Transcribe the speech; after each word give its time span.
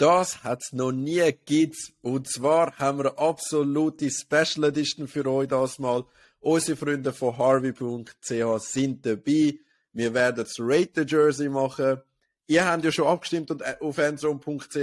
Das 0.00 0.44
hat 0.44 0.62
es 0.62 0.72
noch 0.72 0.92
nie 0.92 1.20
gegeben. 1.20 1.76
Und 2.00 2.26
zwar 2.26 2.74
haben 2.78 3.00
wir 3.00 3.10
eine 3.10 3.18
absolute 3.18 4.10
Special 4.10 4.64
Edition 4.64 5.06
für 5.06 5.26
euch 5.26 5.48
das 5.48 5.78
mal. 5.78 6.06
Unsere 6.38 6.78
Freunde 6.78 7.12
von 7.12 7.36
harvey.ch 7.36 8.60
sind 8.60 9.04
dabei. 9.04 9.58
Wir 9.92 10.14
werden 10.14 10.36
das 10.36 10.54
Rated 10.58 11.10
Jersey 11.10 11.50
machen. 11.50 12.00
Ihr 12.46 12.64
habt 12.64 12.82
ja 12.82 12.90
schon 12.90 13.08
abgestimmt 13.08 13.50
und 13.50 13.60
äh, 13.60 13.76
auf 13.78 13.98
endzone.ch. 13.98 14.74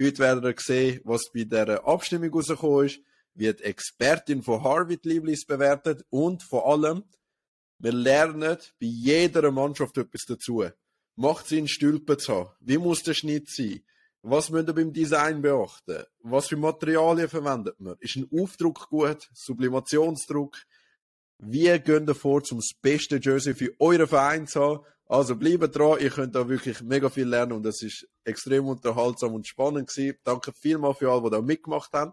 Heute 0.00 0.18
werdet 0.18 0.44
ihr 0.44 0.54
sehen, 0.58 1.00
was 1.04 1.30
bei 1.34 1.44
der 1.44 1.86
Abstimmung 1.86 2.32
rausgekommen 2.32 2.86
ist, 2.86 3.00
wie 3.34 3.52
die 3.52 3.62
Expertin 3.62 4.42
von 4.42 4.64
Harvey 4.64 4.96
die 4.96 5.10
Lieblis 5.10 5.44
bewertet 5.44 6.02
und 6.08 6.42
vor 6.42 6.66
allem, 6.66 7.04
wir 7.78 7.92
lernen 7.92 8.56
bei 8.80 8.86
jeder 8.86 9.50
Mannschaft 9.50 9.98
etwas 9.98 10.24
dazu. 10.26 10.64
Macht 11.14 11.46
Sinn, 11.46 11.68
Stülpen 11.68 12.18
zu 12.18 12.34
haben? 12.34 12.50
Wie 12.60 12.78
muss 12.78 13.02
der 13.02 13.12
Schnitt 13.12 13.50
sein? 13.50 13.82
Was 14.28 14.50
müsst 14.50 14.66
ihr 14.66 14.74
beim 14.74 14.92
Design 14.92 15.40
beachten? 15.40 16.02
Was 16.24 16.48
für 16.48 16.56
Materialien 16.56 17.28
verwendet 17.28 17.78
man? 17.78 17.94
Ist 18.00 18.16
ein 18.16 18.28
Aufdruck 18.36 18.88
gut? 18.88 19.28
Sublimationsdruck? 19.32 20.56
Wie 21.38 21.78
geht 21.78 22.08
ihr 22.08 22.14
vor, 22.16 22.42
um 22.50 22.58
das 22.58 22.70
beste 22.82 23.20
Jersey 23.22 23.54
für 23.54 23.72
euren 23.78 24.08
Verein 24.08 24.48
zu 24.48 24.60
haben? 24.60 24.84
Also 25.06 25.36
bleibt 25.36 25.76
dran, 25.76 26.00
ihr 26.00 26.10
könnt 26.10 26.34
da 26.34 26.48
wirklich 26.48 26.82
mega 26.82 27.08
viel 27.08 27.28
lernen 27.28 27.52
und 27.52 27.66
es 27.66 27.80
ist 27.82 28.08
extrem 28.24 28.66
unterhaltsam 28.66 29.32
und 29.32 29.46
spannend 29.46 29.88
gewesen. 29.88 30.18
Danke 30.24 30.52
vielmals 30.52 30.98
für 30.98 31.08
alle, 31.08 31.22
die 31.22 31.30
da 31.30 31.40
mitgemacht 31.40 31.92
haben. 31.92 32.12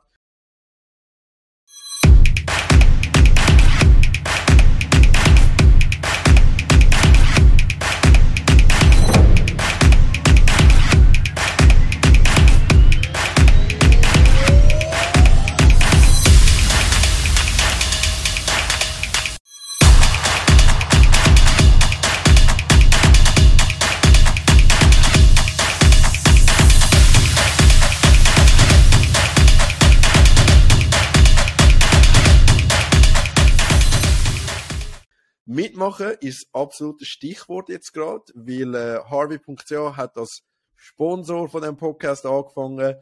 Mitmachen 35.83 36.15
ist 36.21 36.47
absolutes 36.53 37.09
Stichwort 37.09 37.67
jetzt 37.67 37.91
gerade, 37.91 38.23
weil 38.35 38.73
äh, 38.73 38.99
Harvey.ch 39.03 39.97
hat 39.97 40.17
als 40.17 40.41
Sponsor 40.77 41.49
von 41.49 41.61
dem 41.61 41.75
Podcast 41.75 42.25
angefangen 42.25 42.95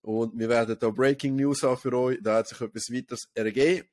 und 0.00 0.38
wir 0.38 0.48
werden 0.48 0.78
da 0.78 0.88
Breaking 0.88 1.36
News 1.36 1.62
haben 1.62 1.76
für 1.76 1.92
euch. 1.92 2.18
Da 2.22 2.36
hat 2.36 2.48
sich 2.48 2.58
etwas 2.62 2.84
weiteres 2.90 3.28
ergeben 3.34 3.86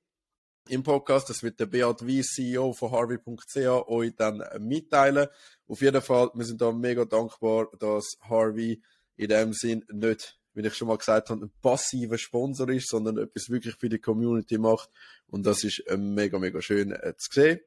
im 0.70 0.84
Podcast. 0.84 1.30
Das 1.30 1.44
wird 1.44 1.60
der 1.60 1.66
Beat 1.66 2.08
Weiss, 2.08 2.28
CEO 2.28 2.72
von 2.72 2.92
Harvey.ch, 2.92 3.58
euch 3.90 4.16
dann 4.16 4.42
mitteilen. 4.60 5.28
Auf 5.68 5.82
jeden 5.82 6.02
Fall, 6.02 6.32
wir 6.34 6.46
sind 6.46 6.62
da 6.62 6.72
mega 6.72 7.04
dankbar, 7.04 7.68
dass 7.78 8.06
Harvey 8.22 8.82
in 9.18 9.28
dem 9.28 9.52
Sinn 9.52 9.84
nicht, 9.92 10.40
wie 10.54 10.66
ich 10.66 10.76
schon 10.76 10.88
mal 10.88 10.98
gesagt 10.98 11.30
habe, 11.30 11.46
ein 11.46 11.52
passiver 11.62 12.18
Sponsor 12.18 12.70
ist, 12.70 12.88
sondern 12.88 13.18
etwas 13.18 13.50
wirklich 13.50 13.76
für 13.76 13.90
die 13.90 14.00
Community 14.00 14.58
macht. 14.58 14.90
Und 15.28 15.46
das 15.46 15.66
ist 15.66 15.80
äh, 15.88 15.98
mega, 15.98 16.40
mega 16.40 16.62
schön 16.62 16.94
äh, 16.94 17.14
zu 17.18 17.28
sehen. 17.34 17.60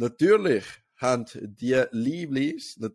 Natürlich 0.00 0.64
haben 0.96 1.26
die 1.34 1.84
Lieblis, 1.90 2.76
die, 2.76 2.88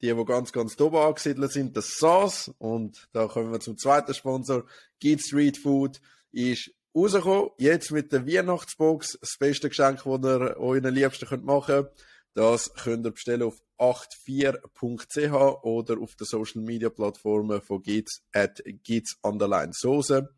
die 0.00 0.24
ganz, 0.24 0.52
ganz 0.52 0.80
oben 0.80 0.98
angesiedelt 0.98 1.50
sind, 1.50 1.76
das 1.76 1.98
SAS. 1.98 2.52
Und 2.58 3.08
da 3.10 3.26
kommen 3.26 3.50
wir 3.50 3.58
zum 3.58 3.76
zweiten 3.76 4.14
Sponsor. 4.14 4.64
Git 5.00 5.22
Street 5.22 5.58
Food 5.58 6.00
ist 6.30 6.70
rausgekommen. 6.94 7.50
Jetzt 7.58 7.90
mit 7.90 8.12
der 8.12 8.28
Weihnachtsbox. 8.28 9.18
Das 9.20 9.36
beste 9.38 9.70
Geschenk, 9.70 10.04
das 10.04 10.22
ihr 10.22 10.56
euren 10.56 10.94
Liebsten 10.94 11.44
machen 11.44 11.66
könnt. 11.66 11.90
Das 12.34 12.72
könnt 12.74 13.04
ihr 13.04 13.10
bestellen 13.10 13.42
auf 13.42 13.60
84.ch 13.80 15.64
oder 15.64 16.00
auf 16.00 16.14
den 16.14 16.26
Social 16.26 16.62
Media 16.62 16.90
Plattformen 16.90 17.60
von 17.60 17.82
Gits 17.82 18.22
at 18.32 18.62
Gits 18.84 19.18
Underline 19.20 19.72
Soße. 19.72 20.28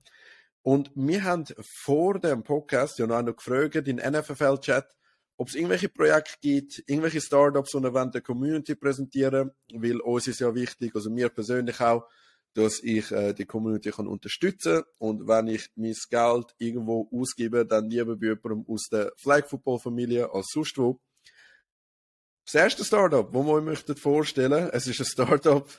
Und 0.62 0.90
wir 0.94 1.24
haben 1.24 1.44
vor 1.62 2.18
dem 2.18 2.44
Podcast 2.44 2.98
ja 2.98 3.06
noch 3.06 3.36
gefragt 3.36 3.88
in 3.88 3.96
NFFL 3.96 4.58
Chat, 4.60 4.97
ob 5.38 5.48
es 5.48 5.54
irgendwelche 5.54 5.88
Projekte 5.88 6.36
gibt, 6.40 6.82
irgendwelche 6.86 7.20
Startups, 7.20 7.70
die 7.70 7.82
wir 7.82 8.06
der 8.06 8.20
Community 8.20 8.74
präsentieren, 8.74 9.52
weil 9.72 10.00
uns 10.00 10.26
ist 10.26 10.40
ja 10.40 10.52
wichtig, 10.52 10.94
also 10.94 11.10
mir 11.10 11.28
persönlich 11.28 11.80
auch, 11.80 12.06
dass 12.54 12.82
ich 12.82 13.12
äh, 13.12 13.32
die 13.34 13.46
Community 13.46 13.92
kann 13.92 14.08
unterstützen 14.08 14.82
und 14.98 15.28
wenn 15.28 15.46
ich 15.46 15.70
mein 15.76 15.94
Geld 16.10 16.54
irgendwo 16.58 17.08
ausgebe, 17.12 17.64
dann 17.64 17.88
lieber 17.88 18.16
bei 18.16 18.26
jemandem 18.26 18.64
aus 18.66 18.88
der 18.90 19.12
Flag 19.16 19.46
Football 19.46 19.78
Familie 19.78 20.28
als 20.32 20.48
sonst 20.52 20.76
wo. 20.76 21.00
Das 22.44 22.56
erste 22.56 22.84
Startup, 22.84 23.32
das 23.32 23.46
wir 23.46 23.52
euch 23.52 23.64
möchten 23.64 23.96
vorstellen, 23.96 24.70
es 24.72 24.88
ist 24.88 24.98
ein 25.00 25.06
Startup 25.06 25.70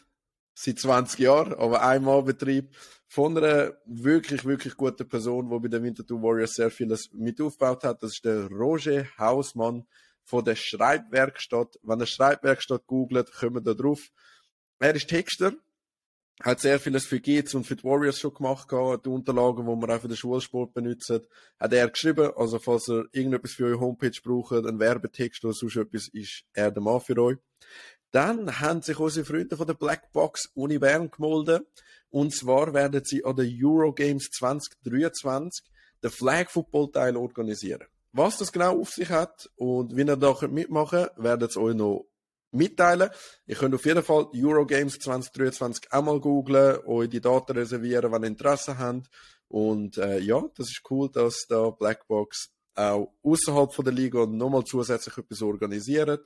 seit 0.54 0.80
20 0.80 1.20
Jahren, 1.20 1.54
aber 1.54 1.82
einmal 1.82 2.24
Betrieb 2.24 2.74
von 3.12 3.36
einer 3.36 3.74
wirklich, 3.86 4.46
wirklich 4.46 4.78
guten 4.78 5.10
Person, 5.10 5.50
die 5.50 5.60
bei 5.60 5.68
den 5.68 5.82
Winterthur 5.84 6.22
Warriors 6.22 6.54
sehr 6.54 6.70
vieles 6.70 7.12
mit 7.12 7.42
aufgebaut 7.42 7.84
hat. 7.84 8.04
Das 8.04 8.12
ist 8.12 8.24
der 8.24 8.46
Roger 8.48 9.08
Hausmann 9.18 9.88
von 10.24 10.46
der 10.46 10.56
Schreibwerkstatt. 10.56 11.80
Wenn 11.82 12.00
ihr 12.00 12.06
Schreibwerkstatt 12.06 12.86
googelt, 12.86 13.32
kommt 13.34 13.58
ihr 13.58 13.62
da 13.62 13.74
drauf. 13.74 14.12
Er 14.78 14.94
ist 14.94 15.10
Texter, 15.10 15.54
hat 16.44 16.60
sehr 16.60 16.80
vieles 16.80 17.08
für 17.08 17.20
Gates 17.20 17.56
und 17.56 17.66
für 17.66 17.76
die 17.76 17.84
Warriors 17.84 18.20
schon 18.20 18.36
gemacht, 18.36 18.70
die 18.72 19.10
Unterlagen, 19.10 19.66
die 19.66 19.76
man 19.76 19.90
auch 19.90 20.02
für 20.02 20.08
den 20.08 20.16
Schulsport 20.16 20.76
benutzt, 20.76 21.10
hat 21.10 21.74
er 21.74 21.90
geschrieben. 21.90 22.32
Also, 22.36 22.60
falls 22.60 22.88
ihr 22.90 23.08
irgendetwas 23.12 23.54
für 23.54 23.66
eure 23.66 23.80
Homepage 23.80 24.22
braucht, 24.24 24.54
einen 24.54 24.80
Werbetext 24.80 25.44
oder 25.44 25.54
sonst 25.56 25.78
etwas, 25.78 26.10
ist 26.10 26.44
er 26.54 26.70
der 26.70 26.84
Mann 26.84 27.02
für 27.02 27.18
euch. 27.18 27.38
Dann 28.12 28.60
haben 28.60 28.82
sich 28.82 29.00
unsere 29.00 29.26
Freunde 29.26 29.56
von 29.56 29.68
der 29.68 29.76
Blackbox 29.76 30.52
Uni 30.56 30.80
Bern 30.80 31.12
gemolden. 31.12 31.66
Und 32.10 32.36
zwar 32.36 32.74
werden 32.74 33.04
sie 33.04 33.24
an 33.24 33.36
den 33.36 33.58
Eurogames 33.64 34.30
2023 34.32 35.64
den 36.04 36.12
Flag 36.12 36.50
Football 36.50 36.92
Teil 36.92 37.16
organisieren. 37.16 37.86
Was 38.12 38.38
das 38.38 38.52
genau 38.52 38.82
auf 38.82 38.90
sich 38.90 39.10
hat 39.10 39.50
und 39.56 39.96
wie 39.96 40.02
ihr 40.02 40.16
da 40.16 40.36
mitmachen 40.48 41.06
könnt, 41.06 41.24
werden 41.24 41.50
sie 41.50 41.60
euch 41.60 41.76
noch 41.76 42.08
mitteilen. 42.52 43.12
Ihr 43.46 43.56
könnt 43.56 43.76
auf 43.76 43.86
jeden 43.86 44.04
Fall 44.04 44.28
Eurogames 44.34 44.98
2023 44.98 45.94
einmal 45.94 46.20
googlen, 46.20 46.80
euch 46.86 47.10
die 47.10 47.22
Daten 47.22 47.58
reservieren, 47.58 48.12
wenn 48.12 48.24
ihr 48.24 48.30
Interesse 48.30 48.78
habt. 48.80 49.08
Und 49.48 49.98
äh, 49.98 50.20
ja, 50.20 50.44
das 50.56 50.70
ist 50.70 50.82
cool, 50.90 51.10
dass 51.12 51.46
da 51.48 51.70
Blackbox 51.70 52.50
auch 52.76 53.14
außerhalb 53.24 53.74
von 53.74 53.86
der 53.86 53.94
Liga 53.94 54.26
nochmal 54.26 54.64
zusätzlich 54.64 55.18
etwas 55.18 55.42
organisiert. 55.42 56.26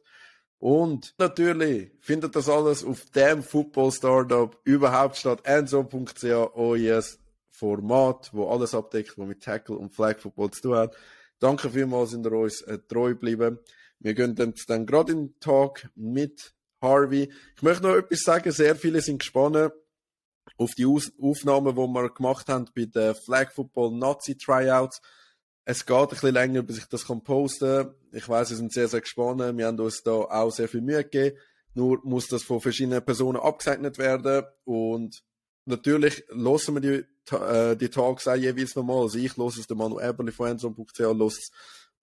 Und 0.64 1.14
natürlich 1.18 1.92
findet 2.00 2.38
das 2.38 2.48
alles 2.48 2.86
auf 2.86 3.04
dem 3.10 3.44
Football 3.44 3.92
Startup 3.92 4.58
überhaupt 4.64 5.18
statt. 5.18 5.42
Enzo.ch, 5.44 6.24
euer 6.24 7.04
Format, 7.50 8.30
wo 8.32 8.48
alles 8.48 8.74
abdeckt, 8.74 9.18
wo 9.18 9.26
mit 9.26 9.44
Tackle 9.44 9.76
und 9.76 9.94
Flag 9.94 10.20
Football 10.20 10.52
zu 10.52 10.62
tun 10.62 10.76
hat. 10.76 10.96
Danke 11.40 11.70
vielmals, 11.70 12.12
sind 12.12 12.26
ihr 12.26 12.32
uns 12.32 12.62
äh, 12.62 12.80
treu 12.80 13.10
geblieben. 13.10 13.60
Wir 14.00 14.14
gehen 14.14 14.36
dann, 14.36 14.54
dann 14.68 14.86
gerade 14.86 15.12
in 15.12 15.18
den 15.18 15.40
Tag 15.42 15.90
mit 15.96 16.54
Harvey. 16.82 17.30
Ich 17.58 17.62
möchte 17.62 17.84
noch 17.84 17.98
etwas 17.98 18.22
sagen. 18.22 18.50
Sehr 18.54 18.78
viele 18.78 19.02
sind 19.02 19.20
gespannt 19.20 19.74
auf 20.58 20.76
die 20.76 20.86
Aus 20.86 21.12
Aufnahmen, 21.22 21.76
die 21.76 21.88
wir 21.94 22.10
gemacht 22.10 22.48
haben 22.48 22.70
bei 22.74 22.86
den 22.86 23.16
Flag 23.16 23.52
Football 23.52 23.98
Nazi 23.98 24.38
Tryouts 24.38 25.02
es 25.66 25.86
geht 25.86 25.96
ein 25.96 26.08
bisschen 26.08 26.34
länger, 26.34 26.62
bis 26.62 26.78
ich 26.78 26.86
das 26.86 27.06
posten 27.06 27.84
kann. 27.84 27.96
Ich 28.12 28.28
weiß, 28.28 28.50
wir 28.50 28.58
sind 28.58 28.74
sehr, 28.74 28.88
sehr 28.88 29.02
gespannt. 29.02 29.58
Wir 29.58 29.68
haben 29.68 29.80
uns 29.80 30.04
da 30.04 30.12
auch 30.12 30.52
sehr 30.52 30.68
viel 30.68 30.82
Mühe 30.82 31.04
gegeben. 31.04 31.38
Nur 31.74 32.00
muss 32.04 32.28
das 32.28 32.44
von 32.44 32.62
verschiedenen 32.62 33.04
Personen 33.04 33.40
abgesegnet 33.40 33.98
werden. 33.98 34.46
Und 34.66 35.24
natürlich 35.66 36.24
hören 36.30 36.76
wir 36.76 36.82
die, 36.82 37.36
äh, 37.36 37.76
die 37.78 37.90
Talks 37.90 38.28
auch 38.28 38.36
jeweils 38.36 38.76
nochmal. 38.76 39.04
Also 39.04 39.18
ich 39.18 39.38
höre 39.38 39.48
es, 39.48 39.66
der 39.66 39.78
Manu 39.78 40.00
Eberli 40.00 40.32
von 40.32 40.50
Enson.ch 40.50 41.00
los 41.00 41.52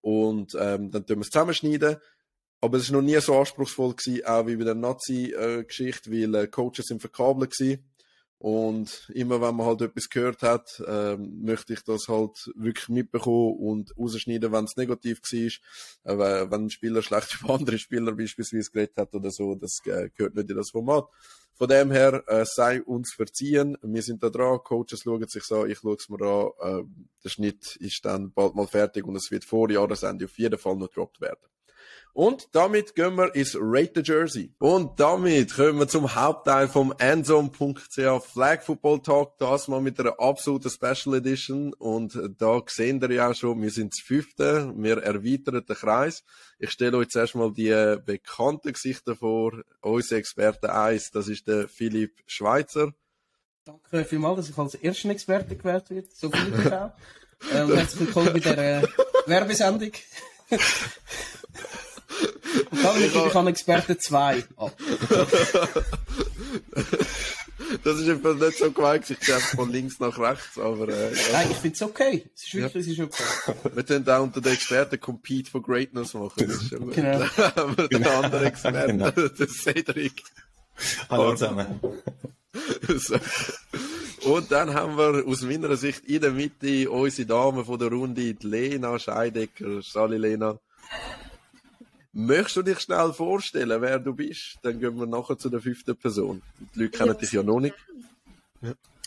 und 0.00 0.54
ähm, 0.58 0.90
dann 0.90 1.04
tun 1.04 1.18
wir 1.18 1.22
es 1.22 1.30
zusammenschneiden. 1.30 1.96
Aber 2.62 2.78
es 2.78 2.90
war 2.90 3.00
noch 3.00 3.06
nie 3.06 3.20
so 3.20 3.38
anspruchsvoll 3.38 3.94
gewesen, 3.94 4.24
auch 4.24 4.46
wie 4.46 4.56
bei 4.56 4.64
der 4.64 4.74
Nazi-Geschichte, 4.74 6.10
weil 6.10 6.34
äh, 6.34 6.46
Coaches 6.46 6.86
sind 6.86 7.00
verkabelt 7.00 7.56
gewesen. 7.56 7.89
Und 8.40 9.10
immer 9.12 9.42
wenn 9.42 9.54
man 9.54 9.66
halt 9.66 9.82
etwas 9.82 10.08
gehört 10.08 10.40
hat, 10.40 10.82
ähm, 10.86 11.42
möchte 11.42 11.74
ich 11.74 11.82
das 11.84 12.08
halt 12.08 12.50
wirklich 12.54 12.88
mitbekommen 12.88 13.58
und 13.58 13.94
rausschneiden, 13.98 14.50
wenn 14.50 14.64
es 14.64 14.78
negativ 14.78 15.20
war. 15.20 16.14
Äh, 16.14 16.50
wenn 16.50 16.64
ein 16.64 16.70
Spieler 16.70 17.02
schlecht 17.02 17.38
über 17.38 17.52
andere 17.52 17.76
Spieler 17.76 18.12
beispielsweise 18.12 18.70
geredet 18.70 18.96
hat 18.96 19.12
oder 19.12 19.30
so, 19.30 19.56
das 19.56 19.80
äh, 19.84 20.08
gehört 20.16 20.36
nicht 20.36 20.48
in 20.48 20.56
das 20.56 20.70
Format. 20.70 21.04
Von 21.52 21.68
dem 21.68 21.90
her, 21.90 22.24
äh, 22.28 22.46
sei 22.46 22.82
uns 22.82 23.12
verziehen. 23.12 23.76
Wir 23.82 24.02
sind 24.02 24.22
da 24.22 24.30
dran, 24.30 24.60
Coaches 24.64 25.02
schauen 25.02 25.28
sich 25.28 25.44
an, 25.50 25.68
ich 25.68 25.80
schaue 25.80 25.96
es 25.96 26.08
mir 26.08 26.22
an. 26.22 26.80
Äh, 26.80 26.84
der 27.22 27.28
Schnitt 27.28 27.76
ist 27.76 28.02
dann 28.06 28.32
bald 28.32 28.54
mal 28.54 28.66
fertig 28.66 29.06
und 29.06 29.16
es 29.16 29.30
wird 29.30 29.44
vor 29.44 29.70
Jahresende 29.70 30.24
auf 30.24 30.38
jeden 30.38 30.58
Fall 30.58 30.76
noch 30.76 30.88
gedroppt 30.88 31.20
werden. 31.20 31.44
Und 32.12 32.48
damit 32.52 32.94
gehen 32.94 33.16
wir 33.16 33.34
ins 33.34 33.56
Rate 33.58 34.02
Jersey. 34.04 34.52
Und 34.58 34.98
damit 34.98 35.54
kommen 35.54 35.78
wir 35.78 35.88
zum 35.88 36.14
Hauptteil 36.14 36.68
vom 36.68 36.92
Endzone.ch 36.98 38.24
Flag 38.24 38.62
Football 38.62 39.00
Talk. 39.02 39.38
Das 39.38 39.68
mal 39.68 39.80
mit 39.80 40.00
einer 40.00 40.18
absoluten 40.18 40.70
Special 40.70 41.14
Edition. 41.14 41.72
Und 41.74 42.18
da 42.38 42.60
sehen 42.66 43.00
ihr 43.02 43.12
ja 43.12 43.32
schon, 43.34 43.62
wir 43.62 43.70
sind 43.70 43.92
das 43.92 44.00
fünfte. 44.00 44.72
Wir 44.76 44.98
erweitern 44.98 45.64
den 45.64 45.76
Kreis. 45.76 46.24
Ich 46.58 46.70
stelle 46.70 46.96
euch 46.96 47.10
zuerst 47.10 47.36
mal 47.36 47.52
die 47.52 47.96
bekannten 48.04 48.72
Gesichter 48.72 49.14
vor. 49.14 49.52
Unser 49.80 50.16
Experte 50.16 50.74
1, 50.74 51.12
das 51.12 51.28
ist 51.28 51.46
der 51.46 51.68
Philipp 51.68 52.20
Schweizer. 52.26 52.92
Danke 53.64 54.04
vielmals, 54.04 54.36
dass 54.36 54.50
ich 54.50 54.58
als 54.58 54.74
erster 54.74 55.10
Experte 55.10 55.56
gewählt 55.56 55.90
werde. 55.90 56.08
So 56.12 56.30
viel 56.30 56.60
ich 56.60 56.72
auch. 56.72 56.92
Und 57.52 57.74
herzlich 57.76 58.00
willkommen 58.00 58.32
bei 58.32 58.40
der 58.40 58.82
äh, 58.82 58.86
Werbesendung. 59.26 59.92
und 62.70 62.84
dann 62.84 62.98
gebe 62.98 63.26
ich 63.28 63.34
an 63.34 63.46
Experte 63.46 63.98
2 63.98 64.44
ab. 64.56 64.76
Das 67.84 67.98
ist 67.98 68.08
einfach 68.08 68.34
nicht 68.34 68.58
so 68.58 68.70
gemeint, 68.72 69.08
ich 69.10 69.20
gehe 69.20 69.38
von 69.38 69.70
links 69.70 70.00
nach 70.00 70.18
rechts, 70.18 70.58
aber... 70.58 70.88
Äh, 70.88 71.14
ja. 71.14 71.18
Nein, 71.32 71.48
ich 71.52 71.56
finde 71.58 71.74
es 71.76 71.82
okay. 71.82 72.28
Es 72.34 72.44
ist 72.44 72.54
wirklich, 72.54 72.86
ja. 72.86 72.92
es 72.92 72.98
ist 72.98 73.00
okay. 73.00 73.54
Wir 73.74 73.82
können 73.84 74.08
auch 74.08 74.22
unter 74.22 74.40
den 74.40 74.52
Experten 74.54 74.98
Compete 74.98 75.50
for 75.50 75.62
Greatness 75.62 76.14
machen. 76.14 76.48
Das 76.48 76.62
ist 76.62 76.72
immer, 76.72 76.92
Genau. 76.92 77.20
haben 77.36 77.76
wir 77.76 77.88
den 77.88 78.02
Genau. 78.02 78.20
anderen 78.22 78.44
Experten, 78.46 78.98
Genau. 78.98 79.10
der 79.38 79.48
Cedric. 79.48 80.22
Hallo 81.08 81.32
zusammen. 81.34 81.80
So. 82.98 83.16
Und 84.22 84.50
dann 84.50 84.74
haben 84.74 84.96
wir 84.96 85.24
aus 85.26 85.42
meiner 85.42 85.76
Sicht 85.76 86.04
in 86.06 86.20
der 86.22 86.32
Mitte 86.32 86.90
unsere 86.90 87.26
Dame 87.28 87.64
von 87.64 87.78
der 87.78 87.88
Runde, 87.90 88.34
die 88.34 88.46
Lena 88.46 88.98
Scheidecker. 88.98 89.80
Sali 89.82 90.16
Lena. 90.16 90.58
Möchtest 92.12 92.56
du 92.56 92.62
dich 92.62 92.80
schnell 92.80 93.12
vorstellen, 93.12 93.80
wer 93.80 93.98
du 93.98 94.14
bist? 94.14 94.58
Dann 94.62 94.80
gehen 94.80 94.98
wir 94.98 95.06
nachher 95.06 95.38
zu 95.38 95.48
der 95.48 95.60
fünften 95.60 95.96
Person. 95.96 96.42
Die 96.74 96.80
Leute 96.80 96.98
kennen 96.98 97.08
Ja, 97.10 97.14
dich 97.14 97.32
ja 97.32 97.42
noch 97.42 97.60
nicht. 97.60 97.76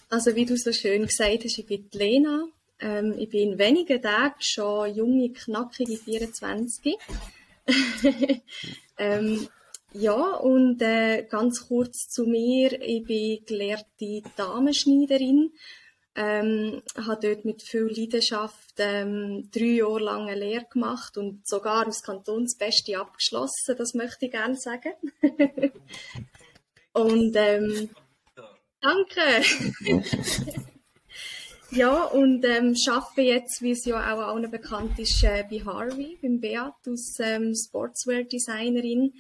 Also 0.10 0.36
wie 0.36 0.46
du 0.46 0.56
so 0.56 0.72
schön 0.72 1.06
gesagt 1.06 1.44
hast, 1.44 1.58
ich 1.58 1.66
bin 1.66 1.90
Lena. 1.92 2.48
Ähm, 2.80 3.14
ich 3.18 3.30
bin 3.30 3.54
in 3.54 3.58
wenigen 3.58 4.02
Tagen 4.02 4.36
schon 4.40 4.96
junge, 4.96 5.32
knackige 5.34 5.98
24. 5.98 6.96
ähm, 8.98 9.48
ja, 9.94 10.36
und 10.36 10.82
äh, 10.82 11.24
ganz 11.30 11.68
kurz 11.68 12.08
zu 12.10 12.26
mir. 12.26 12.82
Ich 12.82 13.04
bin 13.04 13.46
gelehrte 13.46 14.22
Damenschneiderin. 14.38 15.52
Ähm, 16.16 16.84
habe 16.96 17.28
dort 17.28 17.44
mit 17.44 17.64
viel 17.64 17.88
Leidenschaft 17.88 18.76
ähm, 18.78 19.50
drei 19.52 19.78
Jahre 19.78 20.00
lang 20.00 20.28
eine 20.28 20.40
Lehre 20.40 20.66
gemacht 20.72 21.18
und 21.18 21.48
sogar 21.48 21.88
aus 21.88 22.04
Kantonsbeste 22.04 23.00
abgeschlossen, 23.00 23.76
das 23.76 23.96
möchte 23.96 24.26
ich 24.26 24.32
gerne 24.32 24.56
sagen. 24.56 24.94
und 26.94 27.36
ähm, 27.36 27.90
danke! 28.80 29.42
Ja, 31.76 32.04
und 32.04 32.46
ähm, 32.46 32.76
arbeite 32.88 33.22
jetzt, 33.22 33.64
wie 33.64 33.72
es 33.72 33.84
ja 33.86 33.96
auch 33.98 34.20
allen 34.20 34.52
bekannt 34.52 35.00
ist, 35.00 35.24
äh, 35.24 35.44
bei 35.50 35.60
Harvey, 35.66 36.20
beim 36.22 36.40
Beat, 36.40 36.76
als 36.86 37.18
ähm, 37.20 37.56
Sportswear-Designerin 37.56 39.12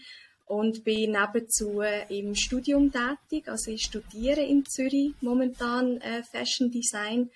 und 0.53 0.83
bin 0.83 1.11
nebenzu 1.11 1.81
äh, 1.81 2.05
im 2.09 2.35
Studium 2.35 2.91
tätig. 2.91 3.47
Also 3.47 3.71
ich 3.71 3.83
studiere 3.83 4.41
in 4.41 4.65
Zürich 4.65 5.13
momentan 5.21 5.99
äh, 6.01 6.23
Fashion 6.23 6.69
Design. 6.69 7.29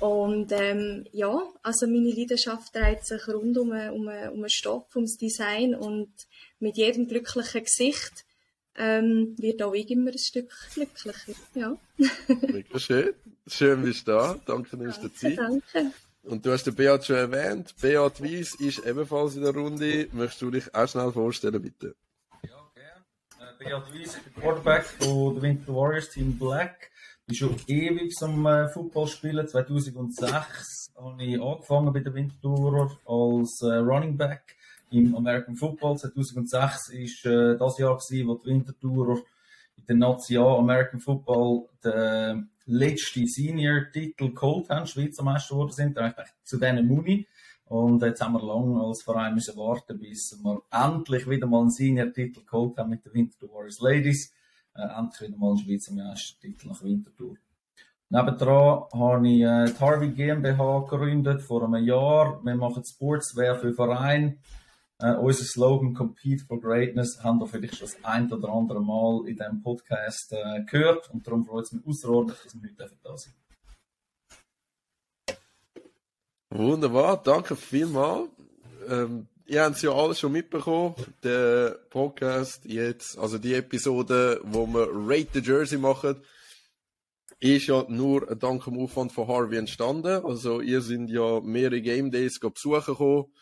Und 0.00 0.52
ähm, 0.52 1.06
ja, 1.12 1.40
also 1.62 1.86
meine 1.86 2.10
Leidenschaft 2.10 2.74
dreht 2.74 3.06
sich 3.06 3.26
rund 3.28 3.56
um, 3.56 3.72
äh, 3.72 3.88
um, 3.88 4.08
äh, 4.08 4.28
um 4.28 4.40
den 4.40 4.50
Stoff, 4.50 4.94
ums 4.96 5.16
Design 5.16 5.74
und 5.74 6.12
mit 6.58 6.76
jedem 6.76 7.06
glücklichen 7.06 7.64
Gesicht 7.64 8.24
ähm, 8.76 9.34
wird 9.38 9.62
auch 9.62 9.74
ich 9.74 9.90
immer 9.90 10.10
ein 10.10 10.18
Stück 10.18 10.50
glücklicher. 10.74 11.34
Ja, 11.54 11.76
Wirklich 12.26 12.84
schön. 12.84 13.14
Schön 13.46 13.82
bist 13.82 14.06
du 14.08 14.12
da. 14.12 14.40
Danke, 14.46 14.76
dass 14.76 15.00
du 15.00 15.08
Zeit. 15.08 15.38
danke. 15.38 15.92
Und 16.24 16.46
du 16.46 16.52
hast 16.52 16.64
den 16.64 16.74
Beat 16.74 17.04
schon 17.04 17.16
erwähnt. 17.16 17.74
Beat 17.80 18.22
Weiss 18.22 18.54
ist 18.60 18.84
ebenfalls 18.86 19.36
in 19.36 19.42
der 19.42 19.54
Runde. 19.54 20.08
Möchtest 20.12 20.42
du 20.42 20.50
dich 20.50 20.72
auch 20.74 20.88
schnell 20.88 21.12
vorstellen, 21.12 21.60
bitte? 21.60 21.94
Ja, 23.64 23.78
gerne. 23.78 23.84
Beat 23.92 24.00
Weiss, 24.00 24.16
ich 24.16 24.22
bin 24.22 24.42
Quarterback 24.42 24.84
von 24.84 25.34
der 25.34 25.42
Winter 25.42 25.74
Warriors 25.74 26.10
Team 26.10 26.38
Black. 26.38 26.90
Ich 27.20 27.26
bin 27.26 27.36
schon 27.36 27.56
ewig 27.66 28.12
zum 28.12 28.46
äh, 28.46 28.68
Football 28.68 29.06
spielen. 29.06 29.46
2006 29.46 30.92
habe 30.96 31.22
ich 31.22 31.40
angefangen 31.40 31.92
bei 31.92 32.00
der 32.00 32.14
Winterthurer 32.14 32.98
als 33.06 33.62
äh, 33.62 33.74
Running 33.76 34.16
Back 34.16 34.56
im 34.90 35.14
American 35.14 35.54
Football. 35.56 35.96
2006 35.98 36.88
ist 36.90 37.26
äh, 37.26 37.56
das 37.56 37.78
Jahr 37.78 37.96
gewesen, 37.96 38.28
wo 38.28 38.34
die 38.34 38.50
Winterthurer 38.50 39.18
in 39.76 39.86
der 39.86 39.96
Nazi 39.96 40.36
American 40.36 41.00
Football 41.00 41.68
den 41.84 42.50
letzten 42.66 43.26
Senior-Titel 43.26 44.32
geholt 44.32 44.70
haben, 44.70 44.86
Schweizer 44.86 45.22
Meister 45.22 45.54
geworden 45.54 45.72
sind. 45.72 45.96
Da 45.96 46.08
dachte 46.08 46.24
ich 46.26 46.44
zu 46.44 46.58
denen 46.58 46.86
Muni. 46.86 47.26
Und 47.72 48.02
jetzt 48.02 48.20
haben 48.20 48.34
wir 48.34 48.42
lange 48.42 48.84
als 48.84 49.02
Verein 49.02 49.32
müssen 49.32 49.56
warten, 49.56 49.98
bis 49.98 50.38
wir 50.42 50.60
endlich 50.70 51.26
wieder 51.26 51.46
mal 51.46 51.62
einen 51.62 51.70
Senior-Titel 51.70 52.44
geholt 52.44 52.76
haben 52.76 52.90
mit 52.90 53.02
den 53.02 53.14
Winterthur 53.14 53.48
Warriors 53.48 53.80
Ladies. 53.80 54.30
Äh, 54.74 54.82
endlich 54.98 55.30
wieder 55.30 55.38
mal 55.38 55.52
einen 55.52 55.58
Schweizer 55.58 55.94
Meistertitel 55.94 56.68
nach 56.68 56.82
Winterthur. 56.82 57.36
Nebendran 58.10 58.84
habe 58.92 59.26
ich 59.26 59.40
äh, 59.40 59.72
die 59.72 59.80
Harvey 59.80 60.10
GmbH 60.10 60.80
gegründet 60.80 61.40
vor 61.40 61.64
einem 61.64 61.82
Jahr. 61.82 62.44
Wir 62.44 62.56
machen 62.56 62.84
Sportswear 62.84 63.54
für 63.54 63.72
Vereine. 63.72 64.36
Äh, 64.98 65.14
unser 65.14 65.44
Slogan 65.44 65.94
Compete 65.94 66.44
for 66.44 66.60
Greatness 66.60 67.24
haben 67.24 67.40
wir 67.40 67.46
vielleicht 67.46 67.76
schon 67.76 67.88
das 67.88 68.04
ein 68.04 68.30
oder 68.30 68.50
andere 68.50 68.82
Mal 68.82 69.26
in 69.26 69.36
diesem 69.36 69.62
Podcast 69.62 70.30
äh, 70.34 70.62
gehört. 70.64 71.08
Und 71.08 71.26
darum 71.26 71.46
freut 71.46 71.64
es 71.64 71.72
mich 71.72 71.86
außerordentlich, 71.86 72.38
dass 72.42 72.52
wir 72.52 72.70
heute 72.70 72.96
da 73.02 73.16
sind. 73.16 73.41
Wunderbar, 76.54 77.22
danke 77.22 77.56
vielmals. 77.56 78.28
Ähm, 78.86 79.26
ihr 79.46 79.62
habt 79.64 79.76
es 79.76 79.82
ja 79.82 79.90
alles 79.90 80.20
schon 80.20 80.32
mitbekommen. 80.32 80.94
Der 81.24 81.78
Podcast 81.88 82.66
jetzt, 82.66 83.18
also 83.18 83.38
die 83.38 83.54
Episode, 83.54 84.38
wo 84.44 84.66
wir 84.66 84.86
Rate 84.92 85.28
the 85.32 85.40
Jersey 85.40 85.78
machen, 85.78 86.22
ist 87.40 87.68
ja 87.68 87.86
nur 87.88 88.36
dank 88.36 88.64
dem 88.64 88.78
Aufwand 88.78 89.12
von 89.12 89.28
Harvey 89.28 89.56
entstanden. 89.56 90.26
Also 90.26 90.60
ihr 90.60 90.82
sind 90.82 91.08
ja 91.08 91.40
mehrere 91.40 91.80
Game 91.80 92.10
Days 92.10 92.38
besuchen 92.38 92.84
gekommen, 92.84 93.32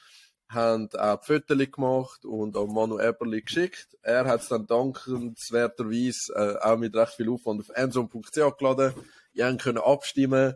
habt 0.49 0.97
auch 0.97 1.25
Fotos 1.25 1.59
gemacht 1.59 2.25
und 2.25 2.56
an 2.56 2.73
Manu 2.73 3.01
Eberli 3.01 3.43
geschickt. 3.43 3.89
Er 4.03 4.27
hat 4.27 4.43
es 4.43 4.49
dann 4.51 4.69
dankenswerterweise 4.69 6.33
äh, 6.37 6.65
auch 6.65 6.79
mit 6.79 6.95
recht 6.95 7.15
viel 7.15 7.31
Aufwand 7.31 7.61
auf 7.61 7.77
endzone.ch 7.77 8.56
geladen. 8.56 8.95
Ihr 9.33 9.53
können 9.56 9.79
abstimmen 9.79 10.55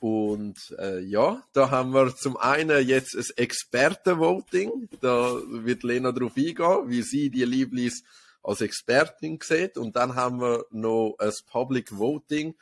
und 0.00 0.76
äh, 0.78 1.00
ja, 1.00 1.42
da 1.52 1.70
haben 1.70 1.94
wir 1.94 2.14
zum 2.14 2.36
einen 2.36 2.86
jetzt 2.86 3.16
ein 3.16 3.24
Expertenvoting. 3.36 4.88
Da 5.00 5.34
wird 5.46 5.82
Lena 5.82 6.12
darauf 6.12 6.36
eingehen, 6.36 6.88
wie 6.88 7.02
sie 7.02 7.30
die 7.30 7.44
Lieblis 7.44 8.02
als 8.42 8.60
Expertin 8.60 9.38
sieht. 9.42 9.78
Und 9.78 9.96
dann 9.96 10.14
haben 10.14 10.40
wir 10.40 10.66
noch 10.70 11.16
ein 11.18 11.32
Public 11.50 11.96
Voting. 11.96 12.54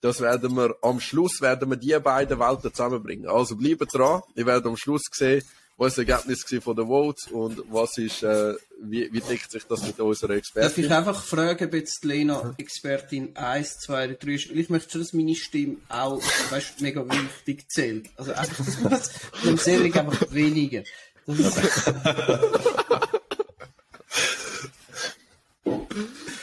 Das 0.00 0.20
werden 0.20 0.56
wir 0.56 0.76
am 0.82 1.00
Schluss 1.00 1.40
werden 1.40 1.68
wir 1.70 1.76
die 1.76 1.98
beiden 1.98 2.38
Welten 2.38 2.72
zusammenbringen. 2.72 3.28
Also 3.28 3.56
bleibt 3.56 3.94
dran. 3.94 4.22
Ihr 4.34 4.46
werdet 4.46 4.66
am 4.66 4.76
Schluss 4.76 5.02
sehen, 5.10 5.42
was 5.76 5.94
das 5.94 6.06
Ergebnis 6.06 6.44
von 6.62 6.74
den 6.74 6.86
Votes 6.86 7.26
und 7.28 7.62
was 7.70 7.98
ist, 7.98 8.22
äh, 8.22 8.54
wie, 8.80 9.12
wie 9.12 9.20
deckt 9.20 9.50
sich 9.50 9.64
das 9.64 9.82
mit 9.86 10.00
unserer 10.00 10.28
Darf 10.28 10.38
Expertin. 10.38 10.84
ich 10.84 10.90
einfach 10.90 11.22
fragen, 11.22 11.66
ob 11.66 11.74
jetzt 11.74 12.02
die 12.02 12.08
Lena 12.08 12.54
Expertin 12.56 13.36
1, 13.36 13.80
2 13.80 14.04
oder 14.04 14.14
3 14.14 14.30
ist? 14.32 14.50
Weil 14.50 14.58
Ich 14.58 14.70
möchte 14.70 14.90
schon, 14.92 15.00
dass 15.02 15.12
meine 15.12 15.34
Stimme 15.34 15.76
auch, 15.88 16.22
weißt, 16.50 16.80
mega 16.80 17.04
wichtig 17.06 17.70
zählt. 17.70 18.08
Also 18.16 18.32
einfach, 18.32 18.64
das 18.64 18.80
muss, 18.80 19.10
dann 19.44 19.58
zähle 19.58 19.88
ich 19.88 19.94
einfach 19.94 20.32
weniger. 20.32 20.82
Das 21.26 21.38
ist, 21.38 21.92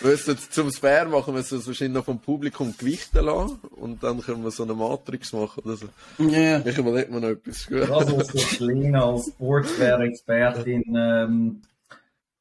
müssen 0.03 0.37
zum 0.37 0.71
Fair 0.71 1.05
machen, 1.05 1.33
müssen 1.33 1.51
wir 1.51 1.59
es 1.59 1.67
wahrscheinlich 1.67 1.95
noch 1.95 2.05
vom 2.05 2.19
Publikum 2.19 2.75
gewichten 2.77 3.25
lassen 3.25 3.59
und 3.71 4.03
dann 4.03 4.21
können 4.21 4.43
wir 4.43 4.51
so 4.51 4.63
eine 4.63 4.73
Matrix 4.73 5.33
machen 5.33 5.63
oder 5.63 5.77
so. 5.77 5.87
ja, 6.19 6.59
Ich 6.59 6.77
überlege 6.77 7.11
mir 7.11 7.21
noch 7.21 7.29
etwas. 7.29 7.67
Gut. 7.67 7.89
Das, 7.89 8.17
was 8.17 8.27
sich 8.27 8.59
Lena 8.59 9.11
als 9.11 9.27
Sportswear-Expertin 9.27 10.83
ähm, 10.95 11.61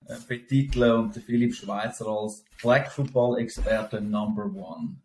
äh, 0.06 0.14
betiteln 0.26 0.92
und 0.92 1.14
der 1.16 1.22
Philipp 1.22 1.54
Schweizer 1.54 2.06
als 2.06 2.44
Flag 2.56 2.90
Football-Experte 2.90 4.00
Number 4.00 4.44
One. 4.44 4.96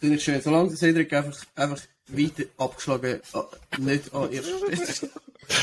finde 0.00 0.16
ich 0.16 0.24
schön. 0.24 0.40
Solange 0.40 0.68
der 0.68 0.78
Cedric 0.78 1.12
einfach, 1.12 1.44
einfach 1.54 1.82
weiter 2.08 2.44
abgeschlagen, 2.58 3.20
äh, 3.34 3.80
nicht 3.80 4.14
an 4.14 4.28
Stelle. 4.32 5.10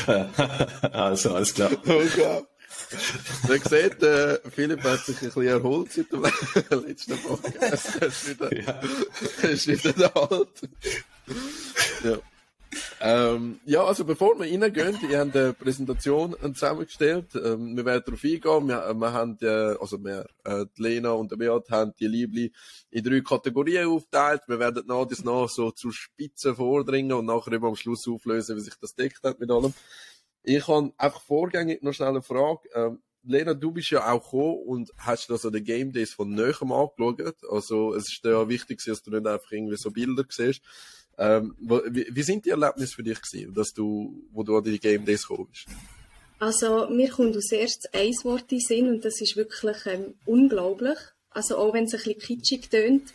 also, 0.92 1.34
alles 1.34 1.54
klar. 1.54 1.70
Okay. 1.72 2.42
Ihr 3.48 3.60
seht, 3.60 4.02
äh, 4.02 4.38
Philipp 4.50 4.82
hat 4.84 5.00
sich 5.04 5.16
ein 5.20 5.26
bisschen 5.26 5.46
erholt 5.46 5.92
seit 5.92 6.12
dem 6.12 6.22
letzten 6.86 7.16
Podcast. 7.18 7.96
Er 8.00 8.06
ist 8.08 8.28
wieder, 8.28 8.54
Ja. 8.56 8.80
er 9.42 9.50
ist 9.50 9.66
wieder 9.66 9.92
da 9.92 10.08
alt. 10.20 10.48
Ja. 12.04 12.18
Ähm, 13.00 13.58
ja, 13.64 13.82
also 13.82 14.04
bevor 14.04 14.38
wir 14.38 14.46
reingehen, 14.46 14.96
wir 15.08 15.18
haben 15.18 15.32
eine 15.32 15.52
Präsentation 15.52 16.36
zusammengestellt. 16.54 17.34
Ähm, 17.34 17.76
wir 17.76 17.84
werden 17.84 18.04
darauf 18.06 18.22
eingehen. 18.22 18.68
Wir, 18.68 18.94
wir 18.94 19.12
haben, 19.12 19.36
äh, 19.42 19.76
also 19.80 19.98
wir, 20.04 20.26
äh, 20.44 20.66
die 20.78 20.82
Lena 20.82 21.10
und 21.12 21.32
der 21.32 21.36
Beat 21.36 21.68
haben 21.70 21.92
die 21.98 22.06
Liebli 22.06 22.52
in 22.90 23.02
drei 23.02 23.20
Kategorien 23.22 23.88
aufgeteilt. 23.88 24.42
Wir 24.46 24.60
werden 24.60 24.84
nach 24.86 24.98
und 24.98 25.24
nach 25.24 25.48
so 25.48 25.72
zur 25.72 25.92
Spitze 25.92 26.54
vordringen 26.54 27.12
und 27.12 27.26
nachher 27.26 27.52
eben 27.52 27.66
am 27.66 27.74
Schluss 27.74 28.06
auflösen, 28.06 28.56
wie 28.56 28.60
sich 28.60 28.74
das 28.80 28.94
deckt 28.94 29.24
hat 29.24 29.40
mit 29.40 29.50
allem. 29.50 29.74
Ich 30.42 30.66
habe 30.68 30.92
einfach 30.96 31.20
vorgängig 31.20 31.82
noch 31.82 31.92
schnell 31.92 32.08
eine 32.08 32.22
Frage. 32.22 32.68
Ähm, 32.74 33.02
Lena, 33.22 33.54
du 33.54 33.72
bist 33.72 33.90
ja 33.90 34.10
auch 34.10 34.24
gekommen 34.24 34.62
und 34.64 34.90
hast 34.96 35.30
also 35.30 35.50
die 35.50 35.62
Game 35.62 35.92
Days 35.92 36.12
von 36.14 36.30
näherem 36.30 36.72
angeschaut. 36.72 37.36
Also 37.50 37.94
es 37.94 38.08
ist 38.08 38.24
ja 38.24 38.48
wichtig, 38.48 38.82
dass 38.84 39.02
du 39.02 39.10
nicht 39.10 39.26
einfach 39.26 39.52
irgendwie 39.52 39.76
so 39.76 39.90
Bilder 39.90 40.24
siehst. 40.28 40.62
Ähm, 41.18 41.54
wie, 41.58 42.06
wie, 42.10 42.22
sind 42.22 42.46
die 42.46 42.50
Erlebnisse 42.50 42.94
für 42.94 43.02
dich 43.02 43.20
gewesen, 43.20 43.52
dass 43.52 43.72
du, 43.74 44.24
wo 44.32 44.42
du 44.42 44.56
an 44.56 44.64
die 44.64 44.78
Game 44.78 45.04
Days 45.04 45.26
gekommen 45.26 45.48
bist? 45.50 45.66
Also 46.38 46.88
mir 46.88 47.10
kommt 47.10 47.36
als 47.36 47.52
erstes 47.52 47.92
ein 47.92 48.14
Wort 48.22 48.50
in 48.50 48.60
Sinn 48.60 48.88
und 48.88 49.04
das 49.04 49.20
ist 49.20 49.36
wirklich 49.36 49.76
ähm, 49.84 50.14
unglaublich. 50.24 50.96
Also 51.28 51.58
auch 51.58 51.74
wenn 51.74 51.84
es 51.84 51.94
ein 51.94 52.00
bisschen 52.02 52.18
kitschig 52.20 52.70
tönt. 52.70 53.12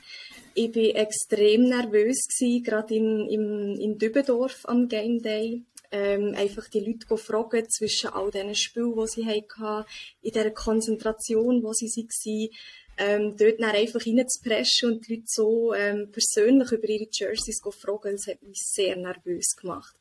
Ich 0.53 0.73
war 0.75 1.01
extrem 1.01 1.63
nervös 1.63 2.27
gewesen, 2.27 2.63
gerade 2.63 2.95
in, 2.95 3.27
im, 3.27 3.79
in 3.79 3.97
Dübendorf 3.97 4.61
am 4.65 4.87
Game 4.87 5.21
Day. 5.21 5.63
Ähm, 5.91 6.33
einfach 6.35 6.67
die 6.69 6.79
Leute 6.79 7.17
fragen 7.17 7.69
zwischen 7.69 8.09
all 8.09 8.31
diesen 8.31 8.55
Spielen, 8.55 8.95
die 8.95 9.07
sie 9.07 9.25
hatten, 9.25 9.85
in 10.21 10.31
dieser 10.31 10.51
Konzentration, 10.51 11.63
wo 11.63 11.73
sie 11.73 11.87
waren 11.87 12.49
ähm, 12.97 13.35
dort 13.37 13.59
dann 13.59 13.75
einfach 13.75 14.05
reinzupreschen 14.05 14.91
und 14.91 15.07
die 15.07 15.15
Leute 15.15 15.25
so 15.27 15.73
ähm, 15.73 16.11
persönlich 16.11 16.71
über 16.71 16.87
ihre 16.87 17.09
Jerseys 17.11 17.59
fragen, 17.61 18.13
das 18.13 18.27
hat 18.27 18.41
mich 18.41 18.61
sehr 18.61 18.95
nervös 18.95 19.55
gemacht. 19.55 19.95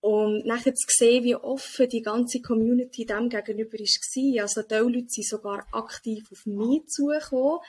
Und 0.00 0.44
nachher 0.46 0.74
zu 0.74 0.86
sehen, 0.88 1.22
wie 1.22 1.36
offen 1.36 1.88
die 1.88 2.02
ganze 2.02 2.40
Community 2.40 3.06
dem 3.06 3.28
gegenüber 3.28 3.78
war. 3.78 4.42
Also, 4.42 4.62
die 4.62 4.74
Leute 4.74 5.06
sind 5.08 5.26
sogar 5.28 5.64
aktiv 5.70 6.24
auf 6.32 6.44
mich 6.44 6.86
zugekommen. 6.88 7.60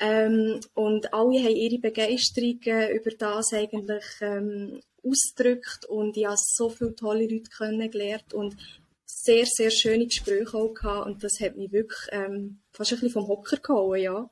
Ähm, 0.00 0.60
und 0.74 1.12
alle 1.12 1.38
haben 1.38 1.56
ihre 1.56 1.78
Begeisterung 1.78 2.60
äh, 2.66 2.96
über 2.96 3.10
das 3.10 3.52
eigentlich 3.52 4.04
ähm, 4.20 4.80
ausgedrückt 5.02 5.84
und 5.86 6.16
ich 6.16 6.26
habe 6.26 6.36
so 6.38 6.68
viele 6.68 6.94
tolle 6.94 7.26
Leute 7.26 7.50
kennengelernt 7.56 8.34
und 8.34 8.56
sehr, 9.04 9.46
sehr 9.46 9.70
schöne 9.70 10.06
Gespräche 10.06 10.56
auch 10.56 10.74
gehabt 10.74 11.06
und 11.06 11.24
das 11.24 11.40
hat 11.40 11.56
mich 11.56 11.72
wirklich 11.72 11.98
ähm, 12.12 12.60
fast 12.72 12.92
ein 12.92 12.96
bisschen 13.00 13.12
vom 13.12 13.28
Hocker 13.28 13.56
gehauen, 13.56 14.00
ja. 14.00 14.30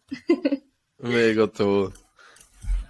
mega 0.99 1.47
toll. 1.47 1.93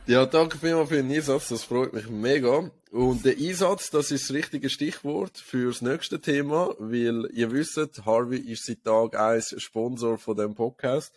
Ja, 0.07 0.25
danke 0.25 0.59
vielmals 0.59 0.89
für 0.89 0.97
den 0.97 1.11
Einsatz, 1.11 1.49
das 1.49 1.65
freut 1.65 1.93
mich 1.93 2.09
mega. 2.09 2.71
Und 2.93 3.25
der 3.25 3.37
Einsatz, 3.37 3.91
das 3.91 4.13
ist 4.13 4.31
das 4.31 4.37
richtige 4.37 4.71
Stichwort 4.71 5.37
für 5.37 5.69
das 5.69 5.83
nächste 5.83 6.21
Thema, 6.21 6.75
weil 6.79 7.29
ihr 7.33 7.51
wisst, 7.51 8.05
Harvey 8.05 8.39
ist 8.39 8.67
seit 8.67 8.85
Tag 8.85 9.19
1 9.19 9.57
Sponsor 9.59 10.17
von 10.17 10.37
dem 10.37 10.55
Podcast. 10.55 11.13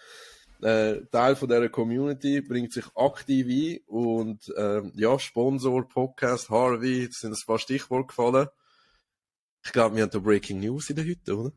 Äh, 0.61 1.05
Teil 1.11 1.35
von 1.37 1.47
dieser 1.47 1.69
Community 1.69 2.41
bringt 2.41 2.73
sich 2.73 2.85
aktiv 2.95 3.47
ein 3.47 3.79
und 3.87 4.53
äh, 4.57 4.81
ja, 4.95 5.17
Sponsor, 5.17 5.87
Podcast, 5.87 6.49
Harvey, 6.49 7.07
das 7.07 7.19
sind 7.19 7.31
ein 7.31 7.45
paar 7.47 7.59
Stichworte 7.59 8.07
gefallen. 8.07 8.47
Ich 9.63 9.71
glaube, 9.71 9.95
wir 9.95 10.03
haben 10.03 10.11
da 10.11 10.19
Breaking 10.19 10.59
News 10.59 10.89
in 10.89 10.97
der 10.97 11.05
Hütte, 11.05 11.37
oder? 11.37 11.51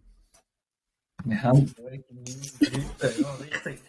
Wir 1.24 1.42
haben 1.42 1.72
Breaking 1.74 2.22
News 2.22 2.52
in 2.52 2.58
der 2.60 2.70
Hütte, 2.70 3.22
ja, 3.22 3.34
richtig. 3.34 3.80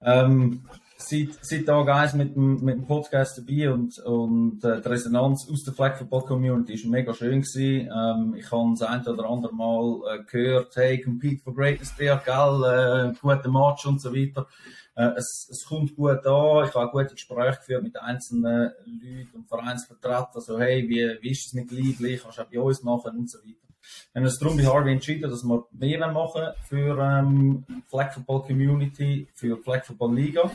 Ähm, 0.00 0.68
seit, 1.08 1.28
seit 1.40 1.66
Tag 1.66 1.88
1 1.88 2.14
mit 2.14 2.34
dem, 2.34 2.64
mit 2.64 2.76
dem 2.76 2.86
Podcast 2.86 3.38
dabei 3.38 3.72
und, 3.72 3.98
und 4.00 4.64
äh, 4.64 4.80
die 4.80 4.88
Resonanz 4.88 5.48
aus 5.50 5.64
der 5.64 5.74
Flag 5.74 5.96
Football 5.96 6.22
Community 6.22 6.74
ist 6.74 6.86
mega 6.86 7.12
schön 7.14 7.42
gewesen. 7.42 7.90
Ähm, 7.94 8.34
ich 8.36 8.50
habe 8.50 8.74
das 8.78 8.82
ein 8.82 9.06
oder 9.06 9.28
andere 9.28 9.54
Mal 9.54 10.00
äh, 10.08 10.24
gehört, 10.24 10.74
hey, 10.76 11.00
Compete 11.00 11.42
for 11.42 11.54
Greatness, 11.54 11.94
der, 11.96 12.16
gell, 12.24 13.12
äh, 13.14 13.18
guter 13.20 13.50
Match 13.50 13.86
und 13.86 14.00
so 14.00 14.14
weiter. 14.14 14.46
Äh, 14.94 15.12
es, 15.16 15.48
es 15.50 15.64
kommt 15.64 15.96
gut 15.96 16.26
an. 16.26 16.66
Ich 16.68 16.74
habe 16.74 16.90
gute 16.90 17.14
Gespräche 17.14 17.58
geführt 17.58 17.82
mit 17.82 18.00
einzelnen 18.00 18.72
Leuten 18.84 19.30
und 19.34 19.48
Vereinsvertretern. 19.48 20.26
Also, 20.34 20.58
hey, 20.58 20.88
wie, 20.88 21.18
wie 21.22 21.30
ist 21.30 21.46
es 21.46 21.52
mit 21.54 21.70
Liebling? 21.70 22.18
Kannst 22.22 22.38
du 22.38 22.42
auch 22.42 22.50
bei 22.50 22.60
uns 22.60 22.82
machen 22.82 23.18
und 23.18 23.30
so 23.30 23.38
weiter. 23.38 23.71
Wir 24.12 24.20
haben 24.20 24.26
uns 24.26 24.38
darum 24.38 24.56
bei 24.56 24.66
Harvey 24.66 24.92
entschieden, 24.92 25.30
dass 25.30 25.42
wir 25.42 25.66
mehr 25.72 26.10
machen 26.12 26.52
für 26.68 26.98
ähm, 26.98 27.64
Flag 27.88 28.12
Football 28.12 28.42
Community, 28.42 29.28
für 29.34 29.56
Flag 29.58 29.84
Football 29.84 30.14
Liga. 30.14 30.50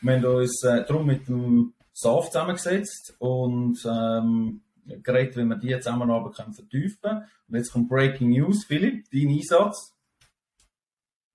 Wir 0.00 0.16
haben 0.16 0.24
uns 0.24 0.62
äh, 0.64 0.84
darum 0.86 1.06
mit 1.06 1.28
dem 1.28 1.74
SAF 1.92 2.30
zusammengesetzt 2.30 3.14
und 3.18 3.78
ähm, 3.84 4.62
geredet, 5.02 5.36
wie 5.36 5.44
wir 5.44 5.56
die 5.56 5.76
Zusammenarbeit 5.76 6.34
können 6.34 6.54
vertiefen 6.54 6.98
können. 7.02 7.24
Und 7.48 7.56
jetzt 7.56 7.72
kommt 7.72 7.88
Breaking 7.88 8.30
News. 8.30 8.64
Philipp, 8.64 9.06
dein 9.12 9.28
Einsatz. 9.28 9.94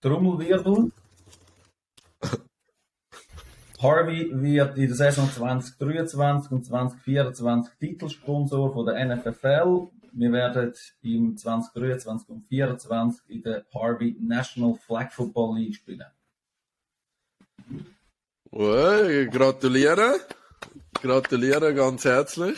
Trommelwirbel. 0.01 0.91
Harvey 3.81 4.31
wird 4.33 4.77
in 4.77 4.87
der 4.87 4.95
Saison 4.95 5.29
2023 5.29 6.51
und 6.51 6.65
2024 6.65 7.73
Titelsponsor 7.79 8.73
von 8.73 8.85
der 8.85 9.05
NFFL. 9.05 9.89
Wir 10.13 10.31
werden 10.31 10.73
im 11.01 11.37
2023 11.37 12.29
und 12.29 12.47
2024 12.49 13.29
in 13.29 13.41
der 13.43 13.65
Harvey 13.73 14.15
National 14.19 14.75
Flag 14.75 15.11
Football 15.11 15.57
League 15.57 15.75
spielen. 15.75 16.03
Well, 18.51 19.27
gratuliere. 19.29 20.19
Gratuliere 21.01 21.73
ganz 21.73 22.05
herzlich 22.05 22.57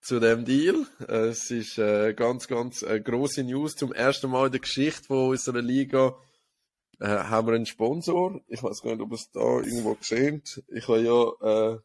zu 0.00 0.20
dem 0.20 0.44
Deal. 0.44 0.86
Es 1.08 1.50
ist 1.50 1.78
äh, 1.78 2.12
ganz, 2.12 2.46
ganz 2.46 2.82
äh, 2.82 3.00
große 3.00 3.42
News. 3.42 3.74
Zum 3.74 3.92
ersten 3.92 4.30
Mal 4.30 4.46
in 4.46 4.52
der 4.52 4.60
Geschichte 4.60 5.04
von 5.04 5.30
unserer 5.30 5.62
Liga 5.62 6.14
äh, 7.00 7.06
haben 7.06 7.48
wir 7.48 7.54
einen 7.54 7.66
Sponsor. 7.66 8.40
Ich 8.48 8.62
weiß 8.62 8.82
gar 8.82 8.92
nicht, 8.92 9.00
ob 9.00 9.12
es 9.12 9.30
da 9.32 9.40
irgendwo 9.40 9.94
gesehen 9.94 10.42
Ich 10.68 10.86
habe 10.86 11.00
ja 11.00 11.72
äh, 11.72 11.78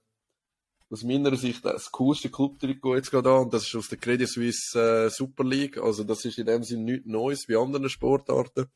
aus 0.90 1.04
meiner 1.04 1.36
Sicht 1.36 1.64
das 1.66 1.92
coolste 1.92 2.30
Club-Trikot 2.30 2.96
jetzt 2.96 3.12
gerade 3.12 3.30
an 3.30 3.44
und 3.44 3.54
das 3.54 3.64
ist 3.64 3.76
aus 3.76 3.90
der 3.90 3.98
Credit 3.98 4.28
Suisse 4.28 4.80
äh, 4.80 5.10
Super 5.10 5.44
League. 5.44 5.78
Also 5.78 6.04
das 6.04 6.26
ist 6.26 6.38
in 6.38 6.46
dem 6.46 6.64
Sinne 6.64 6.84
nichts 6.84 7.08
Neues 7.08 7.48
wie 7.48 7.56
andere 7.56 7.90
Sportarten. 7.90 8.68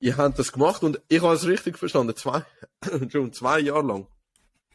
Ihr 0.00 0.16
habt 0.16 0.38
das 0.38 0.52
gemacht 0.52 0.82
und 0.82 1.00
ich 1.08 1.22
habe 1.22 1.34
es 1.34 1.46
richtig 1.46 1.78
verstanden. 1.78 2.16
Zwei, 2.16 2.44
schon 3.10 3.32
zwei 3.32 3.60
Jahre 3.60 3.86
lang. 3.86 4.06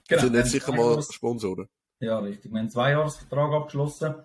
Genau. 0.08 0.22
Sind 0.22 0.36
jetzt 0.36 0.52
sicher 0.52 0.72
mal 0.72 1.02
Sponsoren. 1.02 1.68
Ja, 2.00 2.20
richtig. 2.20 2.46
Wir 2.46 2.52
haben 2.52 2.58
einen 2.58 2.70
Zweijahresvertrag 2.70 3.54
abgeschlossen. 3.54 4.16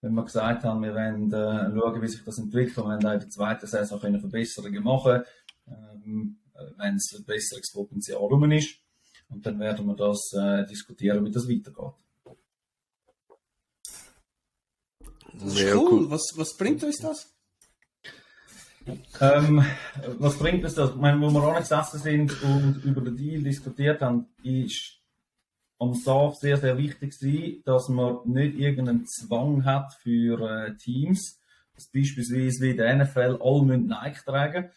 Wenn 0.00 0.14
wir 0.14 0.24
gesagt 0.24 0.64
haben, 0.64 0.82
wir 0.82 0.94
wollen 0.94 1.32
äh, 1.32 1.78
schauen, 1.78 2.02
wie 2.02 2.08
sich 2.08 2.24
das 2.24 2.38
entwickelt 2.38 2.78
und 2.78 2.84
wir 2.84 3.02
wollen 3.02 3.14
in 3.14 3.20
der 3.20 3.30
zweiten 3.30 3.66
Saison 3.66 4.00
können 4.00 4.20
Verbesserungen 4.20 4.82
machen 4.82 5.22
ähm, 5.70 6.38
wenn 6.76 6.96
es 6.96 7.12
ein 7.12 7.24
Verbesserungspotenzial 7.24 8.18
rum 8.18 8.50
ist. 8.50 8.80
Und 9.30 9.44
dann 9.44 9.60
werden 9.60 9.86
wir 9.86 9.94
das 9.94 10.32
äh, 10.32 10.66
diskutieren, 10.66 11.24
wie 11.24 11.30
das 11.30 11.48
weitergeht. 11.48 11.94
Das 15.34 15.54
ist 15.54 15.74
cool. 15.74 15.88
cool. 15.90 16.10
Was, 16.10 16.32
was 16.36 16.56
bringt 16.56 16.82
uns 16.82 16.98
das? 16.98 17.34
Ähm, 19.20 19.64
was 20.18 20.38
bringt 20.38 20.64
uns 20.64 20.74
das? 20.74 20.90
Ich 20.90 20.96
meine, 20.96 21.20
wo 21.20 21.30
wir 21.30 21.42
angesessen 21.42 22.00
sind 22.00 22.42
und 22.42 22.82
über 22.84 23.02
den 23.02 23.16
Deal 23.16 23.42
diskutiert 23.42 24.00
haben, 24.00 24.26
ist 24.42 24.98
am 25.78 25.94
SAF 25.94 26.36
sehr, 26.36 26.56
sehr 26.56 26.76
wichtig 26.76 27.12
sein, 27.12 27.62
dass 27.64 27.88
man 27.88 28.18
nicht 28.24 28.58
irgendeinen 28.58 29.06
Zwang 29.06 29.64
hat 29.64 29.94
für 30.02 30.40
äh, 30.40 30.76
Teams, 30.76 31.38
dass 31.74 31.86
beispielsweise 31.86 32.62
wie 32.62 32.74
der 32.74 32.96
NFL 32.96 33.38
alle 33.40 33.62
müssen 33.62 33.86
Nike 33.86 34.24
tragen 34.24 34.70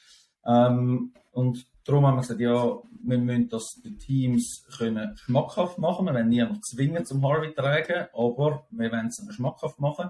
ähm, 0.46 1.14
und 1.32 1.66
darum 1.86 2.06
haben 2.06 2.16
wir 2.16 2.22
gesagt, 2.22 2.40
ja, 2.40 2.78
wir 3.04 3.18
müssen 3.18 3.50
das 3.50 3.82
den 3.84 3.98
Teams 3.98 4.64
können 4.78 5.18
schmackhaft 5.18 5.78
machen. 5.78 6.06
Wir 6.06 6.14
wollen 6.14 6.30
niemanden 6.30 6.62
zwingen 6.64 7.06
zum 7.06 7.26
Harvey 7.28 7.54
tragen, 7.54 8.08
aber 8.14 8.66
wir 8.70 8.92
wollen 8.92 9.08
es 9.08 9.24
schmackhaft 9.36 9.80
machen. 9.80 10.10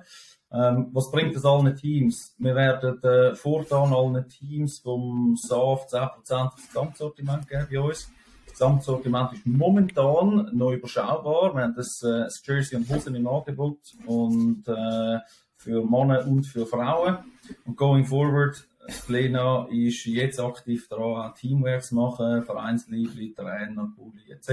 Ähm, 0.53 0.89
was 0.91 1.09
bringt 1.11 1.35
das 1.35 1.45
allen 1.45 1.75
Teams? 1.75 2.35
Wir 2.37 2.55
werden 2.55 3.01
äh, 3.03 3.35
fortan 3.35 3.93
allen 3.93 4.27
Teams 4.27 4.79
vom 4.79 5.35
SAF 5.37 5.87
10% 5.87 6.55
des 6.55 6.67
Gesamtsortiment 6.67 7.47
geben 7.47 7.67
bei 7.71 7.79
uns. 7.79 8.11
Das 8.45 8.53
Gesamtsortiment 8.53 9.33
ist 9.33 9.45
momentan 9.45 10.49
noch 10.51 10.71
überschaubar. 10.71 11.55
Wir 11.55 11.63
haben 11.63 11.75
das, 11.75 12.01
äh, 12.03 12.25
das 12.25 12.41
Jersey 12.45 12.77
und 12.77 12.89
Hosen 12.89 13.15
im 13.15 13.27
Angebot 13.27 13.79
und 14.05 14.67
äh, 14.67 15.19
für 15.55 15.85
Männer 15.85 16.27
und 16.27 16.43
für 16.43 16.65
Frauen. 16.65 17.19
Und 17.65 17.77
going 17.77 18.03
forward 18.03 18.67
Lena 19.07 19.67
ist 19.69 20.05
jetzt 20.05 20.39
aktiv 20.39 20.87
daran, 20.87 21.33
Teamworks 21.35 21.89
zu 21.89 21.95
machen, 21.95 22.43
Vereinsliebli, 22.43 23.33
Trainer, 23.33 23.91
Bulli 23.95 24.31
etc. 24.31 24.49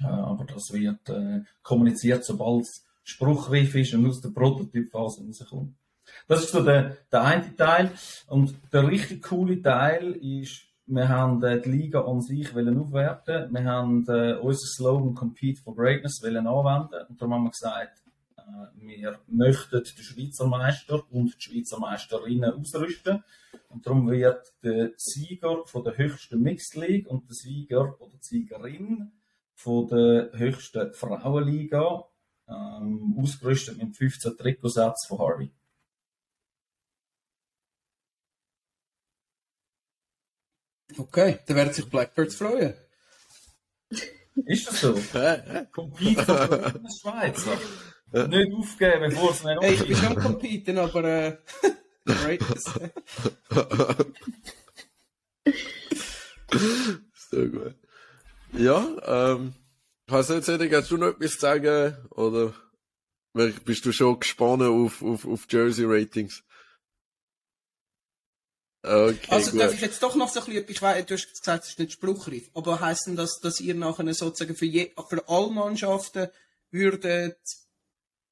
Äh, 0.00 0.06
aber 0.06 0.44
das 0.44 0.72
wird 0.72 1.08
äh, 1.08 1.42
kommuniziert, 1.62 2.24
sobald 2.24 2.62
es 2.62 2.86
spruchreif 3.04 3.74
ist 3.74 3.94
und 3.94 4.06
aus 4.06 4.20
der 4.20 4.30
Prototypphase 4.30 5.24
rauskommt. 5.24 5.74
Das 6.28 6.42
ist 6.42 6.52
so 6.52 6.62
der, 6.62 6.96
der 7.10 7.22
eine 7.22 7.56
Teil. 7.56 7.90
Und 8.28 8.54
der 8.72 8.86
richtig 8.88 9.22
coole 9.22 9.60
Teil 9.60 10.12
ist, 10.12 10.62
wir 10.86 11.08
haben 11.08 11.42
äh, 11.42 11.60
die 11.60 11.70
Liga 11.70 12.04
an 12.04 12.20
sich 12.20 12.54
wollen 12.54 12.78
aufwerten. 12.78 13.52
Wir 13.52 13.64
haben 13.64 14.06
äh, 14.08 14.34
unser 14.34 14.66
Slogan 14.66 15.14
Compete 15.14 15.60
for 15.60 15.74
Greatness 15.74 16.20
wollen 16.22 16.46
anwenden. 16.46 17.06
Und 17.08 17.20
darum 17.20 17.34
haben 17.34 17.44
wir 17.44 17.50
gesagt, 17.50 18.02
wir 18.74 19.20
möchten 19.26 19.82
den 19.82 20.04
Schweizer 20.04 20.46
Meister 20.46 21.10
und 21.10 21.34
die 21.34 21.40
Schweizer 21.40 21.78
Meisterinnen 21.78 22.52
ausrüsten. 22.52 23.24
Und 23.68 23.86
darum 23.86 24.10
wird 24.10 24.54
der 24.62 24.92
Sieger 24.96 25.66
von 25.66 25.84
der 25.84 25.96
höchsten 25.96 26.40
Mixed 26.40 26.74
League 26.76 27.08
und 27.08 27.28
der 27.28 27.34
Sieger 27.34 28.00
oder 28.00 28.16
die 28.16 28.24
Siegerin 28.24 29.12
von 29.54 29.88
der 29.88 30.30
höchsten 30.34 30.92
Frauenliga 30.92 32.04
ähm, 32.48 33.16
ausgerüstet 33.18 33.78
mit 33.78 33.96
15 33.96 34.36
Trikotsätzen 34.36 35.08
von 35.08 35.18
Harvey. 35.18 35.52
Okay, 40.98 41.40
dann 41.46 41.56
werden 41.56 41.72
sich 41.74 41.88
Blackbirds 41.90 42.36
freuen. 42.36 42.74
Ist 44.46 44.68
das 44.68 44.80
so? 44.80 44.94
Von 45.72 45.92
der 45.98 46.90
Schweizer. 47.00 47.58
Nicht 48.12 48.54
aufgeben, 48.54 49.10
bevor 49.10 49.30
es 49.32 49.44
nicht 49.44 49.60
Hey, 49.60 49.74
ich 49.74 49.86
bin 49.86 49.96
schon 49.96 50.16
competen, 50.16 50.78
aber 50.78 51.04
äh, 51.04 51.38
so 57.14 57.46
gut. 57.50 57.74
Ja, 58.52 59.32
ähm, 59.32 59.54
hast 60.08 60.30
du 60.30 60.34
jetzt 60.34 60.48
hast 60.48 60.90
du 60.90 60.96
noch 60.96 61.08
etwas 61.08 61.32
zu 61.32 61.38
sagen? 61.40 61.96
Oder 62.10 62.54
bist 63.32 63.84
du 63.84 63.92
schon 63.92 64.20
gespannt 64.20 64.62
auf, 64.62 65.02
auf, 65.02 65.26
auf 65.26 65.46
Jersey-Ratings? 65.50 66.42
Okay, 68.82 69.18
Also 69.30 69.50
gut. 69.50 69.60
darf 69.60 69.74
ich 69.74 69.80
jetzt 69.80 70.00
doch 70.02 70.14
noch 70.14 70.28
so 70.28 70.38
ein 70.40 70.46
bisschen, 70.46 70.64
ich 70.68 70.80
weiß, 70.80 71.06
du 71.06 71.14
hast 71.14 71.28
gesagt, 71.28 71.64
es 71.64 71.70
ist 71.70 71.78
nicht 71.80 71.92
spruchreif, 71.92 72.50
aber 72.54 72.78
heisst 72.80 73.08
denn 73.08 73.16
das, 73.16 73.40
dass 73.40 73.60
ihr 73.60 73.74
nachher 73.74 74.14
sozusagen 74.14 74.54
für, 74.54 74.64
je, 74.64 74.92
für 75.08 75.28
alle 75.28 75.50
Mannschaften 75.50 76.28
würdet, 76.70 77.36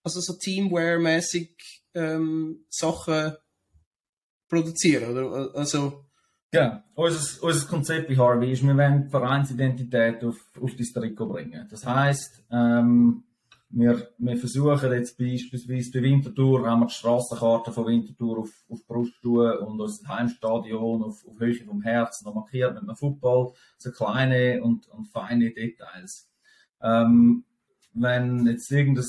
also 0.04 0.20
so 0.20 0.34
Teamwear-mäßig 0.34 1.82
ähm, 1.94 2.64
Sachen 2.68 3.32
produzieren, 4.49 5.11
oder? 5.11 5.54
Also, 5.54 6.04
Ja, 6.52 6.84
unser, 6.94 7.42
unser 7.42 7.66
Konzept 7.66 8.08
bei 8.08 8.16
Harvey 8.16 8.52
ist, 8.52 8.62
wir 8.62 8.76
wollen 8.76 9.04
die 9.04 9.11
Vereinsidentität 9.11 10.23
auf, 10.23 10.37
auf 10.61 10.76
das 10.76 10.92
Trikot 10.92 11.26
bringen. 11.26 11.66
Das 11.68 11.84
heisst, 11.84 12.44
ähm, 12.52 13.25
wir, 13.70 14.11
wir 14.18 14.37
versuchen 14.37 14.92
jetzt 14.92 15.18
beispielsweise 15.18 15.90
bei 15.90 16.02
Winterthur, 16.02 16.68
haben 16.70 16.80
wir 16.80 16.87
die 16.87 16.94
Strassenkarte 16.94 17.73
von 17.73 17.87
Winterthur 17.87 18.38
auf, 18.38 18.50
auf 18.68 18.78
die 18.78 18.87
Brust 18.87 19.14
tun 19.20 19.50
und 19.50 19.80
unser 19.80 20.06
Heimstadion 20.06 21.02
auf, 21.02 21.26
auf 21.26 21.40
Höhe 21.40 21.64
vom 21.64 21.82
Herz 21.82 22.23
noch 22.23 22.34
markiert 22.34 22.75
mit 22.75 22.84
einem 22.84 22.94
Football, 22.94 23.52
so 23.78 23.90
kleine 23.90 24.62
und, 24.62 24.87
und 24.88 25.06
feine 25.06 25.50
Details. 25.50 26.30
Ähm, 26.80 27.44
wenn 27.94 28.46
jetzt 28.46 28.70
irgendein 28.70 29.04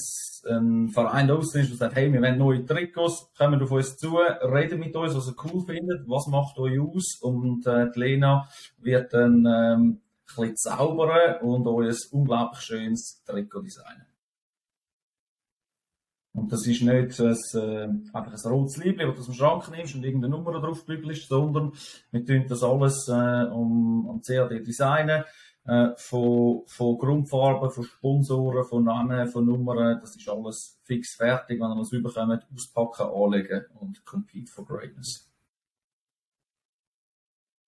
ein 0.48 0.90
Verein 0.90 1.28
draußen 1.28 1.62
ist 1.62 1.72
und 1.72 1.78
sagt, 1.78 1.96
hey, 1.96 2.12
wir 2.12 2.22
wollen 2.22 2.38
neue 2.38 2.66
Trikots, 2.66 3.32
kommen 3.38 3.62
auf 3.62 3.72
uns 3.72 3.98
zu, 3.98 4.18
reden 4.18 4.80
mit 4.80 4.96
uns, 4.96 5.16
was 5.16 5.28
ihr 5.28 5.36
cool 5.44 5.66
findet, 5.66 6.08
was 6.08 6.28
macht 6.28 6.58
euch 6.60 6.80
aus 6.80 7.18
und 7.22 7.66
äh, 7.66 7.92
die 7.92 8.00
Lena 8.00 8.48
wird 8.78 9.14
dann 9.14 9.46
ähm, 9.46 9.46
ein 9.46 10.02
bisschen 10.26 10.58
zaubern 10.58 11.42
und 11.42 11.68
euch 11.68 11.88
ein 11.88 12.20
unglaublich 12.20 12.62
schönes 12.62 13.24
Trikot 13.26 13.62
designen. 13.62 14.06
Und 16.34 16.52
das 16.52 16.68
ist 16.68 16.82
nicht 16.82 17.20
ein, 17.22 17.32
äh, 17.32 17.88
einfach 18.14 18.34
ein 18.34 18.52
rotes 18.52 18.76
Liebling, 18.78 19.08
das 19.08 19.16
du 19.16 19.22
aus 19.22 19.26
dem 19.28 19.36
Schrank 19.36 19.72
nimmst 19.72 19.96
und 19.96 20.04
irgendeine 20.04 20.36
Nummer 20.36 20.60
drauf 20.60 20.86
bügelst, 20.86 21.30
sondern 21.30 21.72
wir 22.12 22.26
tun 22.26 22.46
das 22.50 22.62
alles 22.62 23.08
äh, 23.08 23.46
um, 23.46 24.06
um 24.06 24.22
CAD 24.22 24.68
designen 24.68 25.24
äh, 25.68 25.90
von, 25.98 26.64
von 26.68 26.98
Grundfarben, 26.98 27.72
von 27.72 27.84
Sponsoren, 27.84 28.66
von 28.66 28.84
Namen, 28.84 29.28
von 29.28 29.46
Nummern, 29.46 30.00
das 30.00 30.16
ist 30.16 30.30
alles 30.30 30.80
fix 30.84 31.16
fertig, 31.16 31.60
wenn 31.60 31.76
ihr 31.76 31.82
es 31.82 31.92
überkommt, 31.92 32.46
auspacken, 32.54 33.08
anlegen 33.08 33.66
und 33.80 34.06
compete 34.06 34.52
for 34.52 34.66
greatness. 34.66 35.28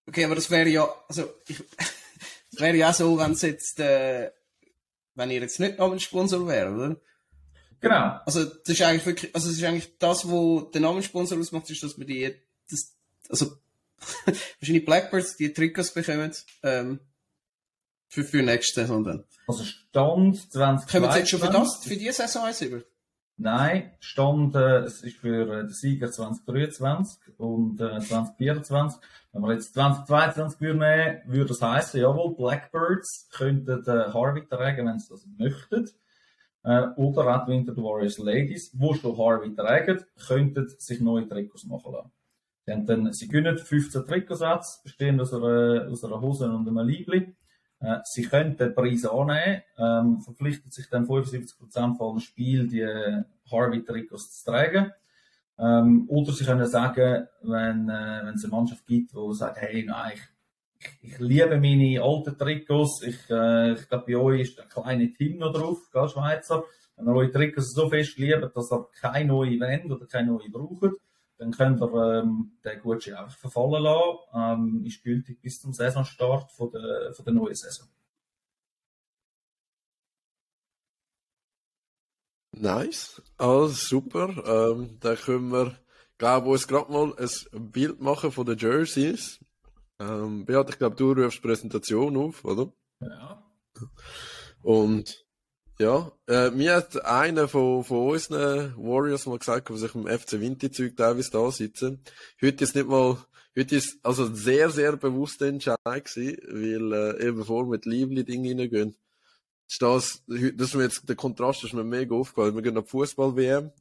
okay, 0.08 0.26
aber 0.26 0.36
das 0.36 0.50
wäre 0.50 0.70
ja, 0.70 0.88
also, 1.08 1.34
ich, 1.48 1.58
das 2.52 2.62
wäre 2.62 2.78
ja 2.78 2.94
so, 2.94 3.18
wenn 3.18 3.32
es 3.32 3.42
jetzt, 3.42 3.80
äh, 3.80 4.32
wenn 5.16 5.32
ihr 5.32 5.42
jetzt 5.42 5.60
nicht 5.60 5.80
Namenssponsor 5.80 6.48
wäre, 6.48 6.74
oder? 6.74 6.96
Genau. 7.80 8.20
Also, 8.26 8.46
das 8.46 8.70
ist 8.70 8.82
eigentlich 8.82 9.06
wirklich, 9.06 9.36
also, 9.36 9.48
das 9.48 9.58
ist 9.58 9.64
eigentlich 9.64 9.98
das, 9.98 10.28
wo 10.30 10.62
der 10.62 10.82
Namenssponsor 10.82 11.40
ausmacht, 11.40 11.70
ist, 11.70 11.84
dass 11.84 11.98
wir 11.98 12.06
die, 12.06 12.36
das, 12.70 12.96
also, 13.30 13.58
wahrscheinlich 14.60 14.86
Blackbirds 14.86 15.36
die 15.38 15.54
Trikots 15.54 15.94
bekommen, 15.94 16.32
ähm, 16.64 17.00
für, 18.08 18.24
für 18.24 18.42
nächste 18.42 18.82
Saison 18.82 19.04
dann. 19.04 19.24
Also 19.48 19.64
Stand 19.64 20.38
2022. 20.52 20.92
Kommen 20.92 21.12
Sie 21.12 21.20
jetzt 21.20 21.30
schon 21.30 21.40
für 21.40 21.52
das, 21.52 21.84
für 21.84 21.96
diese 21.96 22.14
Saison 22.14 22.44
eins 22.46 22.62
über? 22.62 22.82
Nein, 23.40 23.92
Stand, 24.00 24.56
äh, 24.56 24.80
es 24.80 25.04
ist 25.04 25.18
für 25.18 25.48
äh, 25.48 25.62
den 25.62 25.70
Sieger 25.70 26.12
2023 26.12 27.38
und 27.38 27.80
äh, 27.80 28.00
2024. 28.00 29.00
Wenn 29.32 29.42
wir 29.44 29.54
jetzt 29.54 29.74
2022 29.76 30.60
würden 30.60 30.80
nehmen, 30.80 31.22
würde 31.28 31.50
das 31.50 31.62
heißen, 31.62 32.02
jawohl, 32.02 32.36
Blackbirds 32.36 33.30
könnten 33.32 33.84
äh, 33.86 34.12
Harvey 34.12 34.48
tragen, 34.48 34.88
wenn 34.88 34.98
sie 34.98 35.10
das 35.10 35.28
möchten. 35.38 35.88
Äh, 36.64 36.88
oder 36.96 37.28
auch 37.28 37.46
die 37.46 37.52
Winter 37.52 37.78
Warriors 37.78 38.18
Ladies, 38.18 38.72
die 38.72 38.94
schon 38.96 39.18
Harvey 39.18 39.56
tragen, 39.56 40.04
könnten 40.28 40.68
sich 40.80 41.00
neue 41.00 41.30
Trikots 41.30 41.66
machen 41.66 41.94
lassen. 41.94 42.12
Sie, 42.66 42.72
haben 42.74 42.86
dann, 42.86 43.14
sie 43.14 43.28
gewinnen 43.28 43.58
15 43.58 44.06
Trikotsätze, 44.08 44.82
bestehend 44.84 45.22
aus 45.22 45.32
einer, 45.32 45.88
aus 45.90 46.04
einer 46.04 46.20
Hose 46.20 46.50
und 46.50 46.68
einem 46.68 46.86
Liebling. 46.86 47.37
Äh, 47.80 47.98
Sie 48.04 48.24
können 48.24 48.58
den 48.58 48.74
Preis 48.74 49.06
annehmen, 49.06 49.62
ähm, 49.78 50.22
verpflichtet 50.22 50.74
sich 50.74 50.90
dann 50.90 51.06
75% 51.06 51.98
von 51.98 52.12
allen 52.12 52.20
Spielen, 52.20 52.68
die 52.68 52.86
Harvey-Trikots 53.52 54.44
zu 54.44 54.52
tragen. 54.52 54.92
Ähm, 55.60 56.06
oder 56.08 56.32
Sie 56.34 56.46
können 56.46 56.66
sagen, 56.68 57.28
wenn, 57.42 57.90
äh, 57.90 58.22
wenn 58.26 58.36
es 58.36 58.44
eine 58.44 58.52
Mannschaft 58.52 58.86
gibt, 58.86 59.12
die 59.12 59.34
sagt, 59.34 59.58
hey, 59.58 59.84
nein, 59.88 60.14
ich, 60.80 60.90
ich, 61.02 61.20
liebe 61.20 61.60
meine 61.60 62.02
alten 62.02 62.38
Trikots, 62.38 63.02
ich, 63.04 63.30
äh, 63.30 63.74
ich 63.74 63.90
glaube, 63.90 64.06
bei 64.08 64.16
euch 64.18 64.42
ist 64.42 64.60
ein 64.60 64.70
kleiner 64.70 65.12
Team 65.14 65.40
noch 65.40 65.54
drauf, 65.54 65.90
gell, 65.92 66.08
Schweizer. 66.08 66.64
Wenn 66.96 67.08
ihr 67.08 67.14
eure 67.14 67.32
Trikots 67.32 67.74
so 67.74 67.90
fest 67.90 68.18
liebt, 68.18 68.56
dass 68.56 68.72
ihr 68.72 68.88
keine 69.02 69.30
neue 69.30 69.60
wollt 69.60 69.86
oder 69.86 70.06
keine 70.06 70.28
neue 70.28 70.50
braucht, 70.50 70.94
dann 71.38 71.52
könnt 71.52 71.82
ihr 71.82 72.22
ähm, 72.22 72.58
den 72.64 72.82
Gutschein 72.82 73.16
einfach 73.16 73.38
verfallen 73.38 73.84
lassen. 73.84 74.18
Ähm, 74.34 74.86
ist 74.86 75.04
gültig 75.04 75.42
bis 75.42 75.60
zum 75.60 75.74
Saisonstart 75.74 76.52
von 76.52 76.72
der, 76.72 77.14
von 77.14 77.26
der 77.26 77.34
neuen 77.34 77.56
Saison. 77.56 77.88
Nice. 82.52 83.22
Also 83.38 83.68
super. 83.68 84.30
Ähm, 84.46 84.98
da 85.00 85.16
können 85.16 85.52
wir, 85.52 85.78
glaube 86.18 86.50
uns 86.50 86.68
gerade 86.68 86.92
mal 86.92 87.14
ein 87.18 87.72
Bild 87.72 88.02
machen 88.02 88.32
von 88.32 88.46
den 88.46 88.58
Jerseys. 88.58 89.40
Ähm, 90.00 90.46
Beat, 90.46 90.70
ich 90.70 90.78
glaube, 90.78 90.96
du 90.96 91.12
rufst 91.12 91.42
Präsentation 91.42 92.18
auf, 92.18 92.44
oder? 92.46 92.72
Ja. 93.00 93.44
Und 94.64 95.27
ja, 95.80 96.12
äh, 96.28 96.50
mir 96.52 96.76
hat 96.76 97.06
einer 97.06 97.48
von, 97.48 97.84
von 97.84 98.10
unseren 98.10 98.76
Warriors 98.78 99.26
mal 99.26 99.38
gesagt, 99.38 99.70
die 99.70 99.78
sich 99.78 99.94
im 99.94 100.08
FC 100.08 100.40
Winterzeug 100.40 100.96
teilweise 100.98 101.32
da 101.32 101.52
sitzen. 101.52 102.04
Heute 102.42 102.64
ist 102.64 102.76
nicht 102.76 102.88
mal, 102.88 103.18
heute 103.56 103.76
ist 103.76 104.00
also 104.02 104.34
sehr, 104.34 104.70
sehr 104.72 104.98
bewusster 104.98 105.48
Entscheid 105.48 105.78
gewesen, 105.86 106.38
weil 106.50 106.94
äh, 106.94 107.28
eben 107.28 107.48
wir 107.48 107.66
mit 107.66 107.86
Liebli-Ding 107.86 108.48
reingehen, 108.48 108.96
ist 109.70 109.82
das, 109.82 110.24
das 110.28 110.70
ist 110.70 110.76
mir 110.76 110.84
jetzt, 110.84 111.08
der 111.08 111.16
Kontrast 111.16 111.64
ist 111.64 111.74
mir 111.74 111.84
mega 111.84 112.16
aufgefallen. 112.16 112.56
Wir 112.56 112.62
gehen 112.62 112.78
auf 112.78 112.90
Fußball-WM, 112.90 113.72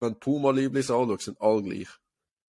wenn 0.00 0.12
die 0.12 0.18
Puma-Lieblis 0.18 0.90
anschauen, 0.90 1.18
sind 1.18 1.40
alle 1.40 1.62
gleich. 1.62 1.88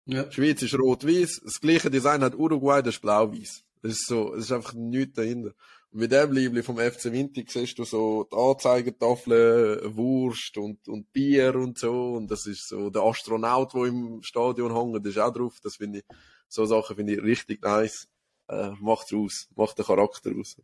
Ja. 0.05 0.23
Die 0.23 0.33
Schweiz 0.33 0.61
ist 0.63 0.77
rot-weiß, 0.77 1.41
das 1.43 1.61
gleiche 1.61 1.89
Design 1.89 2.23
hat 2.23 2.35
Uruguay, 2.35 2.81
das 2.81 2.95
ist 2.95 3.01
blau-weiß. 3.01 3.63
Das 3.83 3.93
ist 3.93 4.07
so, 4.07 4.35
das 4.35 4.45
ist 4.45 4.51
einfach 4.51 4.73
nichts 4.73 5.15
dahinter. 5.15 5.53
Mit 5.93 6.11
dem 6.13 6.31
Liebli 6.31 6.63
vom 6.63 6.77
FC 6.77 7.11
Winter 7.11 7.41
siehst 7.45 7.77
du 7.77 7.83
so 7.83 8.23
die 8.31 8.35
Anzeigetafeln, 8.35 9.95
Wurst 9.97 10.57
und, 10.57 10.87
und 10.87 11.11
Bier 11.11 11.53
und 11.55 11.77
so. 11.77 12.13
Und 12.13 12.31
das 12.31 12.45
ist 12.47 12.69
so 12.69 12.89
der 12.89 13.01
Astronaut, 13.01 13.73
der 13.73 13.83
im 13.85 14.23
Stadion 14.23 14.73
hängt, 14.73 15.05
das 15.05 15.11
ist 15.13 15.19
auch 15.19 15.33
drauf. 15.33 15.59
Das 15.61 15.75
finde 15.75 15.99
ich, 15.99 16.05
so 16.47 16.65
Sachen 16.65 16.95
finde 16.95 17.13
ich 17.15 17.21
richtig 17.21 17.61
nice. 17.61 18.07
Äh, 18.47 18.69
macht's 18.79 19.13
aus, 19.13 19.49
macht 19.55 19.77
den 19.77 19.85
Charakter 19.85 20.31
aus. 20.39 20.55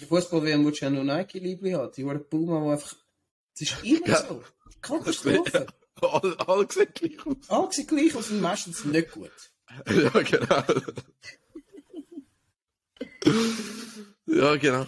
Der 0.00 0.06
Fußball-WM, 0.08 0.64
wo 0.64 0.70
du 0.70 0.76
ja 0.76 0.90
noch 0.90 1.02
Nike-Liebli 1.02 1.72
hat, 1.72 1.96
die 1.96 2.06
waren 2.06 2.24
Puma, 2.28 2.60
die 2.64 2.70
einfach, 2.70 2.94
das 3.58 3.62
ist 3.70 3.82
immer 3.84 4.08
Ja. 4.08 4.26
so. 4.28 4.42
Katastrophe. 4.80 5.66
Alle, 6.02 6.36
alle 6.46 6.66
sehen 6.70 6.88
gleich 6.92 7.26
aus. 7.26 7.36
Alle 7.48 7.72
sehen 7.72 7.86
gleich 7.86 8.14
aus 8.14 8.30
und 8.30 8.42
meistens 8.42 8.84
nicht 8.84 9.10
gut. 9.12 9.32
Ja, 9.88 10.10
genau. 10.22 10.62
ja, 14.26 14.56
genau. 14.56 14.86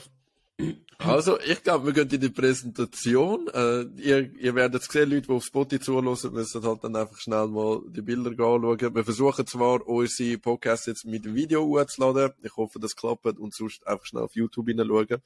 Also, 0.98 1.38
ich 1.38 1.62
glaube, 1.62 1.87
wir 1.87 1.92
gehen 1.92 2.11
in 2.11 2.20
die 2.20 2.29
Präsentation. 2.29 3.46
Äh, 3.55 3.83
ihr, 3.96 4.35
ihr 4.35 4.55
werdet 4.57 4.83
sehen, 4.83 5.11
Leute, 5.11 5.29
die 5.29 5.33
auf 5.33 5.44
Spotify 5.44 5.81
zuhören, 5.81 6.05
müssen 6.05 6.62
halt 6.64 6.83
dann 6.83 6.96
einfach 6.96 7.18
schnell 7.18 7.46
mal 7.46 7.83
die 7.88 8.03
Bilder 8.03 8.31
anschauen. 8.31 8.94
Wir 8.94 9.05
versuchen 9.05 9.46
zwar, 9.46 9.87
unsere 9.87 10.38
Podcasts 10.38 10.87
jetzt 10.87 11.05
mit 11.05 11.33
Video 11.33 11.64
hochzuladen. 11.64 12.33
Ich 12.42 12.57
hoffe, 12.57 12.81
das 12.81 12.96
klappt 12.96 13.38
und 13.38 13.55
sonst 13.55 13.87
einfach 13.87 14.07
schnell 14.07 14.24
auf 14.24 14.35
YouTube 14.35 14.66
hineinschauen. 14.66 15.22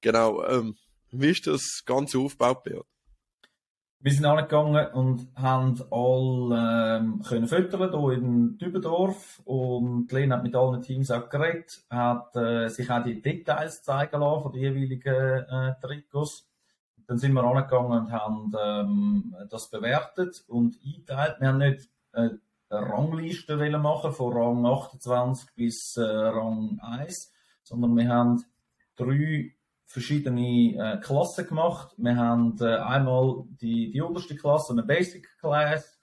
Genau, 0.00 0.44
ähm, 0.44 0.76
wie 1.12 1.30
ist 1.30 1.46
das 1.46 1.82
Ganze 1.84 2.18
aufgebaut, 2.18 2.64
Beat? 2.64 2.84
Wir 4.00 4.12
sind 4.12 4.24
angegangen 4.24 4.86
und 4.92 5.28
haben 5.34 5.82
alle 5.90 6.98
ähm, 6.98 7.22
können 7.22 7.48
füttern 7.48 7.90
hier 7.90 8.12
in 8.12 8.58
Dübendorf 8.58 9.40
und 9.44 10.12
Lena 10.12 10.36
hat 10.36 10.42
mit 10.42 10.54
allen 10.54 10.82
Teams 10.82 11.10
auch 11.10 11.28
geredet, 11.28 11.84
hat 11.90 12.36
äh, 12.36 12.68
sich 12.68 12.90
auch 12.90 13.02
die 13.02 13.20
Details 13.20 13.82
zeigen 13.82 14.20
lassen 14.20 14.42
von 14.42 14.52
den 14.52 14.62
jeweiligen 14.62 15.44
äh, 15.48 15.74
Trikots. 15.80 16.48
Dann 17.06 17.18
sind 17.18 17.32
wir 17.32 17.44
angegangen 17.44 17.92
und 17.92 18.12
haben 18.12 18.52
ähm, 18.60 19.36
das 19.50 19.70
bewertet 19.70 20.44
und 20.48 20.76
eingeteilt. 20.84 21.36
Wir 21.40 21.48
haben 21.48 21.58
nicht 21.58 21.88
äh, 22.12 22.30
eine 22.68 22.88
Rangliste 22.90 23.56
machen 23.78 24.12
von 24.12 24.32
Rang 24.32 24.66
28 24.66 25.54
bis 25.54 25.96
äh, 25.96 26.02
Rang 26.02 26.78
1, 26.82 27.32
sondern 27.62 27.96
wir 27.96 28.08
haben 28.08 28.44
drei 28.96 29.55
verschiedene 29.86 30.74
äh, 30.74 31.00
Klassen 31.00 31.46
gemacht. 31.46 31.94
Wir 31.96 32.16
haben 32.16 32.56
äh, 32.60 32.76
einmal 32.76 33.44
die, 33.60 33.90
die 33.90 34.00
unterste 34.00 34.36
Klasse, 34.36 34.72
eine 34.72 34.82
Basic 34.82 35.26
Class. 35.38 35.98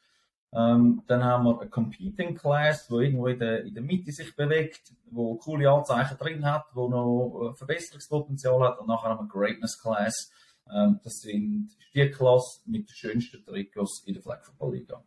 Ähm, 0.54 1.04
dann 1.08 1.24
haben 1.24 1.46
wir 1.46 1.60
eine 1.60 1.70
Competing 1.70 2.36
Class, 2.36 2.90
wo 2.90 3.00
irgendwo 3.00 3.28
in 3.28 3.40
der, 3.40 3.66
in 3.66 3.74
der 3.74 3.84
Mitte 3.84 4.12
sich 4.12 4.36
bewegt, 4.36 4.94
wo 5.10 5.36
coole 5.36 5.70
Anzeichen 5.70 6.18
drin 6.18 6.46
hat, 6.46 6.66
wo 6.74 6.88
noch 6.88 7.52
äh, 7.52 7.56
Verbesserungspotenzial 7.56 8.62
hat. 8.64 8.80
Und 8.80 8.88
nachher 8.88 9.10
haben 9.10 9.28
wir 9.28 9.30
Greatness 9.30 9.80
Class. 9.82 10.32
Ähm, 10.74 11.00
das 11.04 11.20
sind 11.22 11.70
die 11.94 12.10
Klasse 12.10 12.62
mit 12.66 12.90
den 12.90 12.96
schönsten 12.96 13.44
Trikots 13.44 14.04
in 14.06 14.14
der 14.14 14.24
Flag 14.24 14.44
Football 14.46 14.76
Liga. 14.76 15.04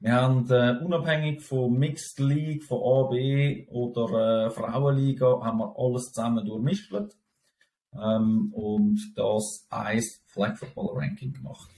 Wir 0.00 0.14
haben 0.14 0.50
äh, 0.50 0.84
unabhängig 0.84 1.42
von 1.42 1.78
Mixed 1.78 2.18
League, 2.18 2.64
von 2.64 2.80
A, 2.82 3.08
B 3.08 3.66
oder 3.68 4.46
äh, 4.46 4.50
Frauenliga, 4.50 5.40
haben 5.44 5.58
wir 5.58 5.74
alles 5.78 6.12
zusammen 6.12 6.44
durchmischt 6.44 6.92
ähm, 7.94 8.52
und 8.52 9.12
das 9.16 9.66
eins 9.70 10.22
Flag 10.26 10.56
Football 10.56 10.98
Ranking 10.98 11.32
gemacht. 11.32 11.70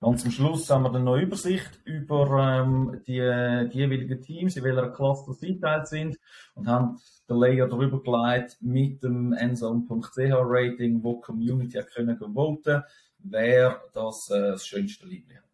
Ganz 0.00 0.22
zum 0.22 0.30
Schluss 0.30 0.70
haben 0.70 0.84
wir 0.84 0.92
dann 0.92 1.02
noch 1.02 1.14
eine 1.14 1.24
Übersicht 1.24 1.80
über 1.84 2.62
ähm, 2.62 3.00
die, 3.08 3.14
die 3.14 3.78
jeweiligen 3.78 4.22
Teams, 4.22 4.56
in 4.56 4.62
welcher 4.62 4.90
Klasse 4.90 5.32
sie 5.32 5.48
eingeteilt 5.48 5.88
sind 5.88 6.18
und 6.54 6.68
haben 6.68 7.00
den 7.28 7.36
Layer 7.36 7.66
darüber 7.66 8.00
gelegt 8.00 8.58
mit 8.60 9.02
dem 9.02 9.32
endzone.ch 9.32 10.16
Rating, 10.16 11.02
wo 11.02 11.16
die 11.16 11.22
Community 11.22 11.80
können 11.92 12.16
voten, 12.16 12.84
wer 13.18 13.82
das, 13.92 14.30
äh, 14.30 14.52
das 14.52 14.68
schönste 14.68 15.04
Liebling 15.04 15.38
hat. 15.38 15.47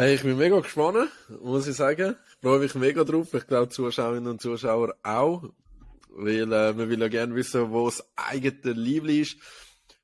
Hey, 0.00 0.14
ich 0.14 0.22
bin 0.22 0.38
mega 0.38 0.58
gespannt, 0.58 1.10
muss 1.42 1.66
ich 1.66 1.76
sagen 1.76 2.16
freue 2.40 2.58
mich 2.58 2.74
mega 2.74 3.04
drauf. 3.04 3.34
Ich 3.34 3.46
glaube, 3.46 3.68
Zuschauerinnen 3.68 4.30
und 4.30 4.40
Zuschauer 4.40 4.94
auch. 5.02 5.42
Weil 6.08 6.50
äh, 6.50 6.72
man 6.72 6.88
will 6.88 6.98
ja 7.02 7.08
gerne 7.08 7.34
wissen, 7.34 7.70
wo 7.70 7.84
das 7.84 8.02
eigene 8.16 8.72
Liebling 8.72 9.20
ist. 9.20 9.36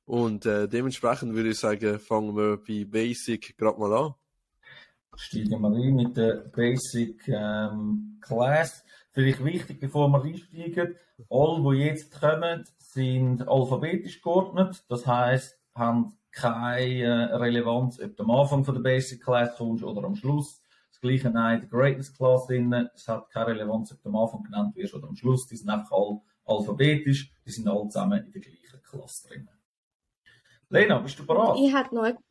Und 0.05 0.45
äh, 0.45 0.67
dementsprechend 0.67 1.33
würde 1.33 1.49
ich 1.49 1.57
sagen, 1.57 1.97
fangen 1.97 2.37
wir 2.37 2.57
bei 2.57 2.85
Basic 2.85 3.57
gerade 3.57 3.79
mal 3.79 3.91
an. 3.91 4.13
Steigen 5.15 5.59
wir 5.59 5.67
ein 5.67 5.95
mit 5.95 6.15
der 6.15 6.47
Basic 6.55 7.27
ähm, 7.29 8.19
Class. 8.21 8.83
Vielleicht 9.13 9.43
wichtig, 9.43 9.79
bevor 9.79 10.09
wir 10.09 10.23
einsteigen, 10.23 10.95
alle, 11.27 11.75
die 11.75 11.81
jetzt 11.81 12.21
kommen, 12.21 12.65
sind 12.77 13.47
alphabetisch 13.47 14.21
geordnet. 14.21 14.83
Das 14.89 15.07
heißt, 15.07 15.57
haben 15.73 16.13
keine 16.37 17.39
Relevanz, 17.39 17.99
ob 17.99 18.15
du 18.15 18.23
am 18.23 18.31
Anfang 18.31 18.63
von 18.63 18.75
der 18.75 18.81
Basic 18.81 19.23
Class 19.23 19.57
kommst 19.57 19.83
oder 19.83 20.03
am 20.03 20.15
Schluss. 20.15 20.61
Das 20.91 21.01
gleiche 21.01 21.29
nein, 21.29 21.61
der 21.61 21.69
Greatness 21.69 22.13
Class 22.15 22.45
drin. 22.47 22.71
Es 22.93 23.07
hat 23.07 23.29
keine 23.31 23.47
Relevanz, 23.47 23.91
ob 23.91 24.01
du 24.01 24.09
am 24.09 24.15
Anfang 24.17 24.43
genannt 24.43 24.75
wirst 24.75 24.93
oder 24.93 25.07
am 25.07 25.15
Schluss. 25.15 25.47
Die 25.47 25.57
sind 25.57 25.69
einfach 25.69 25.91
alle 25.91 26.21
alphabetisch. 26.45 27.31
Die 27.45 27.51
sind 27.51 27.67
alle 27.67 27.89
zusammen 27.89 28.23
in 28.25 28.31
der 28.31 28.41
gleichen 28.41 28.81
Klasse 28.83 29.27
drin. 29.27 29.49
Lena, 30.69 30.99
bist 30.99 31.17
du 31.19 31.25
bereit? 31.25 31.57
Ich 31.59 31.73
hätte 31.73 31.95
noch 31.95 32.05
etwas. 32.05 32.23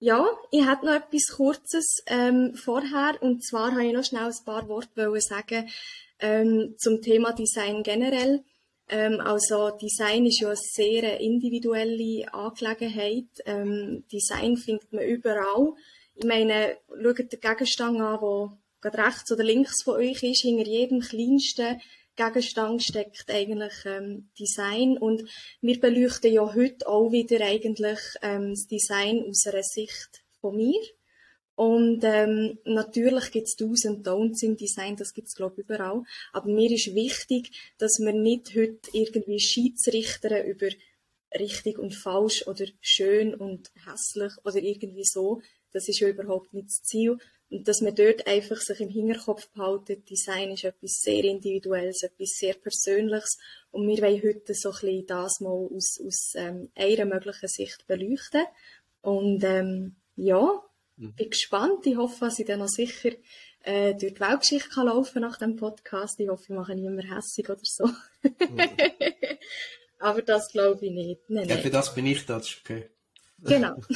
Ja, 0.00 0.24
ich 0.50 0.64
hätte 0.64 0.86
noch 0.86 0.94
etwas 0.94 1.36
Kurzes 1.36 2.02
ähm, 2.06 2.54
vorher. 2.54 3.20
Und 3.20 3.44
zwar 3.44 3.72
habe 3.72 3.84
ich 3.84 3.92
noch 3.92 4.04
schnell 4.04 4.26
ein 4.26 4.44
paar 4.44 4.68
Worte 4.68 5.20
sagen 5.20 5.68
ähm, 6.20 6.74
zum 6.78 7.00
Thema 7.00 7.32
Design 7.32 7.82
generell. 7.82 8.44
Ähm, 8.88 9.20
also 9.20 9.70
Design 9.76 10.26
ist 10.26 10.40
ja 10.40 10.48
eine 10.48 10.56
sehr 10.56 11.20
individuelle 11.20 12.32
Angelegenheit. 12.32 13.28
Ähm, 13.44 14.04
Design 14.10 14.56
findet 14.56 14.92
man 14.92 15.04
überall. 15.04 15.74
Ich 16.14 16.24
meine, 16.24 16.78
schaut 16.88 17.18
den 17.18 17.40
Gegenstand 17.40 18.00
an, 18.00 18.20
der 18.20 18.58
gerade 18.80 19.06
rechts 19.06 19.30
oder 19.32 19.44
links 19.44 19.82
von 19.84 19.96
euch 19.96 20.22
ist. 20.22 20.42
Hinter 20.42 20.68
jedem 20.68 21.00
kleinsten 21.00 21.80
Gegenstand 22.16 22.82
steckt 22.82 23.30
eigentlich 23.30 23.74
ähm, 23.84 24.30
Design. 24.38 24.98
Und 24.98 25.22
wir 25.60 25.78
beleuchten 25.80 26.32
ja 26.32 26.54
heute 26.54 26.88
auch 26.88 27.12
wieder 27.12 27.44
eigentlich 27.44 28.00
ähm, 28.22 28.50
das 28.50 28.66
Design 28.66 29.24
aus 29.28 29.46
einer 29.46 29.62
Sicht 29.62 30.22
von 30.40 30.56
mir. 30.56 30.80
Und 31.58 32.04
ähm, 32.04 32.56
natürlich 32.66 33.32
gibt 33.32 33.48
es 33.48 33.56
Do's 33.56 33.84
und 33.84 34.06
Don'ts 34.06 34.44
im 34.44 34.56
Design, 34.56 34.94
das 34.94 35.12
gibt 35.12 35.26
es 35.26 35.34
glaube 35.34 35.54
ich 35.56 35.64
überall. 35.64 36.04
Aber 36.32 36.48
mir 36.48 36.70
ist 36.70 36.94
wichtig, 36.94 37.50
dass 37.78 37.98
wir 37.98 38.12
nicht 38.12 38.54
heute 38.54 38.78
irgendwie 38.92 39.40
Schiedsrichter 39.40 40.44
über 40.44 40.68
richtig 41.36 41.80
und 41.80 41.96
falsch 41.96 42.46
oder 42.46 42.64
schön 42.80 43.34
und 43.34 43.72
hässlich 43.84 44.34
oder 44.44 44.58
irgendwie 44.58 45.02
so, 45.02 45.42
das 45.72 45.88
ist 45.88 45.98
ja 45.98 46.08
überhaupt 46.08 46.54
nicht 46.54 46.68
das 46.68 46.80
Ziel. 46.84 47.18
Und 47.50 47.66
dass 47.66 47.80
man 47.80 47.96
dort 47.96 48.28
einfach 48.28 48.60
sich 48.60 48.78
im 48.78 48.90
Hinterkopf 48.90 49.48
behaltet, 49.48 50.08
Design 50.08 50.52
ist 50.52 50.62
etwas 50.62 51.00
sehr 51.00 51.24
Individuelles, 51.24 52.04
etwas 52.04 52.36
sehr 52.38 52.54
Persönliches. 52.54 53.36
Und 53.72 53.88
wir 53.88 54.00
wollen 54.00 54.22
heute 54.22 54.54
so 54.54 54.68
ein 54.68 54.74
bisschen 54.80 55.06
das 55.08 55.40
mal 55.40 55.50
aus, 55.50 55.98
aus 56.06 56.34
ähm, 56.36 56.70
einer 56.76 57.04
möglichen 57.04 57.48
Sicht 57.48 57.84
beleuchten. 57.88 58.44
Und 59.00 59.42
ähm, 59.42 59.96
ja, 60.14 60.62
mhm. 60.98 61.14
bin 61.14 61.30
gespannt. 61.30 61.86
Ich 61.86 61.96
hoffe, 61.96 62.26
dass 62.26 62.38
ich 62.38 62.46
dann 62.46 62.60
noch 62.60 62.68
sicher 62.68 63.10
äh, 63.62 63.94
durch 63.94 64.14
die 64.14 64.20
Weltgeschichte 64.20 64.68
kann 64.70 64.86
laufen 64.86 65.22
nach 65.22 65.38
dem 65.38 65.56
Podcast. 65.56 66.20
Ich 66.20 66.28
hoffe, 66.28 66.44
ich 66.44 66.50
mache 66.50 66.74
niemand 66.74 67.10
hässig 67.10 67.48
oder 67.48 67.60
so. 67.62 67.86
Mhm. 67.86 68.60
Aber 70.00 70.22
das 70.22 70.50
glaube 70.52 70.86
ich 70.86 70.92
nicht. 70.92 71.20
Nein, 71.28 71.48
ja, 71.48 71.56
für 71.56 71.70
das 71.70 71.94
bin 71.94 72.06
ich 72.06 72.24
da, 72.24 72.38
das 72.38 72.48
ist 72.48 72.60
okay. 72.64 72.90
Genau. 73.40 73.76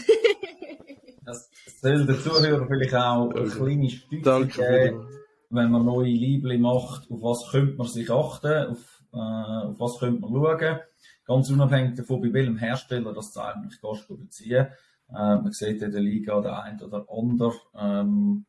Das 1.25 1.49
soll 1.81 2.05
den 2.05 2.19
Zuhörern 2.19 2.67
vielleicht 2.67 2.95
auch 2.97 3.31
eine 3.31 3.49
kleine 3.49 3.89
Stütze 3.89 4.47
geben, 4.49 5.09
wenn 5.51 5.71
man 5.71 5.85
neue 5.85 6.09
Liebling 6.09 6.63
macht, 6.63 7.09
auf 7.11 7.23
was 7.23 7.49
könnte 7.49 7.77
man 7.77 7.87
sich 7.87 8.11
achten, 8.11 8.73
auf, 8.73 9.03
äh, 9.13 9.17
auf 9.17 9.79
was 9.79 9.99
könnte 10.01 10.21
man 10.21 10.33
schauen. 10.33 10.81
Ganz 11.25 11.49
unabhängig 11.51 11.95
davon, 11.95 12.21
bei 12.21 12.33
welchem 12.33 12.59
Hersteller 12.59 13.13
das 13.15 13.37
eigentlich 13.37 13.81
gehst 13.81 14.09
du 14.09 14.17
beziehen. 14.19 14.67
Äh, 14.67 14.71
man 15.13 15.53
sieht 15.53 15.83
in 15.83 15.93
der 15.93 16.01
Liga 16.01 16.41
der 16.41 16.63
ein 16.63 16.81
oder 16.81 17.07
andere 17.11 17.55
ähm, 17.75 18.47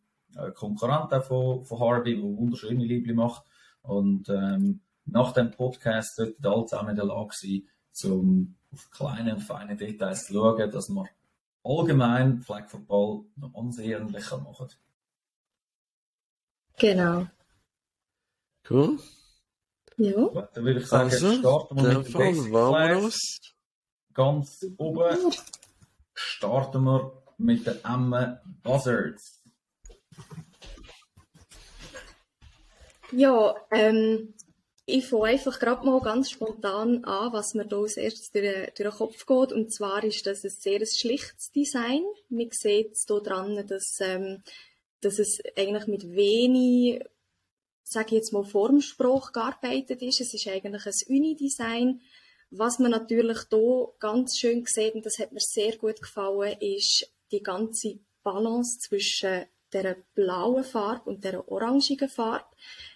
Konkurrent 0.56 1.24
von, 1.26 1.64
von 1.66 1.80
Harvey, 1.80 2.16
der 2.16 2.24
wunderschöne 2.24 2.84
Liebling 2.84 3.18
macht. 3.18 3.44
Und 3.82 4.30
ähm, 4.30 4.82
nach 5.06 5.34
dem 5.34 5.52
Podcast 5.52 6.16
sollten 6.16 6.46
alle 6.46 6.66
zusammen 6.66 6.90
in 6.92 6.96
der 6.96 7.06
Lage 7.06 7.34
sein, 7.34 8.12
um 8.12 8.56
auf 8.72 8.90
kleine 8.92 9.36
und 9.36 9.42
feine 9.42 9.76
Details 9.76 10.26
zu 10.26 10.34
schauen, 10.34 10.72
dass 10.72 10.90
man 10.90 11.08
allgemein 11.64 12.42
Flag 12.42 12.70
Football 12.70 13.26
noch 13.36 13.54
ansehnlicher 13.56 14.38
machen. 14.38 14.70
Genau. 16.80 17.28
Cool. 18.70 19.00
Ja. 19.98 20.28
Gut, 20.28 20.50
dann 20.54 20.66
würde 20.66 20.80
ich 20.80 20.88
sagen, 20.88 21.12
also, 21.12 21.34
starten 21.34 21.76
wir 21.76 21.98
mit 22.00 22.08
dem 22.08 22.14
Basic 22.14 23.54
Ganz 24.14 24.66
oben 24.78 25.34
starten 26.14 26.84
wir 26.84 27.24
mit 27.38 27.66
den 27.66 27.84
Emma 27.84 28.42
Buzzards. 28.64 29.42
Ja, 33.12 33.56
ähm, 33.72 34.34
ich 34.86 35.06
fange 35.06 35.26
einfach 35.26 35.60
gerade 35.60 35.86
mal 35.86 36.02
ganz 36.02 36.32
spontan 36.32 37.06
an, 37.06 37.32
was 37.32 37.54
mir 37.54 37.66
da 37.66 37.78
als 37.80 37.96
erstes 37.96 38.32
durch, 38.32 38.74
durch 38.76 38.90
den 38.90 38.92
Kopf 38.92 39.26
geht. 39.26 39.54
Und 39.54 39.72
zwar 39.72 40.04
ist 40.04 40.26
das 40.26 40.44
ein 40.44 40.50
sehr 40.50 40.86
schlichtes 40.86 41.52
Design. 41.52 42.04
Man 42.30 42.50
sieht 42.52 42.94
es 42.94 43.06
hier 43.08 43.22
dran, 43.22 43.66
dass, 43.68 44.00
ähm, 44.02 44.44
dass 45.02 45.20
es 45.20 45.40
eigentlich 45.56 45.88
mit 45.88 46.16
wenig, 46.16 47.02
sage 47.84 48.08
ich 48.08 48.14
jetzt 48.14 48.34
mal, 48.34 48.44
Formspruch 48.44 49.32
gearbeitet 49.32 50.02
ist. 50.02 50.20
Es 50.20 50.34
ist 50.34 50.48
eigentlich 50.48 50.86
ein 50.86 51.16
Uni-Design. 51.16 52.02
Was 52.56 52.78
man 52.78 52.92
natürlich 52.92 53.40
hier 53.50 53.88
ganz 53.98 54.38
schön 54.38 54.64
sieht, 54.68 54.94
und 54.94 55.04
das 55.04 55.18
hat 55.20 55.32
mir 55.32 55.40
sehr 55.40 55.76
gut 55.78 56.00
gefallen, 56.00 56.56
ist 56.60 57.12
die 57.32 57.42
ganze 57.42 58.00
Balance 58.22 58.78
zwischen 58.78 59.46
der 59.74 59.98
blauen 60.14 60.64
Farbe 60.64 61.10
und 61.10 61.24
der 61.24 61.50
orangigen 61.52 62.08
Farbe. 62.08 62.46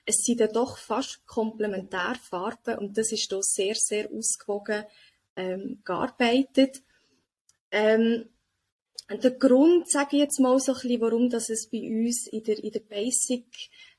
Es 0.05 0.17
sind 0.17 0.41
dann 0.41 0.53
doch 0.53 0.77
fast 0.77 1.25
Komplementärfarben 1.25 2.77
und 2.77 2.99
das 2.99 3.11
ist 3.11 3.31
hier 3.31 3.41
sehr, 3.41 3.73
sehr 3.73 4.11
ausgewogen 4.11 4.83
ähm, 5.35 5.81
gearbeitet. 5.83 6.83
Ähm, 7.71 8.29
der 9.09 9.31
Grund, 9.31 9.89
sage 9.89 10.17
ich 10.17 10.21
jetzt 10.21 10.39
mal 10.39 10.59
so 10.59 10.73
ein 10.73 10.81
bisschen, 10.81 11.01
warum 11.01 11.29
das 11.31 11.49
es 11.49 11.67
bei 11.67 11.79
uns 11.79 12.27
in 12.27 12.43
der, 12.43 12.63
in 12.63 12.71
der 12.71 12.81
Basic 12.81 13.47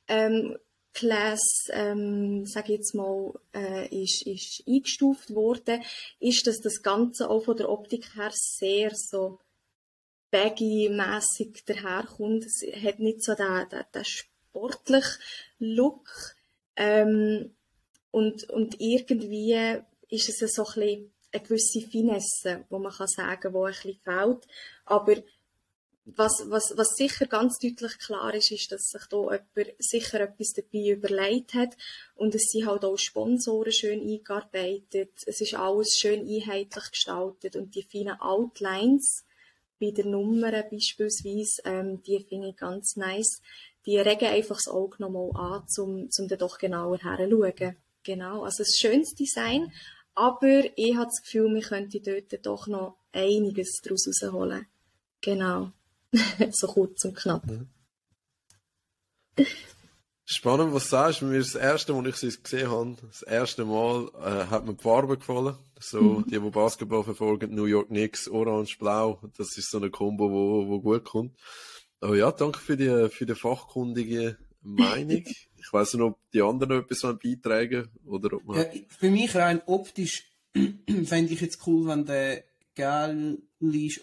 ähm, 0.06 0.56
Class, 0.94 1.68
ähm, 1.70 2.44
ich 2.44 2.68
jetzt 2.68 2.94
mal, 2.94 3.32
äh, 3.54 4.02
ist, 4.02 4.26
ist 4.26 4.64
eingestuft 4.66 5.34
worden, 5.34 5.82
ist, 6.18 6.46
dass 6.46 6.60
das 6.60 6.82
Ganze 6.82 7.30
auch 7.30 7.44
von 7.44 7.56
der 7.56 7.70
Optik 7.70 8.16
her 8.16 8.30
sehr 8.32 8.90
so 8.94 9.38
baggy-mässig 10.30 11.64
daherkommt. 11.66 12.44
Es 12.44 12.62
hat 12.82 12.98
nicht 12.98 13.22
so 13.22 13.34
den, 13.34 13.68
den, 13.70 13.84
den 13.94 14.04
sportlichen 14.04 15.22
Look. 15.58 16.34
Ähm, 16.76 17.54
und, 18.10 18.48
und 18.50 18.80
irgendwie 18.80 19.80
ist 20.08 20.28
es 20.28 20.54
so 20.54 20.64
ein 20.64 20.74
bisschen 20.74 21.12
eine 21.32 21.42
gewisse 21.42 21.80
Finesse, 21.80 22.64
wo 22.70 22.78
man 22.78 22.92
kann 22.92 23.06
sagen, 23.06 23.52
wo 23.52 23.64
ein 23.64 23.72
bisschen 23.72 24.00
fehlt. 24.02 24.46
Aber 24.84 25.16
was, 26.16 26.44
was, 26.48 26.72
was 26.76 26.94
sicher 26.96 27.26
ganz 27.26 27.58
deutlich 27.58 27.98
klar 27.98 28.34
ist, 28.34 28.50
ist, 28.50 28.72
dass 28.72 28.88
sich 28.88 29.02
da 29.10 29.18
jemand 29.18 29.74
sicher 29.78 30.20
etwas 30.20 30.52
dabei 30.52 30.88
überlegt 30.88 31.54
hat. 31.54 31.76
Und 32.14 32.34
es 32.34 32.50
sind 32.50 32.66
halt 32.66 32.84
auch 32.84 32.96
Sponsoren 32.96 33.72
schön 33.72 34.00
eingearbeitet. 34.00 35.10
Es 35.26 35.40
ist 35.40 35.54
alles 35.54 35.98
schön 35.98 36.20
einheitlich 36.20 36.90
gestaltet 36.90 37.56
und 37.56 37.74
die 37.74 37.82
feinen 37.82 38.20
Outlines 38.20 39.24
bei 39.80 39.90
der 39.90 40.06
Nummer 40.06 40.50
beispielsweise, 40.62 41.62
ähm, 41.64 42.02
die 42.02 42.24
finde 42.28 42.48
ich 42.48 42.56
ganz 42.56 42.96
nice. 42.96 43.40
Die 43.86 43.96
regen 43.96 44.26
einfach 44.26 44.56
das 44.56 44.68
Auge 44.68 44.96
nochmal 44.98 45.30
an, 45.34 45.64
um, 45.78 46.08
um 46.18 46.28
dann 46.28 46.38
doch 46.38 46.58
genauer 46.58 46.98
herzuschauen. 46.98 47.76
Genau, 48.02 48.42
also 48.42 48.62
ein 48.62 48.66
schönes 48.76 49.14
Design, 49.14 49.72
aber 50.14 50.64
ich 50.76 50.96
habe 50.96 51.06
das 51.06 51.22
Gefühl, 51.22 51.54
wir 51.54 51.62
könnten 51.62 52.02
dort 52.02 52.46
doch 52.46 52.66
noch 52.66 52.96
einiges 53.12 53.80
daraus 53.82 54.06
herausholen. 54.20 54.66
Genau. 55.20 55.72
so 56.50 56.66
kurz 56.68 57.04
und 57.04 57.16
knapp. 57.16 57.42
Spannend, 60.24 60.74
was 60.74 60.84
du 60.84 60.90
sagst. 60.90 61.22
Mir 61.22 61.38
das 61.38 61.54
erste 61.54 61.94
Mal, 61.94 62.04
als 62.04 62.22
ich 62.22 62.34
sie 62.34 62.42
gesehen 62.42 62.70
habe, 62.70 62.96
das 63.00 63.22
erste 63.22 63.64
Mal, 63.64 64.10
äh, 64.20 64.46
hat 64.50 64.66
mir 64.66 64.74
die 64.74 64.82
Farbe 64.82 65.16
gefallen. 65.16 65.56
So, 65.80 66.02
mhm. 66.02 66.24
die, 66.26 66.38
die 66.38 66.50
Basketball 66.50 67.02
verfolgen, 67.02 67.54
New 67.54 67.64
York 67.64 67.88
Knicks, 67.88 68.28
Orange, 68.28 68.78
Blau. 68.78 69.20
Das 69.38 69.56
ist 69.56 69.70
so 69.70 69.78
eine 69.78 69.90
Kombo, 69.90 70.30
wo, 70.30 70.68
wo 70.68 70.80
gut 70.80 71.04
kommt. 71.04 71.34
Aber 72.00 72.14
ja, 72.14 72.30
danke 72.30 72.58
für 72.58 72.76
die, 72.76 73.08
für 73.08 73.26
die 73.26 73.34
fachkundige 73.34 74.36
Meinung. 74.60 75.24
ich 75.56 75.72
weiß 75.72 75.94
nicht, 75.94 76.02
ob 76.02 76.18
die 76.32 76.42
anderen 76.42 76.80
etwas 76.80 77.00
beitragen 77.18 77.88
oder 78.04 78.36
ob 78.36 78.44
man... 78.44 78.58
Ja, 78.58 78.66
für 78.88 79.10
mich 79.10 79.34
rein 79.34 79.62
optisch 79.64 80.30
fände 81.04 81.32
ich 81.32 81.40
jetzt 81.40 81.66
cool, 81.66 81.86
wenn 81.86 82.04
der 82.04 82.44
gelbe 82.74 83.38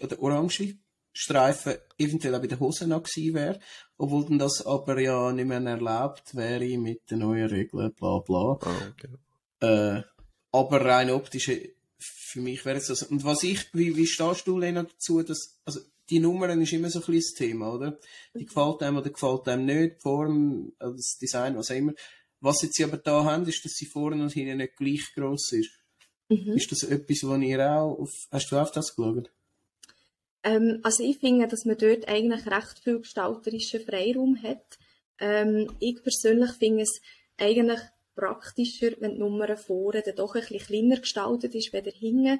oder 0.00 0.20
orange 0.20 0.76
Streifen 1.18 1.76
eventuell 1.96 2.34
auch 2.34 2.40
bei 2.40 2.46
den 2.46 2.60
Hosen 2.60 2.90
noch 2.90 3.02
gewesen 3.02 3.34
wäre, 3.34 3.60
obwohl 3.96 4.26
dann 4.26 4.38
das 4.38 4.66
aber 4.66 5.00
ja 5.00 5.32
nicht 5.32 5.46
mehr 5.46 5.62
erlaubt 5.62 6.34
wäre 6.36 6.76
mit 6.76 7.10
den 7.10 7.20
neuen 7.20 7.48
Regeln, 7.48 7.94
bla 7.94 8.18
bla. 8.18 8.58
Ah, 8.60 8.92
okay. 8.92 9.08
äh, 9.60 10.02
aber 10.52 10.84
rein 10.84 11.10
optisch, 11.10 11.50
für 11.98 12.40
mich 12.42 12.66
wäre 12.66 12.76
es 12.76 12.88
das. 12.88 13.02
Und 13.04 13.24
was 13.24 13.42
ich, 13.44 13.72
wie, 13.72 13.96
wie 13.96 14.06
stehst 14.06 14.46
du, 14.46 14.58
Lena, 14.58 14.82
dazu, 14.82 15.22
dass, 15.22 15.58
also, 15.64 15.80
die 16.10 16.20
Nummern 16.20 16.60
ist 16.60 16.74
immer 16.74 16.90
so 16.90 17.00
ein 17.00 17.06
bisschen 17.06 17.22
das 17.22 17.32
Thema, 17.32 17.72
oder? 17.72 17.98
Die 18.34 18.44
gefällt 18.44 18.82
einem 18.82 18.98
oder 18.98 19.10
gefällt 19.10 19.48
einem 19.48 19.64
nicht, 19.64 19.96
die 19.96 20.00
Form, 20.02 20.72
das 20.78 21.16
Design, 21.18 21.56
was 21.56 21.70
auch 21.70 21.76
immer. 21.76 21.94
Was 22.40 22.60
jetzt 22.60 22.76
sie 22.76 22.84
aber 22.84 22.98
da 22.98 23.24
haben, 23.24 23.48
ist, 23.48 23.64
dass 23.64 23.72
sie 23.72 23.86
vorne 23.86 24.22
und 24.22 24.32
hinten 24.32 24.58
nicht 24.58 24.76
gleich 24.76 25.14
gross 25.14 25.50
ist. 25.52 25.70
Mhm. 26.28 26.52
Ist 26.52 26.70
das 26.70 26.82
etwas, 26.82 27.22
wo 27.22 27.34
ihr 27.36 27.72
auch 27.72 27.98
auf, 27.98 28.12
hast 28.30 28.52
du 28.52 28.58
auf 28.58 28.70
das 28.70 28.94
geschaut? 28.94 29.30
Ähm, 30.46 30.78
also 30.84 31.02
ich 31.02 31.18
finde, 31.18 31.48
dass 31.48 31.64
man 31.64 31.76
dort 31.76 32.06
eigentlich 32.06 32.46
recht 32.46 32.78
viel 32.82 33.00
gestalterischen 33.00 33.80
Freiraum 33.80 34.40
hat. 34.42 34.78
Ähm, 35.18 35.68
ich 35.80 36.00
persönlich 36.02 36.52
finde 36.52 36.84
es 36.84 37.00
eigentlich 37.36 37.80
praktischer, 38.14 38.92
wenn 39.00 39.14
die 39.14 39.18
Nummer 39.18 39.56
vorne 39.56 40.02
dann 40.02 40.14
doch 40.14 40.36
ein 40.36 40.42
bisschen 40.42 40.60
kleiner 40.60 41.00
gestaltet 41.00 41.54
ist, 41.54 41.72
weder 41.72 41.90
hinten. 41.90 42.38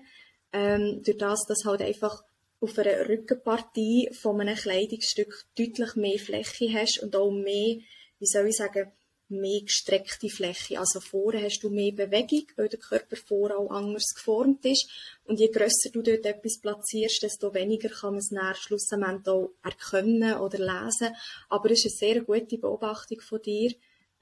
Ähm, 0.53 1.03
durch 1.05 1.19
das, 1.19 1.47
dass 1.49 1.65
halt 1.65 1.83
einfach 1.83 2.23
auf 2.61 2.79
einer 2.79 3.09
Rückenpartie 3.09 4.11
von 4.13 4.41
einem 4.41 4.55
Kleidungsstück 4.55 5.45
deutlich 5.59 5.97
mehr 5.97 6.19
Fläche 6.19 6.73
hast 6.73 7.03
und 7.03 7.17
auch 7.17 7.31
mehr, 7.33 7.79
wie 8.21 8.27
soll 8.27 8.47
ich 8.47 8.57
sagen, 8.57 8.93
mehr 9.29 9.61
gestreckte 9.63 10.29
Fläche. 10.29 10.79
Also 10.79 11.01
vorne 11.01 11.43
hast 11.43 11.61
du 11.63 11.71
mehr 11.71 11.93
Bewegung, 11.93 12.47
weil 12.57 12.69
der 12.69 12.79
Körper 12.79 13.17
vorne 13.17 13.57
auch 13.57 13.71
anders 13.71 14.15
geformt 14.15 14.65
ist. 14.65 14.89
Und 15.25 15.41
je 15.41 15.49
grösser 15.49 15.91
du 15.93 16.03
dort 16.03 16.25
etwas 16.25 16.59
platzierst, 16.61 17.23
desto 17.23 17.53
weniger 17.55 17.89
kann 17.89 18.11
man 18.11 18.19
es 18.19 18.31
nachher 18.31 18.55
schlussendlich 18.55 19.27
auch 19.27 19.51
erkennen 19.63 20.39
oder 20.39 20.59
lesen. 20.59 21.15
Aber 21.49 21.71
es 21.71 21.85
ist 21.85 22.03
eine 22.03 22.13
sehr 22.13 22.21
gute 22.23 22.59
Beobachtung 22.59 23.21
von 23.21 23.43
dir. 23.43 23.73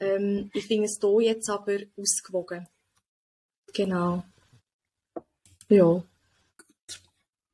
Ähm, 0.01 0.51
ich 0.55 0.67
finde 0.67 0.87
es 0.87 0.99
hier 1.01 1.21
jetzt 1.21 1.51
aber 1.51 1.79
ausgewogen. 1.97 2.67
Genau. 3.73 4.25
Ja. 5.69 6.03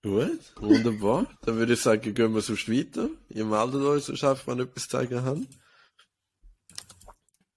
Gut, 0.03 0.41
wunderbar. 0.57 1.27
Dann 1.43 1.57
würde 1.57 1.75
ich 1.75 1.81
sagen, 1.81 2.15
gehen 2.15 2.35
wir 2.35 2.41
sonst 2.41 2.71
weiter. 2.71 3.11
Ihr 3.29 3.45
meldet 3.45 3.83
euch, 3.83 4.05
sonst 4.05 4.25
einfach, 4.25 4.47
wenn 4.47 4.61
etwas 4.61 4.89
zeigen 4.89 5.23
habt. 5.23 5.47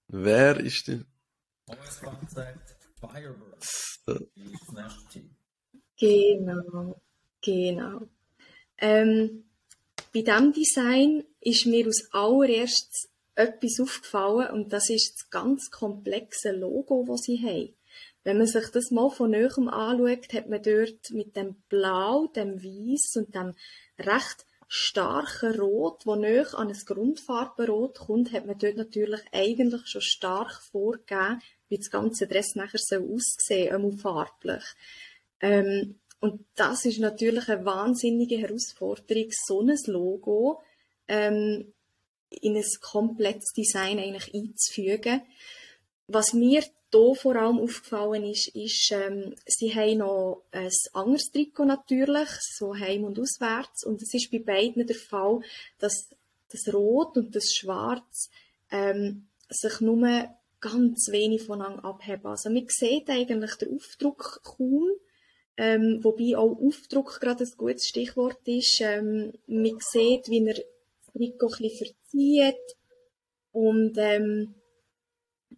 Wer 0.08 0.60
ist 0.60 0.88
denn? 0.88 1.06
Genau, 5.98 7.00
genau. 7.40 8.08
Ähm, 8.78 9.44
bei 10.12 10.22
diesem 10.22 10.52
Design 10.52 11.24
ist 11.40 11.66
mir 11.66 11.86
als 11.86 12.08
allererstes 12.12 13.08
etwas 13.34 13.80
aufgefallen 13.80 14.50
und 14.50 14.72
das 14.72 14.90
ist 14.90 15.14
das 15.14 15.30
ganz 15.30 15.70
komplexe 15.70 16.52
Logo, 16.52 17.04
das 17.08 17.22
sie 17.22 17.38
haben. 17.42 17.74
Wenn 18.22 18.38
man 18.38 18.46
sich 18.46 18.68
das 18.68 18.90
mal 18.90 19.10
von 19.10 19.30
näherem 19.30 19.68
anschaut, 19.68 20.32
hat 20.32 20.48
man 20.48 20.62
dort 20.62 21.10
mit 21.10 21.36
dem 21.36 21.56
Blau, 21.68 22.26
dem 22.28 22.62
Weiß 22.62 23.16
und 23.16 23.34
dem 23.34 23.54
recht 23.98 24.46
starken 24.76 25.54
Rot, 25.60 26.04
wo 26.04 26.16
näher 26.16 26.52
an 26.54 26.66
ein 26.66 26.82
Grundfarbenrot 26.84 27.96
kommt, 27.96 28.32
hat 28.32 28.44
man 28.44 28.58
dort 28.58 28.76
natürlich 28.76 29.20
eigentlich 29.30 29.86
schon 29.86 30.00
stark 30.00 30.60
vorgegeben, 30.72 31.40
wie 31.68 31.76
das 31.76 31.90
ganze 31.90 32.26
Dress 32.26 32.56
nachher 32.56 32.80
soll 32.80 33.08
aussehen, 33.08 33.72
einmal 33.72 33.92
farblich. 33.92 34.64
Ähm, 35.40 36.00
und 36.18 36.44
das 36.56 36.86
ist 36.86 36.98
natürlich 36.98 37.48
eine 37.48 37.64
wahnsinnige 37.64 38.36
Herausforderung, 38.36 39.28
so 39.46 39.60
ein 39.60 39.78
Logo 39.86 40.60
ähm, 41.06 41.72
in 42.30 42.56
ein 42.56 42.64
komplettes 42.80 43.52
Design 43.56 44.00
eigentlich 44.00 44.34
einzufügen. 44.34 45.22
Was 46.08 46.32
mir 46.32 46.64
hier 46.94 47.14
vor 47.14 47.36
allem 47.36 47.58
aufgefallen 47.58 48.24
ist, 48.24 48.48
ist, 48.54 48.92
ähm, 48.92 49.34
sie 49.46 49.74
haben 49.74 49.98
noch 49.98 50.44
ein 50.52 50.70
anderes 50.92 51.30
Trikot 51.30 51.64
natürlich, 51.64 52.28
so 52.56 52.74
heim 52.74 53.04
und 53.04 53.18
auswärts. 53.18 53.84
Und 53.84 54.00
es 54.02 54.14
ist 54.14 54.30
bei 54.30 54.38
beiden 54.38 54.86
der 54.86 54.96
Fall, 54.96 55.40
dass 55.78 56.08
das 56.50 56.72
Rot 56.72 57.16
und 57.16 57.34
das 57.34 57.52
Schwarz 57.52 58.30
ähm, 58.70 59.26
sich 59.48 59.80
nur 59.80 60.28
ganz 60.60 61.08
wenig 61.10 61.42
voneinander 61.42 61.84
abheben. 61.84 62.26
Also 62.26 62.48
man 62.48 62.66
sieht 62.68 63.10
eigentlich 63.10 63.54
den 63.56 63.76
Aufdruck 63.76 64.40
kaum, 64.42 64.88
ähm, 65.56 66.00
wobei 66.02 66.36
auch 66.36 66.58
Aufdruck 66.58 67.20
gerade 67.20 67.44
ein 67.44 67.52
gutes 67.56 67.86
Stichwort 67.86 68.40
ist. 68.46 68.80
Ähm, 68.80 69.32
man 69.46 69.78
sieht, 69.80 70.28
wie 70.28 70.46
er 70.46 70.54
das 70.54 71.12
Trikot 71.12 71.48
ein 71.48 71.58
bisschen 71.58 71.86
verzieht 71.86 72.76
und 73.52 73.94
ähm, 73.98 74.54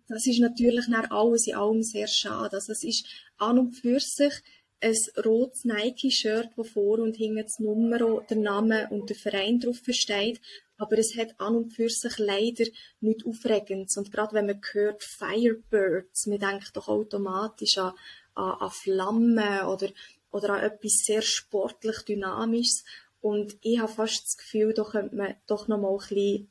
das 0.08 0.26
ist 0.26 0.40
natürlich 0.40 0.88
nach 0.88 1.10
alles 1.10 1.46
in 1.46 1.54
allem 1.54 1.82
sehr 1.82 2.06
schade. 2.06 2.56
Also 2.56 2.72
es 2.72 2.84
ist 2.84 3.06
an 3.38 3.58
und 3.58 3.72
für 3.72 4.00
sich 4.00 4.32
ein 4.80 4.94
rotes 5.24 5.64
Nike-Shirt, 5.64 6.50
wo 6.56 6.62
vor 6.62 6.98
und 6.98 7.16
hinten 7.16 7.42
das 7.42 7.58
Nummer, 7.58 8.20
der 8.28 8.36
Name 8.36 8.88
und 8.90 9.08
der 9.08 9.16
Verein 9.16 9.58
drauf 9.58 9.80
steht. 9.88 10.40
Aber 10.78 10.98
es 10.98 11.16
hat 11.16 11.40
an 11.40 11.56
und 11.56 11.70
für 11.70 11.88
sich 11.88 12.18
leider 12.18 12.66
nichts 13.00 13.24
Aufregendes. 13.24 13.96
Und 13.96 14.12
gerade 14.12 14.34
wenn 14.34 14.46
man 14.46 14.60
hört 14.72 15.02
Firebirds, 15.02 16.26
man 16.26 16.38
denkt 16.38 16.76
doch 16.76 16.88
automatisch 16.88 17.78
an, 17.78 17.94
an, 18.34 18.52
an 18.60 18.70
Flammen 18.70 19.60
oder, 19.66 19.88
oder 20.30 20.50
an 20.50 20.64
etwas 20.64 21.04
sehr 21.04 21.22
sportlich 21.22 22.02
Dynamisches. 22.02 22.84
Und 23.22 23.56
ich 23.62 23.78
habe 23.78 23.90
fast 23.90 24.24
das 24.24 24.36
Gefühl, 24.36 24.74
da 24.74 24.84
könnte 24.84 25.16
man 25.16 25.34
doch 25.46 25.66
noch 25.68 25.80
mal 25.80 25.92
ein 25.92 25.96
bisschen 25.96 26.50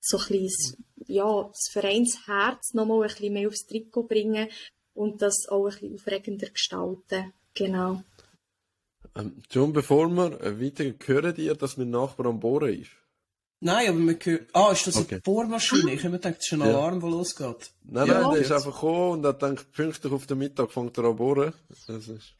so 0.00 0.18
ein 0.18 0.28
bisschen, 0.28 0.84
ja, 1.06 1.48
das 1.48 1.68
Vereinsherz 1.72 2.74
noch 2.74 2.86
mal 2.86 3.02
ein 3.02 3.08
bisschen 3.08 3.32
mehr 3.32 3.48
aufs 3.48 3.66
Trikot 3.66 4.04
bringen 4.04 4.48
und 4.94 5.22
das 5.22 5.46
auch 5.48 5.66
ein 5.66 5.70
bisschen 5.72 5.94
aufregender 5.94 6.50
gestalten. 6.50 7.32
Genau. 7.54 8.02
Ähm, 9.14 9.42
John, 9.50 9.72
bevor 9.72 10.08
wir 10.08 10.60
weiter 10.60 10.94
hören 11.04 11.36
ihr, 11.36 11.54
dass 11.54 11.76
mein 11.76 11.90
Nachbar 11.90 12.26
am 12.26 12.40
Bohren 12.40 12.80
ist? 12.80 12.90
Nein, 13.60 13.88
aber 13.88 13.98
man 13.98 14.18
hört. 14.22 14.48
Ah, 14.52 14.70
ist 14.70 14.86
das 14.86 14.96
okay. 14.96 15.16
eine 15.16 15.20
Bohrmaschine? 15.20 15.92
Ich 15.92 16.00
habe 16.00 16.10
mir 16.10 16.18
gedacht, 16.18 16.36
das 16.38 16.46
ist 16.46 16.52
ein 16.52 16.62
Alarm, 16.62 17.00
der 17.00 17.10
losgeht. 17.10 17.72
Nein, 17.82 18.06
ja, 18.06 18.20
nein, 18.20 18.30
der 18.32 18.40
ist 18.42 18.52
einfach 18.52 18.72
gekommen 18.72 19.10
und 19.18 19.24
er 19.24 19.32
denkt, 19.32 19.72
pünktlich 19.72 20.12
auf 20.12 20.26
den 20.26 20.38
Mittag 20.38 20.70
fängt 20.70 20.96
er 20.98 21.04
an 21.04 21.16
bohren. 21.16 21.52
Das 21.88 22.08
ist... 22.08 22.34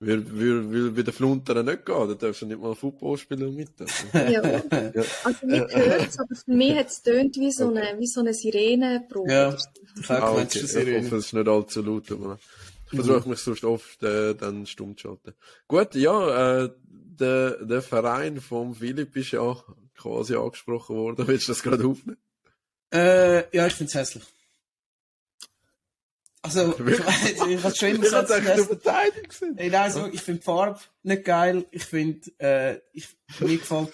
Will, 0.00 0.24
will, 0.30 0.70
will 0.70 0.90
bei 0.92 1.02
den 1.02 1.12
Fluntern 1.12 1.66
nicht 1.66 1.84
gehen, 1.84 2.08
da 2.08 2.14
darfst 2.14 2.42
du 2.42 2.46
nicht 2.46 2.60
mal 2.60 2.74
Football 2.76 3.18
spielen 3.18 3.54
mit. 3.56 3.70
Ja. 4.14 4.42
Also 5.24 5.44
mir 5.46 5.66
hört 5.68 6.08
es, 6.08 6.18
aber 6.20 6.34
für 6.36 6.52
mich 6.52 6.76
hat 6.76 6.86
es 6.86 7.02
tönt 7.02 7.36
wie 7.36 7.50
so 7.50 7.68
eine, 7.68 7.98
wie 7.98 8.06
so 8.06 8.20
eine 8.20 8.32
Sirenenprobe. 8.32 9.32
Ja. 9.32 9.48
oder 9.48 9.58
so. 9.58 9.68
Ich 10.00 10.08
habe 10.08 10.22
Ah, 10.22 10.30
okay. 10.32 10.46
es 10.46 10.54
ist 10.62 10.76
Ich 10.76 10.76
eine 10.76 10.86
hoffe, 10.98 11.00
Sirene. 11.02 11.16
es 11.18 11.24
ist 11.26 11.32
nicht 11.32 11.48
allzu 11.48 11.82
laut. 11.82 12.12
Aber 12.12 12.38
ich 12.92 12.94
versuche 13.00 13.28
mich 13.28 13.38
sonst 13.40 13.64
oft 13.64 14.02
äh, 14.04 14.34
dann 14.34 14.66
stumm 14.66 14.96
zu 14.96 15.08
schalten. 15.08 15.34
Gut, 15.66 15.94
ja, 15.96 16.62
äh, 16.64 16.70
der, 16.90 17.64
der 17.64 17.82
Verein 17.82 18.40
vom 18.40 18.76
Philipp 18.76 19.16
ist 19.16 19.32
ja 19.32 19.56
quasi 19.96 20.36
angesprochen 20.36 20.94
worden. 20.96 21.26
Willst 21.26 21.48
du 21.48 21.52
das 21.52 21.62
gerade 21.64 21.84
aufnehmen? 21.84 22.18
Äh, 22.94 23.54
ja, 23.56 23.66
ich 23.66 23.74
finde 23.74 23.90
es 23.90 23.94
hässlich. 23.96 24.24
Also, 26.48 26.74
ich 26.88 27.64
weiß, 27.64 27.82
immer 27.82 27.94
Ich 27.94 28.00
gesagt, 28.02 28.30
habe 28.30 28.52
es 28.52 28.66
Verteidigung 28.66 29.28
gesehen. 29.28 29.58
Ey, 29.58 29.70
nein, 29.70 29.82
also, 29.82 30.06
ich 30.06 30.20
finde 30.20 30.40
die 30.40 30.44
Farbe 30.44 30.80
nicht 31.02 31.24
geil. 31.24 31.66
Ich 31.70 31.84
finde, 31.84 32.20
äh, 32.38 32.80
ich, 32.92 33.08
mir 33.40 33.58
gefällt 33.58 33.92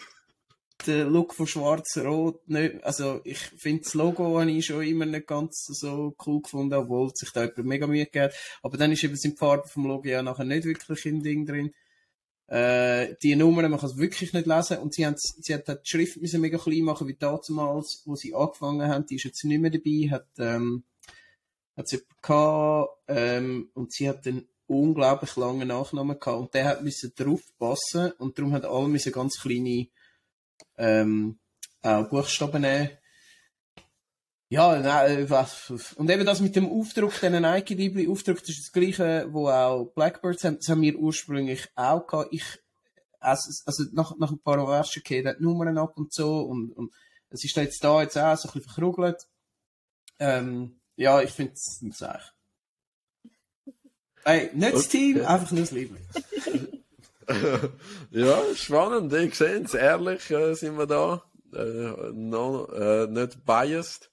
der 0.86 1.06
Look 1.06 1.34
von 1.34 1.46
Schwarz-Rot 1.46 2.48
nicht. 2.48 2.84
Also, 2.84 3.20
ich 3.24 3.38
finde 3.38 3.82
das 3.82 3.94
Logo 3.94 4.38
habe 4.38 4.50
ich 4.50 4.66
schon 4.66 4.82
immer 4.82 5.06
nicht 5.06 5.26
ganz 5.26 5.64
so 5.64 6.14
cool 6.26 6.42
gefunden, 6.42 6.74
obwohl 6.74 7.14
sich 7.14 7.30
da 7.32 7.42
jemand 7.42 7.64
mega 7.64 7.86
Mühe 7.86 8.04
gegeben 8.04 8.26
hat. 8.26 8.34
Aber 8.62 8.76
dann 8.76 8.92
ist 8.92 9.02
eben 9.02 9.16
sind 9.16 9.32
die 9.32 9.38
Farben 9.38 9.68
vom 9.68 9.86
Logo 9.86 10.08
ja 10.08 10.22
nachher 10.22 10.44
nicht 10.44 10.64
wirklich 10.64 11.06
im 11.06 11.22
Ding 11.22 11.46
drin. 11.46 11.72
Äh, 12.46 13.14
die 13.22 13.34
Nummern, 13.34 13.70
man 13.70 13.80
kann 13.80 13.88
es 13.88 13.96
wirklich 13.96 14.32
nicht 14.32 14.46
lesen. 14.46 14.78
Und 14.78 14.94
sie 14.94 15.06
haben, 15.06 15.16
sie 15.18 15.54
hat 15.54 15.66
die 15.68 15.74
Schrift 15.84 16.20
müssen 16.20 16.40
mega 16.40 16.58
klein 16.58 16.82
machen, 16.82 17.08
wie 17.08 17.16
damals, 17.16 18.02
wo 18.04 18.14
sie 18.14 18.34
angefangen 18.34 18.86
haben. 18.86 19.06
Die 19.06 19.16
ist 19.16 19.24
jetzt 19.24 19.44
nicht 19.44 19.60
mehr 19.60 19.70
dabei, 19.70 20.10
hat, 20.10 20.28
ähm, 20.38 20.84
hat 21.76 21.88
sie 21.88 22.02
gehabt, 22.22 22.90
ähm, 23.08 23.70
und 23.74 23.92
sie 23.92 24.08
hat 24.08 24.26
einen 24.26 24.48
unglaublich 24.66 25.36
langen 25.36 25.68
Nachnamen 25.68 26.18
gehabt 26.18 26.38
und 26.38 26.54
der 26.54 26.64
hat 26.66 26.82
müssen 26.82 27.12
drauf 27.14 27.42
passen 27.58 28.12
und 28.12 28.38
darum 28.38 28.52
hat 28.52 28.64
alle 28.64 28.88
müssen 28.88 29.12
ganz 29.12 29.40
kleine 29.40 29.88
ähm, 30.78 31.38
auch 31.82 32.08
Buchstaben 32.08 32.62
nehmen. 32.62 32.90
Ja, 34.48 34.78
nein, 34.78 35.28
was, 35.30 35.70
und 35.96 36.10
eben 36.10 36.24
das 36.24 36.40
mit 36.40 36.54
dem 36.54 36.70
Aufdruck, 36.70 37.18
den 37.20 37.42
Nike 37.42 37.74
Dibli 37.74 38.08
Aufdruck, 38.08 38.40
das 38.40 38.50
ist 38.50 38.66
das 38.66 38.72
gleiche, 38.72 39.26
wo 39.32 39.48
auch 39.48 39.86
Blackbirds 39.94 40.44
haben, 40.44 40.58
das 40.58 40.68
haben 40.68 40.82
wir 40.82 40.96
ursprünglich 40.96 41.68
auch 41.74 42.06
gehabt. 42.06 42.28
Ich, 42.32 42.44
also, 43.18 43.50
also 43.66 43.84
nach, 43.92 44.16
nach 44.18 44.30
ein 44.30 44.38
paar 44.38 44.64
Versen 44.64 45.02
gehen 45.02 45.34
die 45.38 45.42
Nummern 45.42 45.78
ab 45.78 45.96
und 45.96 46.12
so 46.12 46.42
und, 46.42 46.72
und 46.72 46.92
es 47.30 47.42
ist 47.44 47.56
jetzt 47.56 47.82
da 47.82 48.02
jetzt 48.02 48.16
auch 48.16 48.36
so 48.36 48.48
ein 48.48 48.52
bisschen 48.52 48.70
verkrugelt. 48.70 49.26
Ähm, 50.20 50.80
ja, 50.96 51.22
ich 51.22 51.30
finde 51.30 51.54
es 51.54 51.82
nicht 51.82 51.96
so 51.96 52.06
echt. 52.06 52.34
Ey, 54.24 54.50
nicht 54.54 54.74
das 54.74 54.88
Team, 54.88 55.24
einfach 55.24 55.50
nur 55.50 55.60
das 55.60 55.70
Liebling. 55.70 56.06
ja, 58.10 58.42
spannend. 58.54 59.12
Ich 59.12 59.34
sehe 59.34 59.62
es. 59.62 59.74
Ehrlich 59.74 60.30
äh, 60.30 60.54
sind 60.54 60.78
wir 60.78 60.86
da. 60.86 61.22
Äh, 61.54 62.12
no, 62.12 62.66
äh, 62.66 63.06
nicht 63.06 63.44
biased. 63.44 64.10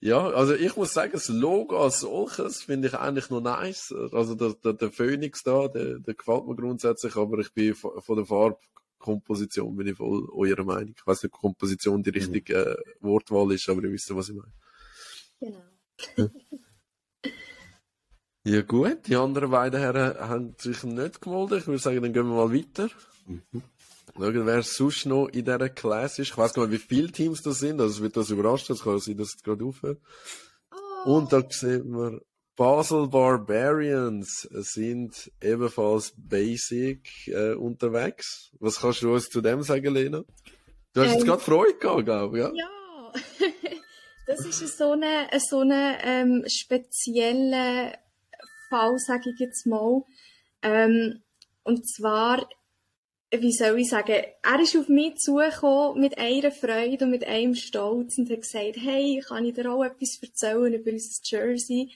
Ja, 0.00 0.30
also 0.30 0.54
ich 0.54 0.74
muss 0.74 0.92
sagen, 0.92 1.12
das 1.12 1.28
Logo 1.28 1.80
als 1.80 2.00
solches 2.00 2.62
finde 2.62 2.88
ich 2.88 2.94
eigentlich 2.94 3.30
noch 3.30 3.40
nice. 3.40 3.94
Also 4.12 4.34
der, 4.34 4.54
der, 4.54 4.72
der 4.72 4.90
Phoenix 4.90 5.44
da, 5.44 5.68
der, 5.68 6.00
der 6.00 6.14
gefällt 6.14 6.46
mir 6.46 6.56
grundsätzlich, 6.56 7.14
aber 7.14 7.38
ich 7.38 7.52
bin 7.52 7.74
von 7.74 8.00
von 8.00 8.16
der 8.16 8.26
Farbkomposition 8.26 9.76
bin 9.76 9.86
ich 9.86 9.96
voll 9.96 10.28
eurer 10.32 10.64
Meinung. 10.64 10.94
Ich 10.96 11.06
weiß 11.06 11.22
nicht, 11.22 11.32
ob 11.32 11.40
Komposition 11.40 12.02
die 12.02 12.10
richtige 12.10 12.54
äh, 12.54 12.76
Wortwahl 13.00 13.52
ist, 13.52 13.68
aber 13.68 13.82
ihr 13.84 13.92
wisst, 13.92 14.12
was 14.12 14.28
ich 14.28 14.34
meine. 14.34 14.52
Genau. 15.38 15.71
Ja 18.44 18.60
gut, 18.62 19.06
die 19.06 19.14
anderen 19.14 19.52
beiden 19.52 19.78
Herren 19.78 20.18
haben 20.18 20.54
sich 20.58 20.82
nicht 20.82 21.20
gemeldet. 21.20 21.60
Ich 21.60 21.66
würde 21.68 21.78
sagen, 21.78 22.02
dann 22.02 22.12
gehen 22.12 22.26
wir 22.26 22.34
mal 22.34 22.52
weiter. 22.52 22.88
Schauen, 24.16 24.46
wer 24.46 24.62
sonst 24.64 25.06
noch 25.06 25.28
in 25.28 25.44
dieser 25.44 25.68
Class 25.68 26.18
ist. 26.18 26.30
Ich 26.30 26.36
weiß 26.36 26.52
gar 26.52 26.66
nicht, 26.66 26.82
wie 26.82 26.84
viele 26.88 27.12
Teams 27.12 27.40
das 27.42 27.60
sind. 27.60 27.80
Also 27.80 27.94
es 27.94 28.02
wird 28.02 28.16
das 28.16 28.30
überrascht. 28.30 28.68
Es 28.70 28.82
kann 28.82 28.98
sein, 28.98 29.16
dass 29.16 29.34
es 29.36 29.42
gerade 29.44 29.64
aufhört. 29.64 30.00
Oh, 31.06 31.14
Und 31.14 31.32
da 31.32 31.44
sehen 31.48 31.88
wir, 31.92 32.20
Basel 32.56 33.06
Barbarians 33.06 34.48
sind 34.50 35.30
ebenfalls 35.40 36.12
Basic 36.16 37.28
äh, 37.28 37.54
unterwegs. 37.54 38.50
Was 38.58 38.80
kannst 38.80 39.02
du 39.02 39.14
uns 39.14 39.28
zu 39.28 39.40
dem 39.40 39.62
sagen, 39.62 39.94
Lena? 39.94 40.24
Du 40.94 41.00
hast 41.00 41.12
jetzt 41.12 41.20
Ähm, 41.20 41.26
gerade 41.28 41.42
Freude 41.42 41.78
gehabt, 41.78 42.04
glaube 42.06 42.38
ich, 42.38 42.44
ja? 42.44 42.52
Ja, 42.52 43.12
das 44.26 44.44
ist 44.46 44.78
so 44.78 44.92
eine, 44.92 45.28
so 45.38 45.60
eine 45.60 45.98
ähm, 46.02 46.44
spezielle 46.46 47.98
Fall, 48.68 48.98
sage 48.98 49.30
ich 49.30 49.38
jetzt 49.38 49.66
mal. 49.66 50.02
Ähm, 50.62 51.22
und 51.64 51.88
zwar, 51.88 52.48
wie 53.30 53.52
soll 53.52 53.80
ich 53.80 53.88
sagen, 53.88 54.22
er 54.42 54.60
ist 54.60 54.76
auf 54.76 54.88
mich 54.88 55.16
zugekommen 55.16 56.00
mit 56.00 56.18
einer 56.18 56.50
Freude 56.50 57.04
und 57.04 57.10
mit 57.10 57.24
einem 57.24 57.54
Stolz 57.54 58.18
und 58.18 58.30
hat 58.30 58.40
gesagt, 58.40 58.76
hey, 58.76 59.22
kann 59.26 59.44
ich 59.44 59.54
dir 59.54 59.70
auch 59.70 59.84
etwas 59.84 60.18
erzählen 60.22 60.74
über 60.74 60.90
unser 60.90 61.20
Jersey? 61.24 61.90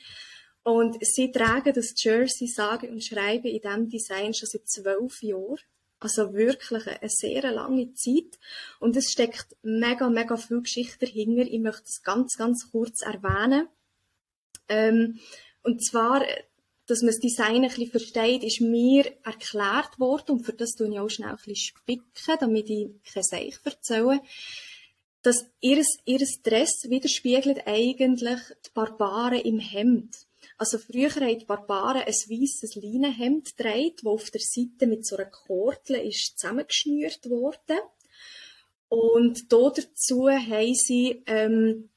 Und 0.63 0.97
sie 1.01 1.31
tragen 1.31 1.73
das 1.73 1.95
Jersey, 1.97 2.49
sagen 2.49 2.91
und 2.91 3.05
schreiben 3.05 3.47
in 3.47 3.61
diesem 3.61 3.89
Design 3.89 4.35
schon 4.35 4.49
seit 4.49 4.69
zwölf 4.69 5.23
Jahren. 5.23 5.61
Also 5.99 6.35
wirklich 6.35 6.87
eine 6.87 7.09
sehr 7.09 7.51
lange 7.51 7.93
Zeit. 7.95 8.39
Und 8.81 8.97
es 8.97 9.11
steckt 9.11 9.57
mega, 9.63 10.09
mega 10.11 10.37
viel 10.37 10.61
Geschichte 10.61 11.07
dahinter. 11.07 11.43
Ich 11.43 11.61
möchte 11.61 11.85
es 11.85 12.03
ganz, 12.03 12.37
ganz 12.37 12.71
kurz 12.71 13.03
erwähnen. 13.03 13.69
Ähm, 14.69 15.21
und 15.63 15.85
zwar, 15.85 16.25
dass 16.87 17.01
man 17.01 17.09
das 17.09 17.19
Design 17.19 17.63
ein 17.63 17.69
bisschen 17.69 17.91
versteht, 17.91 18.45
ist 18.45 18.61
mir 18.61 19.05
erklärt 19.25 19.99
worden, 19.99 20.33
und 20.33 20.45
für 20.45 20.53
das 20.53 20.73
tue 20.73 20.89
ich 20.89 20.99
auch 20.99 21.09
schnell 21.09 21.31
ein 21.31 21.37
bisschen 21.37 21.57
spicken, 21.57 22.37
damit 22.41 22.71
ich 22.71 22.89
kein 23.13 23.23
Seich 23.23 23.59
erzähle, 23.65 24.21
dass 25.23 25.47
ihr, 25.61 25.85
ihr 26.05 26.27
Dress 26.45 26.85
widerspiegelt 26.89 27.67
eigentlich 27.67 28.39
die 28.65 28.71
Barbaren 28.75 29.41
im 29.41 29.59
Hemd. 29.59 30.26
Also 30.59 30.79
früher 30.79 31.11
haben 31.11 31.39
die 31.39 31.45
Barbaren 31.45 32.03
ein 32.03 32.07
weisses 32.07 32.75
Leinenhemd 32.75 33.57
getragen, 33.57 33.93
das 33.97 34.07
auf 34.07 34.31
der 34.31 34.41
Seite 34.41 34.87
mit 34.87 35.07
so 35.07 35.17
einer 35.17 35.31
Kordel 35.31 35.97
ist 35.97 36.39
zusammengeschnürt 36.39 37.29
worden. 37.29 37.79
Und 38.89 39.53
da 39.53 39.71
dazu 39.71 40.29
haben 40.29 40.75
sie 40.75 41.23
ähm, 41.27 41.89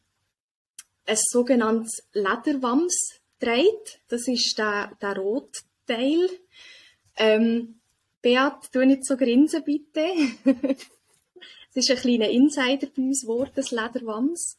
ein 1.05 1.17
sogenanntes 1.17 2.03
Lederwams 2.13 3.19
getragen. 3.39 3.77
Das 4.07 4.27
ist 4.27 4.57
der, 4.57 4.97
der 5.01 5.17
rote 5.17 5.61
Teil. 5.85 6.29
Ähm, 7.17 7.79
Beat, 8.21 8.71
tu 8.73 8.85
nicht 8.85 9.05
so 9.05 9.15
grinsen, 9.15 9.63
bitte. 9.63 10.05
Es 11.71 11.87
ist 11.87 11.91
ein 11.91 11.97
kleiner 11.97 12.29
Insider 12.29 12.87
bei 12.87 13.03
uns 13.03 13.21
geworden, 13.21 13.51
das 13.55 13.69
Lederwams. 13.69 14.58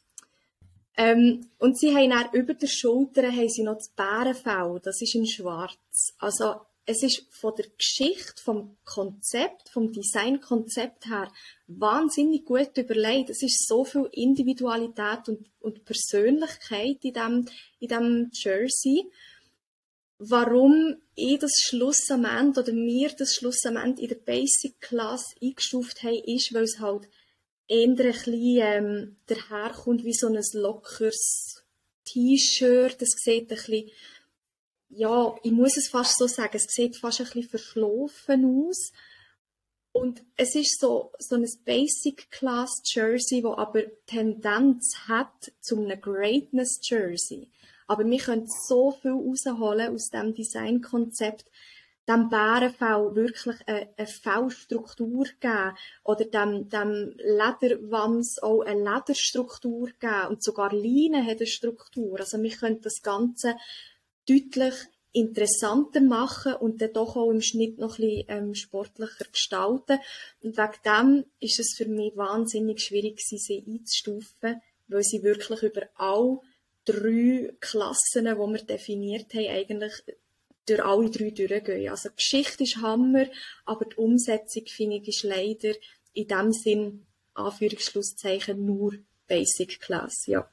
Ähm, 1.01 1.47
und 1.59 1.79
sie 1.79 1.97
haben 1.97 2.11
dann 2.11 2.29
über 2.35 2.53
der 2.53 2.67
Schulter 2.67 3.23
haben 3.33 3.49
sie 3.49 3.63
noch 3.63 3.77
das 3.77 3.89
Bärenfell, 3.89 4.81
das 4.83 5.01
ist 5.01 5.15
in 5.15 5.27
schwarz. 5.27 6.13
Also 6.19 6.57
es 6.85 7.03
ist 7.03 7.25
von 7.31 7.55
der 7.57 7.65
Geschichte, 7.79 8.43
vom 8.43 8.77
Konzept, 8.85 9.71
vom 9.71 9.93
Designkonzept 9.93 11.07
her 11.07 11.33
wahnsinnig 11.69 12.45
gut 12.45 12.77
überlegt. 12.77 13.31
Es 13.31 13.43
ist 13.43 13.67
so 13.67 13.83
viel 13.83 14.11
Individualität 14.13 15.27
und, 15.29 15.49
und 15.61 15.87
Persönlichkeit 15.87 16.99
in 17.03 17.15
dem, 17.15 17.49
in 17.79 17.89
dem 17.89 18.31
Jersey. 18.35 19.11
Warum 20.19 20.97
ich 21.15 21.39
das 21.39 21.53
Schlussament 21.63 22.59
oder 22.59 22.75
wir 22.75 23.09
das 23.17 23.37
Schlussament 23.37 23.99
in 24.01 24.09
der 24.09 24.17
Basic 24.17 24.79
Class 24.83 25.25
eingestuft 25.41 26.03
haben, 26.03 26.23
ist, 26.27 26.53
weil 26.53 26.65
es 26.65 26.79
halt 26.79 27.09
eher 27.71 27.87
ein 27.87 27.95
bisschen 27.95 28.35
ähm, 28.35 29.17
daherkommt 29.27 30.05
wie 30.05 30.13
so 30.13 30.27
ein 30.27 30.39
lockeres 30.55 31.65
T-Shirt. 32.05 33.01
Es 33.01 33.11
sieht 33.23 33.51
ein 33.51 33.57
bisschen, 33.57 33.91
ja, 34.89 35.35
ich 35.45 35.53
muss 35.53 35.77
es 35.77 35.89
fast 35.89 36.19
so 36.19 36.27
sagen, 36.27 36.57
es 36.57 36.67
sieht 36.69 36.97
fast 36.97 37.21
ein 37.21 37.27
bisschen 37.27 37.49
verschlafen 37.49 38.69
aus. 38.69 38.93
Und 39.93 40.23
es 40.37 40.55
ist 40.55 40.81
so, 40.81 41.13
so 41.19 41.37
ein 41.37 41.47
Basic 41.65 42.31
Class 42.31 42.83
Jersey, 42.85 43.43
wo 43.43 43.55
aber 43.55 43.83
Tendenz 44.07 44.95
hat 45.09 45.53
zu 45.61 45.79
einem 45.79 46.01
Greatness 46.01 46.81
Jersey. 46.83 47.49
Aber 47.87 48.05
wir 48.05 48.19
können 48.19 48.49
so 48.69 48.93
viel 48.93 49.13
rausholen 49.13 49.95
aus 49.95 50.11
dem 50.11 50.35
Designkonzept, 50.35 51.45
dem 52.11 52.29
Bärenfell 52.29 53.15
wirklich 53.15 53.57
eine, 53.67 53.89
eine 53.97 54.07
Fellstruktur 54.07 55.27
geben 55.41 55.77
oder 56.05 56.25
dem, 56.25 56.69
dem 56.69 57.15
Lederwams 57.17 58.39
auch 58.43 58.63
eine 58.63 58.83
Lederstruktur 58.83 59.91
geben 59.99 60.27
und 60.29 60.43
sogar 60.43 60.73
Leine 60.73 61.25
hat 61.25 61.39
eine 61.39 61.47
Struktur. 61.47 62.19
Also 62.19 62.43
wir 62.43 62.51
können 62.51 62.81
das 62.81 63.03
Ganze 63.03 63.57
deutlich 64.29 64.75
interessanter 65.13 66.01
machen 66.01 66.55
und 66.55 66.81
dann 66.81 66.93
doch 66.93 67.17
auch 67.17 67.31
im 67.31 67.41
Schnitt 67.41 67.79
noch 67.79 67.99
ein 67.99 68.07
bisschen 68.07 68.25
ähm, 68.29 68.55
sportlicher 68.55 69.25
gestalten. 69.31 69.99
Und 70.43 70.57
wegen 70.57 70.83
dem 70.85 71.25
ist 71.41 71.59
es 71.59 71.75
für 71.77 71.87
mich 71.87 72.17
wahnsinnig 72.17 72.81
schwierig 72.81 73.21
sie 73.21 73.65
einzustufen, 73.67 74.61
weil 74.89 75.03
sie 75.03 75.23
wirklich 75.23 75.63
über 75.63 75.83
all 75.97 76.39
drei 76.85 77.53
Klassen, 77.61 78.25
die 78.25 78.37
wir 78.37 78.63
definiert 78.63 79.35
haben, 79.35 79.49
eigentlich 79.49 79.93
durch 80.67 80.85
alle 80.85 81.11
drei 81.11 81.31
durchgehen. 81.31 81.91
Also 81.91 82.11
die 82.11 82.17
Geschichte 82.17 82.65
ist 82.65 82.77
Hammer, 82.79 83.27
aber 83.65 83.87
die 83.87 83.97
Umsetzung, 83.97 84.65
finde 84.67 84.97
ich, 84.97 85.09
ist 85.09 85.23
leider 85.23 85.75
in 86.13 86.29
dem 86.29 86.53
Sinn, 86.53 87.07
Anführungsschlusszeichen, 87.35 88.65
nur 88.65 88.95
Basic 89.27 89.81
Class, 89.81 90.27
ja. 90.27 90.49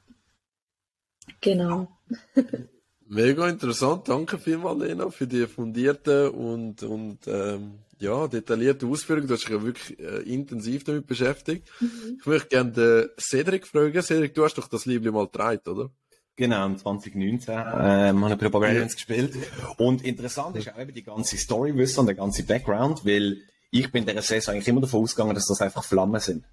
Genau. 1.40 1.88
Mega 3.06 3.48
interessant. 3.48 4.08
Danke 4.08 4.38
vielmals, 4.38 4.80
Lena, 4.80 5.10
für 5.10 5.26
die 5.26 5.46
fundierte 5.46 6.30
und, 6.30 6.82
und 6.82 7.26
ähm, 7.26 7.78
ja, 7.98 8.28
detaillierte 8.28 8.86
Ausführung. 8.86 9.26
Du 9.26 9.34
hast 9.34 9.44
dich 9.44 9.50
ja 9.50 9.62
wirklich 9.62 9.98
äh, 9.98 10.22
intensiv 10.22 10.84
damit 10.84 11.06
beschäftigt. 11.06 11.68
Mhm. 11.80 12.18
Ich 12.20 12.26
möchte 12.26 12.48
gerne 12.48 12.72
den 12.72 13.08
Cedric 13.18 13.66
fragen. 13.66 14.02
Cedric, 14.02 14.34
du 14.34 14.44
hast 14.44 14.58
doch 14.58 14.68
das 14.68 14.86
Liebling 14.86 15.14
mal 15.14 15.26
getragen, 15.26 15.68
oder? 15.68 15.90
Genau, 16.38 16.72
2019 16.72 17.52
ähm, 17.52 18.24
habe 18.24 18.34
ich 18.34 18.38
bei 18.38 18.48
Barbarians 18.48 18.94
gespielt. 18.94 19.34
Und 19.76 20.04
interessant 20.04 20.54
ist 20.54 20.72
auch 20.72 20.78
eben 20.78 20.94
die 20.94 21.02
ganze 21.02 21.36
Story 21.36 21.76
wissen 21.76 21.98
und 21.98 22.06
der 22.06 22.14
ganze 22.14 22.44
Background, 22.44 23.04
weil 23.04 23.38
ich 23.72 23.90
bin 23.90 24.06
in 24.06 24.14
der 24.14 24.22
Saison 24.22 24.54
eigentlich 24.54 24.68
immer 24.68 24.80
davon 24.80 25.02
ausgegangen, 25.02 25.34
dass 25.34 25.46
das 25.46 25.60
einfach 25.60 25.82
Flammen 25.82 26.20
sind. 26.20 26.44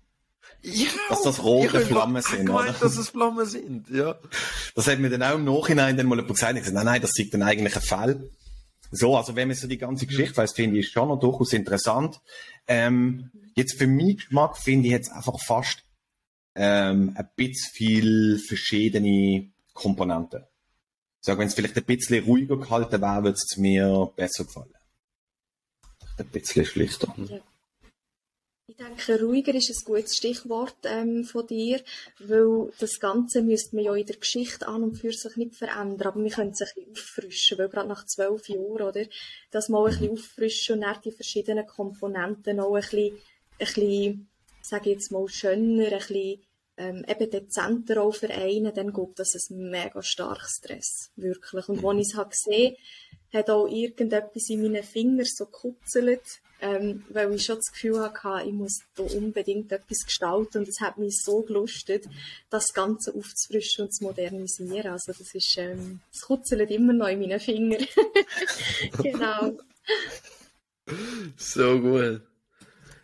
Ja, 0.63 0.87
dass 1.09 1.21
das 1.21 1.43
rote 1.43 1.81
Flammen 1.81 2.23
sind, 2.23 2.47
gemeint, 2.47 2.69
oder? 2.69 2.79
dass 2.79 2.97
es 2.97 3.09
Flammen 3.09 3.45
sind, 3.45 3.87
ja. 3.91 4.15
Das 4.73 4.87
hat 4.87 4.97
mir 4.97 5.11
dann 5.11 5.21
auch 5.21 5.35
im 5.35 5.45
Nachhinein 5.45 5.95
dann 5.95 6.07
mal 6.07 6.15
jemand 6.15 6.33
gesagt, 6.33 6.53
ich 6.53 6.61
gesagt, 6.61 6.75
nein, 6.75 6.85
nein, 6.85 7.01
das 7.01 7.11
sieht 7.11 7.31
dann 7.31 7.43
eigentlich 7.43 7.75
ein 7.75 7.81
Fall. 7.83 8.27
So, 8.89 9.15
also 9.15 9.35
wenn 9.35 9.49
man 9.49 9.55
so 9.55 9.67
die 9.67 9.77
ganze 9.77 10.07
Geschichte 10.07 10.35
weiß, 10.35 10.53
finde 10.53 10.79
ich, 10.79 10.87
ist 10.87 10.93
schon 10.93 11.09
noch 11.09 11.19
durchaus 11.19 11.53
interessant. 11.53 12.19
Ähm, 12.67 13.29
jetzt 13.53 13.77
für 13.77 13.85
mich 13.85 14.17
Geschmack 14.17 14.57
finde 14.57 14.87
ich 14.87 14.93
jetzt 14.93 15.11
einfach 15.11 15.39
fast 15.39 15.83
ähm, 16.55 17.13
ein 17.15 17.29
bisschen 17.35 17.69
viel 17.71 18.39
verschiedene 18.39 19.51
Komponenten. 19.75 20.43
Ich 21.21 21.27
sage, 21.27 21.39
wenn 21.39 21.47
es 21.47 21.53
vielleicht 21.53 21.77
ein 21.77 21.85
bisschen 21.85 22.25
ruhiger 22.25 22.57
gehalten 22.57 23.01
wäre, 23.01 23.23
würde 23.23 23.37
es 23.37 23.57
mir 23.57 24.11
besser 24.15 24.45
gefallen. 24.45 24.73
Ein 26.17 26.27
bisschen 26.29 26.65
schlichter. 26.65 27.13
Ja. 27.17 27.39
Ich 28.67 28.77
denke, 28.77 29.23
ruhiger 29.23 29.53
ist 29.53 29.69
ein 29.69 29.85
gutes 29.85 30.15
Stichwort 30.17 30.77
ähm, 30.85 31.23
von 31.23 31.45
dir, 31.45 31.83
weil 32.19 32.71
das 32.79 32.99
Ganze 32.99 33.43
müsste 33.43 33.75
man 33.75 33.85
ja 33.85 33.93
in 33.93 34.07
der 34.07 34.15
Geschichte 34.15 34.67
an 34.67 34.81
und 34.81 34.97
für 34.97 35.13
sich 35.13 35.35
nicht 35.35 35.55
verändern, 35.55 36.07
aber 36.07 36.23
wir 36.23 36.31
können 36.31 36.49
es 36.49 36.61
ein 36.61 36.69
bisschen 36.73 36.91
auffrischen, 36.91 37.57
weil 37.59 37.69
gerade 37.69 37.87
nach 37.87 38.07
zwölf 38.07 38.49
Jahren, 38.49 38.81
oder, 38.81 39.05
das 39.51 39.69
mal 39.69 39.85
ein 39.85 39.91
bisschen 39.91 40.11
auffrischen 40.13 40.75
und 40.75 40.81
dann 40.81 41.01
die 41.03 41.11
verschiedenen 41.11 41.67
Komponenten 41.67 42.57
noch 42.57 42.73
ein 42.73 42.81
bisschen, 42.81 43.13
ein 43.13 43.19
bisschen 43.59 44.29
sage 44.65 44.89
ich 44.89 44.95
jetzt 44.95 45.11
mal, 45.11 45.27
schöner, 45.27 45.85
ein 45.85 45.97
bisschen 45.99 46.41
ähm, 46.77 47.05
eben 47.07 47.29
dezenter 47.29 48.01
auch 48.01 48.15
vereinen, 48.15 48.73
dann 48.73 48.91
gibt 48.93 49.19
das 49.19 49.33
ein 49.49 49.69
mega 49.69 50.01
starkes 50.01 50.57
Stress, 50.57 51.11
wirklich. 51.15 51.69
Und 51.69 51.83
als 51.85 51.99
ich 51.99 52.07
es 52.11 52.15
habe 52.15 52.29
gesehen, 52.29 52.75
hat 53.33 53.49
auch 53.49 53.67
irgendetwas 53.67 54.49
in 54.49 54.61
meinen 54.61 54.83
Fingern 54.83 55.25
so 55.25 55.45
gekutzelt, 55.45 56.21
ähm, 56.61 57.03
weil 57.09 57.33
ich 57.33 57.45
schon 57.45 57.57
das 57.57 57.71
Gefühl 57.71 57.99
hatte, 57.99 58.47
ich 58.47 58.53
muss 58.53 58.79
da 58.95 59.03
unbedingt 59.03 59.71
etwas 59.71 60.05
gestalten 60.05 60.59
und 60.59 60.67
es 60.67 60.79
hat 60.79 60.97
mich 60.97 61.21
so 61.21 61.41
gelustet, 61.41 62.05
das 62.49 62.73
Ganze 62.73 63.13
aufzufrischen 63.13 63.85
und 63.85 63.93
zu 63.93 64.05
modernisieren. 64.05 64.91
Also 64.91 65.11
das 65.11 65.35
ist, 65.35 65.55
ähm, 65.57 65.99
es 66.13 66.21
kutzelt 66.21 66.71
immer 66.71 66.93
noch 66.93 67.07
in 67.07 67.19
meinen 67.19 67.39
Fingern. 67.39 67.85
genau. 69.03 69.57
So 71.35 71.79
gut. 71.79 72.21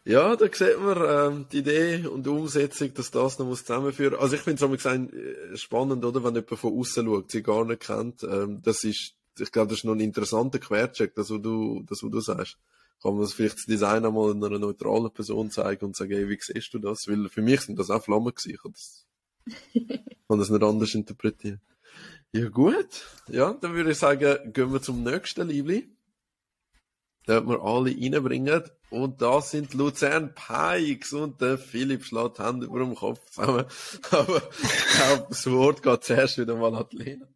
Ja, 0.04 0.36
da 0.36 0.46
sieht 0.46 0.80
man 0.80 1.34
ähm, 1.34 1.46
die 1.52 1.60
Idee 1.60 2.08
und 2.08 2.26
die 2.26 2.30
Umsetzung, 2.30 2.94
dass 2.96 3.12
das 3.12 3.38
noch 3.38 3.46
muss 3.46 3.64
zusammenführen 3.64 4.18
Also 4.20 4.36
ich 4.36 4.42
finde 4.42 4.66
es 4.66 4.86
äh, 4.86 5.58
spannend, 5.58 6.04
oder, 6.04 6.24
wenn 6.24 6.34
jemand 6.34 6.60
von 6.60 6.80
außen 6.80 7.06
schaut, 7.06 7.32
sie 7.32 7.44
gar 7.44 7.66
nicht 7.66 7.82
kennt. 7.82 8.24
Ähm, 8.24 8.62
das 8.64 8.84
ist, 8.84 9.14
ich 9.38 9.52
glaube, 9.52 9.70
das 9.70 9.80
ist 9.80 9.86
noch 9.86 9.94
ein 9.94 10.00
interessanter 10.00 10.58
Quercheck, 10.58 11.14
das, 11.14 11.30
was 11.30 11.42
du, 11.42 11.84
das, 11.88 12.02
was 12.02 12.12
du 12.12 12.20
sagst 12.20 12.58
kann 13.02 13.18
man 13.18 13.28
vielleicht 13.28 13.56
das 13.56 13.66
Design 13.66 14.06
einmal 14.06 14.32
einer 14.32 14.60
neutralen 14.60 15.12
Person 15.12 15.50
zeigen 15.50 15.86
und 15.86 15.96
sagen, 15.96 16.12
hey, 16.12 16.30
wie 16.30 16.38
siehst 16.40 16.74
du 16.74 16.80
das? 16.80 17.08
Weil 17.08 17.30
für 17.30 17.42
mich 17.42 17.62
sind 17.62 17.80
das 17.80 17.90
auch 17.90 18.04
Flammen 18.04 18.34
gewesen. 18.34 18.52
Ich 18.52 18.62
kann 20.28 20.38
das 20.38 20.50
nicht 20.50 20.64
anders 20.64 20.94
interpretieren. 20.94 21.62
Ja, 22.32 22.48
gut. 22.50 23.06
Ja, 23.28 23.54
dann 23.54 23.74
würde 23.74 23.92
ich 23.92 23.98
sagen, 23.98 24.54
gehen 24.54 24.72
wir 24.72 24.82
zum 24.82 25.04
nächsten 25.04 25.48
Liebli. 25.48 25.90
Da 27.32 27.48
wir 27.48 27.62
alle 27.62 27.92
reinbringen. 27.92 28.62
Und 28.90 29.22
da 29.22 29.40
sind 29.40 29.74
Luzern 29.74 30.36
Pikes 30.36 31.14
und 31.14 31.40
der 31.40 31.58
Philipp 31.58 32.04
schlägt 32.04 32.40
Hände 32.40 32.66
über 32.66 32.80
dem 32.80 32.94
Kopf 32.94 33.22
zusammen. 33.30 33.66
Aber 34.12 34.42
ich 34.62 34.98
glaube, 34.98 35.26
das 35.30 35.50
Wort 35.50 35.82
geht 35.82 36.04
zuerst 36.04 36.38
wieder 36.38 36.56
mal 36.58 36.76
an 36.76 36.86
die 36.92 36.98
Lena. 36.98 37.28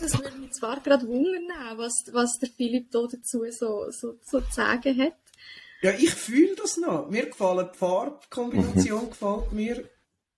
Das 0.00 0.18
würde 0.22 0.36
mich 0.36 0.52
zwar 0.52 0.80
gerade 0.80 1.08
wundern, 1.08 1.78
was, 1.78 2.04
was 2.12 2.38
der 2.38 2.50
Philipp 2.50 2.90
da 2.90 3.06
dazu 3.10 3.46
so, 3.50 3.90
so, 3.90 4.18
so 4.22 4.40
zu 4.42 4.52
sagen 4.52 4.98
hat. 5.00 5.16
Ja, 5.80 5.92
ich 5.92 6.10
fühle 6.10 6.56
das 6.56 6.76
noch. 6.76 7.08
Mir 7.08 7.24
gefällt 7.24 7.74
die 7.74 7.78
Farbkombination, 7.78 9.04
mhm. 9.04 9.08
gefällt 9.08 9.52
mir. 9.52 9.90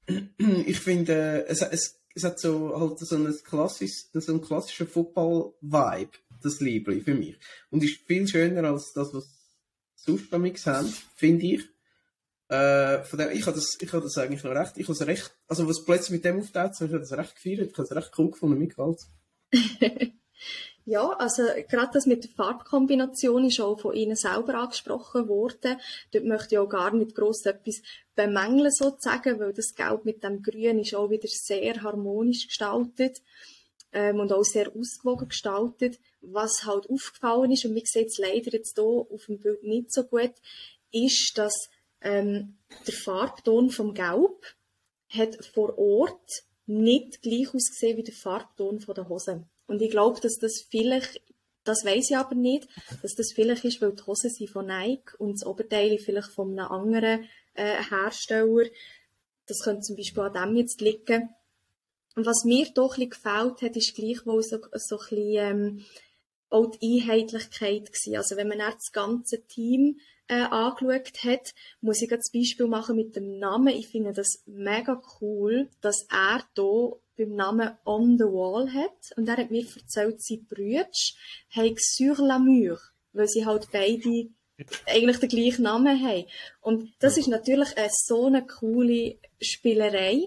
Ich 0.66 0.78
finde, 0.78 1.46
es, 1.48 1.62
es, 1.62 2.00
es 2.14 2.22
hat 2.22 2.38
so, 2.38 2.78
halt 2.78 3.00
so, 3.00 3.16
ein 3.16 3.36
klassisch, 3.42 4.04
so 4.12 4.32
einen 4.32 4.40
klassischen 4.40 4.86
Football-Vibe, 4.86 6.12
das 6.42 6.60
Liebling 6.60 7.02
für 7.02 7.14
mich. 7.14 7.36
Und 7.70 7.82
ist 7.82 8.00
viel 8.06 8.26
schöner 8.26 8.64
als 8.64 8.92
das, 8.92 9.12
was 9.14 9.36
sonst 9.94 10.32
damit 10.32 10.64
haben, 10.66 10.92
finde 11.16 11.46
ich. 11.46 11.64
Äh, 12.48 13.02
von 13.02 13.18
dem, 13.18 13.30
ich 13.32 13.44
habe 13.46 13.56
das, 13.56 13.76
ich 13.80 13.90
das 13.90 14.18
eigentlich 14.18 14.44
noch 14.44 14.52
recht, 14.52 14.76
ich 14.76 14.84
habe 14.84 14.92
es 14.92 15.04
recht, 15.04 15.32
also 15.48 15.68
was 15.68 15.84
plötzlich 15.84 16.10
mit 16.10 16.24
dem 16.24 16.38
auftaucht, 16.38 16.74
ich 16.74 16.80
habe 16.80 17.00
das 17.00 17.12
recht 17.12 17.34
gefeiert, 17.34 17.72
ich 17.72 17.76
habe 17.76 17.82
es 17.82 17.96
recht 17.96 18.12
cool 18.16 18.30
gefunden, 18.30 18.58
mir 18.58 18.68
gefällt 18.68 19.00
ja, 20.84 21.08
also 21.10 21.42
gerade 21.68 21.90
das 21.92 22.06
mit 22.06 22.22
der 22.22 22.30
Farbkombination 22.30 23.46
ist 23.46 23.60
auch 23.60 23.80
von 23.80 23.94
Ihnen 23.94 24.14
selber 24.14 24.54
angesprochen 24.54 25.28
worden. 25.28 25.78
Dort 26.12 26.24
möchte 26.24 26.54
ich 26.54 26.58
auch 26.58 26.68
gar 26.68 26.92
nicht 26.94 27.16
gross 27.16 27.44
etwas 27.46 27.82
bemängeln 28.14 28.70
sozusagen, 28.70 29.40
weil 29.40 29.52
das 29.52 29.74
Gelb 29.74 30.04
mit 30.04 30.22
dem 30.22 30.42
Grün 30.42 30.78
ist 30.78 30.94
auch 30.94 31.10
wieder 31.10 31.28
sehr 31.28 31.82
harmonisch 31.82 32.46
gestaltet 32.46 33.22
ähm, 33.96 34.20
und 34.20 34.30
auch 34.30 34.44
sehr 34.44 34.70
ausgewogen 34.76 35.28
gestaltet. 35.28 35.98
Was 36.20 36.64
halt 36.64 36.90
aufgefallen 36.90 37.50
ist, 37.50 37.64
und 37.64 37.72
mir 37.72 37.82
sieht 37.84 38.08
es 38.08 38.18
leider 38.18 38.52
jetzt 38.52 38.76
hier 38.76 38.84
auf 38.84 39.24
dem 39.26 39.40
Bild 39.40 39.62
nicht 39.62 39.90
so 39.90 40.04
gut, 40.04 40.34
ist, 40.92 41.32
dass 41.36 41.70
ähm, 42.02 42.58
der 42.86 42.94
Farbton 42.94 43.70
vom 43.70 43.94
Gelb 43.94 44.54
hat 45.08 45.42
vor 45.54 45.78
Ort 45.78 46.30
nicht 46.66 47.22
gleich 47.22 47.54
ausgesehen 47.54 47.96
wie 47.96 48.02
der 48.02 48.14
Farbton 48.14 48.80
von 48.80 48.94
der 48.94 49.08
Hose. 49.08 49.46
Und 49.66 49.80
ich 49.80 49.90
glaube, 49.90 50.20
dass 50.20 50.36
das 50.36 50.66
vielleicht, 50.68 51.22
das 51.64 51.82
weiß 51.84 52.10
ich 52.10 52.16
aber 52.16 52.34
nicht, 52.34 52.68
dass 53.02 53.14
das 53.14 53.32
vielleicht 53.34 53.64
ist, 53.64 53.80
weil 53.80 53.92
die 53.92 54.02
Hosen 54.02 54.28
sind 54.30 54.50
von 54.50 54.66
Nike 54.66 55.14
und 55.18 55.40
das 55.40 55.46
Oberteil 55.46 55.96
vielleicht 55.98 56.32
von 56.32 56.50
einem 56.50 56.70
anderen 56.70 57.24
äh, 57.54 57.82
Hersteller. 57.88 58.68
Das 59.46 59.60
könnte 59.64 59.82
zum 59.82 59.96
Beispiel 59.96 60.22
an 60.22 60.34
dem 60.34 60.56
jetzt 60.56 60.82
liegen. 60.82 61.30
Und 62.16 62.26
was 62.26 62.44
mir 62.44 62.66
doch 62.74 62.98
ein 62.98 63.10
gefällt 63.10 63.62
hat, 63.62 63.76
ist 63.76 63.94
gleichwohl 63.94 64.42
so, 64.42 64.58
so 64.72 64.98
ein 64.98 65.08
bisschen, 65.08 65.36
ähm, 65.36 65.84
auch 66.48 66.70
die 66.70 67.02
Einheitlichkeit 67.02 67.92
gewesen. 67.92 68.16
Also 68.16 68.36
wenn 68.36 68.48
man 68.48 68.58
das 68.58 68.92
ganze 68.92 69.44
Team 69.46 69.98
äh, 70.28 70.42
angeschaut 70.42 71.24
hat, 71.24 71.54
muss 71.80 72.02
ich 72.02 72.08
das 72.08 72.30
Beispiel 72.32 72.66
machen 72.66 72.96
mit 72.96 73.16
dem 73.16 73.38
Namen. 73.38 73.68
Ich 73.68 73.88
finde 73.88 74.12
das 74.12 74.42
mega 74.46 75.00
cool, 75.20 75.68
dass 75.80 76.06
er 76.10 76.44
hier 76.54 76.96
beim 77.16 77.34
Namen 77.34 77.76
On 77.84 78.16
the 78.18 78.24
Wall 78.24 78.72
hat. 78.72 79.16
Und 79.16 79.28
er 79.28 79.36
hat 79.36 79.50
mir 79.50 79.64
erzählt, 79.64 80.22
seine 80.22 80.42
Brüder 80.42 80.88
haben 81.50 81.76
Sur 81.78 82.16
la 82.18 82.38
Mur, 82.38 82.78
weil 83.12 83.28
sie 83.28 83.44
halt 83.44 83.68
beide 83.72 84.30
eigentlich 84.86 85.18
den 85.18 85.28
gleichen 85.28 85.62
Namen 85.62 86.02
haben. 86.02 86.24
Und 86.60 86.92
das 87.00 87.18
ist 87.18 87.28
natürlich 87.28 87.76
eine, 87.76 87.90
so 87.92 88.26
eine 88.26 88.46
coole 88.46 89.18
Spielerei. 89.40 90.26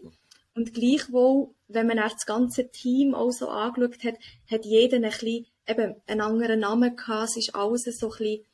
Und 0.60 0.74
gleichwohl, 0.74 1.56
wenn 1.70 1.88
man 1.88 1.96
das 1.96 2.26
ganze 2.26 2.70
Team 2.70 3.16
auch 3.16 3.32
so 3.32 3.48
angeschaut 3.48 4.04
hat, 4.04 4.16
hat 4.52 4.66
jeder 4.66 4.98
ein 4.98 5.04
bisschen, 5.04 5.46
eben 5.66 5.96
einen 6.06 6.20
anderen 6.20 6.60
Namen 6.60 6.98
gehabt. 6.98 7.30
Es 7.30 7.38
ist 7.38 7.56
alles 7.56 7.84
so 7.98 8.08
ein 8.08 8.18
bisschen 8.18 8.46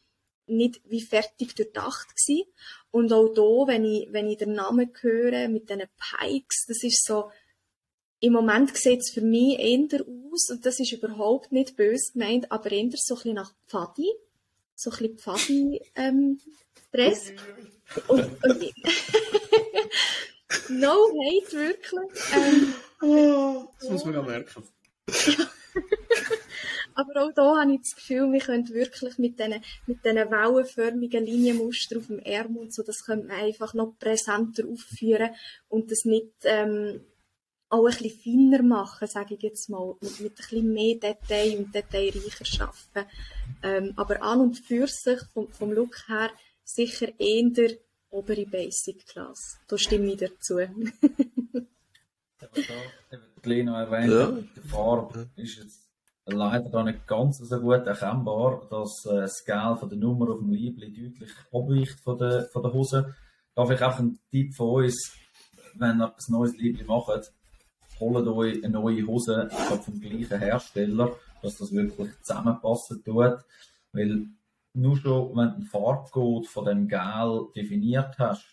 nicht 0.45 0.82
wie 0.86 1.01
fertig 1.01 1.56
durchdacht 1.56 2.10
gewesen. 2.16 2.47
Und 2.91 3.12
auch 3.12 3.34
da, 3.34 3.74
wenn 3.74 3.86
ich, 3.86 4.08
wenn 4.12 4.28
ich 4.28 4.38
den 4.38 4.53
Namen 4.53 4.91
höre 5.01 5.49
mit 5.49 5.68
diesen 5.68 5.89
Pikes, 5.97 6.66
das 6.68 6.84
ist 6.84 7.03
so, 7.03 7.32
im 8.20 8.34
Moment 8.34 8.78
sieht 8.78 8.99
es 8.99 9.10
für 9.10 9.22
mich 9.22 9.58
eher 9.58 10.01
aus, 10.01 10.51
und 10.51 10.64
das 10.64 10.80
ist 10.80 10.91
überhaupt 10.91 11.51
nicht 11.51 11.76
böse 11.76 12.14
gemeint, 12.14 12.51
aber 12.51 12.72
eher 12.72 12.91
so 12.93 13.16
ein 13.16 13.18
bisschen 13.18 13.34
nach 13.34 13.51
Pfadi, 13.68 14.14
so 14.76 14.91
ein 14.91 14.97
bisschen 14.97 15.18
Pfadi, 15.18 15.82
ähm, 15.95 16.39
Dress. 16.91 17.32
und, 18.08 18.26
und 18.43 18.62
no 20.70 21.10
hate, 21.10 21.52
wirklich. 21.54 22.10
Ähm, 22.34 22.74
das 23.80 23.89
muss 23.89 24.06
man 24.06 24.14
ja 24.14 24.22
merken. 24.22 24.64
Aber 26.96 27.24
auch 27.24 27.32
da 27.34 27.62
habe 27.62 27.74
ich 27.74 27.82
das 27.82 27.96
Gefühl, 27.96 28.32
wir 28.32 28.39
können 28.39 28.70
wirklich 28.70 29.18
mit 29.18 29.38
diesen, 29.38 29.62
mit 29.86 30.06
diesen 30.06 30.32
wellenförmigen 30.32 31.26
Linienmuster 31.26 31.98
auf 31.98 32.08
dem 32.08 32.20
Ärmel 32.20 32.64
und 32.64 32.74
so, 32.74 32.84
das 32.84 33.04
könnte 33.04 33.28
man 33.28 33.38
einfach 33.38 33.74
noch 33.74 33.98
präsenter 34.00 34.64
aufführen 34.66 35.32
und 35.68 35.91
das 35.91 36.06
nicht 36.06 36.32
ähm, 36.43 37.02
auch 37.70 37.86
ein 37.86 37.98
bisschen 37.98 38.52
feiner 38.52 38.64
machen, 38.64 39.08
sage 39.08 39.36
ich 39.36 39.41
jetzt 39.41 39.70
mal, 39.70 39.96
mit, 40.00 40.20
mit 40.22 40.32
ein 40.32 40.36
bisschen 40.36 40.74
mehr 40.74 40.96
Detail 40.96 41.58
und 41.58 41.76
detailreicher 41.76 42.64
arbeiten. 42.64 43.12
Ähm, 43.62 43.93
aber 43.98 44.22
an 44.22 44.39
und 44.39 44.60
für 44.60 44.88
sich, 44.88 45.20
vom, 45.34 45.52
vom 45.52 45.74
Look 45.74 46.08
her, 46.08 46.32
sicher 46.64 47.10
eher 47.20 47.76
obere 48.16 48.45
Basic-Class. 48.45 49.59
Da 49.68 49.78
stimme 49.78 50.13
ich 50.13 50.18
dazu. 50.18 50.59
Lena 53.43 53.84
erwähnt, 53.84 54.11
ja. 54.11 54.32
die 54.32 54.68
Farbe 54.68 55.30
ist 55.36 55.57
jetzt 55.57 55.86
leider 56.26 56.70
da 56.70 56.84
nicht 56.84 57.05
ganz 57.05 57.38
so 57.38 57.59
gut 57.59 57.86
erkennbar, 57.86 58.68
dass 58.70 59.05
äh, 59.05 59.22
das 59.22 59.43
Gel 59.45 59.76
von 59.80 59.89
der 59.89 59.97
Nummer 59.97 60.32
auf 60.32 60.39
dem 60.39 60.51
Liebling 60.51 60.93
deutlich 60.93 61.32
abweicht 61.51 61.99
von 62.03 62.18
der, 62.18 62.47
von 62.51 62.63
der 62.63 62.74
Hose. 62.74 63.16
Da 63.53 63.66
vielleicht 63.66 63.84
auch 63.84 63.99
ein 63.99 64.20
Tipp 64.32 64.55
von 64.55 64.84
uns, 64.84 65.13
wenn 65.76 66.01
ihr 66.01 66.07
ein 66.07 66.24
neues 66.30 66.57
Liebling 66.57 66.88
macht, 66.88 67.32
holt 67.99 68.28
euch 68.28 68.63
eine 68.63 68.74
neue 68.74 69.05
Hose 69.05 69.47
vom 69.84 69.99
gleichen 69.99 70.39
Hersteller, 70.39 71.16
dass 71.41 71.57
das 71.57 71.72
wirklich 71.72 72.11
zusammenpassen 72.24 73.03
tut. 73.03 73.38
Weil 73.93 74.28
nur 74.76 74.97
schon, 74.97 75.36
wenn 75.36 75.49
du 75.49 75.55
den 75.55 75.65
Farbcode 75.65 76.47
von 76.47 76.65
dem 76.65 76.88
Gel 76.88 77.47
definiert 77.55 78.17
hast 78.19 78.45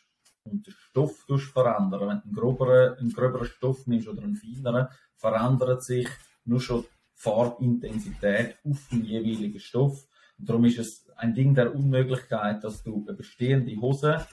und 0.45 0.67
den 0.67 0.75
Stoff 0.75 1.25
verändern, 1.27 2.01
wenn 2.01 2.21
du 2.21 2.25
einen 2.25 2.35
groberen, 2.35 2.99
einen 2.99 3.13
gröberen 3.13 3.47
Stoff 3.47 3.87
nimmst 3.87 4.09
oder 4.09 4.23
einen 4.23 4.37
feineren, 4.37 4.89
verändert 5.17 5.85
sich 5.85 6.09
nur 6.45 6.61
schon 6.61 6.83
die 6.83 6.89
Farbintensität 7.15 8.57
auf 8.65 8.89
den 8.91 9.05
jeweiligen 9.05 9.61
Stoff. 9.61 10.07
Und 10.39 10.49
darum 10.49 10.65
ist 10.65 10.79
es 10.79 11.09
ein 11.17 11.35
Ding 11.35 11.55
der 11.55 11.75
Unmöglichkeit, 11.75 12.65
dass 12.65 12.83
du 12.83 13.05
eine 13.07 13.17
bestehende 13.17 13.77
Hose 13.77 14.27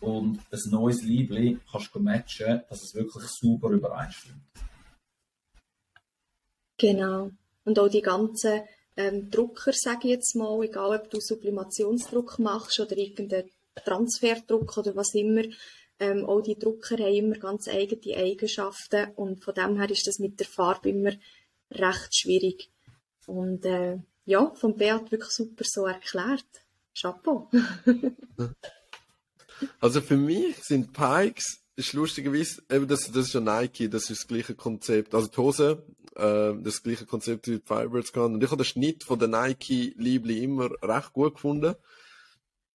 und 0.00 0.38
ein 0.50 0.70
neues 0.70 1.02
Liebli 1.02 1.58
kannst 1.70 1.94
du 1.94 2.00
matchen, 2.00 2.62
dass 2.68 2.82
es 2.82 2.94
wirklich 2.94 3.26
super 3.26 3.68
übereinstimmt. 3.68 4.40
Genau. 6.78 7.30
Und 7.64 7.78
auch 7.78 7.88
die 7.88 8.00
ganzen 8.00 8.62
ähm, 8.96 9.30
Drucker, 9.30 9.72
sage 9.72 10.08
ich 10.08 10.14
jetzt 10.14 10.36
mal, 10.36 10.62
egal 10.62 10.98
ob 10.98 11.10
du 11.10 11.20
Sublimationsdruck 11.20 12.38
machst 12.38 12.80
oder 12.80 12.96
irgendeinen 12.96 13.50
Transferdruck 13.84 14.76
oder 14.76 14.96
was 14.96 15.14
immer, 15.14 15.44
ähm, 15.98 16.24
auch 16.24 16.40
die 16.40 16.58
Drucker 16.58 16.96
haben 16.96 17.14
immer 17.14 17.36
ganz 17.36 17.68
eigene 17.68 18.16
Eigenschaften 18.16 19.12
und 19.16 19.44
von 19.44 19.54
dem 19.54 19.76
her 19.76 19.90
ist 19.90 20.06
das 20.06 20.18
mit 20.18 20.40
der 20.40 20.46
Farbe 20.46 20.88
immer 20.88 21.12
recht 21.70 22.16
schwierig. 22.16 22.70
Und 23.26 23.64
äh, 23.64 23.98
ja, 24.24 24.52
von 24.54 24.76
Beat 24.76 25.12
wirklich 25.12 25.30
super 25.30 25.64
so 25.66 25.86
erklärt. 25.86 26.46
Chapeau. 26.98 27.48
also 29.80 30.00
für 30.00 30.16
mich 30.16 30.56
sind 30.64 30.92
Pikes 30.92 31.60
ist 31.86 31.92
lustigerweise, 31.92 32.62
eben 32.70 32.86
das, 32.88 33.10
das 33.10 33.26
ist 33.26 33.34
ja 33.34 33.40
Nike, 33.40 33.88
das 33.88 34.10
ist 34.10 34.22
das 34.22 34.28
gleiche 34.28 34.54
Konzept. 34.54 35.14
Also 35.14 35.28
die 35.28 35.36
Hose, 35.36 35.82
äh, 36.16 36.52
das 36.62 36.82
gleiche 36.82 37.06
Konzept 37.06 37.48
wie 37.48 37.58
die 37.58 37.62
Firebirds 37.64 38.12
kann. 38.12 38.34
Und 38.34 38.42
ich 38.42 38.50
habe 38.50 38.62
den 38.62 38.66
Schnitt 38.66 39.04
von 39.04 39.18
der 39.18 39.28
Nike 39.28 39.94
Liebli 39.96 40.42
immer 40.42 40.70
recht 40.82 41.12
gut 41.12 41.34
gefunden. 41.34 41.74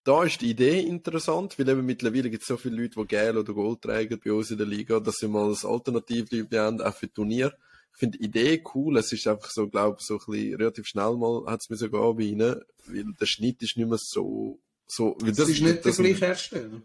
Da 0.04 0.24
ist 0.24 0.42
die 0.42 0.52
Idee 0.52 0.82
interessant, 0.82 1.58
weil 1.58 1.68
eben 1.68 1.86
mittlerweile 1.86 2.30
gibt 2.30 2.44
es 2.44 2.48
so 2.48 2.58
viele 2.58 2.82
Leute, 2.82 3.00
die 3.00 3.08
Gel 3.08 3.38
oder 3.38 3.54
Gold 3.54 3.82
tragen 3.82 4.22
bei 4.24 4.32
uns 4.32 4.52
in 4.52 4.58
der 4.58 4.68
Liga, 4.68 5.00
dass 5.00 5.16
sie 5.16 5.28
mal 5.28 5.50
ein 5.50 5.58
Alternativliebli 5.70 6.58
haben, 6.58 6.82
auch 6.82 6.94
für 6.94 7.12
Turnier. 7.12 7.54
Ich 7.94 8.00
finde 8.00 8.18
die 8.18 8.26
Idee 8.26 8.64
cool. 8.76 8.98
Es 8.98 9.12
ist 9.12 9.28
einfach 9.28 9.50
so, 9.50 9.68
glaube 9.68 9.98
ich, 10.00 10.06
so 10.06 10.16
ein 10.16 10.26
bisschen 10.28 10.56
relativ 10.56 10.86
schnell 10.86 11.16
mal 11.16 11.46
hat 11.48 11.62
es 11.62 11.70
mir 11.70 11.78
sogar 11.78 12.14
bei 12.14 12.24
ihnen, 12.24 12.62
weil 12.86 13.06
der 13.20 13.26
Schnitt 13.26 13.64
ist 13.64 13.78
nicht 13.78 13.88
mehr 13.90 13.98
so, 14.00 14.60
so, 14.86 15.16
weil 15.20 15.30
das, 15.30 15.38
das 15.38 15.50
ist 15.50 15.62
nicht 15.62 15.86
das, 15.86 15.96
der 15.96 16.06
gleiche 16.06 16.26
Hersteller. 16.26 16.82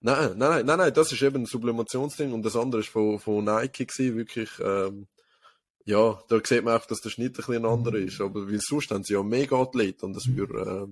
Nein, 0.00 0.34
nein, 0.36 0.38
nein, 0.38 0.66
nein, 0.66 0.78
nein, 0.78 0.94
das 0.94 1.12
ist 1.12 1.22
eben 1.22 1.42
ein 1.42 1.46
Sublimationsding 1.46 2.32
und 2.32 2.44
das 2.44 2.54
andere 2.56 2.82
ist 2.82 2.88
von, 2.88 3.18
von 3.18 3.44
Nike 3.44 3.86
gewesen, 3.86 4.16
wirklich, 4.16 4.50
ähm, 4.60 5.08
ja, 5.84 6.22
da 6.28 6.40
sieht 6.44 6.62
man 6.62 6.78
auch, 6.78 6.86
dass 6.86 7.00
der 7.00 7.10
Schnitt 7.10 7.32
ein 7.32 7.44
bisschen 7.44 7.66
anderer 7.66 7.96
ist, 7.96 8.20
aber 8.20 8.46
weil 8.46 8.60
sonst 8.60 8.90
haben 8.90 9.02
sie 9.02 9.14
ja 9.14 9.22
mega 9.22 9.56
Athleten 9.56 10.06
und 10.06 10.14
das 10.14 10.28
würde, 10.28 10.88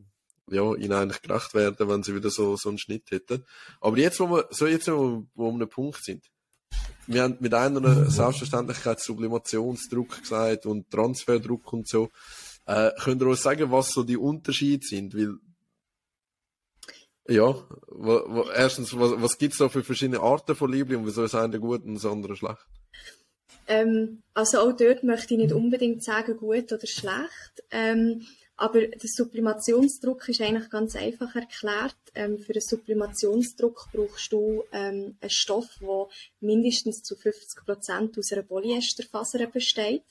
äh, 0.51 0.55
ja, 0.57 0.75
ihnen 0.75 0.93
eigentlich 0.93 1.23
gerecht 1.23 1.55
werden, 1.55 1.89
wenn 1.89 2.03
sie 2.03 2.15
wieder 2.15 2.31
so, 2.31 2.57
so 2.57 2.69
einen 2.69 2.79
Schnitt 2.79 3.11
hätten. 3.11 3.45
Aber 3.81 3.97
jetzt, 3.99 4.19
wo 4.21 4.29
wir, 4.29 4.49
so 4.51 4.67
jetzt, 4.67 4.89
wo 4.89 4.93
wir, 4.93 5.27
wo 5.35 5.45
wir 5.45 5.49
an 5.49 5.55
einem 5.57 5.69
Punkt 5.69 6.03
sind, 6.05 6.25
wir 7.07 7.23
haben 7.23 7.37
mit 7.41 7.55
einer 7.55 8.11
Selbstverständlichkeit 8.11 9.01
Sublimationsdruck 9.01 10.23
gesagt 10.23 10.67
und 10.67 10.91
Transferdruck 10.91 11.73
und 11.73 11.89
so. 11.89 12.11
Äh, 12.67 12.91
könnt 13.01 13.23
ihr 13.23 13.29
uns 13.29 13.43
sagen, 13.43 13.71
was 13.71 13.91
so 13.91 14.03
die 14.03 14.17
Unterschiede 14.17 14.85
sind? 14.85 15.15
Weil 15.15 15.37
ja, 17.29 17.55
wo, 17.89 18.23
wo, 18.27 18.43
erstens, 18.51 18.97
was, 18.99 19.13
was 19.21 19.39
gibt 19.39 19.53
es 19.53 19.59
da 19.59 19.69
für 19.69 19.83
verschiedene 19.83 20.21
Arten 20.21 20.55
von 20.55 20.71
Liebling 20.71 21.01
und 21.01 21.07
wieso 21.07 21.25
ist 21.25 21.35
eine 21.35 21.61
gut 21.61 21.85
und 21.85 21.95
das 21.95 22.07
andere 22.07 22.37
schlecht? 22.37 22.67
Ähm, 23.69 24.23
also 24.35 24.61
auch 24.61 24.73
dort 24.73 25.03
möchte 25.03 25.35
ich 25.35 25.41
nicht 25.41 25.53
unbedingt 25.53 26.05
sagen, 26.05 26.37
gut 26.37 26.73
oder 26.73 26.87
schlecht. 26.87 27.65
Ähm, 27.71 28.27
aber 28.59 28.87
der 28.87 29.01
Sublimationsdruck 29.03 30.29
ist 30.29 30.41
eigentlich 30.41 30.71
ganz 30.71 30.97
einfach 30.97 31.35
erklärt. 31.35 31.97
Ähm, 32.15 32.39
für 32.39 32.55
den 32.55 32.63
Sublimationsdruck 32.63 33.89
brauchst 33.93 34.33
du 34.33 34.65
ähm, 34.73 35.17
einen 35.21 35.31
Stoff, 35.31 35.69
der 35.81 36.07
mindestens 36.41 37.03
zu 37.03 37.17
50 37.17 37.67
Prozent 37.67 38.19
aus 38.19 38.33
einer 38.33 38.43
Polyesterfaser 38.43 39.47
besteht 39.49 40.05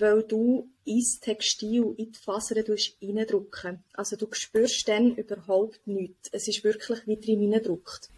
weil 0.00 0.22
du 0.22 0.70
ins 0.84 1.18
Textil, 1.20 1.94
in 1.96 2.12
die 2.12 2.18
Fasern 2.18 2.64
reindrücken 3.00 3.84
Also 3.94 4.16
du 4.16 4.28
spürst 4.32 4.88
dann 4.88 5.16
überhaupt 5.16 5.86
nichts. 5.86 6.28
Es 6.32 6.48
ist 6.48 6.64
wirklich 6.64 7.06
wie 7.06 7.16
drin 7.16 7.52
reingedrückt. 7.52 8.08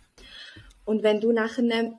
Und 0.84 1.02
wenn 1.02 1.20
du 1.20 1.32
nachher 1.32 1.98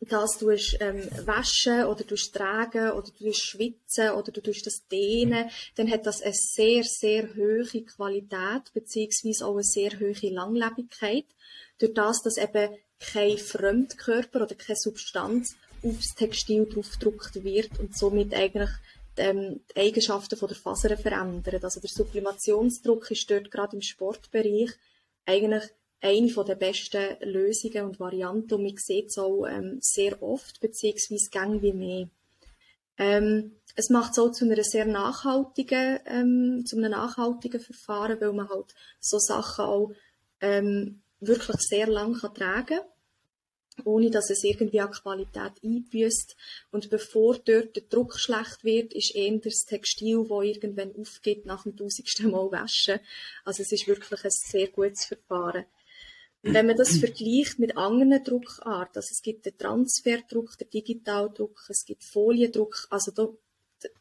das 0.00 0.38
tust, 0.38 0.76
ähm, 0.80 1.08
waschen 1.24 1.84
oder 1.84 2.04
du 2.04 2.14
tragen 2.14 2.90
oder 2.92 3.10
du 3.18 3.32
schwitzen 3.32 4.10
oder 4.10 4.32
du 4.32 4.40
das 4.40 4.86
dehnen, 4.90 5.48
dann 5.76 5.90
hat 5.90 6.06
das 6.06 6.20
eine 6.22 6.34
sehr, 6.34 6.84
sehr 6.84 7.34
hohe 7.34 7.84
Qualität 7.84 8.72
beziehungsweise 8.72 9.46
auch 9.46 9.54
eine 9.54 9.62
sehr 9.62 9.98
hohe 9.98 10.30
Langlebigkeit. 10.30 11.26
Durch 11.78 11.94
das, 11.94 12.22
dass 12.22 12.36
eben 12.36 12.76
kein 13.00 13.38
Fremdkörper 13.38 14.42
oder 14.42 14.54
keine 14.54 14.76
Substanz 14.76 15.56
aufs 15.84 16.14
Textil 16.14 16.66
draufgedruckt 16.66 17.42
wird 17.44 17.78
und 17.78 17.96
somit 17.96 18.34
eigentlich 18.34 18.70
ähm, 19.16 19.60
die 19.74 19.80
Eigenschaften 19.80 20.36
von 20.36 20.48
der 20.48 20.56
Fasern 20.56 20.96
verändern. 20.96 21.60
Also 21.62 21.80
der 21.80 21.90
Sublimationsdruck 21.90 23.10
ist 23.10 23.30
dort 23.30 23.50
gerade 23.50 23.76
im 23.76 23.82
Sportbereich 23.82 24.70
eigentlich 25.26 25.62
eine 26.00 26.28
von 26.28 26.44
der 26.44 26.56
besten 26.56 27.16
Lösungen 27.22 27.84
und 27.86 28.00
Varianten 28.00 28.54
und 28.54 28.62
man 28.62 28.76
sieht 28.76 29.06
es 29.06 29.18
auch 29.18 29.46
ähm, 29.46 29.78
sehr 29.80 30.22
oft, 30.22 30.60
beziehungsweise 30.60 31.30
gang 31.30 31.62
wie 31.62 31.72
mehr. 31.72 32.08
Ähm, 32.98 33.52
es 33.74 33.88
macht 33.88 34.12
es 34.12 34.18
auch 34.18 34.30
zu 34.30 34.44
einer 34.44 34.62
sehr 34.62 34.84
nachhaltigen, 34.84 35.98
ähm, 36.06 36.64
zu 36.66 36.76
einem 36.76 36.90
nachhaltigen 36.90 37.60
Verfahren, 37.60 38.20
weil 38.20 38.32
man 38.32 38.48
halt 38.48 38.74
so 39.00 39.18
Sachen 39.18 39.64
auch 39.64 39.92
ähm, 40.40 41.02
wirklich 41.20 41.56
sehr 41.58 41.86
lang 41.86 42.14
kann 42.14 42.34
tragen 42.34 42.78
kann 42.78 42.93
ohne 43.84 44.10
dass 44.10 44.30
es 44.30 44.44
irgendwie 44.44 44.80
an 44.80 44.90
Qualität 44.90 45.52
einbüßt. 45.62 46.36
Und 46.70 46.90
bevor 46.90 47.38
dort 47.38 47.76
der 47.76 47.82
Druck 47.88 48.18
schlecht 48.18 48.62
wird, 48.62 48.92
ist 48.94 49.14
eher 49.14 49.38
das 49.38 49.64
Textil, 49.66 50.28
wo 50.28 50.42
irgendwann 50.42 50.94
aufgeht 50.96 51.46
nach 51.46 51.64
dem 51.64 51.76
tausendsten 51.76 52.30
Mal 52.30 52.50
waschen. 52.52 53.00
Also 53.44 53.62
es 53.62 53.72
ist 53.72 53.88
wirklich 53.88 54.24
ein 54.24 54.30
sehr 54.30 54.68
gutes 54.68 55.06
Verfahren. 55.06 55.64
Und 56.42 56.54
wenn 56.54 56.66
man 56.66 56.76
das 56.76 56.96
vergleicht 56.98 57.58
mit 57.58 57.76
anderen 57.76 58.22
Druckarten, 58.22 58.96
also 58.96 59.08
es 59.10 59.22
gibt 59.22 59.46
den 59.46 59.58
Transferdruck, 59.58 60.56
den 60.58 60.70
Digitaldruck, 60.70 61.66
es 61.68 61.84
gibt 61.84 62.04
Foliendruck, 62.04 62.86
also 62.90 63.10
da 63.10 63.28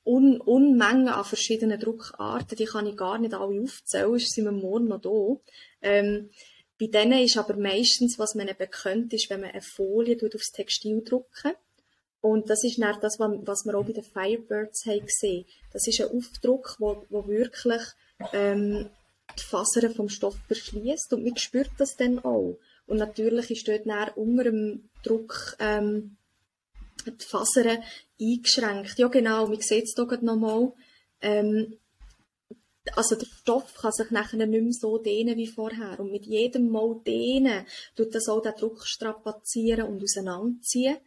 Un 0.06 0.40
Unmengen 0.40 1.10
an 1.10 1.26
verschiedenen 1.26 1.80
Druckarten, 1.80 2.58
die 2.58 2.66
kann 2.66 2.88
ich 2.88 2.96
gar 2.96 3.18
nicht 3.18 3.34
alle 3.34 3.62
aufzählen, 3.64 4.18
sind 4.18 4.46
wir 4.46 4.52
morgen 4.54 4.88
noch 4.88 5.02
da. 5.02 5.42
Ähm, 5.82 6.30
bei 6.80 6.88
denen 6.88 7.24
ist 7.24 7.38
aber 7.38 7.56
meistens, 7.56 8.18
was 8.18 8.36
man 8.36 8.48
eben 8.48 8.70
könnte, 8.70 9.16
ist, 9.16 9.30
wenn 9.30 9.42
man 9.42 9.52
eine 9.52 9.62
Folie 9.62 10.18
aufs 10.34 10.52
Textil 10.52 11.04
drücken. 11.04 11.54
Und 12.22 12.50
das 12.50 12.64
ist 12.64 12.80
dann 12.80 13.00
das, 13.02 13.20
was 13.20 13.66
wir 13.66 13.76
auch 13.76 13.86
bei 13.86 13.92
den 13.92 14.04
Firebirds 14.04 14.86
haben 14.86 15.06
gesehen. 15.06 15.46
Das 15.72 15.86
ist 15.88 16.00
ein 16.02 16.18
Aufdruck, 16.18 16.76
wo, 16.80 17.06
wo 17.10 17.28
wirklich 17.28 17.82
ähm, 18.32 18.90
die 19.38 19.44
Fasern 19.44 19.94
vom 19.94 20.10
Stoff 20.10 20.38
verschließt 20.48 21.14
und 21.14 21.24
man 21.24 21.38
spürt 21.38 21.72
das 21.78 21.96
dann 21.98 22.20
auch. 22.20 22.58
Und 22.86 22.98
natürlich 22.98 23.52
ist 23.52 23.68
dort 23.68 23.86
dann 23.86 24.10
unter 24.16 24.46
dem 24.46 24.90
Druck 25.04 25.56
ähm, 25.60 26.18
die 27.06 27.26
Fasern 27.26 27.84
eingeschränkt. 28.20 28.98
Ja 28.98 29.08
genau, 29.08 29.48
man 29.48 29.62
sieht 29.62 29.86
es 29.86 29.96
hier 29.96 30.20
nochmal. 30.22 30.74
Ähm, 31.22 31.78
also 32.96 33.16
der 33.16 33.26
Stoff 33.26 33.74
kann 33.76 33.92
sich 33.92 34.12
nachher 34.12 34.46
nicht 34.46 34.64
mehr 34.64 34.74
so 34.74 34.98
dehnen 34.98 35.38
wie 35.38 35.48
vorher. 35.48 36.00
Und 36.00 36.12
mit 36.12 36.26
jedem 36.26 36.70
Mal 36.70 37.00
dehnen 37.06 37.66
tut 37.96 38.14
das 38.14 38.28
auch 38.28 38.42
den 38.42 38.54
Druck 38.56 38.86
strapazieren 38.86 39.88
und 39.88 40.04
auseinanderziehen. 40.04 40.98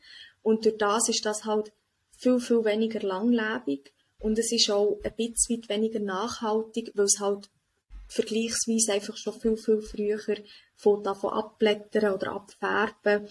Und 0.42 0.64
durch 0.64 0.78
das 0.78 1.08
ist 1.08 1.24
das 1.26 1.44
halt 1.44 1.72
viel, 2.16 2.40
viel 2.40 2.64
weniger 2.64 3.00
langlebig. 3.00 3.92
Und 4.18 4.38
es 4.38 4.52
ist 4.52 4.70
auch 4.70 4.98
ein 5.02 5.14
bisschen 5.16 5.68
weniger 5.68 6.00
nachhaltig, 6.00 6.92
weil 6.94 7.04
es 7.04 7.20
halt 7.20 7.50
vergleichsweise 8.08 8.92
einfach 8.92 9.16
schon 9.16 9.38
viel, 9.38 9.56
viel 9.56 9.82
früher 9.82 10.18
von 10.76 11.02
davon 11.02 11.30
abblättern 11.30 12.14
oder 12.14 12.32
abfärben. 12.32 13.28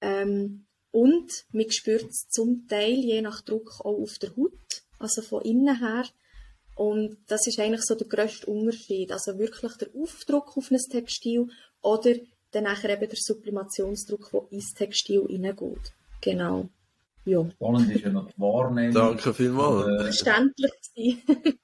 Ähm, 0.00 0.66
Und 0.90 1.44
man 1.52 1.70
spürt 1.70 2.10
es 2.10 2.28
zum 2.28 2.66
Teil 2.68 2.94
je 2.94 3.20
nach 3.20 3.42
Druck 3.42 3.80
auch 3.80 4.00
auf 4.02 4.18
der 4.18 4.34
Haut, 4.36 4.82
also 4.98 5.22
von 5.22 5.42
innen 5.42 5.78
her. 5.78 6.04
Und 6.78 7.16
das 7.26 7.44
ist 7.48 7.58
eigentlich 7.58 7.82
so 7.82 7.96
der 7.96 8.06
grösste 8.06 8.46
Unterschied. 8.46 9.10
Also 9.10 9.36
wirklich 9.36 9.72
der 9.78 9.88
Aufdruck 10.00 10.56
auf 10.56 10.70
ein 10.70 10.78
Textil 10.78 11.48
oder 11.82 12.14
dann 12.52 12.64
nachher 12.64 12.90
eben 12.90 13.08
der 13.08 13.18
Sublimationsdruck, 13.18 14.30
der 14.30 14.42
ins 14.50 14.74
Textil 14.74 15.26
hineingeht. 15.26 15.92
Genau. 16.20 16.68
Ja. 17.24 17.44
Spannend 17.50 17.90
ist 17.90 18.04
ja 18.04 18.10
noch 18.10 18.30
die 18.30 18.40
Wahrnehmung. 18.40 18.94
Danke 18.94 19.34
vielmals. 19.34 19.88
Äh, 19.88 20.04
Verständlich 20.04 20.72
sein. 20.94 21.58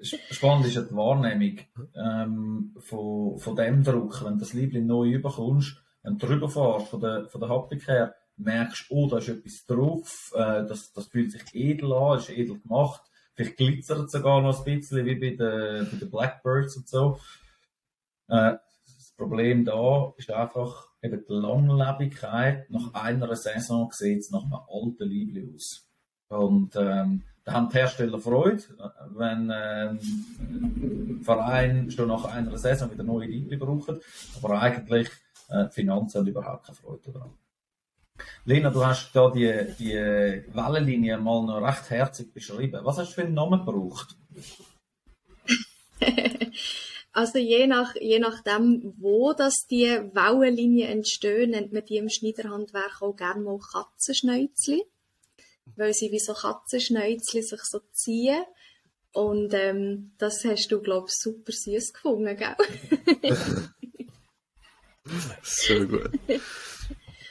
Spannend 0.30 0.66
ist 0.66 0.74
ja 0.74 0.82
die 0.82 0.96
Wahrnehmung 0.96 1.58
ähm, 1.94 2.76
von, 2.78 3.38
von 3.38 3.56
dem 3.56 3.84
Druck. 3.84 4.24
Wenn 4.24 4.34
du 4.34 4.40
das 4.40 4.54
Liebling 4.54 4.86
neu 4.86 5.10
überkommst, 5.10 5.76
wenn 6.02 6.16
du 6.16 6.26
drüber 6.26 6.48
fährst, 6.48 6.88
von 6.88 7.00
der, 7.02 7.28
von 7.28 7.42
der 7.42 7.50
Haptik 7.50 7.86
her, 7.86 8.14
merkst 8.38 8.86
oh, 8.88 9.06
da 9.06 9.18
ist 9.18 9.28
etwas 9.28 9.66
drauf, 9.66 10.32
äh, 10.34 10.64
das, 10.66 10.94
das 10.94 11.08
fühlt 11.08 11.30
sich 11.30 11.42
edel 11.52 11.92
an, 11.92 12.18
ist 12.18 12.30
edel 12.30 12.58
gemacht. 12.58 13.02
Vielleicht 13.34 13.56
glitzert 13.56 14.06
es 14.06 14.12
sogar 14.12 14.42
noch 14.42 14.58
ein 14.58 14.64
bisschen, 14.64 15.06
wie 15.06 15.14
bei 15.14 15.30
den, 15.30 15.88
bei 15.90 15.96
den 15.96 16.10
Blackbirds 16.10 16.76
und 16.76 16.88
so. 16.88 17.20
Äh, 18.28 18.56
das 18.84 19.12
Problem 19.16 19.64
da 19.64 20.12
ist 20.16 20.30
einfach 20.30 20.88
eben 21.02 21.24
die 21.26 21.32
Langlebigkeit. 21.32 22.70
Nach 22.70 22.94
einer 22.94 23.34
Saison 23.36 23.90
sieht 23.92 24.20
es 24.20 24.30
nach 24.30 24.44
einem 24.44 24.60
alten 24.68 25.08
Liebling 25.08 25.54
aus. 25.54 25.86
Und 26.28 26.76
ähm, 26.76 27.22
da 27.44 27.52
haben 27.52 27.68
die 27.70 27.78
Hersteller 27.78 28.20
Freude, 28.20 28.62
wenn 29.16 29.50
ähm, 29.52 31.20
Verein 31.22 31.90
schon 31.90 32.08
nach 32.08 32.24
einer 32.24 32.56
Saison 32.56 32.90
wieder 32.90 33.02
neue 33.02 33.26
Liebling 33.26 33.58
brauchen. 33.58 34.00
Aber 34.36 34.60
eigentlich 34.60 35.08
äh, 35.48 35.66
die 35.66 35.72
Finanzen 35.72 36.18
haben 36.18 36.26
überhaupt 36.26 36.66
keine 36.66 36.76
Freude 36.76 37.12
daran. 37.12 37.30
Lena, 38.44 38.70
du 38.70 38.84
hast 38.84 39.12
da 39.12 39.30
die, 39.30 39.52
die 39.78 39.94
Wellenlinie 39.94 41.18
mal 41.18 41.44
noch 41.44 41.62
recht 41.62 41.90
herzig 41.90 42.32
beschrieben. 42.32 42.80
Was 42.84 42.98
hast 42.98 43.10
du 43.10 43.14
für 43.14 43.22
einen 43.22 43.34
Namen 43.34 43.64
gebraucht? 43.64 44.16
Also 47.12 47.38
je, 47.38 47.66
nach, 47.66 47.96
je 47.96 48.20
nachdem, 48.20 48.94
wo 48.98 49.32
das 49.32 49.66
die 49.68 49.88
Wellenlinien 50.12 50.90
entstehen, 50.90 51.50
nennt 51.50 51.72
man 51.72 51.84
die 51.84 51.96
im 51.96 52.08
Schneiderhandwerk 52.08 53.02
auch 53.02 53.16
gerne 53.16 53.42
mal 53.42 53.58
Katzenschnäuzli, 53.58 54.84
weil 55.74 55.92
sie 55.92 56.12
wie 56.12 56.20
so 56.20 56.34
Katzenschnäuzli 56.34 57.42
sich 57.42 57.62
so 57.64 57.80
ziehen. 57.92 58.44
Und 59.12 59.52
ähm, 59.54 60.12
das 60.18 60.44
hast 60.44 60.68
du, 60.68 60.80
glaube 60.80 61.08
ich, 61.08 61.14
super 61.16 61.50
süß 61.50 61.94
gefunden, 61.94 62.36
gell? 62.36 62.54
Sehr 65.42 65.84
gut. 65.86 66.10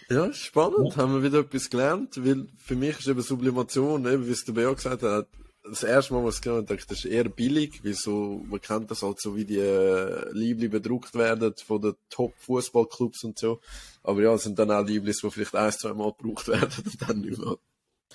Ja, 0.10 0.34
spannend. 0.34 0.98
Haben 0.98 1.14
wir 1.14 1.24
wieder 1.24 1.40
etwas 1.40 1.70
gelernt, 1.70 2.24
weil 2.26 2.48
für 2.58 2.76
mich 2.76 3.00
ist 3.00 3.08
eben 3.08 3.22
Sublimation, 3.22 4.08
eben 4.12 4.26
wie 4.26 4.32
es 4.32 4.44
der 4.44 4.54
Bea 4.54 4.74
gesagt 4.74 5.04
hat, 5.04 5.28
das 5.64 5.84
erste 5.84 6.14
Mal, 6.14 6.24
was 6.24 6.38
ich 6.38 6.42
gehört 6.42 6.70
habe, 6.70 6.82
das 6.82 6.98
ist 6.98 7.06
eher 7.06 7.30
billig, 7.30 7.84
weil 7.84 7.94
so, 7.94 8.42
man 8.50 8.60
kennt 8.62 8.90
das 8.90 9.04
halt 9.04 9.22
so, 9.22 9.36
wie 9.36 9.46
die 9.46 9.60
äh, 9.60 10.32
Liebli 10.32 10.68
bedruckt 10.68 11.14
werden 11.14 11.54
von 11.64 11.82
den 11.82 11.96
Top-Fußballclubs 12.10 13.24
und 13.24 13.38
so. 13.38 13.60
Aber 14.02 14.22
ja, 14.22 14.34
es 14.34 14.44
sind 14.44 14.58
dann 14.58 14.72
auch 14.72 14.86
Lieblis, 14.86 15.20
die 15.22 15.30
vielleicht 15.30 15.56
ein, 15.56 15.72
zwei 15.72 15.94
Mal 15.94 16.14
gebraucht 16.14 16.48
werden 16.48 16.84
und 16.86 17.02
dann 17.02 17.22
nicht 17.22 17.38
mehr. 17.38 17.58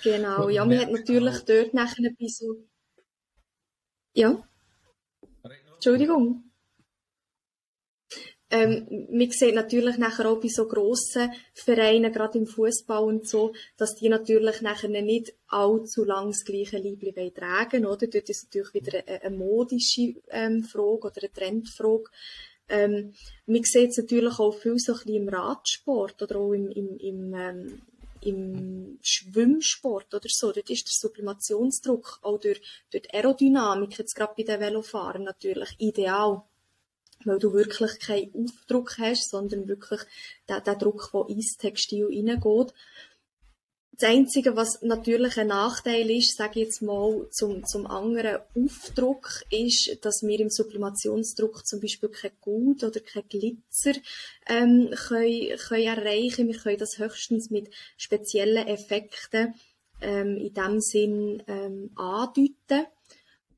Genau, 0.03 0.49
ja, 0.49 0.65
man 0.65 0.79
hat 0.79 0.91
natürlich 0.91 1.39
dort 1.45 1.73
nachher 1.73 2.05
ein 2.05 2.15
bisschen... 2.17 2.69
Ja, 4.13 4.43
Entschuldigung. 5.75 6.43
Ähm, 8.55 9.07
man 9.11 9.31
sieht 9.31 9.53
natürlich 9.53 9.97
nachher 9.97 10.29
auch 10.29 10.39
bei 10.39 10.47
so 10.47 10.65
grossen 10.65 11.29
Vereinen, 11.53 12.13
gerade 12.13 12.37
im 12.37 12.47
Fußball 12.47 13.03
und 13.03 13.27
so, 13.27 13.53
dass 13.75 13.95
die 13.95 14.07
natürlich 14.07 14.61
nachher 14.61 14.89
nicht 14.89 15.33
allzu 15.47 16.05
lang 16.05 16.29
das 16.29 16.45
gleiche 16.45 16.77
Liebli 16.77 17.31
tragen 17.31 17.85
oder? 17.85 18.07
Dort 18.07 18.29
ist 18.29 18.45
natürlich 18.45 18.73
wieder 18.73 19.03
eine, 19.05 19.21
eine 19.23 19.35
modische 19.35 20.15
ähm, 20.29 20.63
Frage 20.63 21.07
oder 21.07 21.21
eine 21.21 21.33
Trendfrage. 21.33 22.05
Ähm, 22.69 23.13
man 23.45 23.63
sieht 23.63 23.89
es 23.89 23.97
natürlich 23.97 24.39
auch 24.39 24.53
viel 24.53 24.79
so 24.79 24.93
ein 24.93 24.99
bisschen 24.99 25.15
im 25.15 25.29
Radsport 25.29 26.21
oder 26.21 26.37
auch 26.37 26.53
im, 26.53 26.71
im, 26.71 26.97
im, 26.97 27.33
ähm, 27.33 27.81
im 28.21 28.99
Schwimmsport 29.01 30.13
oder 30.13 30.29
so. 30.29 30.53
Dort 30.53 30.69
ist 30.69 30.87
der 30.87 31.09
Sublimationsdruck 31.09 32.19
auch 32.21 32.39
durch, 32.39 32.61
durch 32.89 33.03
die 33.03 33.13
Aerodynamik, 33.13 33.97
jetzt 33.97 34.15
gerade 34.15 34.33
bei 34.37 34.43
den 34.43 34.61
Velofahrern 34.61 35.23
natürlich 35.23 35.75
ideal 35.77 36.43
weil 37.25 37.39
du 37.39 37.53
wirklich 37.53 37.99
keinen 37.99 38.33
Aufdruck 38.33 38.97
hast, 38.97 39.29
sondern 39.29 39.67
wirklich 39.67 40.01
den, 40.49 40.63
den 40.63 40.79
Druck, 40.79 41.09
der 41.13 41.29
ins 41.29 41.57
Textil 41.57 42.05
reingeht. 42.05 42.73
Das 43.97 44.09
Einzige, 44.09 44.57
was 44.57 44.81
natürlich 44.81 45.37
ein 45.37 45.47
Nachteil 45.47 46.11
ist, 46.11 46.35
sage 46.35 46.59
ich 46.59 46.65
jetzt 46.65 46.81
mal, 46.81 47.29
zum, 47.31 47.65
zum 47.65 47.87
anderen 47.87 48.41
Aufdruck, 48.53 49.43
ist, 49.49 50.03
dass 50.03 50.21
wir 50.21 50.37
im 50.41 50.49
Sublimationsdruck 50.49 51.65
zum 51.65 51.79
Beispiel 51.79 52.09
kein 52.09 52.31
Gold 52.41 52.83
oder 52.83 52.99
kein 52.99 53.25
Glitzer 53.29 53.93
ähm, 54.47 54.89
können, 55.07 55.57
können 55.57 55.83
erreichen. 55.83 56.49
Wir 56.49 56.57
können 56.57 56.77
das 56.77 56.97
höchstens 56.97 57.49
mit 57.51 57.69
speziellen 57.95 58.67
Effekten 58.67 59.53
ähm, 60.01 60.37
in 60.37 60.53
dem 60.53 60.81
Sinn 60.81 61.43
ähm, 61.47 61.91
andeuten 61.95 62.87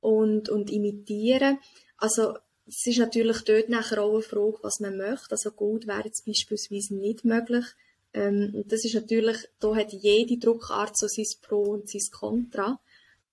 und, 0.01 0.49
und 0.49 0.69
imitieren. 0.69 1.57
Also 1.97 2.37
es 2.67 2.85
ist 2.85 2.99
natürlich 2.99 3.41
dort 3.43 3.69
nachher 3.69 4.01
auch 4.01 4.13
eine 4.13 4.21
Frage, 4.21 4.57
was 4.61 4.79
man 4.79 4.97
möchte. 4.97 5.31
Also 5.31 5.51
Gold 5.51 5.87
wäre 5.87 6.05
jetzt 6.05 6.25
beispielsweise 6.25 6.95
nicht 6.95 7.23
möglich. 7.23 7.65
Ähm, 8.13 8.51
und 8.53 8.71
das 8.71 8.83
ist 8.83 8.95
natürlich, 8.95 9.37
da 9.59 9.75
hat 9.75 9.93
jede 9.93 10.37
Druckart 10.37 10.97
so 10.97 11.07
sein 11.07 11.25
Pro 11.41 11.61
und 11.61 11.89
sein 11.89 12.01
Contra. 12.11 12.79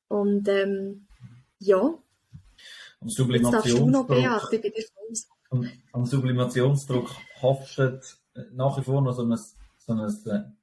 Und 0.08 0.48
ähm, 0.48 1.06
ja. 1.58 1.94
Am 3.00 3.08
Sublimationsdruck, 3.08 4.10
am, 5.50 5.70
am 5.92 6.06
Sublimationsdruck 6.06 7.10
haftet 7.42 8.16
nach 8.52 8.78
wie 8.78 8.82
vor 8.82 9.02
noch 9.02 9.12
so 9.12 9.22
ein, 9.22 9.36
so 9.78 9.92
ein 9.92 10.54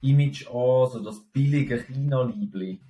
äh, 0.00 0.08
Image 0.08 0.46
an, 0.48 0.90
so 0.90 1.00
das 1.02 1.20
billige 1.32 1.78
China-Liebli. 1.78 2.80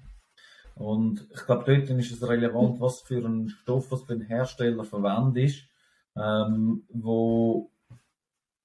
Und 0.74 1.26
ich 1.32 1.44
glaube, 1.46 1.64
dort 1.66 1.88
ist 1.98 2.12
es 2.12 2.28
relevant, 2.28 2.80
was 2.80 3.02
für 3.02 3.24
ein 3.24 3.48
Stoff 3.48 3.92
was 3.92 4.02
für 4.02 4.14
ein 4.14 4.22
Hersteller 4.22 4.84
verwendet 4.84 5.44
ist, 5.50 5.62
ähm, 6.16 6.84
wo 6.92 7.70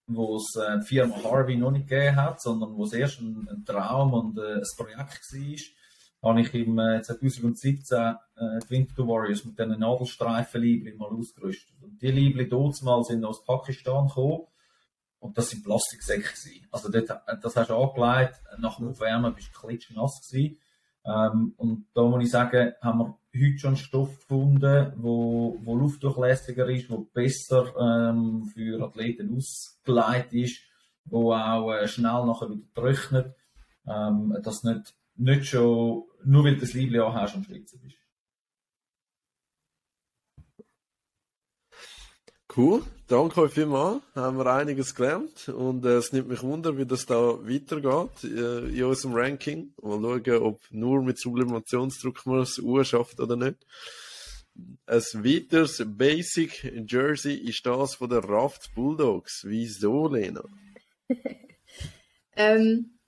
wo 0.10 0.38
es 0.38 0.56
äh, 0.56 0.80
die 0.80 0.88
Firma 0.88 1.24
Harvey 1.24 1.56
noch 1.56 1.72
nicht 1.72 1.88
gegeben 1.88 2.16
hat, 2.16 2.42
sondern 2.42 2.76
wo 2.76 2.84
es 2.84 2.94
erst 2.94 3.22
ein, 3.22 3.48
ein 3.48 3.64
Traum 3.64 4.14
und 4.14 4.38
äh, 4.40 4.56
ein 4.56 4.64
Projekt 4.76 5.22
war, 5.34 6.32
habe 6.32 6.42
ich 6.42 6.54
im 6.54 6.80
äh, 6.80 7.02
2017 7.02 7.98
äh, 7.98 8.14
die 8.66 8.70
Winter 8.72 9.08
Warriors 9.08 9.46
mit 9.46 9.58
diesen 9.58 9.80
Nadelstreifen-Libri 9.80 10.96
mal 10.96 11.10
ausgerüstet. 11.10 11.76
Und 11.82 12.02
die 12.02 12.12
Libri 12.12 12.50
mal 12.82 13.04
sind 13.04 13.24
aus 13.24 13.46
Pakistan 13.46 14.08
gekommen 14.08 14.48
und 15.20 15.38
das 15.38 15.50
sind 15.50 15.64
Plastiksäcke 15.64 16.22
gewesen. 16.22 16.68
Also 16.72 16.90
dort, 16.90 17.10
das 17.44 17.56
hast 17.56 17.70
du 17.70 17.76
angelegt, 17.76 18.42
nach 18.58 18.78
dem 18.78 18.90
Aufwärmen 18.90 19.34
bist 19.36 19.52
du 19.54 19.60
klitschnass 19.60 20.28
gewesen. 20.28 20.58
Ähm, 21.06 21.54
und 21.58 21.88
da 21.94 22.04
muss 22.04 22.24
ich 22.24 22.32
sagen, 22.32 22.74
haben 22.82 23.00
wir 23.00 23.20
heute 23.36 23.58
schon 23.58 23.70
einen 23.70 23.78
Stoff 23.78 24.20
gefunden, 24.20 24.94
wo, 24.98 25.58
wo 25.62 25.76
luftdurchlässiger 25.76 26.68
ist, 26.70 26.90
wo 26.90 27.00
besser 27.14 27.74
ähm, 27.80 28.46
für 28.54 28.84
Athleten 28.84 29.36
ausgelegt 29.36 30.34
ist, 30.34 30.62
wo 31.06 31.34
auch 31.34 31.72
äh, 31.72 31.88
schnell 31.88 32.26
nachher 32.26 32.50
wieder 32.50 32.74
trocknet, 32.74 33.36
ähm, 33.88 34.36
dass 34.44 34.64
nicht, 34.64 34.96
nicht 35.16 35.46
schon, 35.46 36.04
nur 36.24 36.44
weil 36.44 36.56
du 36.56 36.62
das 36.62 36.74
Liebling 36.74 37.02
hast, 37.02 37.36
am 37.36 37.44
Schwitzen 37.44 37.80
bist. 37.82 37.98
Cool, 42.56 42.84
danke 43.10 43.42
euch 43.42 43.54
vielmals. 43.54 44.02
Haben 44.16 44.38
wir 44.38 44.46
einiges 44.46 44.96
gelernt 44.96 45.50
und 45.50 45.84
äh, 45.86 45.98
es 45.98 46.14
nimmt 46.14 46.30
mich 46.30 46.42
wunder, 46.44 46.78
wie 46.78 46.86
das 46.86 47.06
da 47.06 47.18
weitergeht 47.18 48.24
äh, 48.24 48.70
in 48.70 48.84
unserem 48.84 49.16
Ranking. 49.16 49.74
Mal 49.82 50.22
schauen, 50.24 50.42
ob 50.42 50.60
nur 50.70 51.02
mit 51.02 51.20
Sublimationsdruck 51.20 52.26
man 52.26 52.42
es 52.42 52.62
schafft 52.88 53.20
oder 53.20 53.36
nicht. 53.36 53.58
Ein 54.86 55.02
weiteres 55.24 55.84
Basic 55.86 56.64
Jersey 56.88 57.36
ist 57.36 57.66
das 57.66 57.96
von 57.96 58.10
der 58.10 58.24
Raft 58.24 58.74
Bulldogs. 58.76 59.44
Wieso, 59.46 60.08
Lena? 60.08 60.44
ähm, 62.36 63.00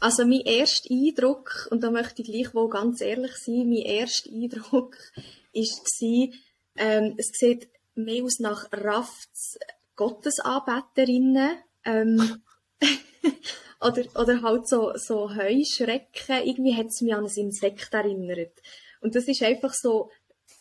also 0.00 0.26
mein 0.26 0.40
erster 0.40 0.90
Eindruck, 0.90 1.68
und 1.70 1.82
da 1.82 1.90
möchte 1.90 2.22
ich 2.22 2.28
gleich 2.28 2.54
wohl 2.54 2.68
ganz 2.68 3.00
ehrlich 3.00 3.36
sein, 3.36 3.68
mein 3.68 3.78
erster 3.78 4.30
Eindruck 4.30 4.96
war, 5.54 6.28
ähm, 6.76 7.14
es 7.18 7.30
sieht 7.34 7.68
mehr 7.94 8.24
aus 8.24 8.38
nach 8.38 8.68
Rafts 8.72 9.58
Gottesanbeterinnen. 9.96 11.58
Ähm, 11.84 12.42
oder, 13.80 14.04
oder 14.20 14.42
halt 14.42 14.68
so, 14.68 14.92
so 14.96 15.34
Heuschrecken. 15.34 16.42
Irgendwie 16.44 16.74
hat 16.74 16.86
es 16.86 17.00
mich 17.00 17.14
an 17.14 17.24
ein 17.24 17.32
Insekt 17.36 17.92
erinnert. 17.92 18.52
Und 19.00 19.14
das 19.14 19.28
ist 19.28 19.42
einfach 19.42 19.74
so 19.74 20.10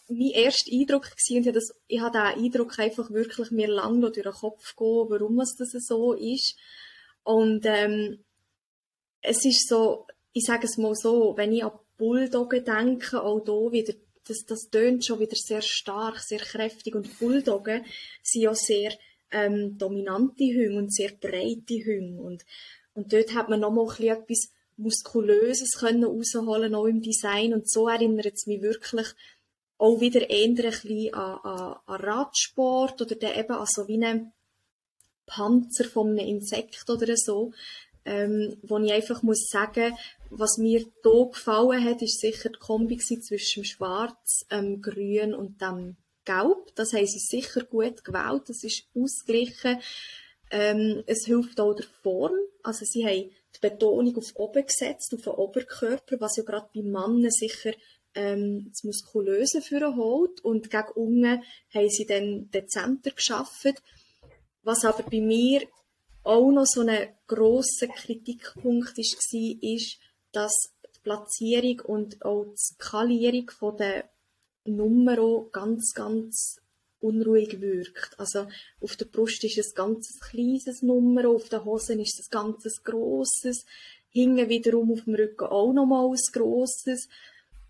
mein 0.10 0.32
erster 0.32 0.72
Eindruck 0.72 1.04
gewesen. 1.04 1.38
Und 1.38 1.48
ich, 1.48 1.54
das, 1.54 1.74
ich 1.88 2.02
habe 2.02 2.18
diesen 2.18 2.46
Eindruck 2.46 2.80
einfach 2.80 3.10
wirklich 3.12 3.52
mir 3.52 3.68
lang 3.68 4.02
durch 4.02 4.14
den 4.14 4.32
Kopf 4.32 4.76
gehen, 4.76 5.10
warum 5.10 5.40
es 5.40 5.56
das 5.56 5.72
so 5.72 6.14
ist. 6.14 6.56
Und 7.24 7.66
ähm, 7.66 8.24
es 9.22 9.46
ist 9.46 9.68
so, 9.68 10.08
ich 10.34 10.46
sage 10.46 10.66
es 10.66 10.78
mal 10.78 10.96
so, 10.96 11.34
wenn 11.38 11.54
ich 11.54 11.64
an 11.64 11.72
Bulldoggen 11.98 12.66
denke, 12.66 13.22
auch 13.22 13.44
hier 13.46 13.72
wieder, 13.72 13.94
das, 14.32 14.46
das 14.46 14.70
tönt 14.70 15.06
schon 15.06 15.20
wieder 15.20 15.36
sehr 15.36 15.62
stark, 15.62 16.20
sehr 16.20 16.40
kräftig 16.40 16.96
und 16.96 17.20
Bulldoggen 17.20 17.86
sind 18.24 18.42
ja 18.42 18.56
sehr 18.56 18.94
ähm, 19.32 19.78
dominante 19.78 20.44
Hunde 20.44 20.78
und 20.78 20.94
sehr 20.94 21.12
breite 21.12 21.76
Hunde 21.86 22.22
und, 22.22 22.46
und 22.94 23.14
dort 23.14 23.34
hat 23.34 23.50
man 23.50 23.60
nochmal 23.60 23.88
etwas 24.00 24.52
Muskulöses 24.78 25.78
können 25.78 26.04
rausholen, 26.04 26.74
auch 26.74 26.86
im 26.86 27.02
Design 27.02 27.54
und 27.54 27.70
so 27.70 27.88
erinnert 27.88 28.34
es 28.34 28.48
mich 28.48 28.62
wirklich 28.62 29.08
auch 29.78 30.00
wieder 30.00 30.30
eher 30.30 30.46
ein 30.46 30.56
bisschen 30.56 31.14
an, 31.14 31.40
an, 31.44 31.76
an 31.86 32.02
Radsport 32.02 33.02
oder 33.02 33.36
eben 33.36 33.52
an 33.52 33.68
so 33.68 33.88
wie 33.88 34.04
einen 34.04 34.32
Panzer 35.26 35.86
von 35.86 36.10
einem 36.10 36.28
Insekt 36.28 36.90
oder 36.90 37.16
so, 37.16 37.52
ähm, 38.06 38.58
wo 38.64 38.78
ich 38.80 38.92
einfach 38.92 39.22
muss 39.24 39.48
sagen, 39.50 39.94
was 40.30 40.58
mir 40.58 40.80
hier 40.80 41.26
gefallen 41.32 41.84
hat, 41.84 42.02
ist 42.02 42.20
sicher 42.20 42.50
die 42.50 42.60
Kombi 42.60 42.98
zwischen 42.98 43.66
Schwarz, 43.66 44.46
ähm, 44.50 44.82
Grün 44.82 45.34
und 45.34 45.62
dem 45.62 45.98
Gelb. 46.26 46.74
Das 46.76 46.94
haben 46.94 47.08
sie 47.08 47.20
sicher 47.20 47.64
gut 47.64 48.04
gewählt. 48.04 48.44
Das 48.48 48.64
ist 48.64 48.86
ausgeglichen. 48.96 49.80
Ähm, 50.52 51.04
es 51.06 51.26
hilft 51.26 51.60
auch 51.60 51.74
der 51.74 51.86
Form. 52.02 52.36
Also 52.64 52.86
sie 52.86 53.06
haben 53.06 53.32
die 53.56 53.60
Betonung 53.60 54.18
auf 54.18 54.36
oben 54.36 54.66
gesetzt, 54.66 55.14
auf 55.14 55.22
den 55.22 55.34
Oberkörper, 55.34 56.20
was 56.20 56.38
ja 56.38 56.44
gerade 56.44 56.70
bei 56.74 56.82
Männern 56.82 57.30
sicher 57.30 57.74
ähm, 58.14 58.68
das 58.70 58.84
Muskulöse 58.84 59.62
für 59.62 59.96
holt. 59.96 60.42
Und 60.44 60.70
gegen 60.70 60.92
unten 60.96 61.44
haben 61.74 61.90
sie 61.90 62.06
dann 62.06 62.50
dezenter 62.52 63.12
geschaffen. 63.12 63.74
Was 64.64 64.86
aber 64.86 65.04
bei 65.04 65.22
mir 65.22 65.62
auch 66.24 66.52
noch 66.52 66.66
so 66.66 66.82
ein 66.82 67.10
grosser 67.28 67.88
Kritikpunkt 67.88 68.98
war, 68.98 69.58
ist, 69.62 69.98
dass 70.32 70.54
die 70.96 71.00
Platzierung 71.04 71.80
und 71.82 72.24
auch 72.24 72.46
die 72.46 72.58
Skalierung 72.58 73.78
der 73.78 74.10
Nummer 74.66 75.46
ganz, 75.52 75.94
ganz 75.94 76.62
unruhig 77.00 77.60
wirkt. 77.60 78.20
Also 78.20 78.48
auf 78.80 78.96
der 78.96 79.06
Brust 79.06 79.44
ist 79.44 79.58
es 79.58 79.74
ganz 79.74 80.20
kleines 80.20 80.82
Nummer, 80.82 81.28
auf 81.28 81.50
den 81.50 81.66
Hosen 81.66 82.00
ist 82.00 82.20
es 82.20 82.30
ganz 82.30 82.64
grosses, 82.84 83.66
hinten 84.10 84.50
wiederum 84.50 84.92
auf 84.92 85.04
dem 85.06 85.16
Rücken 85.16 85.46
auch 85.46 85.74
nochmal 85.74 86.10
ein 86.10 86.32
grosses. 86.32 87.10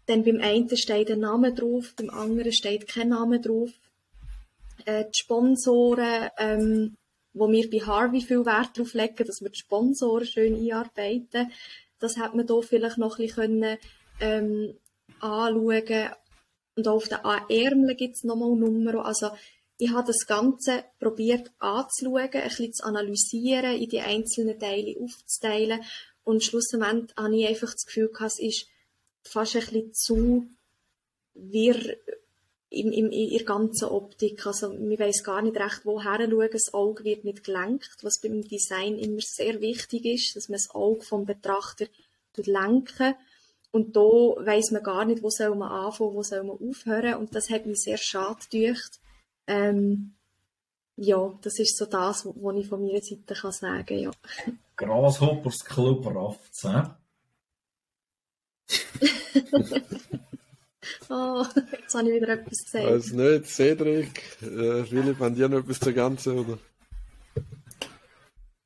Dann 0.07 0.23
beim 0.23 0.41
einen 0.41 0.75
steht 0.75 1.11
ein 1.11 1.19
Name 1.19 1.53
drauf, 1.53 1.93
beim 1.95 2.09
anderen 2.09 2.51
steht 2.51 2.87
kein 2.87 3.09
Name 3.09 3.39
drauf. 3.39 3.69
Äh, 4.85 5.05
die 5.05 5.19
Sponsoren 5.19 6.29
ähm, 6.37 6.97
wo 7.33 7.49
wir 7.49 7.69
bei 7.69 7.79
Harvey 7.79 8.21
viel 8.21 8.45
Wert 8.45 8.77
darauf 8.77 8.93
legen, 8.93 9.25
dass 9.25 9.41
wir 9.41 9.49
die 9.49 9.59
Sponsoren 9.59 10.25
schön 10.25 10.55
einarbeiten. 10.55 11.51
Das 11.99 12.17
hat 12.17 12.35
man 12.35 12.47
hier 12.47 12.63
vielleicht 12.63 12.97
noch 12.97 13.17
ein 13.17 13.25
bisschen 13.25 13.35
können, 13.35 13.77
ähm, 14.19 14.77
anschauen. 15.19 16.09
Und 16.75 16.87
auch 16.87 16.95
auf 16.95 17.07
den 17.07 17.19
Ärmeln 17.19 17.97
gibt 17.97 18.15
es 18.15 18.23
nochmal 18.23 18.55
Nummern. 18.55 18.97
Also, 18.97 19.29
ich 19.77 19.91
habe 19.91 20.07
das 20.07 20.27
Ganze 20.27 20.83
probiert 20.99 21.51
anzuschauen, 21.59 22.29
ein 22.31 22.43
bisschen 22.43 22.73
zu 22.73 22.85
analysieren, 22.85 23.75
in 23.77 23.89
die 23.89 23.99
einzelnen 23.99 24.59
Teile 24.59 24.95
aufzuteilen. 24.99 25.81
Und 26.23 26.43
schlussendlich 26.43 27.15
habe 27.17 27.35
ich 27.35 27.47
einfach 27.47 27.71
das 27.71 27.85
Gefühl 27.85 28.11
es 28.25 28.39
ist 28.39 28.67
fast 29.23 29.55
ein 29.55 29.61
bisschen 29.61 29.93
zu 29.93 30.47
wirr 31.33 31.97
in, 32.71 32.91
in, 32.91 33.11
in 33.11 33.29
ihrer 33.29 33.43
ganzen 33.43 33.89
Optik. 33.89 34.47
Also, 34.47 34.69
man 34.69 34.97
weiss 34.97 35.23
gar 35.23 35.43
nicht 35.43 35.57
recht, 35.57 35.81
woher 35.83 36.17
schauen. 36.17 36.49
Das 36.51 36.73
Auge 36.73 37.03
wird 37.03 37.23
nicht 37.25 37.43
gelenkt, 37.43 37.97
was 38.01 38.19
beim 38.19 38.41
Design 38.41 38.97
immer 38.97 39.21
sehr 39.21 39.61
wichtig 39.61 40.05
ist, 40.05 40.35
dass 40.35 40.49
man 40.49 40.57
das 40.57 40.73
Auge 40.73 41.01
vom 41.01 41.25
Betrachter 41.25 41.85
lenken 42.37 43.13
und 43.71 43.95
da 43.95 44.01
weiss 44.01 44.71
man 44.71 44.83
gar 44.83 45.05
nicht, 45.05 45.23
wo 45.23 45.29
soll 45.29 45.55
man 45.55 45.71
anfangen, 45.71 46.13
wo 46.13 46.23
soll 46.23 46.43
man 46.43 46.57
aufhören. 46.57 47.15
Und 47.15 47.33
das 47.33 47.49
hat 47.49 47.65
mich 47.65 47.81
sehr 47.83 47.97
schade 47.97 48.39
gedacht. 48.49 48.99
Ähm, 49.47 50.15
ja, 50.97 51.33
das 51.41 51.57
ist 51.57 51.77
so 51.77 51.85
das, 51.85 52.25
was 52.25 52.55
ich 52.57 52.67
von 52.67 52.85
meiner 52.85 53.01
Seite 53.01 53.33
kann 53.33 53.51
sagen 53.51 53.97
ja. 53.97 54.11
Grasshoppers 54.75 55.63
Club 55.63 56.05
Rafts, 56.05 56.67
Oh, 61.09 61.45
jetzt 61.71 61.93
habe 61.93 62.09
ich 62.09 62.15
wieder 62.15 62.29
etwas 62.29 62.63
gesagt. 62.63 62.85
Weiß 62.85 63.11
nicht, 63.13 63.45
Cedric, 63.47 64.21
äh, 64.41 64.83
Philipp, 64.83 65.19
haben 65.19 65.35
die 65.35 65.41
noch 65.41 65.59
etwas 65.59 65.79
zur 65.79 65.93
Ganzen, 65.93 66.39
oder? 66.39 66.57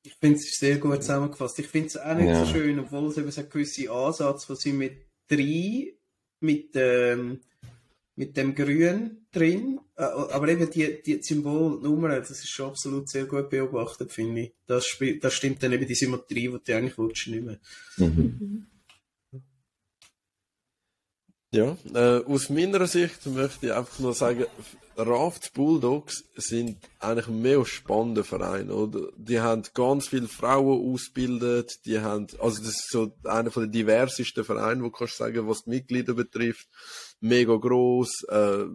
Ich 0.03 0.13
finde 0.19 0.38
es 0.38 0.57
sehr 0.57 0.78
gut 0.78 1.03
zusammengefasst. 1.03 1.59
Ich 1.59 1.67
finde 1.67 1.88
es 1.88 1.97
auch 1.97 2.15
nicht 2.15 2.28
ja. 2.28 2.45
so 2.45 2.53
schön, 2.53 2.80
obwohl 2.80 3.09
es 3.09 3.17
eben 3.17 3.32
so 3.32 3.41
einen 3.41 3.49
gewissen 3.49 3.89
Ansatz, 3.89 4.49
was 4.49 4.59
sie 4.59 4.73
mit 4.73 5.05
drei, 5.28 5.93
mit, 6.39 6.69
ähm, 6.76 7.41
mit 8.15 8.38
dem 8.38 8.55
Grün 8.55 9.26
drin, 9.32 9.80
äh, 9.97 10.03
aber 10.03 10.47
eben 10.47 10.69
die, 10.69 11.01
die 11.03 11.21
Symbolnummern, 11.21 12.11
das 12.19 12.32
ist 12.32 12.49
schon 12.49 12.69
absolut 12.69 13.09
sehr 13.09 13.26
gut 13.26 13.49
beobachtet, 13.49 14.11
finde 14.11 14.41
ich. 14.41 14.53
Das, 14.67 14.97
das 15.21 15.34
stimmt 15.34 15.61
dann 15.61 15.73
eben 15.73 15.88
die 15.88 15.95
Symmetrie, 15.95 16.49
die 16.49 16.59
du 16.63 16.76
eigentlich 16.76 16.97
willst, 16.97 17.28
nicht 17.28 17.43
mehr. 17.43 17.59
Mhm. 17.97 18.67
Ja, 21.55 21.77
äh, 21.93 22.21
aus 22.25 22.49
meiner 22.49 22.85
Sicht 22.85 23.25
möchte 23.27 23.67
ich 23.67 23.73
einfach 23.73 23.99
nur 23.99 24.13
sagen, 24.13 24.45
Rafts 24.97 25.51
Bulldogs 25.51 26.25
sind 26.35 26.77
eigentlich 26.99 27.29
ein 27.29 27.41
mehr 27.41 27.65
spannender 27.65 28.25
Verein, 28.25 28.69
oder? 28.69 29.07
Die 29.15 29.39
haben 29.39 29.63
ganz 29.73 30.09
viele 30.09 30.27
Frauen 30.27 30.93
ausgebildet, 30.93 31.85
die 31.85 32.01
haben, 32.01 32.27
also 32.41 32.57
das 32.57 32.71
ist 32.71 32.91
so 32.91 33.13
einer 33.23 33.51
von 33.51 33.63
den 33.63 33.71
diversesten 33.71 34.43
Vereinen, 34.43 34.83
wo 34.83 34.89
kannst 34.89 35.13
du 35.13 35.23
sagen, 35.23 35.47
was 35.47 35.63
die 35.63 35.69
Mitglieder 35.69 36.13
betrifft. 36.13 36.67
Mega 37.21 37.55
gross, 37.55 38.25
äh, 38.27 38.65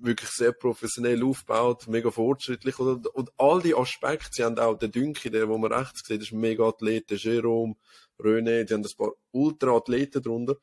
wirklich 0.00 0.30
sehr 0.30 0.50
professionell 0.50 1.22
aufgebaut, 1.22 1.86
mega 1.86 2.10
fortschrittlich, 2.10 2.76
oder? 2.80 3.14
Und 3.14 3.30
all 3.36 3.62
die 3.62 3.76
Aspekte, 3.76 4.30
sie 4.32 4.42
haben 4.42 4.58
auch 4.58 4.76
den 4.76 4.90
Dünki, 4.90 5.30
der, 5.30 5.48
wo 5.48 5.58
man 5.58 5.72
rechts 5.72 6.08
sieht, 6.08 6.22
ist 6.22 6.32
mega 6.32 6.66
Athlet, 6.66 7.12
Jerome, 7.12 7.76
René, 8.18 8.64
die 8.64 8.74
haben 8.74 8.84
ein 8.84 8.96
paar 8.96 9.12
Ultra-Athleten 9.30 10.22
drunter 10.22 10.56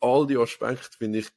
all 0.00 0.26
die 0.26 0.36
Aspekte, 0.36 0.96
finde 0.98 1.20
ich, 1.20 1.28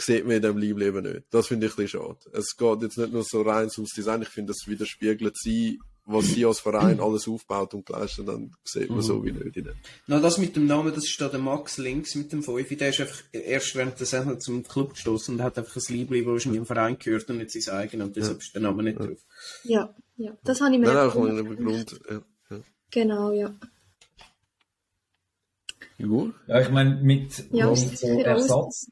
sieht 0.00 0.24
man 0.24 0.36
in 0.36 0.42
dem 0.42 0.58
Leibleben 0.58 1.02
nicht. 1.02 1.26
Das 1.30 1.48
finde 1.48 1.66
ich 1.66 1.72
ein 1.72 1.84
bisschen 1.84 2.00
schade. 2.00 2.18
Es 2.32 2.56
geht 2.56 2.82
jetzt 2.82 2.98
nicht 2.98 3.12
nur 3.12 3.24
so 3.24 3.42
rein 3.42 3.68
ums 3.76 3.94
Design, 3.94 4.22
ich 4.22 4.28
finde, 4.28 4.52
das 4.52 4.66
widerspiegelt 4.66 5.36
sie, 5.36 5.78
was 6.04 6.26
sie 6.26 6.46
als 6.46 6.60
Verein 6.60 7.00
alles 7.00 7.28
aufbaut 7.28 7.74
und 7.74 7.84
geleistet, 7.86 8.28
dann 8.28 8.52
sieht 8.64 8.88
man 8.88 8.98
mhm. 8.98 9.02
so 9.02 9.24
wie 9.24 9.32
nicht. 9.32 9.56
In 9.56 9.68
Na, 10.06 10.20
das 10.20 10.38
mit 10.38 10.56
dem 10.56 10.66
Namen, 10.66 10.94
das 10.94 11.04
ist 11.04 11.20
da 11.20 11.28
der 11.28 11.40
Max 11.40 11.78
links 11.78 12.14
mit 12.14 12.32
dem 12.32 12.42
5, 12.42 12.76
der 12.76 12.88
ist 12.88 13.00
einfach 13.00 13.22
erst 13.32 13.74
während 13.74 13.98
der 13.98 14.06
Sendung 14.06 14.40
zum 14.40 14.62
Club 14.62 14.94
gestoßen 14.94 15.34
und 15.34 15.42
hat 15.42 15.58
einfach 15.58 15.76
ein 15.76 15.94
Liebling, 15.94 16.24
das 16.24 16.32
wahrscheinlich 16.32 16.60
im 16.60 16.66
Verein 16.66 16.98
gehört 16.98 17.28
und 17.28 17.38
nicht 17.38 17.52
sein 17.52 17.74
eigen 17.74 18.02
und 18.02 18.16
deshalb 18.16 18.38
ja. 18.38 18.38
ist 18.38 18.54
der 18.54 18.62
Name 18.62 18.82
nicht 18.82 18.98
ja. 18.98 19.06
drauf. 19.06 19.18
Ja, 19.64 19.94
ja, 20.16 20.32
das 20.44 20.60
habe 20.60 20.74
ich 20.74 20.80
mir 20.80 20.86
Nein, 20.86 20.96
auch 20.96 21.14
mal 21.14 21.44
Grund, 21.44 22.00
ja. 22.10 22.22
ja. 22.50 22.60
Genau, 22.90 23.32
ja. 23.32 23.54
Ja, 26.46 26.60
ich 26.60 26.70
meine, 26.70 26.96
mit, 26.96 27.50
ja, 27.50 27.68
mit, 27.68 27.98
so 27.98 28.06
Ersatz, 28.06 28.90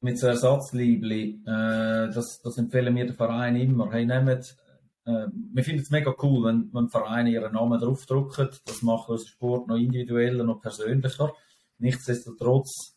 mit 0.00 0.18
so 0.18 0.26
Ersatzliebli, 0.26 1.42
äh, 1.46 2.10
das, 2.12 2.40
das 2.42 2.58
empfehlen 2.58 2.94
wir 2.96 3.06
den 3.06 3.14
Verein 3.14 3.56
immer. 3.56 3.90
Hey, 3.92 4.06
nehmt, 4.06 4.56
äh, 5.04 5.26
wir 5.52 5.64
finden 5.64 5.82
es 5.82 5.90
mega 5.90 6.14
cool, 6.22 6.44
wenn, 6.44 6.70
wenn 6.72 6.88
Vereine 6.88 7.30
ihren 7.30 7.52
Namen 7.52 7.78
draufdrücken. 7.78 8.48
Das 8.64 8.82
macht 8.82 9.08
unseren 9.08 9.28
Sport 9.28 9.68
noch 9.68 9.76
individueller, 9.76 10.44
noch 10.44 10.60
persönlicher. 10.60 11.32
Nichtsdestotrotz 11.78 12.96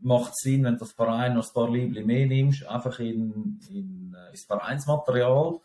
macht 0.00 0.32
es 0.32 0.42
Sinn, 0.42 0.64
wenn 0.64 0.76
das 0.76 0.92
Verein 0.92 1.34
noch 1.34 1.46
ein 1.46 1.54
paar 1.54 1.70
Liebli 1.70 2.04
mehr 2.04 2.26
nimmst, 2.26 2.66
einfach 2.66 3.00
in, 3.00 3.58
in, 3.70 4.14
äh, 4.14 4.30
ins 4.30 4.44
Vereinsmaterial. 4.44 5.58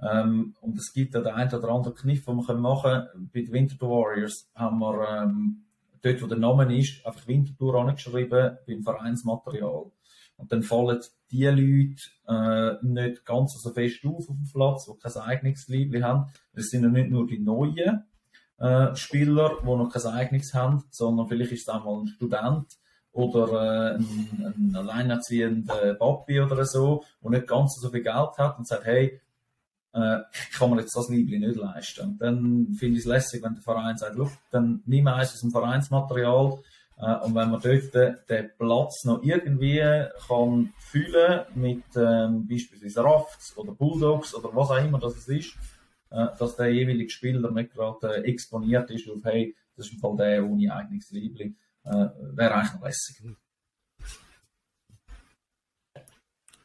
Ähm, 0.00 0.54
und 0.60 0.78
es 0.78 0.92
gibt 0.92 1.14
ja 1.14 1.20
den 1.20 1.34
einen 1.34 1.54
oder 1.54 1.68
anderen 1.68 1.94
Kniff, 1.94 2.24
den 2.24 2.36
wir 2.36 2.54
machen 2.54 2.82
können. 2.82 3.30
Bei 3.32 3.40
den 3.42 3.52
Winterthur 3.52 3.90
Warriors 3.90 4.48
haben 4.54 4.78
wir 4.78 5.08
ähm, 5.08 5.64
dort, 6.04 6.22
wo 6.22 6.26
der 6.26 6.38
Name 6.38 6.78
ist, 6.78 7.04
einfach 7.06 7.26
Winterthur 7.26 7.74
angeschrieben 7.76 8.58
beim 8.66 8.82
Vereinsmaterial. 8.82 9.90
Und 10.36 10.52
dann 10.52 10.62
fallen 10.62 11.00
die 11.30 11.44
Leute 11.46 12.02
äh, 12.26 12.84
nicht 12.84 13.24
ganz 13.24 13.60
so 13.60 13.70
fest 13.70 14.04
auf 14.04 14.28
auf 14.28 14.36
dem 14.36 14.50
Platz, 14.52 14.86
die 14.86 14.98
kein 14.98 15.22
eigenes 15.22 15.68
Liebling 15.68 16.02
haben. 16.02 16.26
Es 16.52 16.70
sind 16.70 16.82
ja 16.82 16.88
nicht 16.88 17.10
nur 17.10 17.26
die 17.26 17.38
neuen 17.38 18.04
äh, 18.58 18.96
Spieler, 18.96 19.58
die 19.62 19.66
noch 19.66 19.92
kein 19.92 20.12
eigenes 20.12 20.54
haben, 20.54 20.84
sondern 20.90 21.28
vielleicht 21.28 21.52
ist 21.52 21.68
es 21.68 21.68
auch 21.68 21.84
mal 21.84 22.00
ein 22.00 22.08
Student 22.08 22.66
oder 23.12 23.92
äh, 23.92 23.94
ein, 23.96 24.54
ein 24.56 24.76
alleinerziehender 24.76 25.94
Papi 25.94 26.40
oder 26.40 26.64
so, 26.64 27.04
der 27.22 27.30
nicht 27.30 27.46
ganz 27.46 27.76
so 27.80 27.90
viel 27.90 28.02
Geld 28.02 28.38
hat 28.38 28.58
und 28.58 28.66
sagt, 28.66 28.86
hey, 28.86 29.20
äh, 29.94 30.18
kann 30.58 30.70
man 30.70 30.78
jetzt 30.80 30.96
das 30.96 31.08
Liebling 31.08 31.40
nicht 31.40 31.56
leisten. 31.56 32.10
Und 32.10 32.18
dann 32.20 32.74
finde 32.74 32.98
ich 32.98 33.04
es 33.04 33.08
lässig, 33.08 33.42
wenn 33.42 33.54
der 33.54 33.62
Verein 33.62 33.96
sagt, 33.96 34.16
dann 34.50 34.82
nimm 34.86 35.06
eins 35.08 35.32
aus 35.32 35.40
dem 35.40 35.50
Vereinsmaterial 35.50 36.58
äh, 36.98 37.16
und 37.24 37.34
wenn 37.34 37.50
man 37.50 37.60
dort 37.60 37.94
den, 37.94 38.16
den 38.28 38.50
Platz 38.56 39.04
noch 39.04 39.22
irgendwie 39.22 40.06
kann 40.28 40.72
füllen 40.78 41.44
mit 41.54 41.84
ähm, 41.96 42.46
beispielsweise 42.46 43.02
Rafts 43.02 43.56
oder 43.56 43.72
Bulldogs 43.72 44.34
oder 44.34 44.54
was 44.54 44.70
auch 44.70 44.84
immer 44.84 44.98
das 44.98 45.26
ist, 45.28 45.56
äh, 46.10 46.26
dass 46.38 46.56
der 46.56 46.72
jeweilige 46.72 47.10
Spieler 47.10 47.50
nicht 47.50 47.72
gerade 47.72 48.16
äh, 48.16 48.30
exponiert 48.30 48.90
ist 48.90 49.08
auf, 49.08 49.24
hey, 49.24 49.56
das 49.76 49.86
ist 49.86 49.94
im 49.94 49.98
Fall 49.98 50.16
der 50.16 50.44
ohne 50.44 50.72
eigenes 50.72 51.10
Liebling. 51.10 51.56
Äh, 51.84 51.90
Wäre 51.90 52.54
eigentlich 52.54 52.74
noch 52.74 52.82
lässig. 52.82 53.22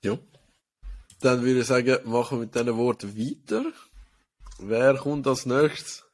Ja. 0.04 0.18
Dann 1.22 1.44
würde 1.44 1.62
ich 1.62 1.68
sagen, 1.68 1.98
machen 2.06 2.38
wir 2.38 2.46
mit 2.46 2.56
diesen 2.56 2.78
Worten 2.78 3.18
weiter. 3.18 3.66
Wer 4.60 4.96
kommt 4.96 5.28
als 5.28 5.46
nächstes? 5.46 6.06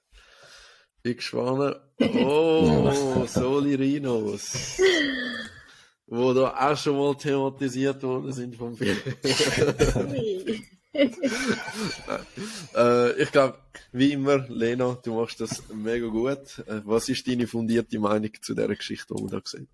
Bin 1.04 1.16
gespannt. 1.18 1.76
Oh, 2.00 3.26
Solirinos. 3.28 4.80
Wo 6.08 6.34
da 6.34 6.72
auch 6.72 6.78
schon 6.78 6.98
mal 6.98 7.16
thematisiert 7.16 8.02
worden 8.04 8.32
sind 8.32 8.56
vom 8.56 8.76
Film. 8.76 8.98
äh, 12.76 13.22
ich 13.22 13.32
glaube, 13.32 13.58
wie 13.92 14.14
immer, 14.14 14.48
Lena, 14.50 14.98
du 15.04 15.16
machst 15.16 15.42
das 15.42 15.64
mega 15.74 16.08
gut. 16.08 16.60
Äh, 16.68 16.82
was 16.86 17.10
ist 17.10 17.28
deine 17.28 17.48
fundierte 17.48 18.00
Meinung 18.00 18.32
zu 18.42 18.54
dieser 18.54 18.76
Geschichte, 18.76 19.14
die 19.16 19.24
wir 19.24 19.30
da 19.30 19.40
gesehen 19.40 19.68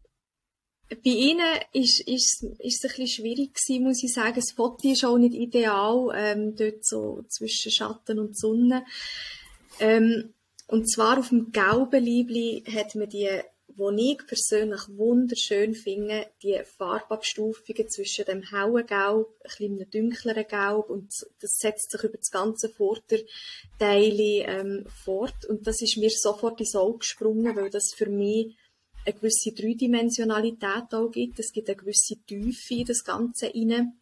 bei 1.04 1.10
ihnen 1.10 1.60
ist, 1.74 2.02
ist, 2.02 2.44
ist 2.44 2.84
es 2.84 2.92
ein 2.92 2.98
bisschen 2.98 3.08
schwierig 3.08 3.54
gewesen, 3.54 3.84
muss 3.84 4.04
ich 4.04 4.14
sagen. 4.14 4.36
Das 4.36 4.52
Foto 4.52 4.90
ist 4.90 5.06
auch 5.06 5.18
nicht 5.18 5.36
ideal, 5.36 6.12
ähm, 6.16 6.56
dort 6.56 6.86
so 6.86 7.24
zwischen 7.30 7.72
Schatten 7.72 8.20
und 8.20 8.38
Sonne. 8.38 8.86
Ähm, 9.80 10.34
und 10.68 10.90
zwar 10.90 11.20
auf 11.20 11.30
dem 11.30 11.52
gelben 11.52 12.04
Liebli 12.04 12.64
hat 12.74 12.96
man 12.96 13.10
die, 13.10 13.30
wo 13.76 13.90
ich 13.92 14.20
persönlich 14.26 14.82
wunderschön 14.90 15.74
finde, 15.76 16.28
die 16.44 16.62
Farbabstufungen 16.78 17.90
zwischen 17.90 18.26
dem 18.26 18.44
hellen 18.44 18.86
Gelb, 18.86 19.28
ein 19.44 19.44
bisschen 19.44 19.90
dunkleren 19.90 20.46
Gelb 20.48 20.90
und 20.90 21.14
das 21.40 21.58
setzt 21.58 21.92
sich 21.92 22.04
über 22.04 22.18
das 22.18 22.32
ganze 22.32 22.70
Vorderteil 22.70 23.26
ähm, 23.80 24.86
fort. 25.04 25.46
Und 25.48 25.68
das 25.68 25.82
ist 25.82 25.98
mir 25.98 26.10
sofort 26.10 26.60
ins 26.60 26.76
Auge 26.76 27.00
gesprungen, 27.00 27.56
weil 27.56 27.70
das 27.70 27.94
für 27.94 28.10
mich 28.10 28.56
eine 29.06 29.16
gewisse 29.16 29.52
Dreidimensionalität 29.52 30.94
auch 30.94 31.10
gibt. 31.10 31.40
Es 31.40 31.52
gibt 31.52 31.70
eine 31.70 31.78
gewisse 31.78 32.16
Tiefe 32.26 32.76
in 32.76 32.86
das 32.86 33.04
Ganze 33.04 33.48
rein. 33.48 33.94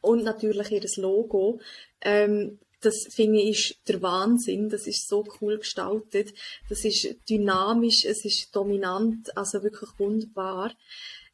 Und 0.00 0.24
natürlich 0.24 0.70
ihr 0.70 0.84
Logo. 0.96 1.60
Ähm, 2.00 2.58
das 2.80 3.08
finde 3.10 3.40
ich 3.40 3.70
ist 3.70 3.88
der 3.88 4.00
Wahnsinn. 4.02 4.68
Das 4.68 4.86
ist 4.86 5.08
so 5.08 5.24
cool 5.40 5.58
gestaltet. 5.58 6.32
Das 6.68 6.84
ist 6.84 7.16
dynamisch, 7.28 8.04
es 8.04 8.24
ist 8.24 8.54
dominant, 8.54 9.36
also 9.36 9.62
wirklich 9.62 9.90
wunderbar. 9.98 10.72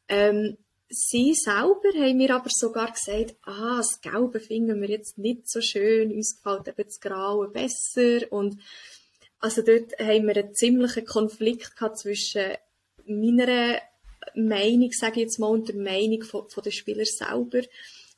Ähm, 0.07 0.57
sie 0.89 1.33
selber 1.33 1.89
haben 1.95 2.17
mir 2.17 2.33
aber 2.35 2.49
sogar 2.49 2.91
gesagt, 2.91 3.35
ah, 3.43 3.77
das 3.77 4.01
Gelbe 4.01 4.39
finden 4.39 4.81
wir 4.81 4.89
jetzt 4.89 5.17
nicht 5.17 5.49
so 5.49 5.61
schön, 5.61 6.11
uns 6.11 6.35
gefällt 6.35 6.67
eben 6.67 6.83
das 6.83 6.99
Graue 6.99 7.49
besser 7.49 8.31
und 8.31 8.59
also 9.45 9.61
dort 9.61 9.97
haben 9.99 10.25
wir 10.25 10.37
einen 10.37 10.55
ziemlichen 10.55 11.05
Konflikt 11.05 11.75
gehabt 11.75 11.99
zwischen 11.99 12.53
meiner 13.05 13.79
Meinung, 14.33 14.89
sage 14.91 15.17
ich 15.17 15.25
jetzt 15.27 15.37
mal, 15.37 15.51
und 15.51 15.67
der 15.67 15.75
Meinung 15.75 16.23
von, 16.23 16.49
von 16.49 16.63
den 16.63 16.71
Spielern 16.71 17.05
selber. 17.05 17.61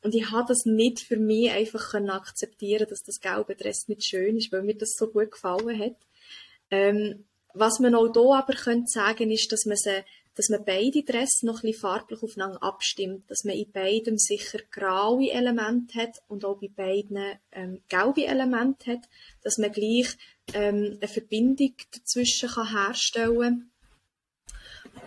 Und 0.02 0.14
ich 0.14 0.30
habe 0.30 0.48
das 0.48 0.64
nicht 0.64 1.00
für 1.00 1.18
mich 1.18 1.50
einfach 1.50 1.90
können 1.90 2.08
akzeptieren, 2.08 2.86
dass 2.88 3.02
das 3.02 3.20
gelbe 3.20 3.56
Dress 3.56 3.88
nicht 3.88 4.08
schön 4.08 4.38
ist, 4.38 4.50
weil 4.52 4.62
mir 4.62 4.74
das 4.74 4.94
so 4.96 5.06
gut 5.06 5.32
gefallen 5.32 5.78
hat. 5.78 5.96
Ähm, 6.70 7.26
was 7.52 7.78
man 7.78 7.94
auch 7.94 8.10
hier 8.10 8.34
aber 8.34 8.54
könnte 8.54 8.88
sagen, 8.88 9.30
ist, 9.30 9.52
dass 9.52 9.66
man 9.66 9.76
sie, 9.76 10.02
dass 10.34 10.48
man 10.48 10.64
beide 10.64 11.02
Dress 11.02 11.42
noch 11.42 11.56
ein 11.56 11.62
bisschen 11.62 11.82
farblich 11.82 12.22
aufeinander 12.22 12.62
abstimmt, 12.62 13.30
dass 13.30 13.44
man 13.44 13.54
in 13.54 13.70
beidem 13.70 14.16
sicher 14.16 14.60
graue 14.70 15.30
Elemente 15.30 16.00
hat 16.00 16.22
und 16.28 16.46
auch 16.46 16.58
bei 16.58 16.68
beiden 16.74 17.38
ähm, 17.52 17.82
gelbe 17.90 18.24
Elemente 18.24 18.92
hat, 18.92 19.08
dass 19.42 19.58
man 19.58 19.72
gleich 19.72 20.16
ähm, 20.54 20.98
eine 21.00 21.08
Verbindung 21.08 21.74
dazwischen 21.92 22.48
kann 22.48 22.70
herstellen. 22.70 23.70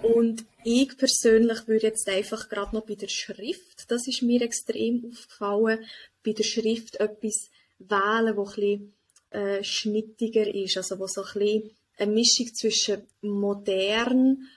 Und 0.01 0.45
ich 0.63 0.97
persönlich 0.97 1.67
würde 1.67 1.87
jetzt 1.87 2.07
einfach 2.07 2.49
gerade 2.49 2.75
noch 2.75 2.85
bei 2.85 2.95
der 2.95 3.07
Schrift, 3.07 3.89
das 3.89 4.07
ist 4.07 4.21
mir 4.21 4.41
extrem 4.41 5.11
aufgefallen, 5.11 5.85
bei 6.23 6.33
der 6.33 6.43
Schrift 6.43 6.99
etwas 6.99 7.49
wählen, 7.79 8.35
wo 8.35 8.45
ein 8.45 8.55
bisschen 8.55 8.93
äh, 9.31 9.63
schnittiger 9.63 10.53
ist, 10.53 10.77
also 10.77 10.99
wo 10.99 11.07
so 11.07 11.23
ein 11.23 11.33
bisschen 11.33 11.71
eine 11.97 12.11
Mischung 12.11 12.53
zwischen 12.53 13.03
modern 13.21 14.47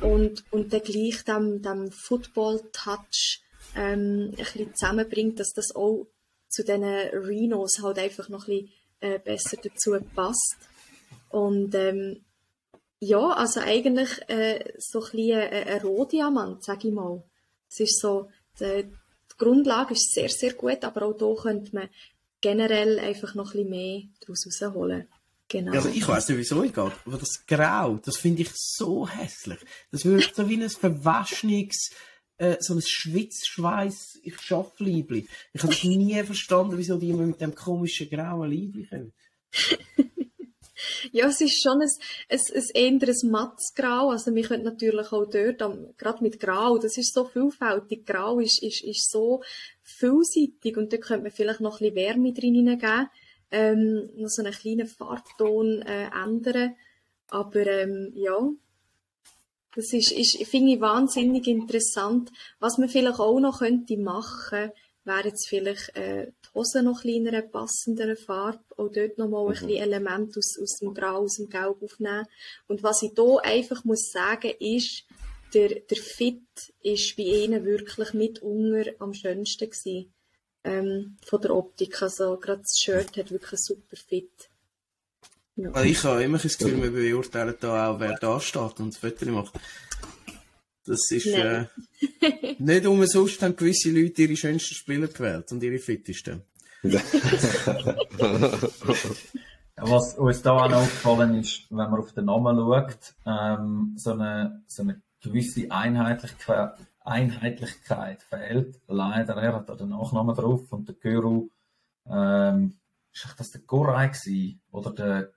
und, 0.00 0.44
und 0.50 0.72
dann 0.72 0.82
gleich 0.82 1.24
dem, 1.24 1.62
dem 1.62 1.90
Football-Touch 1.90 3.42
ähm, 3.76 4.30
ein 4.30 4.36
bisschen 4.36 4.74
zusammenbringt, 4.74 5.40
dass 5.40 5.52
das 5.52 5.74
auch 5.74 6.06
zu 6.48 6.62
diesen 6.62 6.84
Renos 6.84 7.80
halt 7.82 7.98
einfach 7.98 8.28
noch 8.28 8.48
ein 8.48 8.58
bisschen 8.58 8.72
äh, 9.04 9.18
besser 9.18 9.58
dazu 9.62 9.96
passt. 10.14 10.56
Und 11.28 11.74
ähm, 11.74 12.24
ja, 13.00 13.28
also 13.30 13.60
eigentlich 13.60 14.10
äh, 14.28 14.64
so 14.78 15.00
ein 15.00 15.10
bisschen 15.10 15.40
ein, 15.40 15.68
ein 15.68 15.80
Rohdiamant, 15.82 16.64
sage 16.64 16.88
ich 16.88 16.94
mal. 16.94 17.22
Es 17.68 17.80
ist 17.80 18.00
so, 18.00 18.30
die, 18.58 18.84
die 18.84 19.36
Grundlage 19.36 19.94
ist 19.94 20.12
sehr, 20.12 20.28
sehr 20.28 20.54
gut, 20.54 20.84
aber 20.84 21.06
auch 21.06 21.18
hier 21.18 21.36
könnte 21.42 21.74
man 21.74 21.88
generell 22.40 22.98
einfach 22.98 23.34
noch 23.34 23.54
ein 23.54 23.68
bisschen 23.68 23.70
mehr 23.70 24.02
daraus 24.20 24.62
rausholen. 24.62 25.08
Genau. 25.48 25.72
Also 25.72 25.90
ich 25.90 26.06
weiß 26.08 26.28
nicht, 26.28 26.38
wieso 26.38 26.62
ich 26.62 26.72
gehe, 26.72 26.92
aber 27.04 27.18
das 27.18 27.44
Grau, 27.46 27.98
das 28.02 28.16
finde 28.16 28.42
ich 28.42 28.50
so 28.54 29.06
hässlich. 29.06 29.58
Das 29.90 30.04
wirkt 30.06 30.34
so 30.34 30.48
wie 30.48 30.62
ein 30.62 30.70
verwaschenes, 30.70 31.90
äh, 32.44 32.56
so 32.60 32.74
ein 32.74 32.82
Schwitzschweiß, 32.82 34.20
ich 34.22 34.40
schaffe 34.40 34.84
Liebli. 34.84 35.26
Ich 35.52 35.62
habe 35.62 35.74
nie 35.88 36.22
verstanden, 36.22 36.76
wieso 36.76 36.98
die 36.98 37.10
immer 37.10 37.26
mit 37.26 37.40
dem 37.40 37.54
komischen 37.54 38.10
grauen 38.10 38.50
Liebli 38.50 38.86
kommen. 38.86 39.12
ja, 41.12 41.26
es 41.28 41.40
ist 41.40 41.62
schon 41.62 41.80
ein, 41.80 41.88
ein, 42.28 42.40
ein 42.54 43.00
eher 43.00 43.08
ein. 43.08 44.10
Also 44.10 44.34
wir 44.34 44.42
können 44.42 44.64
natürlich 44.64 45.12
auch 45.12 45.26
dort, 45.26 45.98
gerade 45.98 46.22
mit 46.22 46.40
Grau, 46.40 46.78
das 46.78 46.96
ist 46.98 47.14
so 47.14 47.24
vielfältig. 47.24 48.06
Grau 48.06 48.40
ist, 48.40 48.62
ist, 48.62 48.84
ist 48.84 49.10
so 49.10 49.42
vielseitig 49.82 50.76
und 50.76 50.92
da 50.92 50.96
könnte 50.96 51.24
man 51.24 51.32
vielleicht 51.32 51.60
noch 51.60 51.80
ein 51.80 51.94
bisschen 51.94 51.96
Wärme 51.96 52.32
drin 52.32 52.54
hineingeben, 52.54 53.08
ähm, 53.50 54.10
noch 54.16 54.28
so 54.28 54.42
einen 54.42 54.52
kleinen 54.52 54.86
Farbton 54.86 55.82
äh, 55.82 56.10
ändern. 56.10 56.74
Aber 57.28 57.66
ähm, 57.66 58.12
ja, 58.14 58.38
das 59.74 59.92
ist, 59.92 60.12
ist 60.12 60.46
finde 60.48 60.74
ich 60.74 60.80
wahnsinnig 60.80 61.46
interessant. 61.46 62.30
Was 62.60 62.78
man 62.78 62.88
vielleicht 62.88 63.18
auch 63.18 63.40
noch 63.40 63.58
könnte 63.58 63.96
machen, 63.96 64.70
wäre 65.04 65.28
jetzt 65.28 65.48
vielleicht 65.48 65.94
äh, 65.96 66.26
die 66.26 66.54
Hose 66.54 66.82
noch 66.82 67.02
kleiner, 67.02 67.42
passendere 67.42 68.16
Farbe, 68.16 68.64
auch 68.76 68.88
dort 68.88 69.18
nochmal 69.18 69.44
mhm. 69.44 69.48
ein 69.48 69.52
bisschen 69.54 69.82
Element 69.82 70.38
aus, 70.38 70.58
aus 70.60 70.78
dem 70.78 70.94
Grau, 70.94 71.22
aus 71.22 71.36
dem 71.36 71.48
Gelb 71.48 71.82
aufnehmen. 71.82 72.26
Und 72.68 72.82
was 72.82 73.02
ich 73.02 73.12
hier 73.14 73.44
einfach 73.44 73.84
muss 73.84 74.10
sagen, 74.10 74.52
ist, 74.60 75.04
der, 75.52 75.68
der 75.68 75.98
Fit 75.98 76.42
ist 76.82 77.16
bei 77.16 77.22
ihnen 77.22 77.64
wirklich 77.64 78.12
mitunter 78.12 78.90
am 78.98 79.14
schönsten 79.14 79.70
gewesen, 79.70 80.12
ähm, 80.64 81.16
von 81.24 81.40
der 81.40 81.54
Optik. 81.54 82.02
Also 82.02 82.36
gerade 82.38 82.62
das 82.62 82.78
Shirt 82.78 83.16
hat 83.16 83.30
wirklich 83.30 83.60
super 83.60 83.96
Fit. 83.96 84.50
Ja. 85.56 85.70
Also 85.70 85.88
ich 85.88 86.02
habe 86.04 86.24
immer 86.24 86.38
das 86.38 86.58
Gefühl, 86.58 86.82
wir 86.82 86.90
beurteilen 86.90 87.54
da 87.60 87.90
auch, 87.90 88.00
wer 88.00 88.16
da 88.18 88.40
steht 88.40 88.80
und 88.80 88.88
das 88.88 88.98
Foto 88.98 89.30
macht. 89.30 89.54
Das 90.84 91.10
ist 91.10 91.26
äh, 91.26 91.66
nicht 92.58 92.86
umsonst 92.86 93.40
haben 93.42 93.56
gewisse 93.56 93.90
Leute 93.90 94.22
ihre 94.22 94.36
schönsten 94.36 94.74
Spieler 94.74 95.08
gewählt 95.08 95.50
und 95.52 95.62
ihre 95.62 95.78
fittesten. 95.78 96.42
Was 99.76 100.14
uns 100.14 100.42
da 100.42 100.52
auch 100.52 100.68
noch 100.68 100.82
aufgefallen 100.82 101.40
ist, 101.40 101.66
wenn 101.70 101.90
man 101.90 102.00
auf 102.00 102.12
den 102.12 102.26
Namen 102.26 102.56
schaut, 102.56 103.14
ähm, 103.26 103.94
so, 103.96 104.12
eine, 104.12 104.62
so 104.66 104.82
eine 104.82 105.00
gewisse 105.22 105.70
Einheitlichkeit, 105.70 106.74
Einheitlichkeit 107.00 108.22
fehlt. 108.22 108.80
Leider, 108.86 109.34
er 109.36 109.54
hat 109.54 109.68
da 109.68 109.74
den 109.74 109.88
Nachnamen 109.88 110.34
drauf 110.36 110.72
und 110.72 110.88
der 110.88 110.94
Guru, 110.94 111.48
ähm, 112.06 112.76
ist 113.12 113.26
das 113.38 113.50
der 113.52 113.62
Gorai 113.62 114.08
gewesen? 114.08 114.60
Oder 114.70 114.92
der 114.92 115.32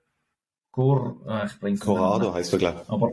Gur, 0.78 1.16
äh, 1.26 1.46
ich 1.46 1.58
bring's 1.58 1.80
Corrado 1.80 2.32
heißt 2.32 2.52
er, 2.52 2.58
glaube 2.60 2.82
ich. 2.84 2.88
Aber 2.88 3.10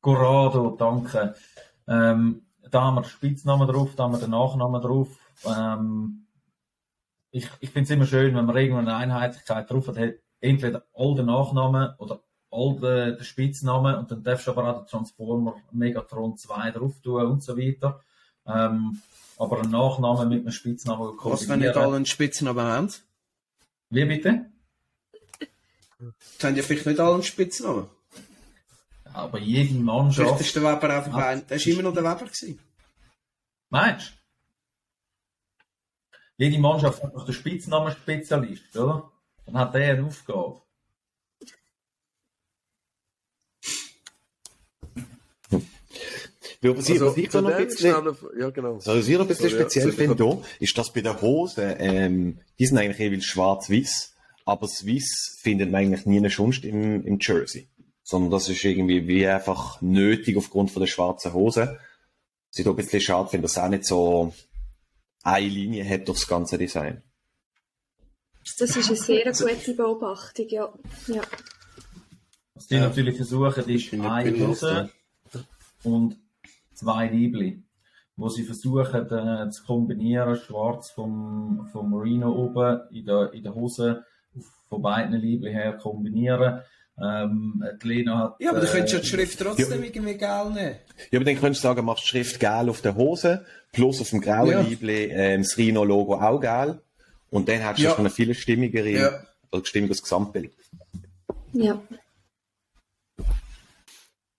Corrado, 0.00 0.74
danke. 0.76 1.36
Ähm, 1.86 2.46
da 2.68 2.82
haben 2.82 2.96
wir 2.96 3.02
den 3.02 3.10
Spitznamen 3.10 3.68
drauf, 3.68 3.94
da 3.94 4.02
haben 4.02 4.14
wir 4.14 4.18
den 4.18 4.30
Nachnamen 4.30 4.82
drauf. 4.82 5.06
Ähm, 5.46 6.26
ich 7.30 7.48
ich 7.60 7.70
finde 7.70 7.84
es 7.84 7.90
immer 7.90 8.06
schön, 8.06 8.34
wenn 8.34 8.44
man 8.44 8.56
irgendwo 8.56 8.80
eine 8.80 8.96
Einheitlichkeit 8.96 9.70
drauf 9.70 9.86
hat, 9.86 9.98
entweder 10.40 10.84
all 10.94 11.14
den 11.14 11.26
Nachnamen 11.26 11.94
oder 11.98 12.24
all 12.50 12.74
den, 12.80 13.18
den 13.18 13.24
Spitznamen 13.24 13.94
und 13.94 14.10
dann 14.10 14.24
darfst 14.24 14.48
du 14.48 14.50
aber 14.50 14.68
auch 14.68 14.78
den 14.80 14.88
Transformer 14.88 15.54
Megatron 15.70 16.36
2 16.36 16.72
drauf 16.72 17.00
tun 17.04 17.24
und 17.24 17.44
so 17.44 17.56
weiter. 17.56 18.00
Ähm, 18.48 19.00
aber 19.38 19.62
ein 19.62 19.70
Nachname 19.70 20.26
mit 20.26 20.40
einem 20.40 20.50
Spitznamen 20.50 21.12
Was, 21.22 21.48
wenn 21.48 21.60
nicht 21.60 21.76
alle 21.76 21.94
einen 21.94 22.06
Spitznamen 22.06 22.66
haben? 22.66 22.90
Wie 23.90 24.04
bitte? 24.06 24.46
Das 25.98 26.44
haben 26.44 26.56
ja 26.56 26.62
vielleicht 26.62 26.86
nicht 26.86 27.00
alle 27.00 27.14
einen 27.14 27.22
Spitznamen. 27.22 27.88
Aber 29.12 29.38
jede 29.38 29.74
Mannschaft. 29.74 30.28
Vielleicht 30.28 30.40
ist 30.40 30.56
der 30.56 30.62
Weber 30.62 30.90
einfach 30.90 31.14
ein. 31.14 31.46
Das 31.46 31.64
war 31.64 31.72
immer 31.72 31.82
noch 31.82 31.94
der 31.94 32.02
Weber. 32.02 32.24
Gewesen. 32.24 32.58
Meinst 33.70 34.08
du? 34.08 34.12
Jede 36.36 36.58
Mannschaft 36.58 37.02
hat 37.02 37.14
noch 37.14 37.24
den 37.24 37.34
Spitznamen 37.34 37.92
Spezialist, 37.92 38.76
oder? 38.76 39.12
Dann 39.46 39.58
hat 39.58 39.74
der 39.74 39.92
eine 39.92 40.06
Aufgabe. 40.06 40.62
Ja, 46.60 46.74
was, 46.74 46.90
also, 46.90 46.94
ich, 46.94 47.00
was, 47.02 47.16
ich 47.18 47.32
noch 47.42 47.50
ein 47.50 47.66
bisschen, 47.66 48.16
ja, 48.38 48.50
genau. 48.50 48.76
was 48.76 49.06
ich 49.06 49.14
noch 49.14 49.20
ein 49.20 49.28
bisschen 49.28 49.50
speziell 49.50 49.88
ja, 49.88 49.92
finde, 49.92 50.42
ist, 50.58 50.78
dass 50.78 50.92
bei 50.92 51.02
den 51.02 51.20
Hosen, 51.20 51.74
ähm, 51.78 52.40
die 52.58 52.66
sind 52.66 52.78
eigentlich 52.78 53.00
eher 53.00 53.20
schwarz-weiß 53.20 54.13
aber 54.44 54.66
das 54.66 54.86
Weiß 54.86 55.38
findet 55.40 55.70
man 55.70 55.82
eigentlich 55.82 56.06
nie 56.06 56.28
sonst 56.28 56.64
im, 56.64 57.04
im 57.06 57.18
Jersey. 57.20 57.68
Sondern 58.02 58.30
das 58.30 58.48
ist 58.48 58.62
irgendwie 58.64 59.06
wie 59.08 59.26
einfach 59.26 59.80
nötig 59.80 60.36
aufgrund 60.36 60.70
von 60.70 60.80
der 60.80 60.86
schwarzen 60.86 61.32
Hose. 61.32 61.78
Was 62.50 62.58
ich 62.58 62.64
da 62.64 62.70
ein 62.70 62.76
bisschen 62.76 63.00
schade 63.00 63.30
finde, 63.30 63.42
dass 63.44 63.52
es 63.52 63.58
auch 63.58 63.68
nicht 63.68 63.86
so 63.86 64.34
eine 65.22 65.46
Linie 65.46 65.88
hat 65.88 66.06
durchs 66.06 66.26
ganze 66.26 66.58
Design. 66.58 67.02
Das 68.58 68.76
ist 68.76 68.88
eine 68.88 68.96
sehr 68.96 69.32
gute 69.32 69.74
Beobachtung, 69.74 70.46
ja. 70.48 70.72
ja. 71.06 71.22
Was 72.52 72.66
die 72.66 72.78
natürlich 72.78 73.16
versuchen, 73.16 73.68
ist 73.68 73.92
eine 73.94 74.46
Hose 74.46 74.90
und 75.82 76.18
zwei 76.74 77.08
Liebli, 77.08 77.62
wo 78.16 78.28
sie 78.28 78.44
versuchen 78.44 79.10
äh, 79.10 79.50
zu 79.50 79.64
kombinieren, 79.64 80.36
schwarz 80.36 80.90
vom, 80.90 81.68
vom 81.72 81.90
Merino 81.90 82.30
oben 82.32 82.82
in 82.90 83.06
der, 83.06 83.32
in 83.32 83.42
der 83.42 83.54
Hose 83.54 84.04
von 84.68 84.82
beiden 84.82 85.14
Liebli 85.20 85.52
her 85.52 85.74
kombinieren. 85.74 86.60
Ähm, 87.02 87.64
die 87.82 87.88
Lena 87.88 88.18
hat, 88.18 88.36
Ja, 88.38 88.50
aber 88.50 88.60
du 88.60 88.66
äh, 88.66 88.70
könntest 88.70 88.92
ja 88.94 88.98
die 89.00 89.06
Schrift 89.06 89.40
trotzdem 89.40 89.82
irgendwie 89.82 90.16
geil 90.16 90.50
nehmen. 90.52 90.76
Ja, 91.10 91.18
aber 91.18 91.24
dann 91.24 91.40
könntest 91.40 91.64
du 91.64 91.68
sagen, 91.68 91.84
machst 91.84 92.06
Schrift 92.06 92.38
gel 92.38 92.68
auf 92.70 92.82
der 92.82 92.94
Hose, 92.94 93.44
plus 93.72 94.00
auf 94.00 94.10
dem 94.10 94.20
grauen 94.20 94.50
Ja. 94.52 94.60
Liebli 94.60 95.06
ähm, 95.10 95.42
das 95.42 95.56
Rhino-Logo 95.58 96.14
auch 96.20 96.40
gel. 96.40 96.80
Und 97.30 97.48
dann 97.48 97.58
hättest 97.58 97.80
du 97.80 97.84
Ja. 97.84 97.90
schon 97.90 98.00
eine 98.00 98.10
viel 98.10 98.32
stimmigere, 98.34 98.88
Ja. 98.90 99.10
oder 99.50 99.64
stimmigeres 99.64 100.02
Gesamtbild. 100.02 100.52
ja. 101.52 101.82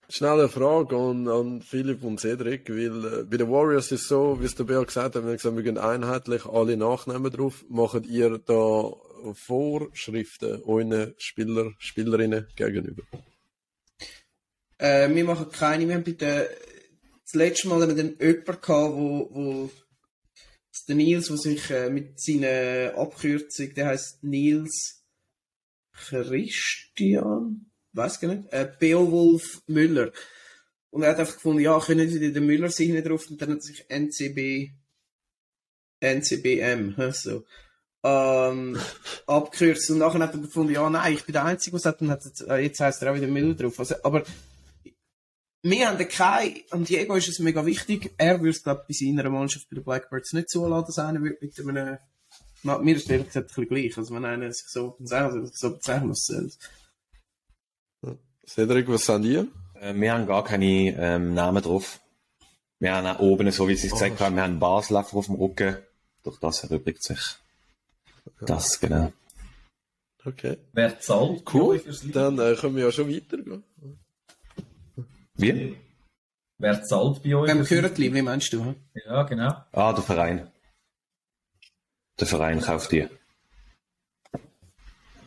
Schnelle 0.08 0.48
Frage 0.48 0.96
an, 0.96 1.26
an 1.28 1.60
Philipp 1.62 2.04
und 2.04 2.20
Cedric, 2.20 2.70
weil 2.70 3.04
äh, 3.04 3.24
bei 3.24 3.36
den 3.38 3.50
Warriors 3.50 3.90
ist 3.90 4.02
es 4.02 4.08
so, 4.08 4.40
wie 4.40 4.44
es 4.44 4.54
der 4.54 4.62
Bea 4.64 4.82
gesagt 4.84 5.16
hat, 5.16 5.22
wir 5.24 5.28
haben 5.30 5.36
gesagt, 5.36 5.56
wir 5.56 5.62
gehen 5.64 5.78
einheitlich 5.78 6.46
alle 6.46 6.76
Nachnamen 6.76 7.30
drauf. 7.32 7.64
Macht 7.68 8.06
ihr 8.06 8.38
da 8.38 8.92
Vorschriften 9.34 10.62
euren 10.62 11.14
Spieler, 11.18 11.72
Spielerinnen 11.78 12.46
gegenüber? 12.56 13.02
Äh, 14.78 15.08
wir 15.14 15.24
machen 15.24 15.50
keine. 15.50 15.88
Wir 15.88 15.94
haben 15.94 16.04
bei 16.04 16.12
der, 16.12 16.48
das 17.24 17.34
letzte 17.34 17.68
Mal 17.68 17.80
haben 17.80 17.96
wir 17.96 18.02
dann 18.02 18.16
jemanden 18.18 18.44
gehabt, 18.44 18.68
wo, 18.68 19.28
wo 19.32 19.70
der 20.88 20.96
Nils, 20.96 21.28
der 21.28 21.36
sich 21.36 21.70
äh, 21.70 21.90
mit 21.90 22.20
seiner 22.20 22.94
Abkürzung, 22.96 23.74
der 23.74 23.86
heißt 23.86 24.22
Nils 24.22 25.02
Christian, 25.92 27.70
weiß 27.92 28.20
gar 28.20 28.34
nicht, 28.34 28.52
äh, 28.52 28.70
Beowulf 28.78 29.62
Müller. 29.66 30.12
Und 30.90 31.02
er 31.02 31.10
hat 31.10 31.18
einfach 31.18 31.34
gefunden, 31.34 31.60
ja, 31.60 31.78
können 31.80 32.08
Sie 32.08 32.32
den 32.32 32.46
Müller 32.46 32.68
nicht 32.68 33.06
drauf 33.06 33.28
und 33.30 33.40
dann 33.40 33.52
hat 33.52 33.62
sich 33.62 33.84
NCB, 33.88 34.72
NCBM, 36.00 37.12
so, 37.12 37.44
ähm, 38.06 38.78
abgekürzt. 39.26 39.90
Und 39.90 39.98
nachher 39.98 40.20
hat 40.20 40.34
er 40.34 40.40
gefunden, 40.40 40.72
ja, 40.72 40.88
nein, 40.88 41.14
ich 41.14 41.24
bin 41.24 41.32
der 41.32 41.44
Einzige, 41.44 41.76
was 41.76 41.84
hat, 41.84 42.00
und 42.00 42.10
hat 42.10 42.24
jetzt, 42.24 42.42
äh, 42.42 42.58
jetzt 42.58 42.80
heißt 42.80 43.02
er 43.02 43.12
auch 43.12 43.16
wieder 43.16 43.26
Müller 43.26 43.54
drauf. 43.54 43.78
Also, 43.78 43.96
aber, 44.02 44.22
wir 45.62 45.88
haben 45.88 46.08
keinen, 46.08 46.60
und 46.70 46.88
Diego 46.88 47.16
ist 47.16 47.28
es 47.28 47.40
mega 47.40 47.66
wichtig, 47.66 48.12
er 48.18 48.38
würde 48.38 48.50
es, 48.50 48.62
glaube 48.62 48.84
ich, 48.86 49.00
bei 49.00 49.06
seiner 49.06 49.28
Mannschaft 49.28 49.68
bei 49.68 49.76
den 49.76 49.84
Blackbirds 49.84 50.32
nicht 50.32 50.48
zulassen, 50.48 50.86
dass 50.86 50.98
einer 50.98 51.22
wird 51.22 51.42
mit 51.42 51.58
einem, 51.58 51.98
na, 52.62 52.78
mir 52.78 52.96
ist 52.96 53.10
ehrlich 53.10 53.26
gesagt 53.26 53.50
ein 53.50 53.66
bisschen 53.66 53.68
gleich, 53.68 53.98
also 53.98 54.14
wenn 54.14 54.24
einer 54.24 54.52
sich 54.52 54.68
so, 54.68 54.96
also, 55.10 55.46
so 55.52 55.72
bezeichnen 55.72 56.08
muss, 56.08 56.28
äh, 56.28 56.48
Cedric, 58.46 58.88
was 58.88 59.06
sind 59.06 59.24
ihr? 59.24 59.48
Äh, 59.80 59.94
wir 59.94 60.12
haben 60.12 60.26
gar 60.26 60.44
keine 60.44 60.94
ähm, 60.96 61.34
Namen 61.34 61.64
drauf. 61.64 61.98
Wir 62.78 62.94
haben 62.94 63.06
auch 63.08 63.18
oben, 63.18 63.50
so 63.50 63.66
wie 63.66 63.74
sie 63.74 63.88
es 63.88 63.94
gesagt 63.94 64.20
haben, 64.20 64.36
wir 64.36 64.42
haben 64.42 64.52
einen 64.52 64.60
Baslaffer 64.60 65.16
auf 65.16 65.26
dem 65.26 65.34
Rücken. 65.34 65.78
Durch 66.22 66.38
das 66.38 66.62
erübrigt 66.62 67.02
sich 67.02 67.18
das, 68.40 68.80
genau. 68.80 69.12
Okay. 70.24 70.58
wer 70.72 70.98
zahlt 70.98 71.42
Cool. 71.54 71.80
Dann 72.12 72.38
äh, 72.38 72.56
können 72.56 72.74
wir 72.74 72.86
ja 72.86 72.92
schon 72.92 73.08
weitergehen. 73.08 73.62
Wie? 75.34 75.76
Wer 76.58 76.82
zahlt 76.82 77.22
bei 77.22 77.36
euch? 77.36 77.50
Fürs 77.50 77.70
hören, 77.70 77.96
wie 77.96 78.22
meinst 78.22 78.52
du? 78.52 78.64
Liebli? 78.64 79.02
Ja, 79.04 79.22
genau. 79.22 79.64
Ah, 79.72 79.92
der 79.92 80.02
Verein. 80.02 80.50
Der 82.18 82.26
Verein 82.26 82.60
kauft 82.60 82.92
die. 82.92 83.08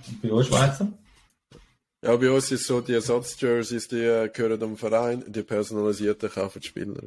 Und 0.07 0.21
bei 0.21 0.31
euch 0.31 0.47
Schweizer? 0.47 0.91
Ja, 2.01 2.15
bei 2.15 2.31
uns 2.31 2.51
ist 2.51 2.65
so, 2.65 2.81
die 2.81 2.93
Ersatzjerseys, 2.93 3.87
die 3.89 4.03
äh, 4.03 4.29
gehören 4.29 4.59
dem 4.59 4.77
Verein, 4.77 5.23
die 5.31 5.43
personalisierten 5.43 6.29
kaufen 6.29 6.61
die 6.61 6.67
Spieler. 6.67 7.01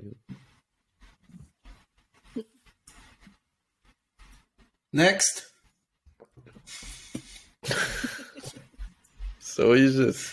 Next. 4.93 5.52
So 9.55 9.75
ist 9.75 9.97
es. 9.97 10.31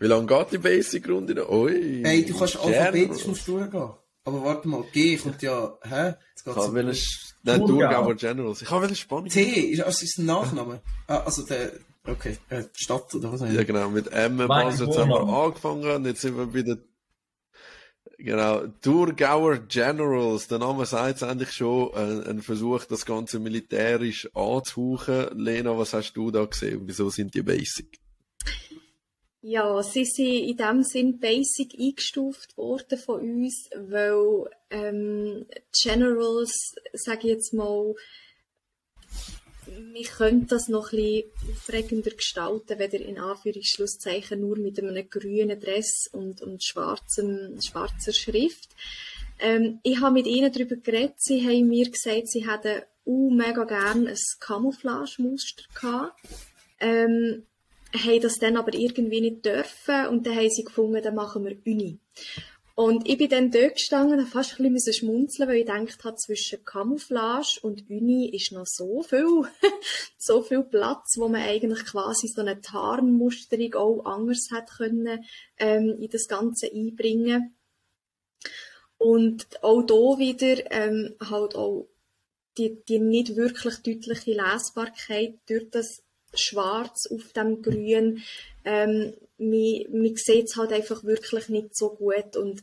Wie 0.00 0.06
lange 0.06 0.26
geht 0.26 0.52
die 0.52 0.58
Basic-Runde 0.58 1.34
noch? 1.34 1.50
Ui. 1.50 2.02
Hey, 2.04 2.24
du 2.24 2.36
kannst 2.36 2.56
alphabetisch 2.56 3.26
musst 3.26 3.46
du 3.46 3.58
durchgehen. 3.58 3.90
Aber 4.24 4.44
warte 4.44 4.68
mal, 4.68 4.84
G 4.92 5.16
kommt 5.16 5.40
ja, 5.40 5.72
hä? 5.82 6.06
Jetzt 6.06 6.18
Ich 6.38 6.44
geht's 6.44 6.56
habe 6.56 6.74
wollen, 6.74 6.96
nein, 7.44 7.60
Thurgau. 7.60 7.66
Thurgauer 7.66 8.14
Generals. 8.14 8.62
Ich 8.62 8.70
habe 8.70 8.84
wollen 8.84 8.96
Spannung. 8.96 9.28
T, 9.28 9.42
ist, 9.42 9.82
also 9.82 10.04
ist 10.04 10.18
ein 10.18 10.26
Nachname. 10.26 10.82
Ah, 11.06 11.18
also 11.18 11.44
der, 11.46 11.72
okay, 12.06 12.36
äh, 12.48 12.64
Stadt 12.74 13.14
oder 13.14 13.32
was? 13.32 13.40
Ja, 13.40 13.62
genau, 13.62 13.88
mit 13.88 14.08
M, 14.12 14.40
haben 14.40 14.78
wir 14.78 15.28
angefangen 15.28 15.88
und 15.88 16.04
jetzt 16.04 16.20
sind 16.20 16.36
wir 16.36 16.46
bei 16.46 16.62
der, 16.62 16.78
genau, 18.18 18.66
Thurgauer 18.82 19.58
Generals. 19.58 20.48
Der 20.48 20.58
Name 20.58 20.84
sagt 20.84 21.16
es 21.16 21.22
eigentlich 21.22 21.52
schon, 21.52 21.94
ein, 21.94 22.26
ein 22.26 22.42
Versuch, 22.42 22.84
das 22.84 23.06
Ganze 23.06 23.38
militärisch 23.38 24.28
anzuhauchen. 24.34 25.38
Lena, 25.38 25.78
was 25.78 25.94
hast 25.94 26.12
du 26.12 26.30
da 26.30 26.44
gesehen? 26.44 26.82
Wieso 26.84 27.08
sind 27.10 27.34
die 27.34 27.42
basic? 27.42 27.98
Ja, 29.40 29.82
sie 29.82 30.04
sind 30.04 30.26
in 30.26 30.56
dem 30.56 30.82
Sinn 30.82 31.20
basic 31.20 31.74
eingestuft 31.78 32.56
worden 32.56 32.98
von 32.98 33.20
uns, 33.20 33.70
weil 33.74 34.50
ähm, 34.70 35.46
Generals, 35.82 36.74
sage 36.92 37.20
ich 37.28 37.34
jetzt 37.34 37.54
mal, 37.54 37.94
wir 39.92 40.04
können 40.04 40.46
das 40.46 40.68
noch 40.68 40.92
ein 40.92 40.98
bisschen 40.98 41.30
aufregender 41.52 42.10
gestalten, 42.10 42.78
weder 42.78 43.00
in 43.00 43.18
Anführungsschlusszeichen 43.18 44.40
nur 44.40 44.58
mit 44.58 44.78
einem 44.78 45.08
grünen 45.08 45.58
Dress 45.60 46.08
und, 46.12 46.42
und 46.42 46.64
schwarzem, 46.64 47.58
schwarzer 47.60 48.12
Schrift. 48.12 48.68
Ähm, 49.38 49.80
ich 49.82 50.00
habe 50.00 50.14
mit 50.14 50.26
ihnen 50.26 50.52
darüber 50.52 50.76
geredet, 50.76 51.14
sie 51.18 51.46
haben 51.46 51.68
mir 51.68 51.90
gesagt, 51.90 52.28
sie 52.28 52.48
hätten 52.48 52.82
uh, 53.06 53.30
mega 53.30 53.64
gerne 53.64 54.10
ein 54.10 54.16
Camouflage-Muster 54.40 55.64
gehabt. 55.74 56.14
Ähm, 56.80 57.44
haben 57.94 58.20
das 58.20 58.34
dann 58.38 58.56
aber 58.56 58.74
irgendwie 58.74 59.20
nicht 59.20 59.44
dürfen 59.44 60.08
und 60.08 60.26
dann 60.26 60.36
haben 60.36 60.50
sie 60.50 60.64
gefunden, 60.64 61.02
dann 61.02 61.14
machen 61.14 61.44
wir 61.44 61.56
Uni. 61.64 61.98
Und 62.78 63.08
ich 63.08 63.18
bin 63.18 63.28
dann 63.28 63.50
dort 63.50 63.74
gestanden 63.74 64.20
und 64.20 64.28
fast 64.28 64.60
ein 64.60 64.72
bisschen 64.72 64.92
schmunzeln, 64.92 65.48
weil 65.48 65.56
ich 65.56 65.66
gedacht 65.66 66.04
habe, 66.04 66.14
zwischen 66.14 66.64
Camouflage 66.64 67.58
und 67.62 67.90
Uni 67.90 68.30
ist 68.32 68.52
noch 68.52 68.66
so 68.66 69.02
viel, 69.02 69.42
so 70.16 70.42
viel 70.42 70.62
Platz, 70.62 71.16
wo 71.18 71.26
man 71.26 71.42
eigentlich 71.42 71.84
quasi 71.84 72.28
so 72.28 72.40
eine 72.40 72.60
Tarnmusterung 72.60 73.74
auch 73.74 74.04
anders 74.04 74.50
hat 74.52 74.70
können, 74.70 75.24
ähm, 75.56 75.98
in 76.00 76.08
das 76.08 76.28
Ganze 76.28 76.70
einbringen. 76.72 77.56
Und 78.96 79.60
auch 79.64 79.82
da 79.82 80.16
wieder, 80.16 80.70
ähm, 80.70 81.16
halt 81.18 81.56
auch 81.56 81.88
die, 82.58 82.80
die 82.84 83.00
nicht 83.00 83.34
wirklich 83.34 83.78
deutliche 83.78 84.34
Lesbarkeit 84.34 85.34
durch 85.48 85.68
das 85.70 86.04
Schwarz 86.38 87.06
auf 87.10 87.32
dem 87.32 87.62
Grün. 87.62 88.22
Ähm, 88.64 89.14
man, 89.38 89.84
man 89.90 90.16
sieht 90.16 90.46
es 90.46 90.56
halt 90.56 90.72
einfach 90.72 91.04
wirklich 91.04 91.48
nicht 91.48 91.76
so 91.76 91.90
gut. 91.90 92.36
Und 92.36 92.62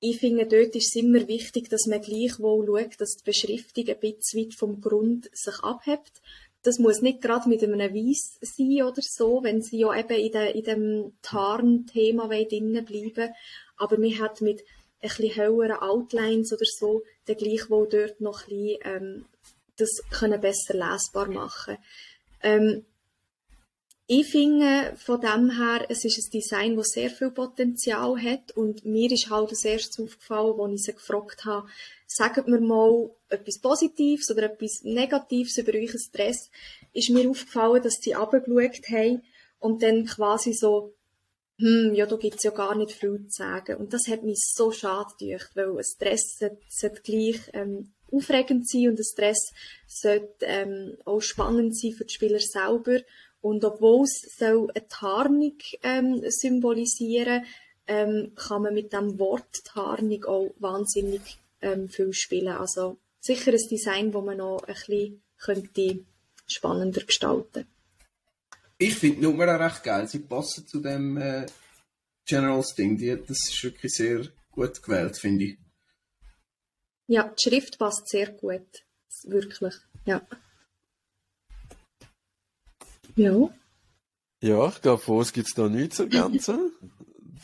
ich 0.00 0.18
finde, 0.18 0.46
dort 0.46 0.74
ist 0.74 0.88
es 0.88 0.96
immer 0.96 1.28
wichtig, 1.28 1.68
dass 1.68 1.86
man 1.86 2.02
gleichwohl 2.02 2.66
schaut, 2.66 3.00
dass 3.00 3.16
die 3.16 3.24
Beschriftung 3.24 3.88
ein 3.88 4.00
bisschen 4.00 4.40
weit 4.40 4.54
vom 4.54 4.80
Grund 4.80 5.30
sich 5.32 5.58
abhebt. 5.62 6.20
Das 6.64 6.78
muss 6.78 7.02
nicht 7.02 7.22
gerade 7.22 7.48
mit 7.48 7.62
einem 7.62 7.94
Weiss 7.94 8.38
sein 8.40 8.82
oder 8.82 9.00
so, 9.00 9.42
wenn 9.42 9.62
sie 9.62 9.78
ja 9.78 9.98
eben 9.98 10.16
in, 10.16 10.32
de, 10.32 10.58
in 10.58 10.64
dem 10.64 11.12
Tarn-Thema 11.22 12.28
drinnen 12.28 12.84
bleiben. 12.84 13.32
Aber 13.76 13.98
man 13.98 14.18
hat 14.18 14.40
mit 14.40 14.62
ein 15.02 15.08
bisschen 15.08 15.34
höheren 15.34 15.72
Outlines 15.72 16.52
oder 16.52 16.64
so, 16.64 17.02
dann 17.26 17.36
gleichwohl 17.36 17.88
dort 17.88 18.20
noch 18.20 18.42
ein 18.42 18.48
bisschen, 18.48 18.78
ähm, 18.84 19.24
das 19.76 20.02
können 20.10 20.40
besser 20.40 20.74
lesbar 20.74 21.28
machen. 21.28 21.78
Ähm, 22.42 22.84
ich 24.14 24.26
finde 24.30 24.94
von 24.96 25.22
dem 25.22 25.50
her, 25.50 25.86
es 25.88 26.04
ist 26.04 26.18
ein 26.18 26.30
Design, 26.30 26.76
das 26.76 26.88
sehr 26.88 27.08
viel 27.08 27.30
Potenzial 27.30 28.20
hat 28.20 28.52
und 28.54 28.84
mir 28.84 29.10
ist 29.10 29.30
halt 29.30 29.50
das 29.50 29.64
erste 29.64 30.02
aufgefallen, 30.02 30.60
als 30.60 30.74
ich 30.74 30.82
sie 30.82 30.92
gefragt 30.92 31.46
habe, 31.46 31.66
sagt 32.06 32.46
mir 32.46 32.60
mal 32.60 33.10
etwas 33.30 33.58
Positives 33.58 34.30
oder 34.30 34.42
etwas 34.42 34.82
Negatives 34.82 35.56
über 35.56 35.72
euch 35.72 35.92
Stress, 35.98 36.50
ist 36.92 37.08
mir 37.08 37.30
aufgefallen, 37.30 37.82
dass 37.82 37.94
sie 38.02 38.12
runtergeschaut 38.12 38.90
haben 38.90 39.22
und 39.60 39.82
dann 39.82 40.04
quasi 40.04 40.52
so 40.52 40.92
hm, 41.58 41.94
ja, 41.94 42.04
da 42.04 42.16
gibt's 42.16 42.44
ja 42.44 42.50
gar 42.50 42.74
nicht 42.74 42.92
viel 42.92 43.26
zu 43.28 43.42
sagen. 43.42 43.76
Und 43.76 43.94
das 43.94 44.08
hat 44.08 44.24
mich 44.24 44.40
so 44.40 44.72
schade 44.72 45.14
gedacht, 45.18 45.52
weil 45.54 45.70
ein 45.70 45.84
Stress 45.84 46.38
sollte 46.68 47.00
gleich 47.02 47.40
ähm, 47.54 47.92
aufregend 48.10 48.68
sein 48.68 48.88
und 48.88 48.98
ein 48.98 49.04
Stress 49.04 49.52
sollte 49.86 50.44
ähm, 50.44 50.98
auch 51.06 51.20
spannend 51.20 51.78
sein 51.78 51.92
für 51.92 52.04
die 52.04 52.12
Spieler 52.12 52.40
selber. 52.40 53.00
Und 53.42 53.64
obwohl 53.64 54.04
es 54.04 54.36
soll 54.38 54.70
eine 54.74 54.88
Tarnung 54.88 55.58
ähm, 55.82 56.22
symbolisieren 56.28 57.44
ähm, 57.86 58.32
kann 58.36 58.62
man 58.62 58.74
mit 58.74 58.92
dem 58.92 59.18
Wort 59.18 59.64
Tarnung 59.64 60.24
auch 60.24 60.54
wahnsinnig 60.58 61.38
ähm, 61.60 61.88
viel 61.88 62.12
spielen. 62.12 62.56
Also 62.56 62.98
sicher 63.20 63.52
ein 63.52 63.68
Design, 63.68 64.12
das 64.12 64.24
man 64.24 64.38
noch 64.38 64.62
ein 64.62 64.74
bisschen 64.74 65.22
könnte 65.38 66.04
spannender 66.46 67.02
gestalten 67.02 67.66
Ich 68.78 68.94
finde 68.94 69.16
die 69.16 69.22
Nummer 69.22 69.58
recht 69.58 69.82
geil. 69.82 70.06
Sie 70.08 70.20
passen 70.20 70.66
zu 70.66 70.80
dem 70.80 71.16
äh, 71.16 71.46
Generals 72.24 72.74
Ding. 72.74 72.96
Die, 72.96 73.16
das 73.16 73.38
ist 73.48 73.64
wirklich 73.64 73.92
sehr 73.92 74.28
gut 74.52 74.82
gewählt, 74.82 75.18
finde 75.18 75.44
ich. 75.44 75.58
Ja, 77.08 77.24
die 77.28 77.42
Schrift 77.42 77.78
passt 77.78 78.08
sehr 78.08 78.30
gut. 78.30 78.84
Wirklich, 79.24 79.74
ja. 80.06 80.26
Ja. 83.16 83.48
Ja, 84.40 84.68
ich 84.68 84.82
glaube, 84.82 85.02
von 85.02 85.18
uns 85.18 85.32
gibt 85.32 85.48
es 85.48 85.54
da 85.54 85.68
nichts 85.68 85.96
zu 85.96 86.04
ergänzen. 86.04 86.72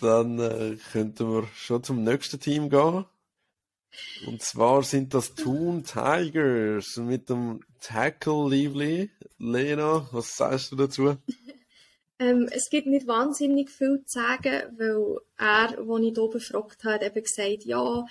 Dann 0.00 0.38
äh, 0.38 0.76
könnten 0.92 1.30
wir 1.30 1.48
schon 1.54 1.82
zum 1.82 2.02
nächsten 2.02 2.40
Team 2.40 2.70
gehen. 2.70 3.04
Und 4.26 4.42
zwar 4.42 4.82
sind 4.82 5.14
das 5.14 5.34
Toon 5.34 5.84
Tigers 5.84 6.96
mit 6.96 7.30
dem 7.30 7.60
Tackle 7.80 8.48
Lively. 8.48 9.10
Lena, 9.38 10.08
was 10.12 10.36
sagst 10.36 10.72
du 10.72 10.76
dazu? 10.76 11.16
Ähm, 12.20 12.48
es 12.50 12.68
gibt 12.68 12.88
nicht 12.88 13.06
wahnsinnig 13.06 13.70
viel 13.70 14.02
zu 14.04 14.18
sagen, 14.18 14.76
weil 14.76 15.18
er, 15.36 15.78
als 15.78 16.02
ich 16.02 16.14
hier 16.14 16.28
befragt 16.28 16.82
habe, 16.82 17.06
eben 17.06 17.22
gesagt, 17.22 17.64
ja, 17.64 18.04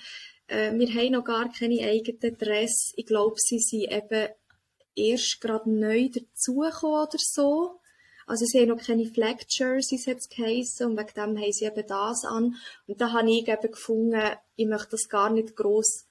äh, 0.46 0.72
wir 0.72 0.88
haben 0.94 1.12
noch 1.12 1.24
gar 1.24 1.52
keine 1.52 1.82
eigenen 1.82 2.38
Dress. 2.38 2.94
Ich 2.96 3.04
glaube, 3.04 3.36
sie 3.36 3.58
sind 3.58 3.92
eben 3.92 4.28
erst 4.98 5.40
gerade 5.40 5.70
neu 5.70 6.08
dazugekommen 6.08 7.06
oder 7.06 7.18
so. 7.18 7.80
Also 8.26 8.44
sie 8.44 8.60
haben 8.60 8.68
noch 8.68 8.84
keine 8.84 9.06
Flag 9.06 9.36
Jerseys 9.48 10.04
jetzt 10.04 10.30
geheissen 10.30 10.88
und 10.88 10.98
wegen 10.98 11.14
dem 11.14 11.38
haben 11.42 11.52
sie 11.52 11.64
eben 11.64 11.86
das 11.86 12.24
an. 12.24 12.56
Und 12.86 13.00
da 13.00 13.12
habe 13.12 13.30
ich 13.30 13.48
eben 13.48 13.70
gefunden, 13.70 14.22
ich 14.56 14.66
möchte 14.66 14.90
das 14.90 15.08
gar 15.08 15.30
nicht 15.30 15.56
gross 15.56 16.04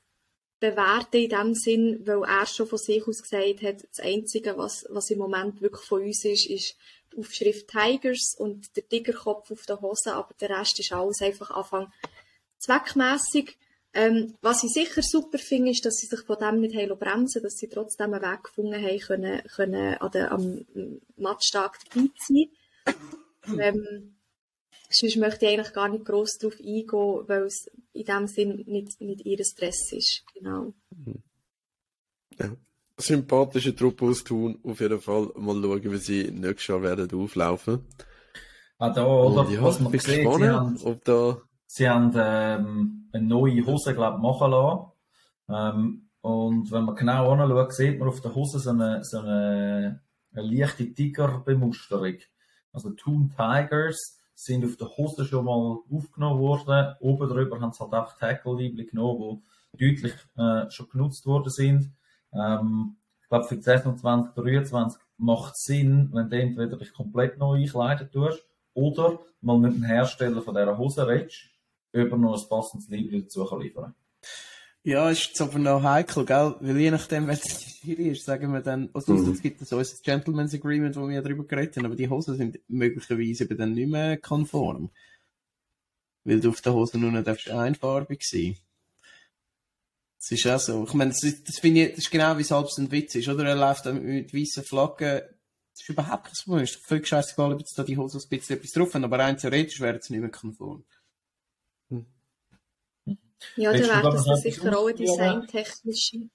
bewerten 0.60 1.18
in 1.18 1.30
dem 1.30 1.54
Sinn, 1.54 2.02
weil 2.06 2.24
er 2.24 2.46
schon 2.48 2.68
von 2.68 2.80
sich 2.80 3.08
aus 3.08 3.22
gesagt 3.22 3.62
hat, 3.62 3.84
das 3.88 4.00
Einzige, 4.00 4.58
was, 4.58 4.86
was 4.90 5.12
im 5.12 5.20
Moment 5.20 5.62
wirklich 5.62 5.86
von 5.86 6.02
uns 6.02 6.26
ist, 6.26 6.50
ist 6.50 6.76
die 7.14 7.20
Aufschrift 7.20 7.68
Tigers 7.68 8.36
und 8.38 8.76
der 8.76 8.88
Tigerkopf 8.88 9.52
auf 9.52 9.66
der 9.68 9.82
Hose, 9.82 10.14
aber 10.14 10.34
der 10.42 10.50
Rest 10.50 10.80
ist 10.80 10.92
alles 10.92 11.22
einfach 11.22 11.52
Anfang 11.52 11.94
zweckmässig. 12.58 13.58
Ähm, 14.00 14.36
was 14.42 14.64
ich 14.64 14.74
sicher 14.74 15.02
super 15.02 15.40
finde, 15.40 15.72
ist, 15.72 15.84
dass 15.84 15.96
sie 15.96 16.06
sich 16.06 16.20
von 16.22 16.38
dem 16.38 16.62
nicht 16.62 16.76
haben 16.76 17.00
bremsen 17.00 17.42
dass 17.42 17.58
sie 17.58 17.68
trotzdem 17.68 18.14
einen 18.14 18.22
Weg 18.22 18.44
gefunden 18.44 18.76
haben, 18.76 19.00
können, 19.00 19.42
können 19.56 19.96
an 19.96 20.12
der, 20.12 20.32
am 20.32 20.66
Matchtag 21.16 21.80
dabei 21.90 22.08
zu 22.24 22.34
sein. 22.34 23.58
ähm, 23.60 24.16
sonst 24.92 25.18
möchte 25.18 25.48
ich 25.48 25.52
eigentlich 25.52 25.74
gar 25.74 25.90
nicht 25.90 26.06
gross 26.06 26.38
darauf 26.38 26.60
eingehen, 26.60 27.24
weil 27.28 27.44
es 27.46 27.72
in 27.94 28.06
dem 28.06 28.28
Sinn 28.28 28.64
nicht, 28.68 29.02
nicht 29.02 29.26
ihr 29.26 29.44
Stress 29.44 29.92
ist. 29.92 30.24
Genau. 30.36 30.76
Ja. 32.38 32.56
Sympathische 32.98 33.76
Truppe 33.76 34.06
aus 34.06 34.24
Thun, 34.24 34.60
auf 34.62 34.80
jeden 34.80 35.02
Fall 35.02 35.32
mal 35.38 35.60
schauen, 35.60 35.92
wie 35.92 35.98
sie 35.98 36.32
nächstes 36.32 36.68
Jahr 36.68 36.84
werden 36.84 37.20
auflaufen. 37.20 37.84
Ah, 38.78 38.92
da, 38.92 39.08
oder? 39.08 39.42
Und 39.42 39.54
ja, 39.54 39.64
was 39.64 39.80
man 39.80 39.92
bin 39.92 40.00
sieht, 40.00 40.18
sie 40.18 40.24
gespannt, 40.24 40.82
ob 40.84 41.04
da 41.04 41.42
sie 41.68 41.90
haben 41.90 42.12
ähm, 42.16 43.10
eine 43.12 43.26
neue 43.26 43.66
Hose, 43.66 43.94
glaub, 43.94 44.20
machen 44.20 44.52
lassen. 44.52 44.92
Ähm, 45.50 46.10
und 46.22 46.72
wenn 46.72 46.86
man 46.86 46.96
genau 46.96 47.32
anschaut, 47.32 47.74
sieht 47.74 48.00
man 48.00 48.10
auf 48.10 48.22
der 48.22 48.34
Hose 48.34 48.60
so 48.60 48.72
eine, 48.72 49.04
so 49.04 49.20
eine, 49.20 50.02
eine 50.34 50.42
leichte 50.42 50.92
Tigerbemusterung. 50.94 52.16
Also 52.74 52.90
Toon 52.92 53.34
Tigers 53.38 54.20
sind 54.34 54.66
auf 54.66 54.76
der 54.78 54.90
Hose 54.90 55.26
schon 55.26 55.46
mal 55.46 55.80
aufgenommen 55.90 56.40
worden. 56.40 56.96
Oben 57.00 57.30
drüber 57.30 57.60
haben 57.60 57.72
sie 57.72 57.80
halt 57.80 57.94
auch 57.94 58.18
Tackle-Liebli 58.18 58.86
genommen, 58.86 59.44
die 59.74 59.96
deutlich 59.96 60.14
äh, 60.38 60.70
schon 60.70 60.90
genutzt 60.90 61.26
worden 61.26 61.50
sind. 61.50 61.92
Ähm, 62.34 62.98
ich 63.22 63.30
glaube, 63.30 63.46
für 63.46 63.56
die 63.56 63.64
Saison 63.64 63.98
2023 63.98 65.02
macht 65.18 65.54
es 65.56 65.64
Sinn, 65.64 66.10
wenn 66.14 66.30
du 66.30 66.40
entweder 66.40 66.78
dich 66.78 66.94
komplett 66.94 67.38
neu 67.38 67.58
einkleiden 67.58 68.12
tust 68.12 68.46
oder 68.74 69.20
mal 69.42 69.58
mit 69.58 69.74
dem 69.74 69.84
Hersteller 69.84 70.42
von 70.42 70.54
dieser 70.54 70.78
Hose 70.78 71.08
redest, 71.08 71.50
ob 71.94 72.12
er 72.12 72.18
noch 72.18 72.42
ein 72.42 72.50
passendes 72.50 72.90
Liebli 72.90 73.22
dazu 73.24 73.46
kann 73.46 73.62
liefern 73.62 73.96
Ja, 74.84 75.10
ist 75.10 75.28
jetzt 75.28 75.42
aber 75.42 75.60
noch 75.60 75.84
heikel, 75.84 76.26
gell? 76.26 76.56
Weil 76.60 76.78
je 76.78 76.92
nachdem, 76.92 77.28
wer 77.28 77.36
die 77.36 77.88
Jury 77.90 78.10
ist, 78.10 78.26
sagen 78.26 78.54
wir 78.54 78.62
dann, 78.62 78.90
also 78.94 79.14
Mhm. 79.14 79.32
es 79.32 79.42
gibt 79.42 79.66
so 79.66 79.78
ein 79.78 79.86
Gentleman's 80.04 80.54
Agreement, 80.54 80.96
wo 80.96 81.08
wir 81.08 81.16
ja 81.16 81.22
drüber 81.22 81.46
geredet 81.46 81.78
haben, 81.78 81.86
aber 81.86 81.96
die 81.96 82.10
Hosen 82.10 82.38
sind 82.38 82.60
möglicherweise 82.68 83.44
eben 83.44 83.58
dann 83.58 83.74
nicht 83.74 83.90
mehr 83.90 84.18
konform. 84.18 84.90
Weil 86.24 86.40
du 86.42 86.50
auf 86.50 86.62
der 86.62 86.74
Hose 86.74 86.98
nur 86.98 87.12
noch 87.12 87.24
darfst 87.24 87.50
einfarbig 87.50 88.24
sein. 88.24 88.58
Das 90.20 90.32
ist 90.32 90.48
auch 90.48 90.60
so. 90.60 90.84
Ich 90.86 90.94
meine, 90.94 91.12
das, 91.12 91.22
das 91.22 91.60
finde 91.60 91.84
ich, 91.84 91.90
das 91.92 92.00
ist 92.00 92.12
genau 92.12 92.38
wie 92.38 92.42
es 92.42 92.52
ein 92.52 92.92
Witz 92.92 93.16
ist, 93.16 93.30
oder? 93.30 93.46
Er 93.46 93.56
läuft 93.56 93.86
dann 93.86 94.04
mit 94.04 94.34
weißen 94.34 94.64
Flaggen. 94.64 95.22
Das 95.72 95.82
ist 95.82 95.90
überhaupt 95.90 96.26
kein 96.26 96.34
Problem. 96.44 96.64
Es 96.64 96.72
ist 96.72 96.86
völlig 96.86 97.08
scheißegal, 97.08 97.54
ob 97.54 97.60
jetzt 97.60 97.78
da 97.78 97.84
die 97.84 97.98
Hose 97.98 98.18
ein 98.18 98.30
bisschen 98.30 98.58
etwas 98.58 98.72
drauf 98.72 98.94
haben, 98.94 99.04
aber 99.06 99.20
rein 99.20 99.38
theoretisch 99.38 99.80
wäre 99.80 99.98
es 99.98 100.10
nicht 100.10 100.20
mehr 100.20 100.30
konform. 100.32 100.84
Ja, 103.56 103.72
dann 103.72 103.82
du 103.82 103.88
wäre 103.88 104.02
da 104.02 104.10
das 104.10 104.26
etwas 104.26 104.42
sicher 104.42 104.78
auch 104.78 104.88
eine 104.88 104.96
designtechnische. 104.96 106.30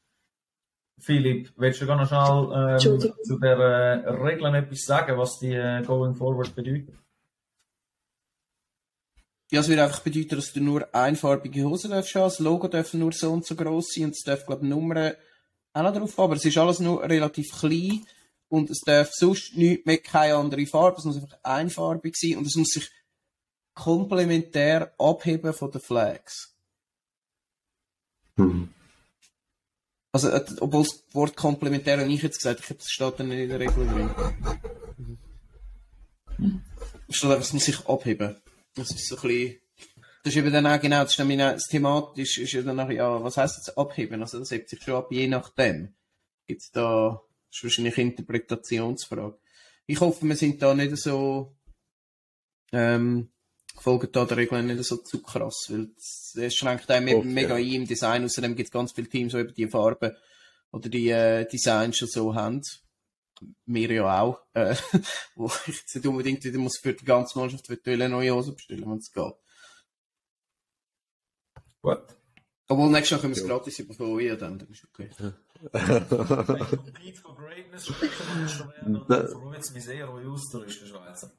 Philipp, 0.98 1.52
willst 1.56 1.80
du 1.82 1.86
gar 1.86 1.96
noch 1.96 2.06
schnell 2.06 2.76
ähm, 2.94 3.12
zu 3.24 3.38
der 3.38 3.58
äh, 3.58 4.08
Regeln 4.08 4.54
etwas 4.54 4.82
sagen, 4.82 5.18
was 5.18 5.38
die 5.40 5.52
äh, 5.52 5.82
Going 5.82 6.14
Forward 6.14 6.54
bedeutet? 6.54 6.94
Ja, 9.50 9.60
es 9.60 9.68
würde 9.68 9.84
einfach 9.84 10.00
bedeuten, 10.00 10.36
dass 10.36 10.52
du 10.52 10.60
nur 10.60 10.94
einfarbige 10.94 11.64
Hosen 11.64 11.90
darfst 11.90 12.14
haben. 12.14 12.24
Das 12.24 12.38
Logo 12.38 12.68
darf 12.68 12.94
nur 12.94 13.12
so 13.12 13.32
und 13.32 13.44
so 13.44 13.54
gross 13.54 13.92
sein 13.92 14.04
und 14.04 14.12
es 14.12 14.22
darf, 14.22 14.46
glaube 14.46 14.64
ich, 14.64 14.70
Nummern 14.70 15.14
auch 15.74 15.82
noch 15.82 15.92
drauf 15.92 16.16
haben. 16.16 16.24
Aber 16.24 16.36
es 16.36 16.44
ist 16.44 16.56
alles 16.56 16.78
nur 16.78 17.02
relativ 17.02 17.50
klein 17.58 18.06
und 18.48 18.70
es 18.70 18.80
darf 18.80 19.10
sonst 19.12 19.56
nichts 19.56 19.84
mehr, 19.84 19.98
keine 19.98 20.36
andere 20.36 20.64
Farbe. 20.66 20.98
Es 20.98 21.04
muss 21.04 21.16
einfach 21.16 21.38
einfarbig 21.42 22.14
sein 22.16 22.38
und 22.38 22.46
es 22.46 22.56
muss 22.56 22.68
sich 22.68 22.88
komplementär 23.74 24.94
abheben 24.98 25.52
von 25.52 25.70
den 25.70 25.80
Flags. 25.80 26.51
Also, 30.12 30.28
äh, 30.28 30.44
obwohl 30.60 30.82
das 30.82 31.04
Wort 31.12 31.36
komplementär 31.36 31.98
habe 31.98 32.12
ich 32.12 32.22
jetzt 32.22 32.38
gesagt, 32.38 32.60
ich 32.60 32.68
habe 32.68 32.78
das 32.78 32.90
steht 32.90 33.18
dann 33.18 33.28
nicht 33.28 33.40
in 33.40 33.48
der 33.48 33.60
Regel 33.60 33.86
drin. 33.86 34.10
Einfach, 37.08 37.40
es 37.40 37.52
muss 37.52 37.64
sich 37.64 37.86
abheben. 37.86 38.36
Das 38.74 38.90
ist 38.90 39.08
so 39.08 39.16
ein 39.16 39.22
bisschen, 39.22 39.60
das 40.22 40.34
ist 40.34 40.36
eben 40.36 40.52
dann 40.52 40.66
auch 40.66 40.80
genau, 40.80 41.02
das 41.02 41.12
ist 41.12 41.18
dann 41.18 41.38
das 41.38 41.66
thematisch 41.66 42.38
ist 42.38 42.52
ja 42.52 42.62
dann 42.62 42.78
auch, 42.78 42.90
ja, 42.90 43.24
was 43.24 43.38
heisst 43.38 43.56
jetzt 43.56 43.76
abheben? 43.76 44.20
Also, 44.20 44.38
das 44.38 44.50
hebt 44.50 44.68
sich 44.68 44.82
schon 44.82 44.94
ab, 44.94 45.10
je 45.10 45.26
nachdem. 45.26 45.94
Gibt's 46.46 46.70
da, 46.70 47.22
das 47.48 47.58
ist 47.58 47.64
wahrscheinlich 47.64 47.96
eine 47.96 48.10
Interpretationsfrage. 48.10 49.38
Ich 49.86 50.00
hoffe, 50.00 50.26
wir 50.26 50.36
sind 50.36 50.60
da 50.60 50.74
nicht 50.74 50.96
so, 50.98 51.56
ähm, 52.72 53.31
folgen 53.80 54.08
da 54.12 54.24
der 54.24 54.36
Regeln 54.36 54.66
nicht 54.66 54.84
so 54.84 54.96
zu 54.98 55.22
krass, 55.22 55.66
weil 55.68 55.88
das, 55.94 56.32
das 56.34 56.54
schränkt 56.54 56.90
einem 56.90 57.16
Hoffe, 57.16 57.26
mega 57.26 57.58
ja. 57.58 57.64
ein 57.64 57.82
im 57.82 57.86
Design. 57.86 58.24
Außerdem 58.24 58.54
gibt 58.54 58.68
es 58.68 58.72
ganz 58.72 58.92
viele 58.92 59.08
Teams, 59.08 59.32
die 59.32 59.38
eben 59.38 59.54
die 59.54 59.68
Farben 59.68 60.16
oder 60.70 60.88
die 60.88 61.08
äh, 61.08 61.46
Designs 61.46 61.96
schon 61.96 62.08
so 62.08 62.34
haben. 62.34 62.62
Wir 63.66 63.90
ja 63.90 64.20
auch. 64.20 64.40
Äh, 64.54 64.76
wo 65.34 65.50
ich 65.66 65.78
jetzt 65.78 65.94
nicht 65.94 66.06
unbedingt 66.06 66.44
wieder 66.44 66.58
muss 66.58 66.78
für 66.78 66.92
die 66.94 67.04
ganze 67.04 67.38
Mannschaft 67.38 67.68
virtuelle 67.68 68.08
neue 68.08 68.34
Hosen 68.34 68.54
bestellen, 68.54 68.88
wenn 68.88 68.98
es 68.98 69.12
geht. 69.12 69.34
Gut. 71.82 72.02
Obwohl, 72.68 72.90
nächstes 72.90 73.10
Jahr 73.10 73.20
können 73.20 73.34
wir 73.34 73.42
es 73.42 73.48
Ja. 73.48 73.54
gratis 73.54 73.78
ja, 73.78 74.36
dann, 74.36 74.58
dann 74.58 74.68
ist 74.68 74.84
okay. 74.84 75.10
Compete 75.62 77.20
for 77.20 77.36
Greatness 77.36 77.88
werden 77.90 78.96
und 78.96 79.10
dann 79.10 79.28
freut 79.28 79.58
es 79.58 79.72
mich 79.72 79.84
sehr, 79.84 80.10
euch 80.12 80.26
auszurüsten, 80.26 80.88
Schweizer. 80.88 81.32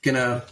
Genau. 0.00 0.42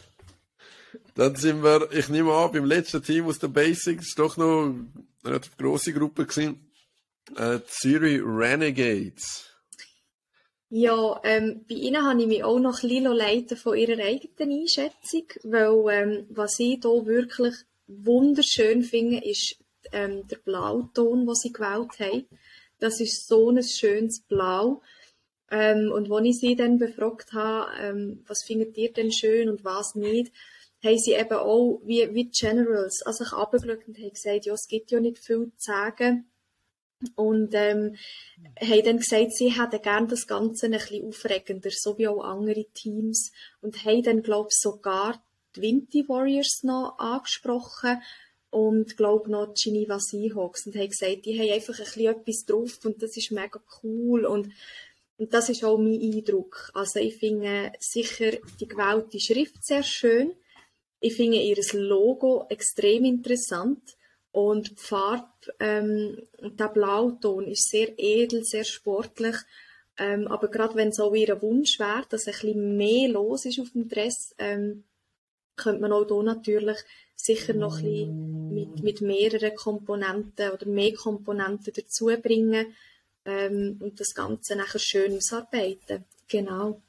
Dann 1.18 1.34
sind 1.34 1.64
wir, 1.64 1.90
ich 1.90 2.08
nehme 2.08 2.32
an, 2.32 2.52
beim 2.52 2.64
letzten 2.64 3.02
Team 3.02 3.26
aus 3.26 3.40
der 3.40 3.48
Basics, 3.48 4.14
doch 4.14 4.36
noch 4.36 4.66
eine 4.66 4.86
relativ 5.24 5.56
grosse 5.56 5.92
Gruppe 5.92 6.26
gewesen. 6.26 6.70
Äh, 7.36 7.58
Zürich 7.66 8.22
Renegades. 8.24 9.50
Ja, 10.68 11.20
ähm, 11.24 11.64
bei 11.68 11.74
ihnen 11.74 12.06
habe 12.06 12.20
ich 12.20 12.28
mich 12.28 12.44
auch 12.44 12.60
noch 12.60 12.84
ein 12.84 12.88
bisschen 12.88 13.12
leiten 13.12 13.56
von 13.56 13.76
ihrer 13.76 14.00
eigenen 14.00 14.60
Einschätzung, 14.60 15.24
weil 15.42 15.92
ähm, 15.92 16.26
was 16.30 16.60
ich 16.60 16.78
hier 16.82 17.06
wirklich 17.06 17.54
wunderschön 17.88 18.84
finde, 18.84 19.18
ist 19.28 19.56
ähm, 19.90 20.24
der 20.28 20.36
Blauton, 20.36 21.26
den 21.26 21.34
sie 21.34 21.52
gewählt 21.52 21.98
haben. 21.98 22.28
Das 22.78 23.00
ist 23.00 23.26
so 23.26 23.50
ein 23.50 23.60
schönes 23.64 24.20
Blau. 24.20 24.82
Ähm, 25.50 25.90
und 25.90 26.12
als 26.12 26.26
ich 26.28 26.38
sie 26.38 26.54
dann 26.54 26.78
befragt 26.78 27.32
habe, 27.32 27.72
ähm, 27.80 28.22
was 28.28 28.44
findet 28.46 28.76
ihr 28.76 28.92
denn 28.92 29.10
schön 29.10 29.48
und 29.48 29.64
was 29.64 29.96
nicht, 29.96 30.30
haben 30.82 30.98
sie 30.98 31.12
eben 31.12 31.36
auch, 31.36 31.80
wie, 31.84 32.12
wie 32.14 32.30
Generals, 32.30 33.02
also 33.05 33.24
ich 33.24 33.32
runtergeschaut 33.32 33.88
und 33.88 33.98
haben 33.98 34.12
gesagt, 34.12 34.46
ja, 34.46 34.55
es 34.55 34.68
gibt 34.68 34.90
ja 34.90 35.00
nicht 35.00 35.18
viel 35.18 35.50
zu 35.56 35.72
sagen. 35.72 36.30
Und 37.14 37.55
ähm, 37.55 37.94
haben 38.60 38.84
dann 38.84 38.98
gesagt, 38.98 39.32
sie 39.32 39.50
hätten 39.50 39.82
gerne 39.82 40.09
das 40.09 40.26
Ganze 40.26 40.66
ein 40.66 40.72
bisschen 40.72 41.06
aufregender, 41.06 41.70
so 41.72 41.96
wie 41.96 42.09
auch 42.09 42.24
andere 42.24 42.64
Teams. 42.74 43.30
Und 43.60 43.84
haben 43.84 44.02
dann, 44.02 44.22
glaube 44.22 44.48
ich, 44.50 44.59
sogar 44.59 45.22
die 45.55 45.62
Winty 45.62 46.09
Warriors 46.09 46.60
noch 46.64 46.98
angesprochen 46.98 48.02
und 48.50 48.96
glaube 48.96 49.30
noch 49.30 49.52
die 49.55 49.70
Geneva 49.70 49.98
Seahawks 50.00 50.66
und 50.66 50.74
haben 50.74 50.88
gesagt, 50.88 51.26
die 51.26 51.38
haben 51.38 51.52
einfach 51.52 51.78
ein 51.78 51.84
bisschen 51.84 52.06
etwas 52.06 52.44
drauf 52.46 52.84
und 52.84 53.02
das 53.02 53.16
ist 53.16 53.30
mega 53.30 53.60
cool 53.82 54.24
und, 54.24 54.52
und 55.18 55.34
das 55.34 55.48
ist 55.48 55.64
auch 55.64 55.78
mein 55.78 56.00
Eindruck. 56.00 56.70
Also 56.74 56.98
ich 56.98 57.16
finde 57.16 57.72
sicher 57.78 58.32
die 58.59 58.68
gewählte 58.68 59.20
Schrift 59.20 59.64
sehr 59.64 59.82
schön. 59.82 60.32
Ich 61.00 61.14
finde 61.14 61.38
ihr 61.38 61.56
Logo 61.74 62.46
extrem 62.48 63.04
interessant 63.04 63.96
und 64.32 64.70
die 64.70 64.76
Farbe, 64.76 65.28
ähm, 65.60 66.22
der 66.40 66.68
Blauton 66.68 67.46
ist 67.46 67.70
sehr 67.70 67.98
edel, 67.98 68.44
sehr 68.44 68.64
sportlich. 68.64 69.36
Ähm, 69.96 70.28
aber 70.28 70.48
gerade 70.48 70.76
wenn 70.76 70.92
so 70.92 71.12
ihr 71.14 71.40
Wunsch 71.42 71.78
wäre, 71.78 72.04
dass 72.08 72.26
ein 72.26 72.32
bisschen 72.32 72.76
mehr 72.76 73.08
los 73.08 73.44
ist 73.44 73.58
auf 73.58 73.70
dem 73.72 73.88
Dress, 73.88 74.34
ähm, 74.38 74.84
könnte 75.56 75.80
man 75.80 75.92
auch 75.92 76.06
hier 76.06 76.22
natürlich 76.22 76.78
sicher 77.16 77.52
noch 77.52 77.78
ein 77.78 77.84
bisschen 77.84 78.54
mit, 78.54 78.82
mit 78.82 79.00
mehreren 79.00 79.56
Komponenten 79.56 80.52
oder 80.52 80.66
mehr 80.66 80.94
Komponenten 80.94 81.72
dazu 81.74 82.06
bringen 82.22 82.74
ähm, 83.24 83.78
und 83.80 83.98
das 83.98 84.14
Ganze 84.14 84.54
nachher 84.56 84.78
schön 84.78 85.16
ausarbeiten. 85.16 86.04
Genau. 86.28 86.80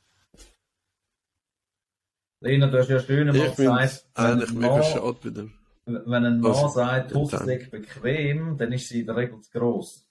Lena, 2.42 2.68
du 2.68 2.78
hast 2.78 2.90
ja 2.90 3.00
schön 3.00 3.28
mal 3.28 3.50
gesagt, 3.50 4.06
eigentlich 4.14 4.54
mega 4.54 4.84
schade 4.84 5.24
wieder. 5.24 5.50
Wenn 5.86 6.26
ein 6.26 6.40
Mann 6.40 6.54
Was? 6.54 6.74
sagt, 6.74 7.14
Hose 7.14 7.54
ist 7.54 7.72
bequem, 7.72 8.58
dann 8.58 8.72
ist 8.72 8.88
sie 8.88 9.02
in 9.02 9.08
der 9.08 9.16
Regel 9.16 9.42
zu 9.42 9.52
gross. 9.52 10.08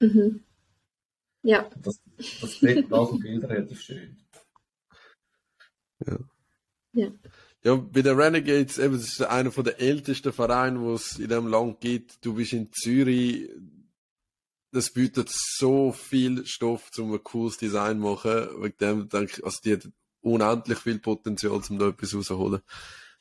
Mhm. 0.00 0.42
Ja. 1.42 1.68
Das, 1.76 2.00
das 2.40 2.58
sieht 2.58 2.92
auf 2.92 3.10
dem 3.10 3.20
Bild 3.20 3.44
relativ 3.48 3.80
schön. 3.80 4.16
Ja. 6.06 6.18
Ja. 6.94 7.12
Ja, 7.64 7.74
bei 7.74 8.02
den 8.02 8.18
Renegades, 8.18 8.78
eben, 8.78 8.94
das 8.94 9.08
ist 9.08 9.22
einer 9.22 9.50
der 9.50 9.80
ältesten 9.80 10.32
Vereine, 10.32 10.80
wo 10.80 10.94
es 10.94 11.18
in 11.18 11.28
diesem 11.28 11.48
Land 11.48 11.80
gibt. 11.80 12.24
Du 12.24 12.34
bist 12.34 12.52
in 12.52 12.72
Zürich, 12.72 13.50
das 14.70 14.92
bietet 14.92 15.28
so 15.30 15.92
viel 15.92 16.46
Stoff, 16.46 16.88
um 16.98 17.12
ein 17.12 17.22
cooles 17.22 17.56
Design 17.58 17.98
zu 17.98 18.04
machen. 18.04 18.62
Wegen 18.62 18.78
dem 18.78 19.08
denke 19.08 19.32
ich, 19.38 19.44
also 19.44 19.58
die 19.64 19.72
hat 19.74 19.88
unendlich 20.28 20.78
viel 20.78 20.98
Potenzial, 20.98 21.60
um 21.68 21.78
da 21.78 21.88
etwas 21.88 22.14
rauszuholen. 22.14 22.60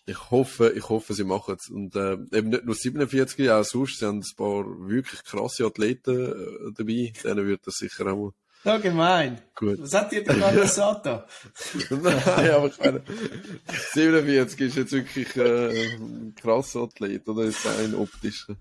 Ich 0.05 0.31
hoffe, 0.31 0.71
ich 0.75 0.87
hoffe, 0.87 1.13
sie 1.13 1.25
machen 1.25 1.57
es. 1.59 1.69
Und 1.69 1.95
äh, 1.95 2.13
eben 2.31 2.49
nicht 2.49 2.65
nur 2.65 2.75
47, 2.75 3.49
auch 3.51 3.63
sonst, 3.63 3.99
sie 3.99 4.05
haben 4.05 4.19
ein 4.19 4.35
paar 4.37 4.63
wirklich 4.87 5.23
krasse 5.23 5.65
Athleten 5.65 6.31
äh, 6.31 6.71
dabei. 6.77 7.13
Denen 7.23 7.47
wird 7.47 7.67
das 7.67 7.75
sicher 7.75 8.07
auch 8.07 8.15
mal 8.15 8.31
so 8.63 8.79
gemein. 8.79 9.41
Gut. 9.55 9.79
Was 9.81 9.93
hat 9.93 10.11
dir 10.11 10.23
denn 10.23 10.39
gerade 10.39 10.59
gesagt? 10.59 11.05
Nein, 11.89 12.51
aber 12.51 12.67
ich 12.67 12.79
meine, 12.79 13.01
47 13.93 14.61
ist 14.61 14.75
jetzt 14.75 14.91
wirklich 14.91 15.35
äh, 15.37 15.95
ein 15.95 16.35
krasser 16.35 16.81
Athlet, 16.81 17.27
oder 17.29 17.43
ist 17.43 17.65
ein 17.65 17.95
optischer? 17.95 18.55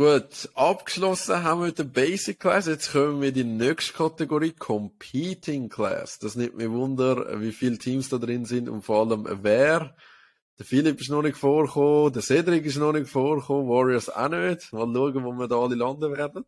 Gut, 0.00 0.48
abgeschlossen 0.54 1.42
haben 1.42 1.62
wir 1.62 1.72
den 1.72 1.92
Basic 1.92 2.40
Class. 2.40 2.66
Jetzt 2.66 2.92
kommen 2.92 3.20
wir 3.20 3.28
in 3.28 3.34
die 3.34 3.44
nächste 3.44 3.92
Kategorie, 3.92 4.52
Competing 4.52 5.68
Class. 5.68 6.18
Das 6.18 6.36
nimmt 6.36 6.56
mich 6.56 6.70
wunder, 6.70 7.38
wie 7.38 7.52
viele 7.52 7.76
Teams 7.76 8.08
da 8.08 8.16
drin 8.16 8.46
sind 8.46 8.70
und 8.70 8.80
vor 8.80 9.00
allem 9.06 9.28
wer. 9.42 9.94
Der 10.58 10.64
Philipp 10.64 11.02
ist 11.02 11.10
noch 11.10 11.20
nicht 11.20 11.36
vorgekommen, 11.36 12.14
der 12.14 12.22
Cedric 12.22 12.64
ist 12.64 12.78
noch 12.78 12.94
nicht 12.94 13.10
vorgekommen, 13.10 13.68
Warriors 13.68 14.08
auch 14.08 14.30
nicht. 14.30 14.72
Mal 14.72 14.90
schauen, 14.90 15.22
wo 15.22 15.32
wir 15.32 15.48
da 15.48 15.56
alle 15.56 15.74
landen 15.74 16.16
werden. 16.16 16.46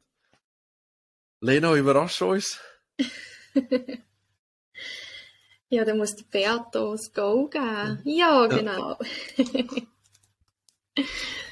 Lena, 1.43 1.77
überrasch 1.77 2.23
uns. 2.23 2.59
ja, 5.69 5.85
dann 5.85 5.99
muss 5.99 6.17
der 6.17 6.25
Beato 6.31 6.93
das 6.93 7.13
Go 7.13 7.49
geben. 7.49 8.01
Ja, 8.05 8.47
genau. 8.47 8.97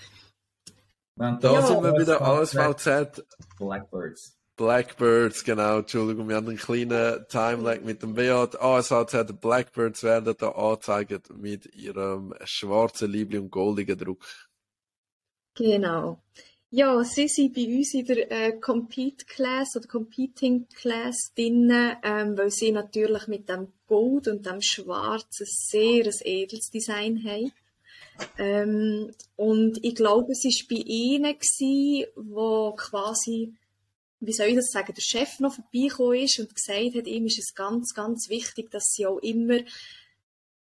da 1.21 1.53
ja, 1.53 1.63
sind 1.63 1.83
wir 1.83 1.93
wieder 1.93 2.23
ASVZ. 2.23 3.23
Blackbirds. 3.59 4.39
Blackbirds, 4.57 5.45
genau, 5.45 5.79
Entschuldigung, 5.79 6.29
wir 6.29 6.37
haben 6.37 6.49
einen 6.49 6.57
kleinen 6.57 7.27
Timelag 7.29 7.83
mit 7.83 8.03
dem 8.03 8.15
Beat. 8.15 8.61
ASVZ 8.61 9.41
Blackbirds 9.41 10.03
werden 10.03 10.35
da 10.39 10.51
angezeigt 10.51 11.31
mit 11.37 11.75
ihrem 11.75 12.35
schwarzen 12.45 13.11
Liebling 13.11 13.43
und 13.45 13.51
goldigen 13.51 13.99
Druck. 13.99 14.25
Genau. 15.55 16.23
Ja, 16.71 17.03
sie 17.05 17.29
sind 17.29 17.55
bei 17.55 17.67
uns 17.67 17.95
in 17.95 18.07
der 18.07 18.31
äh, 18.31 18.53
Compete 18.59 19.25
Class 19.27 19.77
oder 19.77 19.89
Competing 19.89 20.69
Class 20.69 21.33
drin, 21.35 21.71
ähm, 22.03 22.39
weil 22.39 22.51
sie 22.51 22.71
natürlich 22.71 23.27
mit 23.27 23.49
dem 23.49 23.73
Gold 23.89 24.29
und 24.29 24.47
dem 24.47 24.63
Schwarz 24.63 25.41
ein 25.41 25.47
sehr 25.47 26.07
ein 26.07 26.21
edles 26.23 26.71
Design 26.71 27.23
haben. 27.25 27.53
Ähm, 28.39 29.13
und 29.37 29.79
ich 29.83 29.95
glaube, 29.95 30.33
es 30.33 30.45
war 30.45 30.67
bei 30.77 30.83
ihnen, 30.85 31.39
gewesen, 31.39 32.11
wo 32.17 32.73
quasi, 32.73 33.55
wie 34.21 34.33
soll 34.33 34.49
ich 34.49 34.57
das 34.57 34.71
sagen, 34.71 34.95
der 34.95 35.03
Chef 35.03 35.41
noch 35.41 35.55
vorbeigekommen 35.55 36.21
ist 36.21 36.39
und 36.39 36.55
gesagt 36.55 36.95
hat, 36.95 37.07
ihm 37.07 37.27
ist 37.27 37.39
es 37.39 37.55
ganz, 37.55 37.95
ganz 37.95 38.29
wichtig, 38.29 38.71
dass 38.71 38.85
sie 38.93 39.07
auch 39.07 39.19
immer 39.19 39.61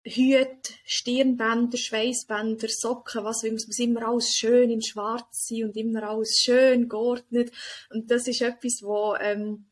Hüte, 0.07 0.71
Stirnbänder, 0.85 1.77
Schweißbänder, 1.77 2.67
Socken, 2.69 3.23
was 3.23 3.41
will 3.41 3.53
muss 3.53 3.79
immer 3.79 4.07
alles 4.07 4.33
schön 4.35 4.69
in 4.69 4.83
schwarz 4.83 5.47
sein 5.47 5.63
und 5.63 5.75
immer 5.75 6.03
alles 6.03 6.41
schön 6.43 6.87
geordnet. 6.87 7.51
Und 7.89 8.11
das 8.11 8.27
ist 8.27 8.41
etwas, 8.41 8.81
wo 8.83 9.15
ähm, 9.15 9.65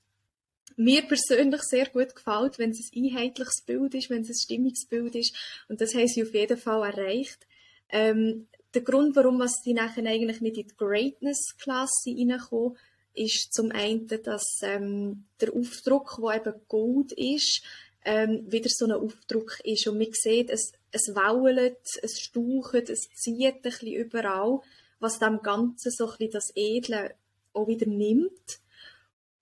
mir 0.75 1.03
persönlich 1.03 1.61
sehr 1.61 1.87
gut 1.87 2.15
gefällt, 2.15 2.57
wenn 2.57 2.71
es 2.71 2.89
ein 2.95 3.05
einheitliches 3.05 3.61
Bild 3.65 3.93
ist, 3.93 4.09
wenn 4.09 4.23
es 4.23 4.29
ein 4.29 4.35
Stimmungsbild 4.35 5.15
ist. 5.15 5.35
Und 5.67 5.81
das 5.81 5.93
haben 5.93 6.07
sie 6.07 6.23
auf 6.23 6.33
jeden 6.33 6.57
Fall 6.57 6.89
erreicht. 6.89 7.45
Ähm, 7.93 8.47
der 8.73 8.81
Grund, 8.81 9.15
warum 9.15 9.39
was 9.39 9.61
sie 9.63 9.73
nachher 9.73 10.03
eigentlich 10.05 10.41
nicht 10.41 10.57
in 10.57 10.67
die 10.67 10.75
Greatness-Klasse 10.75 12.09
reinkommen, 12.09 12.75
ist 13.13 13.53
zum 13.53 13.71
einen, 13.71 14.07
dass 14.07 14.61
ähm, 14.63 15.25
der 15.39 15.53
Aufdruck, 15.53 16.19
der 16.19 16.37
eben 16.37 16.59
Gold 16.67 17.11
ist, 17.11 17.61
ähm, 18.03 18.51
wieder 18.51 18.69
so 18.69 18.85
ein 18.85 18.91
Aufdruck 18.93 19.59
ist. 19.63 19.87
Und 19.87 19.99
man 19.99 20.07
sieht, 20.11 20.49
es, 20.49 20.73
es 20.91 21.13
wauelt, 21.13 21.77
es 22.01 22.19
staucht, 22.19 22.89
es 22.89 23.07
zieht 23.13 23.45
ein 23.45 23.61
bisschen 23.61 23.93
überall, 23.93 24.61
was 24.99 25.19
dem 25.19 25.41
Ganzen 25.43 25.91
so 25.91 26.05
ein 26.05 26.17
bisschen 26.17 26.31
das 26.31 26.51
Edle 26.55 27.13
auch 27.53 27.67
wieder 27.67 27.85
nimmt. 27.85 28.59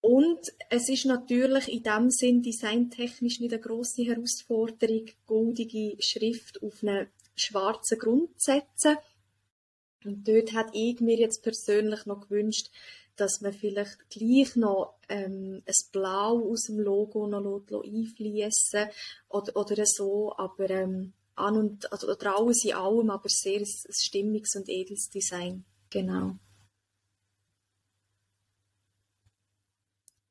Und 0.01 0.39
es 0.69 0.89
ist 0.89 1.05
natürlich 1.05 1.71
in 1.71 1.83
dem 1.83 2.09
Sinn 2.09 2.41
designtechnisch 2.41 3.39
nicht 3.39 3.53
eine 3.53 3.61
grosse 3.61 4.03
Herausforderung, 4.03 5.05
goldige 5.25 5.95
Schrift 6.01 6.61
auf 6.61 6.83
einen 6.83 7.07
schwarzen 7.35 7.99
Grund 7.99 8.39
zu 8.39 8.51
setzen. 8.51 8.97
Und 10.03 10.27
dort 10.27 10.53
hat 10.53 10.69
ich 10.73 10.99
mir 10.99 11.17
jetzt 11.17 11.43
persönlich 11.43 12.05
noch 12.05 12.21
gewünscht, 12.21 12.71
dass 13.15 13.41
man 13.41 13.53
vielleicht 13.53 14.09
gleich 14.09 14.55
noch 14.55 14.95
ähm, 15.09 15.61
ein 15.65 15.91
Blau 15.91 16.49
aus 16.49 16.63
dem 16.63 16.79
Logo 16.79 17.27
noch 17.27 17.83
einfließen 17.83 18.89
oder, 19.29 19.55
oder 19.55 19.83
so, 19.85 20.33
aber 20.37 20.69
ähm, 20.69 21.13
an 21.35 21.57
und 21.57 21.91
also, 21.91 22.07
oder 22.07 22.37
alles 22.37 22.65
in 22.65 22.73
allem, 22.73 23.09
aber 23.09 23.29
sehr 23.29 23.59
ein, 23.59 23.63
ein 23.63 23.93
stimmiges 23.93 24.55
und 24.55 24.69
edles 24.69 25.09
Design. 25.09 25.65
Genau. 25.89 26.35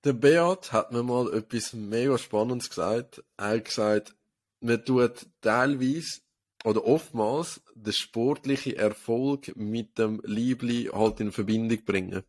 Der 0.04 0.14
Beat 0.14 0.72
hat 0.72 0.92
mir 0.92 1.02
mal 1.02 1.32
etwas 1.34 1.74
mega 1.74 2.16
Spannendes 2.16 2.70
gesagt. 2.70 3.22
Er 3.36 3.48
hat 3.48 3.66
gesagt, 3.66 4.16
man 4.60 4.82
tut 4.84 5.26
teilweise 5.42 6.20
oder 6.64 6.84
oftmals 6.84 7.62
den 7.74 7.92
sportlichen 7.92 8.74
Erfolg 8.74 9.56
mit 9.56 9.98
dem 9.98 10.20
Liebli 10.24 10.90
halt 10.92 11.20
in 11.20 11.32
Verbindung 11.32 11.84
bringen. 11.84 12.22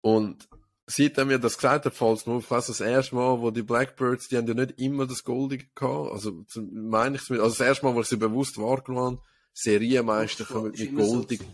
Und 0.00 0.48
seitdem 0.86 1.28
wir 1.28 1.38
das 1.38 1.56
gesagt 1.56 1.84
haben, 1.84 1.94
falls 1.94 2.26
nur 2.26 2.42
fast 2.42 2.68
das 2.68 2.80
erste 2.80 3.14
Mal, 3.14 3.40
wo 3.40 3.50
die 3.50 3.62
Blackbirds, 3.62 4.28
die 4.28 4.36
haben 4.36 4.46
ja 4.46 4.54
nicht 4.54 4.78
immer 4.78 5.06
das 5.06 5.24
Goldige 5.24 5.66
gehabt. 5.74 6.12
Also, 6.12 6.44
meine 6.72 7.16
ich 7.16 7.30
also 7.30 7.48
das 7.48 7.60
erste 7.60 7.86
Mal, 7.86 7.94
wo 7.94 8.00
ich 8.00 8.08
sie 8.08 8.16
bewusst 8.16 8.58
wahrgenommen 8.58 9.18
habe, 9.18 9.22
Serienmeister 9.52 10.44
kommen 10.44 10.70
mit 10.70 10.96
Goldig. 10.96 11.40
So 11.40 11.46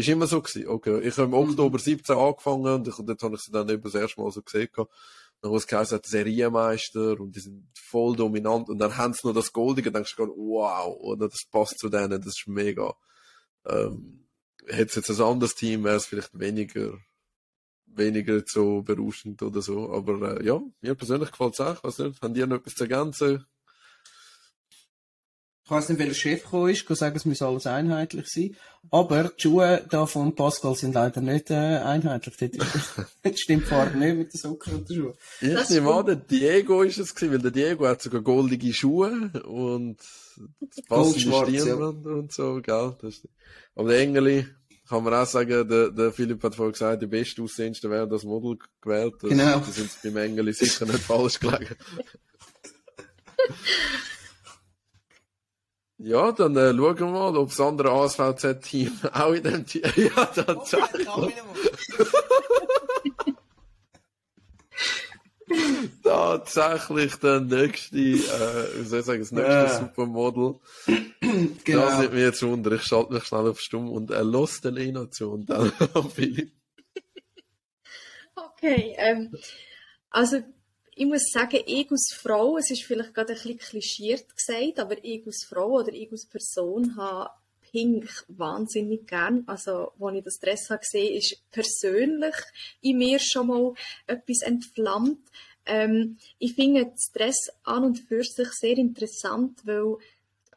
ist 0.00 0.08
immer 0.08 0.26
so 0.26 0.40
gewesen. 0.40 0.68
Okay. 0.68 1.00
Ich 1.00 1.16
habe 1.16 1.24
im 1.24 1.30
mhm. 1.30 1.50
Oktober 1.50 1.78
17 1.78 2.16
angefangen 2.16 2.74
und 2.74 2.88
ich, 2.88 2.94
dort 2.96 3.22
habe 3.22 3.34
ich 3.34 3.42
sie 3.42 3.52
dann 3.52 3.68
eben 3.68 3.82
das 3.82 3.94
erste 3.94 4.20
Mal 4.20 4.30
so 4.30 4.42
gesehen 4.42 4.68
gehabt. 4.72 4.92
Dann, 5.42 5.50
wo 5.52 5.56
es 5.56 5.66
geheißen 5.66 5.96
hat, 5.96 6.06
Serienmeister 6.06 7.18
und 7.18 7.34
die 7.34 7.40
sind 7.40 7.66
voll 7.74 8.14
dominant 8.16 8.68
und 8.68 8.78
dann 8.78 8.96
haben 8.96 9.14
sie 9.14 9.26
noch 9.26 9.34
das 9.34 9.52
Goldige, 9.52 9.90
denkst 9.90 10.14
du, 10.16 10.26
wow, 10.26 10.96
oder 11.00 11.28
das 11.28 11.44
passt 11.50 11.78
zu 11.78 11.88
denen, 11.88 12.20
das 12.20 12.38
ist 12.38 12.44
mega. 12.46 12.94
Ähm, 13.66 14.26
hätte 14.66 15.00
jetzt 15.00 15.10
ein 15.10 15.20
anderes 15.20 15.54
Team, 15.54 15.84
wäre 15.84 15.96
es 15.96 16.06
vielleicht 16.06 16.38
weniger 16.38 16.98
weniger 17.96 18.42
so 18.46 18.82
berauschend 18.82 19.42
oder 19.42 19.62
so. 19.62 19.92
Aber 19.92 20.40
äh, 20.40 20.44
ja, 20.44 20.60
mir 20.80 20.94
persönlich 20.94 21.30
gefällt 21.30 21.54
es 21.54 21.60
auch. 21.60 21.82
Also, 21.84 22.12
haben 22.22 22.34
die 22.34 22.46
noch 22.46 22.56
etwas 22.56 22.74
zu 22.74 22.84
ergänzen? 22.84 23.44
Ich 25.70 25.76
weiß 25.76 25.88
nicht, 25.88 26.00
welcher 26.00 26.14
Chef 26.14 26.42
gekommen 26.42 26.70
ist, 26.70 26.84
kann 26.84 26.96
sagen, 26.96 27.16
es 27.16 27.24
muss 27.24 27.42
alles 27.42 27.64
einheitlich 27.64 28.26
sein. 28.26 28.56
Aber 28.90 29.28
die 29.28 29.40
Schuhe 29.40 29.86
da 29.88 30.04
von 30.04 30.34
Pascal 30.34 30.74
sind 30.74 30.96
leider 30.96 31.20
nicht 31.20 31.48
äh, 31.50 31.54
einheitlich. 31.54 32.34
Dort 33.22 33.38
stimmt 33.38 33.62
die 33.62 33.68
Farbe 33.68 33.96
nicht 33.96 34.16
mit 34.16 34.32
den 34.32 34.36
Socken 34.36 34.74
und 34.74 34.88
den 34.88 34.96
Schuhen. 34.96 35.14
Ich 35.40 35.52
Das 35.52 35.70
nehme 35.70 35.94
an, 35.94 36.06
der 36.06 36.16
Diego 36.16 36.82
ist 36.82 36.98
es 36.98 37.14
gewesen, 37.14 37.34
weil 37.34 37.38
der 37.38 37.52
Diego 37.52 37.86
hat 37.86 38.02
sogar 38.02 38.20
goldige 38.20 38.72
Schuhe 38.72 39.30
und 39.44 39.98
das 40.00 40.84
passende 40.88 41.30
Goldschwarz, 41.30 41.50
ja. 41.52 41.60
Stirnband 41.60 42.04
und 42.04 42.32
so, 42.32 42.60
gell? 42.60 42.96
Das 43.00 43.14
ist, 43.14 43.28
aber 43.76 43.90
der 43.90 44.00
Engeli, 44.00 44.46
kann 44.88 45.04
man 45.04 45.14
auch 45.14 45.26
sagen, 45.26 45.68
der, 45.68 45.90
der 45.92 46.10
Philipp 46.10 46.42
hat 46.42 46.56
vorhin 46.56 46.72
gesagt, 46.72 47.00
der 47.00 47.06
beste 47.06 47.42
Aussehendste 47.42 47.88
wäre 47.88 48.08
das 48.08 48.24
Model 48.24 48.58
gewählt. 48.80 49.14
Das, 49.20 49.30
Genau. 49.30 49.60
Da 49.60 49.66
sind 49.70 49.88
sie 49.88 50.10
beim 50.10 50.16
Engeli 50.16 50.52
sicher 50.52 50.84
nicht 50.86 50.98
falsch 50.98 51.38
gelegen. 51.38 51.76
Ja, 56.02 56.32
dann 56.32 56.56
äh, 56.56 56.74
schauen 56.74 56.98
wir 56.98 57.06
mal, 57.06 57.36
ob 57.36 57.50
das 57.50 57.60
andere 57.60 57.90
ASVZ-Team 57.90 58.90
auch 59.12 59.32
in 59.32 59.42
dem 59.42 59.66
Team... 59.66 59.82
Ja, 59.96 60.24
tatsächlich. 60.24 61.06
Tatsächlich 66.02 67.16
der 67.16 67.40
nächste, 67.40 67.96
äh, 67.98 68.78
wie 68.78 68.84
soll 68.84 69.00
ich 69.00 69.04
sagen, 69.04 69.20
das 69.20 69.32
nächste 69.32 69.52
Ja. 69.52 69.78
Supermodel. 69.78 70.54
Genau. 71.64 71.82
Das 71.86 71.98
nimmt 71.98 72.14
mich 72.14 72.22
jetzt 72.22 72.42
wunder. 72.42 72.72
Ich 72.72 72.82
schalte 72.82 73.12
mich 73.12 73.24
schnell 73.24 73.48
auf 73.48 73.60
Stumm 73.60 73.90
und 73.90 74.10
er 74.10 74.24
lässt 74.24 74.64
den 74.64 74.74
Lena 74.74 75.10
zu 75.10 75.30
und 75.32 75.50
dann 75.50 75.70
Philipp. 76.14 76.52
Okay, 78.34 78.96
ähm, 78.98 79.32
also 80.08 80.42
ich 81.00 81.06
muss 81.06 81.30
sagen, 81.32 81.60
ich 81.64 81.90
als 81.90 82.12
Frau, 82.12 82.58
es 82.58 82.70
ist 82.70 82.84
vielleicht 82.84 83.14
gerade 83.14 83.32
ein 83.32 83.34
bisschen 83.34 83.56
klischiert 83.56 84.36
gesagt, 84.36 84.78
aber 84.78 85.02
ich 85.02 85.26
als 85.26 85.46
Frau 85.48 85.78
oder 85.78 85.94
ich 85.94 86.12
als 86.12 86.26
Person 86.26 86.94
habe 86.94 87.30
Pink 87.62 88.06
wahnsinnig 88.28 89.06
gern. 89.06 89.44
Also, 89.46 89.92
als 89.98 90.16
ich 90.16 90.24
das 90.24 90.38
Dress 90.40 90.68
habe 90.68 90.80
gesehen, 90.80 91.16
ist 91.16 91.40
persönlich 91.50 92.34
in 92.82 92.98
mir 92.98 93.18
schon 93.18 93.46
mal 93.46 93.72
etwas 94.06 94.42
entflammt. 94.42 95.26
Ähm, 95.64 96.18
ich 96.38 96.54
finde 96.54 96.84
das 96.84 97.10
Dress 97.14 97.48
an 97.64 97.84
und 97.84 98.00
für 98.00 98.22
sich 98.22 98.50
sehr 98.52 98.76
interessant, 98.76 99.58
weil 99.64 99.96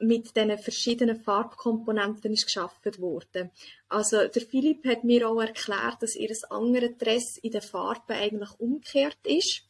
mit 0.02 0.36
diesen 0.36 0.58
verschiedenen 0.58 1.22
Farbkomponenten 1.22 2.34
ist 2.34 2.48
geschaffen 2.48 3.00
worden. 3.00 3.50
Also 3.88 4.28
der 4.28 4.42
Philipp 4.42 4.84
hat 4.84 5.06
mir 5.06 5.30
auch 5.30 5.40
erklärt, 5.40 6.02
dass 6.02 6.18
ihr 6.18 6.36
andere 6.50 6.90
Dress 6.90 7.38
in 7.42 7.52
den 7.52 7.62
Farben 7.62 8.12
eigentlich 8.12 8.60
umgekehrt 8.60 9.20
ist 9.24 9.64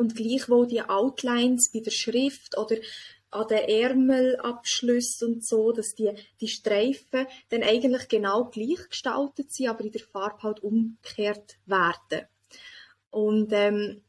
und 0.00 0.16
gleichwohl 0.16 0.66
die 0.66 0.82
Outlines 0.82 1.70
bei 1.72 1.80
der 1.80 1.90
Schrift 1.90 2.56
oder 2.56 2.76
an 3.30 3.46
den 3.48 3.68
Ärmelabschlüssen 3.68 5.34
und 5.34 5.46
so, 5.46 5.72
dass 5.72 5.94
die, 5.94 6.10
die 6.40 6.48
Streifen 6.48 7.26
dann 7.50 7.62
eigentlich 7.62 8.08
genau 8.08 8.46
gleich 8.46 8.88
gestaltet 8.88 9.52
sind, 9.52 9.68
aber 9.68 9.84
in 9.84 9.92
der 9.92 10.00
Farbe 10.00 10.42
halt 10.42 10.60
umgekehrt 10.60 11.58
werden. 11.66 12.26
Und 13.10 13.52
ähm, 13.52 14.00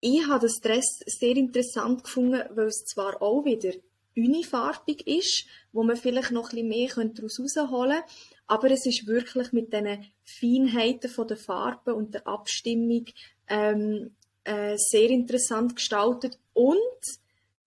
ich 0.00 0.28
habe 0.28 0.46
das 0.46 0.60
Dress 0.60 1.00
sehr 1.06 1.36
interessant 1.36 2.04
gefunden, 2.04 2.42
weil 2.54 2.66
es 2.66 2.84
zwar 2.84 3.20
auch 3.20 3.44
wieder 3.44 3.72
unifarbig 4.16 5.06
ist, 5.06 5.46
wo 5.72 5.82
man 5.82 5.96
vielleicht 5.96 6.30
noch 6.30 6.52
ein 6.52 6.68
bisschen 6.68 7.04
mehr 7.04 7.14
daraus 7.14 7.38
herausholen 7.38 7.98
könnte, 7.98 8.12
aber 8.46 8.70
es 8.70 8.86
ist 8.86 9.06
wirklich 9.06 9.52
mit 9.52 9.72
diesen 9.72 10.06
Feinheiten 10.24 11.26
der 11.26 11.36
Farben 11.36 11.94
und 11.94 12.14
der 12.14 12.26
Abstimmung 12.26 13.06
ähm, 13.48 14.10
äh, 14.48 14.76
sehr 14.78 15.10
interessant 15.10 15.76
gestaltet 15.76 16.38
und 16.54 16.76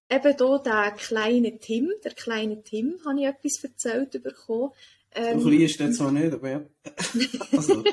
eben 0.10 0.36
hier 0.36 0.62
der 0.66 0.92
kleine 0.92 1.60
Tim, 1.60 1.92
der 2.04 2.14
kleine 2.14 2.64
Tim, 2.64 2.96
habe 3.06 3.20
ich 3.20 3.28
etwas 3.28 3.64
erzählt 3.64 4.12
bekommen. 4.24 4.72
So 5.14 5.22
Ähm, 5.22 5.40
klein 5.40 5.62
ist 5.62 5.80
zwar 5.94 6.12
nicht, 6.12 6.34
aber 6.34 6.50
ja. 6.50 6.62
Also, 7.52 7.84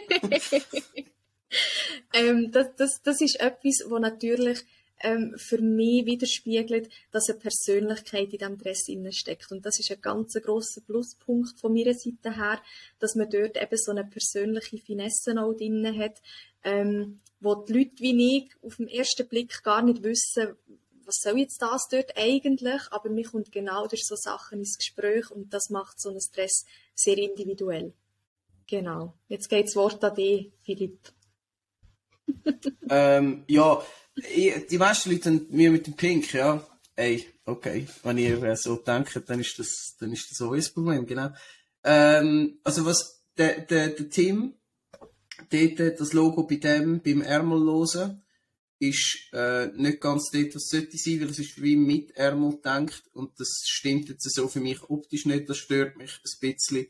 ähm, 2.15 2.51
das, 2.51 2.69
das, 2.77 3.02
das 3.02 3.20
ist 3.20 3.40
etwas, 3.40 3.85
wo 3.89 3.98
natürlich 3.98 4.65
ähm, 5.00 5.34
für 5.36 5.60
mich 5.60 6.06
widerspiegelt, 6.06 6.88
dass 7.10 7.28
eine 7.28 7.38
Persönlichkeit 7.38 8.32
in 8.32 8.38
diesem 8.38 8.58
Dress 8.58 8.86
steckt. 9.16 9.50
Und 9.52 9.64
das 9.64 9.78
ist 9.78 9.90
ein 9.90 10.00
ganz 10.00 10.34
grosser 10.34 10.80
Pluspunkt 10.80 11.58
von 11.58 11.72
meiner 11.72 11.94
Seite 11.94 12.36
her, 12.36 12.60
dass 12.98 13.14
man 13.14 13.30
dort 13.30 13.56
eben 13.56 13.76
so 13.76 13.92
eine 13.92 14.04
persönliche 14.04 14.78
Finesse 14.78 15.40
auch 15.40 15.54
drin 15.54 15.86
hat, 15.98 16.20
ähm, 16.64 17.20
wo 17.40 17.54
die 17.54 17.72
Leute 17.72 18.00
wie 18.00 18.38
ich 18.38 18.50
auf 18.62 18.76
den 18.76 18.88
ersten 18.88 19.28
Blick 19.28 19.62
gar 19.62 19.82
nicht 19.82 20.02
wissen, 20.02 20.56
was 21.04 21.20
soll 21.22 21.38
jetzt 21.38 21.62
das 21.62 21.88
dort 21.88 22.16
eigentlich, 22.18 22.82
aber 22.90 23.08
mir 23.08 23.24
kommt 23.24 23.50
genau 23.50 23.86
durch 23.86 24.04
so 24.04 24.14
Sachen 24.14 24.58
ins 24.58 24.76
Gespräch 24.76 25.30
und 25.30 25.54
das 25.54 25.70
macht 25.70 25.98
so 25.98 26.10
einen 26.10 26.20
Stress 26.20 26.66
sehr 26.94 27.16
individuell. 27.16 27.94
Genau. 28.66 29.14
Jetzt 29.28 29.48
geht 29.48 29.66
das 29.66 29.76
Wort 29.76 30.04
an 30.04 30.14
dich, 30.14 30.52
Philipp. 30.62 30.98
ähm, 32.90 33.44
ja, 33.48 33.82
die 34.70 34.78
meisten 34.78 35.10
Leute 35.10 35.30
haben 35.30 35.46
mir 35.50 35.70
mit 35.70 35.86
dem 35.86 35.94
Pink, 35.94 36.32
ja. 36.32 36.66
Ey, 36.96 37.26
okay. 37.44 37.86
Wenn 38.02 38.18
ihr 38.18 38.42
äh, 38.42 38.56
so 38.56 38.76
denkt, 38.76 39.20
dann 39.26 39.40
ist 39.40 39.58
das, 39.58 39.96
dann 40.00 40.12
ist 40.12 40.30
das 40.30 40.40
auch 40.42 40.52
ein 40.52 40.64
Problem, 40.74 41.06
genau. 41.06 41.30
Ähm, 41.84 42.58
also 42.64 42.84
was, 42.84 43.22
der, 43.36 43.60
der, 43.60 43.88
der 43.90 44.10
Tim, 44.10 44.54
dort, 45.50 46.00
das 46.00 46.12
Logo 46.12 46.42
bei 46.44 46.56
dem, 46.56 47.00
beim 47.00 47.22
Ärmellosen, 47.22 48.22
ist 48.80 49.28
äh, 49.32 49.68
nicht 49.74 50.00
ganz 50.00 50.30
dort, 50.30 50.54
was 50.54 50.68
sollte 50.68 50.96
sein, 50.96 51.20
weil 51.20 51.30
es 51.30 51.38
ist 51.38 51.60
wie 51.60 51.76
mit 51.76 52.12
Ärmel 52.12 52.52
gedacht 52.52 53.02
und 53.12 53.38
das 53.38 53.62
stimmt 53.66 54.08
jetzt 54.08 54.32
so 54.32 54.46
für 54.48 54.60
mich 54.60 54.82
optisch 54.88 55.26
nicht, 55.26 55.48
das 55.48 55.58
stört 55.58 55.96
mich 55.96 56.12
ein 56.12 56.52
bisschen. 56.52 56.86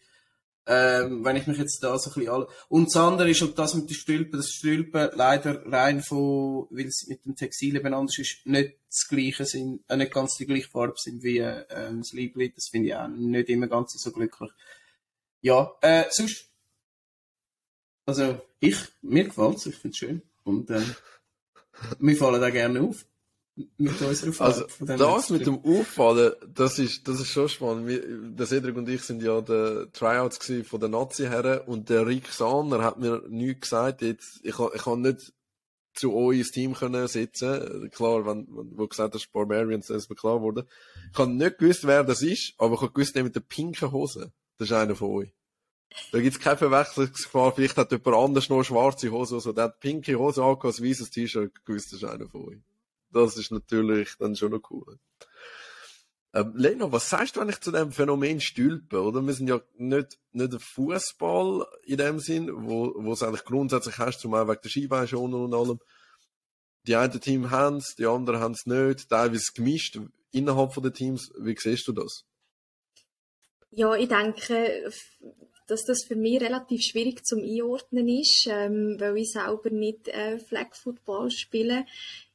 Ähm, 0.70 1.24
wenn 1.24 1.36
ich 1.36 1.46
mich 1.46 1.56
jetzt 1.56 1.82
da 1.82 1.98
so 1.98 2.10
ein 2.10 2.14
bisschen 2.14 2.30
alle... 2.30 2.46
Und 2.68 2.88
das 2.88 2.96
andere 2.96 3.30
ist 3.30 3.40
halt 3.40 3.58
das 3.58 3.74
mit 3.74 3.88
den 3.88 3.94
Stülpen, 3.94 4.38
das 4.38 4.50
Stülpen 4.50 5.08
leider 5.14 5.64
rein 5.64 6.02
von, 6.02 6.66
weil 6.68 6.88
es 6.88 7.06
mit 7.08 7.24
dem 7.24 7.34
Textil 7.34 7.74
eben 7.74 7.94
anders 7.94 8.18
ist, 8.18 8.44
nicht 8.44 8.74
das 8.86 9.08
gleiche 9.08 9.46
sind, 9.46 9.82
äh, 9.88 9.96
nicht 9.96 10.12
ganz 10.12 10.36
die 10.36 10.44
gleiche 10.44 10.68
Farbe 10.68 10.92
sind 10.96 11.22
wie 11.22 11.38
äh, 11.38 11.64
das 11.70 12.12
Liebling. 12.12 12.52
Das 12.54 12.68
finde 12.68 12.88
ich 12.88 12.94
auch 12.94 13.08
nicht 13.08 13.48
immer 13.48 13.66
ganz 13.66 13.94
so 13.96 14.12
glücklich. 14.12 14.50
Ja, 15.40 15.72
äh, 15.80 16.04
sonst, 16.10 16.50
also 18.04 18.38
ich, 18.60 18.76
mir 19.00 19.24
gefällt's, 19.24 19.64
ich 19.64 19.76
find's 19.76 19.96
schön. 19.96 20.20
Und 20.44 20.68
äh, 20.68 20.82
wir 21.98 22.16
fallen 22.16 22.42
da 22.42 22.50
gerne 22.50 22.82
auf. 22.82 23.06
Mit 23.76 24.00
unserer 24.00 24.32
Farbe. 24.32 24.66
Also, 24.78 24.96
das 24.96 25.30
mit 25.30 25.46
dem 25.46 25.58
Auffallen, 25.64 26.32
das 26.54 26.78
ist, 26.78 27.08
das 27.08 27.20
ist 27.20 27.28
schon 27.28 27.48
spannend. 27.48 27.88
Wir, 27.88 28.02
der 28.06 28.46
Cedric 28.46 28.76
und 28.76 28.88
ich 28.88 29.02
sind 29.02 29.22
ja 29.22 29.40
der 29.40 29.90
Tryouts 29.92 30.38
von 30.64 30.80
der 30.80 30.88
Nazi-Herren 30.88 31.60
und 31.66 31.88
der 31.88 32.06
Rick 32.06 32.28
Sahner 32.28 32.84
hat 32.84 32.98
mir 32.98 33.22
nichts 33.28 33.62
gesagt. 33.62 34.02
Jetzt, 34.02 34.40
ich, 34.44 34.54
ich 34.58 34.82
kann 34.82 35.00
nicht 35.00 35.32
zu 35.94 36.14
euch 36.14 36.38
ins 36.38 36.50
Team 36.52 36.74
können 36.74 37.08
sitzen. 37.08 37.90
Klar, 37.90 38.24
wenn, 38.26 38.46
wenn 38.50 38.76
du 38.76 38.86
gesagt 38.86 39.14
hast, 39.14 39.32
Barbarians, 39.32 39.88
dann 39.88 39.96
ist 39.96 40.08
mir 40.08 40.16
klar 40.16 40.36
geworden. 40.36 40.68
Ich 41.12 41.18
habe 41.18 41.32
nicht 41.32 41.58
gewusst, 41.58 41.86
wer 41.86 42.04
das 42.04 42.22
ist, 42.22 42.54
aber 42.58 42.74
ich 42.74 42.80
habe 42.80 42.92
gewusst, 42.92 43.16
der 43.16 43.24
mit 43.24 43.34
der 43.34 43.40
pinken 43.40 43.90
Hose. 43.90 44.32
Das 44.56 44.68
ist 44.68 44.76
einer 44.76 44.94
von 44.94 45.10
euch. 45.10 45.34
Da 46.12 46.20
gibt's 46.20 46.38
keine 46.38 46.56
Verwechslungsgefahr. 46.56 47.52
Vielleicht 47.54 47.76
hat 47.76 47.90
jemand 47.90 48.16
anders 48.16 48.48
noch 48.48 48.58
eine 48.58 48.64
schwarze 48.64 49.10
Hose 49.10 49.34
oder 49.34 49.42
so. 49.42 49.52
Der 49.52 49.64
hat 49.64 49.80
pinke 49.80 50.16
Hose 50.16 50.42
angehabt, 50.44 50.78
ein 50.78 50.84
weißes 50.84 51.10
T-Shirt, 51.10 51.64
gewusst, 51.64 51.92
das 51.92 52.02
ist 52.02 52.08
einer 52.08 52.28
von 52.28 52.44
euch. 52.44 52.58
Das 53.10 53.36
ist 53.36 53.50
natürlich 53.50 54.14
dann 54.18 54.36
schon 54.36 54.52
noch 54.52 54.70
cool. 54.70 54.98
Ähm, 56.34 56.52
Lena, 56.56 56.92
was 56.92 57.08
sagst 57.08 57.36
du 57.36 57.40
eigentlich 57.40 57.60
zu 57.60 57.72
dem 57.72 57.90
Phänomen 57.90 58.40
Stülpen, 58.40 58.98
oder? 58.98 59.22
Wir 59.22 59.32
sind 59.32 59.48
ja 59.48 59.60
nicht, 59.76 60.18
nicht 60.32 60.52
ein 60.52 60.60
Fußball 60.60 61.66
in 61.84 61.96
dem 61.96 62.18
Sinn, 62.20 62.50
wo, 62.52 62.92
wo 62.96 63.12
es 63.12 63.22
eigentlich 63.22 63.44
grundsätzlich 63.44 63.96
hast, 63.98 64.20
zum 64.20 64.32
Beispiel 64.32 64.52
wegen 64.52 64.62
der 64.62 64.68
Skibeinschoner 64.68 65.38
und 65.38 65.54
allem. 65.54 65.80
Die 66.86 66.96
einen 66.96 67.20
Team 67.20 67.50
haben 67.50 67.78
es, 67.78 67.94
die 67.96 68.06
anderen 68.06 68.40
haben 68.40 68.52
es 68.52 68.66
nicht, 68.66 69.08
teilweise 69.08 69.52
gemischt 69.54 69.98
innerhalb 70.30 70.74
den 70.74 70.92
Teams. 70.92 71.32
Wie 71.38 71.56
siehst 71.58 71.88
du 71.88 71.92
das? 71.92 72.24
Ja, 73.70 73.94
ich 73.94 74.08
denke, 74.08 74.90
dass 75.66 75.84
das 75.84 76.04
für 76.06 76.16
mich 76.16 76.40
relativ 76.40 76.82
schwierig 76.82 77.24
zum 77.24 77.40
Einordnen 77.40 78.08
ist, 78.08 78.46
ähm, 78.50 78.96
weil 78.98 79.18
ich 79.18 79.30
selber 79.30 79.70
nicht 79.70 80.08
äh, 80.08 80.38
Flag 80.38 80.74
Football 80.74 81.30
spiele. 81.30 81.84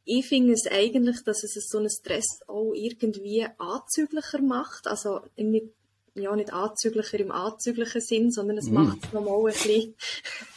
Ich 0.05 0.27
finde 0.27 0.53
es 0.53 0.67
eigentlich, 0.67 1.23
dass 1.23 1.43
es 1.43 1.53
so 1.69 1.79
ein 1.79 1.89
Stress 1.89 2.41
auch 2.47 2.73
irgendwie 2.73 3.45
anzüglicher 3.57 4.41
macht. 4.41 4.87
Also 4.87 5.21
nicht, 5.37 5.67
ja, 6.15 6.35
nicht 6.35 6.51
anzüglicher 6.51 7.19
im 7.19 7.31
anzüglichen 7.31 8.01
Sinn, 8.01 8.31
sondern 8.31 8.57
es 8.57 8.67
Mm. 8.67 8.73
macht 8.73 9.03
es 9.03 9.13
nochmal 9.13 9.39
ein 9.39 9.53
bisschen, 9.53 9.95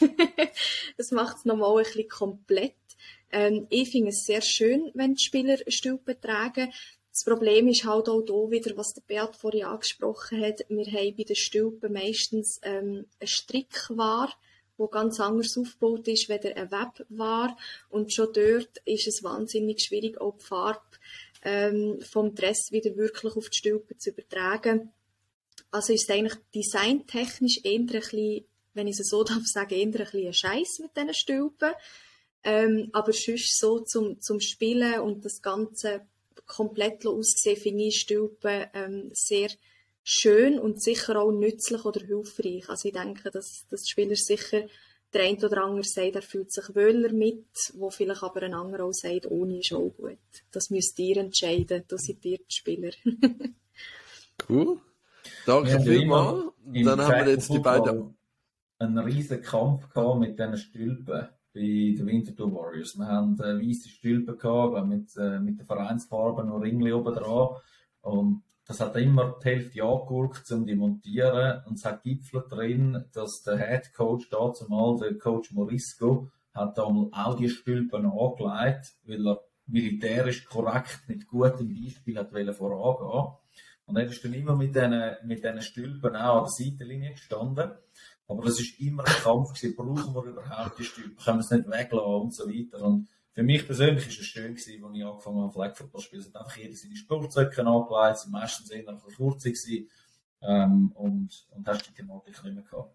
es 0.96 1.10
macht 1.12 1.38
es 1.38 1.44
nochmal 1.44 1.78
ein 1.78 1.84
bisschen 1.84 2.08
komplett. 2.08 2.74
Ähm, 3.30 3.66
ich 3.70 3.90
finde 3.90 4.10
es 4.10 4.24
sehr 4.24 4.42
schön, 4.42 4.90
wenn 4.94 5.14
die 5.14 5.24
Spieler 5.24 5.58
Stülpen 5.68 6.20
tragen. 6.20 6.72
Das 7.10 7.24
Problem 7.24 7.66
ist 7.68 7.84
halt 7.84 8.08
auch 8.08 8.22
hier 8.26 8.50
wieder, 8.50 8.76
was 8.76 8.92
der 8.92 9.02
Beat 9.06 9.36
vorhin 9.36 9.64
angesprochen 9.64 10.42
hat. 10.44 10.60
Wir 10.68 10.84
haben 10.84 11.16
bei 11.16 11.24
den 11.24 11.36
Stülpen 11.36 11.92
meistens 11.92 12.60
ähm, 12.62 13.06
eine 13.18 13.26
Strickware 13.26 14.32
wo 14.76 14.88
ganz 14.88 15.20
anders 15.20 15.56
aufgebaut 15.56 16.06
ist, 16.08 16.28
wie 16.28 16.34
ein 16.34 16.70
Web 16.70 17.06
war. 17.08 17.56
Und 17.88 18.12
schon 18.12 18.32
dort 18.32 18.78
ist 18.84 19.06
es 19.06 19.22
wahnsinnig 19.22 19.82
schwierig, 19.82 20.20
auch 20.20 20.36
die 20.36 20.44
Farbe 20.44 20.80
ähm, 21.42 22.00
vom 22.02 22.34
Dress 22.34 22.70
wieder 22.70 22.96
wirklich 22.96 23.36
auf 23.36 23.48
die 23.48 23.58
Stülpen 23.58 23.98
zu 23.98 24.10
übertragen. 24.10 24.92
Also 25.70 25.92
ist 25.92 26.08
es 26.08 26.14
eigentlich 26.14 26.38
designtechnisch 26.54 27.60
eher 27.64 27.80
ein 27.80 27.86
bisschen, 27.86 28.44
wenn 28.74 28.88
ich 28.88 28.98
es 28.98 29.08
so 29.08 29.24
darf 29.24 29.42
sagen, 29.44 29.74
eher 29.74 29.86
ein 29.86 29.90
bisschen 29.92 30.32
Scheiß 30.32 30.78
mit 30.80 30.96
diesen 30.96 31.14
Stülpen. 31.14 31.72
Ähm, 32.42 32.90
aber 32.92 33.12
sonst 33.12 33.58
so 33.58 33.80
zum, 33.80 34.20
zum 34.20 34.40
Spielen 34.40 35.00
und 35.00 35.24
das 35.24 35.42
Ganze 35.42 36.06
komplett 36.46 37.04
aussehen, 37.04 37.56
finde 37.56 37.84
ich 37.84 38.00
Stülpen 38.00 38.66
ähm, 38.72 39.10
sehr 39.12 39.48
schön 40.08 40.60
und 40.60 40.80
sicher 40.80 41.20
auch 41.20 41.32
nützlich 41.32 41.84
oder 41.84 42.00
hilfreich. 42.00 42.68
Also 42.68 42.88
ich 42.88 42.94
denke, 42.94 43.30
dass, 43.32 43.66
dass 43.68 43.88
Spieler 43.88 44.14
sicher 44.14 44.62
der 45.12 45.22
eine 45.22 45.44
oder 45.44 45.64
andere 45.64 45.82
sagt, 45.84 46.14
er 46.14 46.22
fühlt 46.22 46.52
sich 46.52 46.74
wohler 46.74 47.12
mit, 47.12 47.46
wo 47.74 47.90
vielleicht 47.90 48.22
aber 48.22 48.42
ein 48.42 48.54
anderer 48.54 48.84
auch 48.84 48.92
sagt, 48.92 49.26
ohne 49.28 49.58
ist 49.58 49.72
auch 49.72 49.90
gut. 49.96 50.18
Das 50.52 50.70
müsst 50.70 50.98
ihr 51.00 51.16
entscheiden, 51.16 51.84
das 51.88 52.02
seid 52.02 52.24
ihr 52.24 52.38
die 52.38 52.54
Spieler. 52.54 52.90
cool. 54.48 54.78
Danke 55.44 55.70
ja, 55.70 55.80
vielmals. 55.80 56.52
Dann 56.64 57.00
haben 57.00 57.26
wir 57.26 57.32
jetzt 57.32 57.52
die 57.52 57.58
beiden... 57.58 58.16
einen 58.78 58.98
riesen 58.98 59.42
Kampf 59.42 59.88
gehabt 59.92 60.20
mit 60.20 60.38
diesen 60.38 60.56
Stülpen 60.56 61.28
bei 61.52 61.60
den 61.60 62.06
Winterthur 62.06 62.52
Warriors. 62.54 62.96
Wir 62.96 63.06
haben 63.06 63.40
äh, 63.40 63.58
weiße 63.58 63.88
Stülpen 63.88 64.38
gehabt, 64.38 64.86
mit, 64.86 65.16
äh, 65.16 65.40
mit 65.40 65.58
den 65.58 65.66
Vereinsfarben 65.66 66.46
noch 66.46 66.60
Ringli 66.60 66.92
oben 66.92 67.14
dran. 67.14 67.56
Und 68.02 68.42
das 68.66 68.80
hat 68.80 68.96
immer 68.96 69.36
die 69.42 69.48
Hälfte 69.48 69.82
angeguckt, 69.84 70.50
um 70.50 70.66
die 70.66 70.74
montieren. 70.74 71.62
Und 71.66 71.74
es 71.74 71.84
hat 71.84 72.02
Gipfel 72.02 72.44
drin, 72.48 73.04
dass 73.12 73.42
der 73.42 73.58
Head 73.58 73.94
Coach 73.94 74.28
da 74.28 74.52
zumal, 74.52 74.96
der 74.98 75.16
Coach 75.18 75.52
Morisco, 75.52 76.30
hat 76.52 76.76
da 76.76 76.82
auch 76.82 77.36
die 77.36 77.48
Stülpen 77.48 78.06
angelegt, 78.06 78.94
weil 79.04 79.26
er 79.26 79.40
militärisch 79.66 80.46
korrekt 80.46 81.00
mit 81.06 81.28
gutem 81.28 81.68
Beispiel 81.68 82.18
hat 82.18 82.30
vorangehen 82.56 83.34
Und 83.86 83.96
er 83.96 84.06
ist 84.06 84.24
dann 84.24 84.34
immer 84.34 84.56
mit 84.56 84.74
diesen, 84.74 85.16
mit 85.24 85.44
diesen 85.44 85.62
Stülpen 85.62 86.16
auch 86.16 86.38
an 86.38 86.44
der 86.44 86.66
Seitenlinie 86.66 87.10
gestanden. 87.12 87.70
Aber 88.28 88.42
das 88.42 88.58
ist 88.58 88.80
immer 88.80 89.06
ein 89.06 89.22
Kampf 89.22 89.54
gewesen, 89.54 89.76
brauchen 89.76 90.14
wir 90.14 90.24
überhaupt 90.24 90.78
die 90.78 90.84
Stülpen, 90.84 91.16
können 91.16 91.38
wir 91.38 91.44
es 91.44 91.50
nicht 91.50 91.68
weglassen 91.68 92.14
und 92.14 92.34
so 92.34 92.48
weiter. 92.48 92.82
Und 92.82 93.06
für 93.36 93.42
mich 93.42 93.66
persönlich 93.66 94.08
ist 94.08 94.18
es 94.18 94.26
schön 94.28 94.54
gewesen, 94.54 94.82
als 94.82 94.96
ich 94.96 95.04
angefangen 95.04 95.42
habe, 95.42 95.52
Flag 95.52 95.76
Football 95.76 96.00
zu 96.00 96.06
spielen. 96.06 96.22
Es 96.22 96.28
hat 96.28 96.36
einfach 96.36 96.56
jeder 96.56 96.74
seine 96.74 96.96
Sportzöcke 96.96 97.66
angelegt, 97.66 98.18
sie 98.18 98.30
meistens 98.30 98.70
eher 98.70 98.88
ein 98.88 98.96
bisschen 98.96 99.38
gewesen, 99.38 99.90
ähm, 100.40 100.92
und, 100.94 101.46
und 101.50 101.68
hast 101.68 101.86
die 101.86 101.92
Thematik 101.92 102.42
nicht 102.42 102.54
mehr 102.54 102.64
gehabt. 102.64 102.94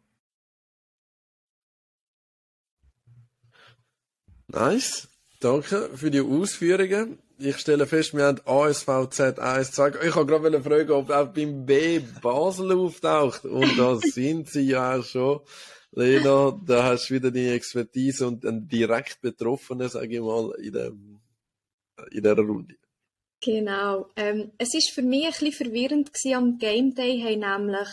Nice. 4.47 5.09
Danke 5.39 5.91
für 5.95 6.09
die 6.09 6.21
Ausführungen. 6.21 7.19
Ich 7.37 7.57
stelle 7.57 7.85
fest, 7.85 8.15
wir 8.15 8.25
haben 8.25 8.41
ASVZ 8.43 9.37
1, 9.37 9.71
2. 9.73 9.89
Ich 10.07 10.15
habe 10.15 10.25
gerade 10.25 10.63
fragen, 10.63 10.91
ob 10.91 11.11
auch 11.11 11.27
beim 11.27 11.67
B 11.67 11.99
Basel 11.99 12.71
auftaucht. 12.71 13.45
Und 13.45 13.77
da 13.77 13.95
sind 13.97 14.49
sie 14.49 14.61
ja 14.61 14.97
auch 14.97 15.03
schon. 15.03 15.41
Lena, 15.93 16.57
da 16.65 16.83
hast 16.83 17.09
du 17.09 17.15
wieder 17.15 17.31
die 17.31 17.49
Expertise 17.49 18.25
und 18.27 18.45
einen 18.45 18.67
direkt 18.67 19.21
Betroffenen, 19.21 19.89
sage 19.89 20.15
ich 20.15 20.21
mal, 20.21 20.53
in, 20.59 20.71
dem, 20.71 21.19
in 22.11 22.23
dieser 22.23 22.37
Runde. 22.37 22.75
Genau. 23.41 24.07
Ähm, 24.15 24.51
es 24.57 24.73
ist 24.73 24.91
für 24.91 25.01
mich 25.01 25.25
ein 25.25 25.31
bisschen 25.31 25.51
verwirrend 25.51 26.13
gewesen, 26.13 26.35
am 26.35 26.57
Game 26.57 26.93
Day 26.93 27.19
haben 27.19 27.67
nämlich 27.67 27.89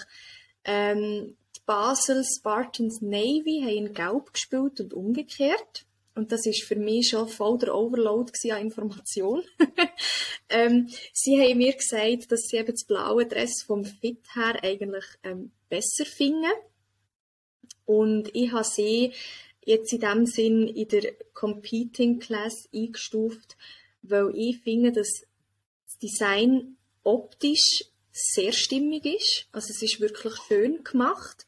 ähm, 0.64 1.36
die 1.56 1.60
Basel 1.66 2.22
Spartans 2.24 3.00
Navy 3.00 3.62
haben 3.62 3.86
in 3.86 3.94
Gelb 3.94 4.32
gespielt 4.32 4.80
und 4.80 4.94
umgekehrt. 4.94 5.86
Und 6.14 6.32
das 6.32 6.46
ist 6.46 6.64
für 6.64 6.76
mich 6.76 7.10
schon 7.10 7.28
voll 7.28 7.58
der 7.58 7.74
Overload 7.74 8.32
an 8.50 8.60
Information. 8.60 9.42
ähm, 10.48 10.88
sie 11.12 11.40
haben 11.40 11.58
mir 11.58 11.74
gesagt, 11.74 12.30
dass 12.30 12.40
sie 12.48 12.56
eben 12.56 12.72
das 12.72 12.84
blaue 12.84 13.24
Dress 13.24 13.62
vom 13.64 13.84
Fit 13.84 14.22
her 14.34 14.58
eigentlich 14.62 15.04
ähm, 15.22 15.52
besser 15.68 16.04
finden. 16.04 16.50
Und 17.88 18.28
ich 18.34 18.52
habe 18.52 18.64
sie 18.64 19.14
jetzt 19.64 19.94
in 19.94 20.00
dem 20.00 20.26
Sinn 20.26 20.68
in 20.68 20.88
der 20.88 21.14
Competing 21.32 22.18
Class 22.18 22.68
eingestuft, 22.70 23.56
weil 24.02 24.30
ich 24.34 24.58
finde, 24.58 24.92
dass 24.92 25.08
das 25.86 25.98
Design 25.98 26.76
optisch 27.02 27.86
sehr 28.12 28.52
stimmig 28.52 29.06
ist. 29.06 29.46
Also 29.52 29.68
es 29.70 29.80
ist 29.80 30.02
wirklich 30.02 30.34
schön 30.46 30.84
gemacht. 30.84 31.46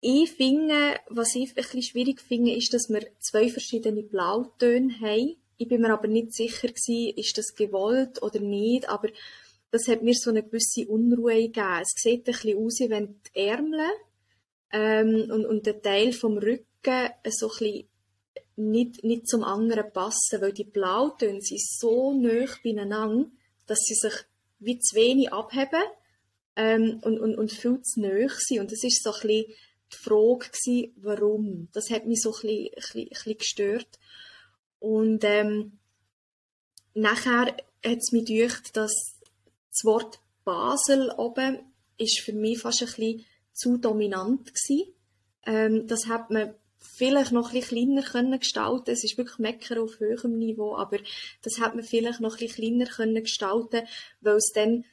Ich 0.00 0.32
finde, 0.32 0.98
was 1.08 1.36
ich 1.36 1.50
ein 1.50 1.54
bisschen 1.54 1.82
schwierig 1.82 2.20
finde, 2.20 2.56
ist, 2.56 2.74
dass 2.74 2.88
wir 2.88 3.06
zwei 3.20 3.48
verschiedene 3.48 4.02
Blautöne 4.02 4.92
haben. 5.00 5.36
Ich 5.56 5.68
bin 5.68 5.82
mir 5.82 5.92
aber 5.92 6.08
nicht 6.08 6.34
sicher 6.34 6.66
gewesen, 6.66 7.16
ist 7.16 7.38
das 7.38 7.54
gewollt 7.54 8.20
oder 8.22 8.40
nicht, 8.40 8.88
aber 8.88 9.08
das 9.70 9.86
hat 9.86 10.02
mir 10.02 10.14
so 10.14 10.30
eine 10.30 10.42
gewisse 10.42 10.88
Unruhe 10.88 11.42
gegeben. 11.42 11.82
Es 11.82 11.92
sieht 11.94 12.26
ein 12.26 12.32
bisschen 12.32 12.58
aus, 12.58 12.80
wie 12.80 12.90
wenn 12.90 13.20
die 13.22 13.38
Ärmel 13.38 13.86
ähm, 14.72 15.30
und, 15.30 15.46
und 15.46 15.66
der 15.66 15.80
Teil 15.80 16.12
vom 16.12 16.38
Rücken 16.38 17.10
so 17.28 17.50
ein 17.60 17.84
nicht, 18.56 19.04
nicht 19.04 19.28
zum 19.28 19.44
anderen 19.44 19.92
passen, 19.92 20.40
weil 20.40 20.52
die 20.52 20.64
Blautöne 20.64 21.40
sind 21.40 21.60
so 21.60 22.12
nah 22.12 22.46
beieinander, 22.62 23.30
dass 23.66 23.78
sie 23.80 23.94
sich 23.94 24.14
wie 24.58 24.78
zu 24.78 24.96
wenig 24.96 25.32
abheben 25.32 25.84
ähm, 26.56 27.00
und, 27.02 27.20
und, 27.20 27.36
und 27.36 27.52
viel 27.52 27.80
zu 27.82 28.00
nah 28.00 28.28
sind. 28.36 28.60
Und 28.60 28.72
das 28.72 28.82
ist 28.82 29.02
so 29.02 29.12
ein 29.12 29.20
bisschen 29.20 29.54
die 29.92 29.96
Frage 29.96 30.50
gewesen, 30.50 30.92
warum. 30.96 31.68
Das 31.72 31.90
hat 31.90 32.06
mich 32.06 32.20
so 32.20 32.30
ein 32.30 32.40
bisschen, 32.42 32.66
ein 32.66 32.74
bisschen, 32.74 33.00
ein 33.00 33.08
bisschen 33.08 33.38
gestört. 33.38 33.98
Und 34.80 35.24
ähm, 35.24 35.78
nachher 36.94 37.46
hat 37.84 37.98
es 37.98 38.12
mich 38.12 38.24
gedacht, 38.26 38.76
dass 38.76 39.20
das 39.70 39.84
Wort 39.84 40.20
Basel 40.44 41.10
oben 41.16 41.60
ist 41.96 42.20
für 42.20 42.32
mich 42.32 42.58
fast 42.58 42.82
ein 42.82 42.86
bisschen 42.86 43.24
zu 43.58 43.76
dominant 43.76 44.46
gewesen. 44.46 44.92
Ähm, 45.44 45.86
das 45.86 46.06
hat 46.06 46.30
man 46.30 46.54
vielleicht 46.78 47.32
noch 47.32 47.52
ein 47.52 47.60
bisschen 47.60 47.94
kleiner 47.94 48.02
können 48.02 48.38
gestalten. 48.38 48.90
Es 48.90 49.04
ist 49.04 49.18
wirklich 49.18 49.38
Mecker 49.38 49.82
auf 49.82 49.98
höherem 49.98 50.38
Niveau, 50.38 50.76
aber 50.76 50.98
das 51.42 51.58
hat 51.60 51.74
man 51.74 51.84
vielleicht 51.84 52.20
noch 52.20 52.34
ein 52.34 52.46
bisschen 52.46 52.76
kleiner 52.76 52.86
können 52.86 53.22
gestalten, 53.22 53.86
weil 54.20 54.36
es 54.36 54.52
dann 54.54 54.84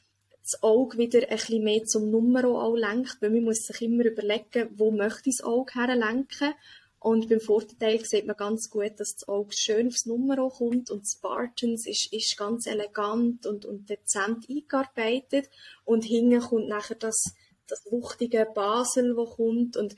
das 0.42 0.62
Auge 0.62 0.98
wieder 0.98 1.24
ein 1.24 1.38
bisschen 1.38 1.64
mehr 1.64 1.84
zum 1.86 2.12
Numero 2.12 2.62
auch 2.62 2.76
lenkt, 2.76 3.18
weil 3.20 3.32
man 3.32 3.46
muss 3.46 3.66
sich 3.66 3.82
immer 3.82 4.06
überlegen, 4.06 4.70
wo 4.76 4.92
möchte 4.92 5.30
ich 5.30 5.38
das 5.38 5.46
Auge 5.46 5.74
herlenken. 5.74 6.54
Und 7.00 7.30
beim 7.30 7.40
Vorteil 7.40 8.04
sieht 8.04 8.26
man 8.26 8.36
ganz 8.36 8.70
gut, 8.70 8.94
dass 8.98 9.16
das 9.16 9.28
Auge 9.28 9.54
schön 9.56 9.88
aufs 9.88 10.06
Numero 10.06 10.50
kommt 10.50 10.90
und 10.90 11.06
Spartans 11.06 11.86
ist, 11.88 12.12
ist 12.12 12.36
ganz 12.38 12.66
elegant 12.66 13.46
und, 13.46 13.66
und 13.66 13.90
dezent 13.90 14.48
eingearbeitet 14.50 15.50
und 15.84 16.04
hinten 16.04 16.40
kommt 16.40 16.68
nachher 16.68 16.96
das 16.96 17.36
das 17.68 17.84
wuchtige 17.90 18.48
Basel, 18.54 19.16
wo 19.16 19.26
kommt 19.26 19.78
und 19.78 19.96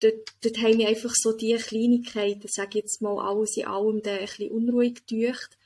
dort, 0.00 0.28
dort 0.42 0.58
haben 0.58 0.78
wir 0.78 0.88
einfach 0.88 1.12
so 1.14 1.32
die 1.32 1.54
Kleinigkeiten, 1.54 2.48
sage 2.48 2.70
ich 2.70 2.84
jetzt 2.84 3.02
mal, 3.02 3.18
alles 3.18 3.56
in 3.56 3.66
allem 3.66 3.96
ein 3.96 4.02
bisschen 4.02 4.50
unruhig 4.50 5.06
gedacht. 5.06 5.58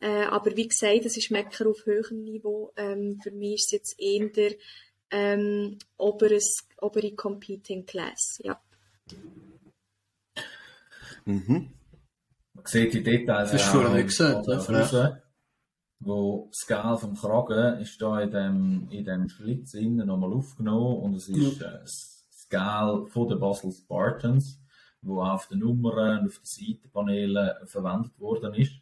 Äh, 0.00 0.24
aber 0.24 0.56
wie 0.56 0.68
gesagt, 0.68 1.04
das 1.04 1.16
ist 1.16 1.30
Mecker 1.30 1.68
auf 1.68 1.86
höherem 1.86 2.24
Niveau. 2.24 2.72
Ähm, 2.76 3.18
für 3.22 3.30
mich 3.30 3.54
ist 3.54 3.66
es 3.66 3.70
jetzt 3.72 4.00
eher 4.00 4.54
ähm, 5.10 5.78
oberes, 5.96 6.66
obere 6.80 7.12
Competing 7.12 7.86
Class, 7.86 8.40
ja. 8.42 8.60
Mhm. 11.24 11.72
Man 12.52 12.66
sieht 12.66 12.92
die 12.92 13.02
Details. 13.02 13.50
Das 13.50 13.62
ist 13.62 13.68
vorher 13.68 14.02
gesagt, 14.02 14.46
ja 14.46 15.23
wo 16.04 16.50
das 16.50 16.66
Gel 16.66 16.96
vom 16.96 17.14
Kragen 17.14 17.80
ist 17.80 18.00
da 18.00 18.20
in 18.20 18.30
dem, 18.30 18.88
in 18.90 19.04
dem 19.04 19.28
Schlitz 19.28 19.74
innen 19.74 20.06
nochmal 20.06 20.32
aufgenommen 20.32 21.02
und 21.02 21.14
es 21.14 21.28
ist 21.28 21.60
äh, 21.60 21.80
das 21.80 22.46
Gel 22.50 23.06
von 23.08 23.28
den 23.28 23.40
Basel 23.40 23.72
Spartans, 23.72 24.60
wo 25.02 25.22
auf 25.22 25.48
den 25.48 25.60
Nummern 25.60 26.20
und 26.20 26.26
auf 26.28 26.38
den 26.38 26.44
Seitenpanelen 26.44 27.50
verwendet 27.66 28.18
worden 28.18 28.54
ist. 28.54 28.72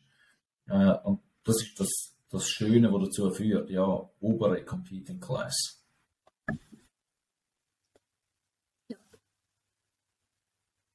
Äh, 0.69 0.95
und 1.05 1.21
das 1.45 1.63
ist 1.63 1.79
das, 1.79 1.89
das 2.31 2.49
Schöne, 2.49 2.93
was 2.93 3.05
dazu 3.05 3.31
führt, 3.31 3.71
ja, 3.71 4.09
obere 4.21 4.65
Competing 4.65 5.21
Class. 5.21 5.82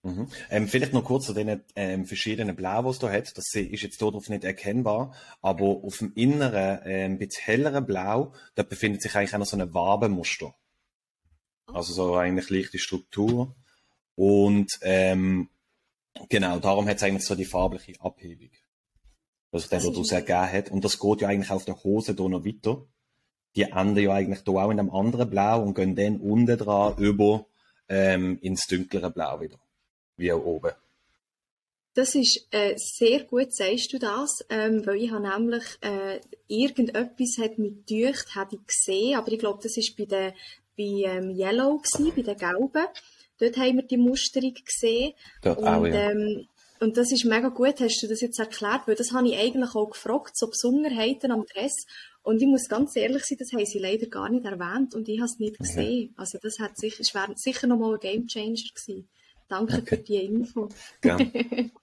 Mhm. 0.07 0.29
Ähm, 0.49 0.67
vielleicht 0.69 0.93
noch 0.93 1.03
kurz 1.03 1.25
zu 1.25 1.33
den 1.33 1.61
ähm, 1.75 2.05
verschiedenen 2.05 2.55
Blau, 2.55 2.81
die 2.81 2.89
es 2.89 2.99
hier 2.99 3.11
hat. 3.11 3.37
Das 3.37 3.53
ist 3.53 3.81
jetzt 3.81 4.01
darauf 4.01 4.29
nicht 4.29 4.45
erkennbar, 4.45 5.13
aber 5.41 5.65
auf 5.65 5.97
dem 5.97 6.13
inneren, 6.15 6.79
ähm, 6.85 7.11
ein 7.11 7.17
bisschen 7.17 7.43
helleren 7.43 7.85
Blau, 7.85 8.31
da 8.55 8.63
befindet 8.63 9.01
sich 9.01 9.13
eigentlich 9.15 9.33
auch 9.33 9.39
noch 9.39 9.45
so 9.45 9.57
ein 9.57 9.73
Wabenmuster. 9.73 10.55
Also 11.65 11.93
so 11.93 12.15
eigentlich 12.15 12.49
leichte 12.49 12.79
Struktur. 12.79 13.53
Und 14.15 14.79
ähm, 14.81 15.49
genau, 16.29 16.59
darum 16.59 16.87
hat 16.87 16.97
es 16.97 17.03
eigentlich 17.03 17.25
so 17.25 17.35
die 17.35 17.43
farbliche 17.43 17.99
Abhebung. 17.99 18.51
Was 19.51 19.63
sich 19.63 19.71
dann 19.71 19.83
daraus 19.83 20.11
ergeben 20.13 20.51
hat. 20.53 20.71
Und 20.71 20.85
das 20.85 20.99
geht 20.99 21.21
ja 21.21 21.27
eigentlich 21.27 21.51
auf 21.51 21.65
der 21.65 21.83
Hose 21.83 22.15
hier 22.15 22.29
noch 22.29 22.45
weiter. 22.45 22.85
Die 23.57 23.63
enden 23.63 23.97
ja 23.97 24.13
eigentlich 24.13 24.43
hier 24.45 24.55
auch 24.55 24.71
in 24.71 24.79
einem 24.79 24.89
anderen 24.89 25.29
Blau 25.29 25.63
und 25.63 25.73
gehen 25.73 25.97
dann 25.97 26.21
unten 26.21 26.57
dran 26.57 26.97
über 26.97 27.47
ähm, 27.89 28.39
ins 28.41 28.67
dunklere 28.67 29.11
Blau 29.11 29.41
wieder. 29.41 29.57
Wie 30.17 30.31
auch 30.31 30.43
oben. 30.43 30.71
Das 31.93 32.13
ist 32.13 32.47
äh, 32.51 32.75
sehr 32.77 33.23
gut, 33.23 33.55
sagst 33.55 33.91
du 33.91 33.97
das, 33.97 34.45
ähm, 34.49 34.85
weil 34.85 34.97
ich 34.97 35.11
habe 35.11 35.27
nämlich 35.27 35.63
äh, 35.81 36.19
irgendetwas 36.47 37.37
hat 37.39 37.57
mich 37.57 37.73
gedacht, 37.87 38.35
habe 38.35 38.55
ich 38.55 38.67
gesehen, 38.67 39.15
aber 39.15 39.31
ich 39.31 39.39
glaube, 39.39 39.59
das 39.63 39.77
ist 39.77 39.97
bei 39.97 40.05
der 40.05 40.33
bei 40.77 40.83
ähm, 40.83 41.31
Yellow 41.31 41.79
gewesen, 41.79 42.13
bei 42.15 42.21
den 42.21 42.37
Gelben. 42.37 42.85
Dort 43.39 43.57
haben 43.57 43.75
wir 43.77 43.83
die 43.83 43.97
Musterung 43.97 44.53
gesehen. 44.53 45.13
Dort 45.41 45.57
und, 45.57 45.67
auch, 45.67 45.85
ja. 45.85 46.11
ähm, 46.11 46.47
und 46.79 46.97
das 46.97 47.11
ist 47.11 47.25
mega 47.25 47.49
gut, 47.49 47.79
hast 47.79 48.01
du 48.03 48.07
das 48.07 48.21
jetzt 48.21 48.39
erklärt, 48.39 48.81
weil 48.85 48.95
das 48.95 49.11
habe 49.11 49.27
ich 49.27 49.37
eigentlich 49.37 49.73
auch 49.73 49.89
gefragt, 49.89 50.37
so 50.37 50.47
Besonderheiten 50.47 51.31
am 51.31 51.45
Dress. 51.45 51.73
Und 52.21 52.41
ich 52.41 52.47
muss 52.47 52.69
ganz 52.69 52.95
ehrlich 52.95 53.23
sein, 53.25 53.37
das 53.39 53.51
haben 53.53 53.65
sie 53.65 53.79
leider 53.79 54.05
gar 54.07 54.29
nicht 54.29 54.45
erwähnt 54.45 54.93
und 54.93 55.09
ich 55.09 55.19
habe 55.19 55.29
es 55.31 55.39
nicht 55.39 55.57
gesehen. 55.57 56.13
Also 56.17 56.37
das 56.41 56.59
hat 56.59 56.77
sicher, 56.77 57.01
es 57.01 57.15
wäre 57.15 57.33
sicher 57.35 57.67
nochmal 57.67 57.93
ein 57.93 57.99
Gamechanger 57.99 58.53
gewesen. 58.75 59.07
Danke 59.47 59.77
Okay. 59.77 59.85
für 59.85 59.97
die 59.97 60.15
Info. 60.25 60.69
Gell? 61.01 61.71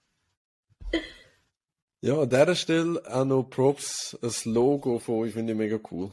Ja, 2.01 2.19
an 2.21 2.29
dieser 2.29 2.55
Stelle 2.55 3.01
auch 3.11 3.25
noch 3.25 3.43
Props. 3.49 4.15
Das 4.21 4.45
Logo 4.45 4.99
von 4.99 5.15
euch 5.23 5.33
finde 5.33 5.53
ich 5.53 5.57
mega 5.57 5.79
cool. 5.91 6.11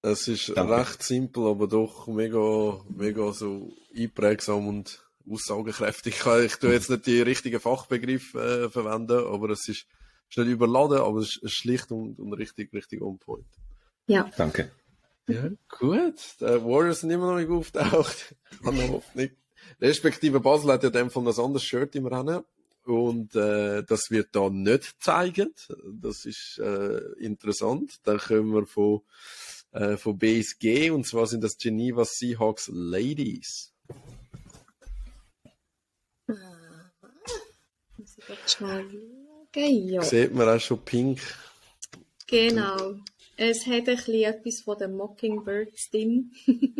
Es 0.00 0.28
ist 0.28 0.50
Danke. 0.56 0.76
recht 0.78 1.02
simpel, 1.02 1.46
aber 1.46 1.66
doch 1.66 2.06
mega, 2.06 2.80
mega 2.88 3.32
so 3.32 3.74
einprägsam 3.94 4.66
und 4.66 5.06
aussagekräftig. 5.30 6.14
Ich, 6.14 6.20
kann- 6.20 6.44
ich 6.44 6.56
tue 6.56 6.72
jetzt 6.72 6.88
nicht 6.88 7.06
die 7.06 7.20
richtigen 7.20 7.60
Fachbegriffe 7.60 8.64
äh, 8.66 8.70
verwenden, 8.70 9.26
aber 9.26 9.50
es 9.50 9.68
ist, 9.68 9.86
ist 10.30 10.38
nicht 10.38 10.48
überladen, 10.48 10.98
aber 10.98 11.18
es 11.18 11.36
ist 11.42 11.52
schlicht 11.54 11.90
und, 11.90 12.18
und 12.18 12.32
richtig, 12.34 12.72
richtig 12.72 13.02
on 13.02 13.18
point. 13.18 13.46
Ja, 14.06 14.30
Danke. 14.38 14.70
Ja, 15.28 15.48
gut. 15.68 16.16
Die 16.40 16.44
Warriors 16.44 17.00
sind 17.00 17.10
immer 17.10 17.32
noch 17.32 17.38
nicht 17.38 17.50
auftaucht. 17.50 18.34
Ich 18.52 18.60
habe 18.66 18.76
noch 18.76 18.88
Hoffnung. 18.88 19.30
Respektive 19.80 20.40
Basel 20.40 20.72
hat 20.72 20.82
ja 20.82 20.88
in 20.88 20.94
dem 20.94 21.10
Fall 21.10 21.22
ein 21.22 21.38
anderes 21.38 21.64
Shirt 21.64 21.94
im 21.96 22.06
Rennen. 22.06 22.44
Und 22.84 23.34
äh, 23.34 23.82
das 23.82 24.10
wird 24.10 24.28
da 24.32 24.50
nicht 24.50 25.02
zeigen. 25.02 25.54
Das 26.00 26.26
ist 26.26 26.58
äh, 26.58 27.00
interessant. 27.18 27.98
Dann 28.04 28.18
kommen 28.18 28.52
wir 28.52 28.66
von, 28.66 29.00
äh, 29.72 29.96
von 29.96 30.18
BSG 30.18 30.90
und 30.90 31.06
zwar 31.06 31.26
sind 31.26 31.42
das 31.42 31.56
Geneva 31.56 32.04
Seahawks 32.04 32.70
Ladies. 32.72 33.74
muss 38.26 38.38
ich 38.46 38.52
schnell 38.52 38.90
schauen. 39.54 39.88
Ja. 39.88 40.02
Sieht 40.02 40.34
man 40.34 40.48
auch 40.48 40.60
schon 40.60 40.84
pink. 40.84 41.20
Genau. 42.26 42.96
Es 43.36 43.66
hat 43.66 43.88
ein 43.88 43.96
bisschen 43.96 44.22
etwas 44.22 44.60
von 44.60 44.78
den 44.78 44.96
Mockingbirds 44.96 45.90
drin. 45.90 46.32
ein 46.46 46.74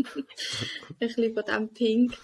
bisschen 0.99 1.35
von 1.35 1.45
dem 1.45 1.69
Pink. 1.69 2.17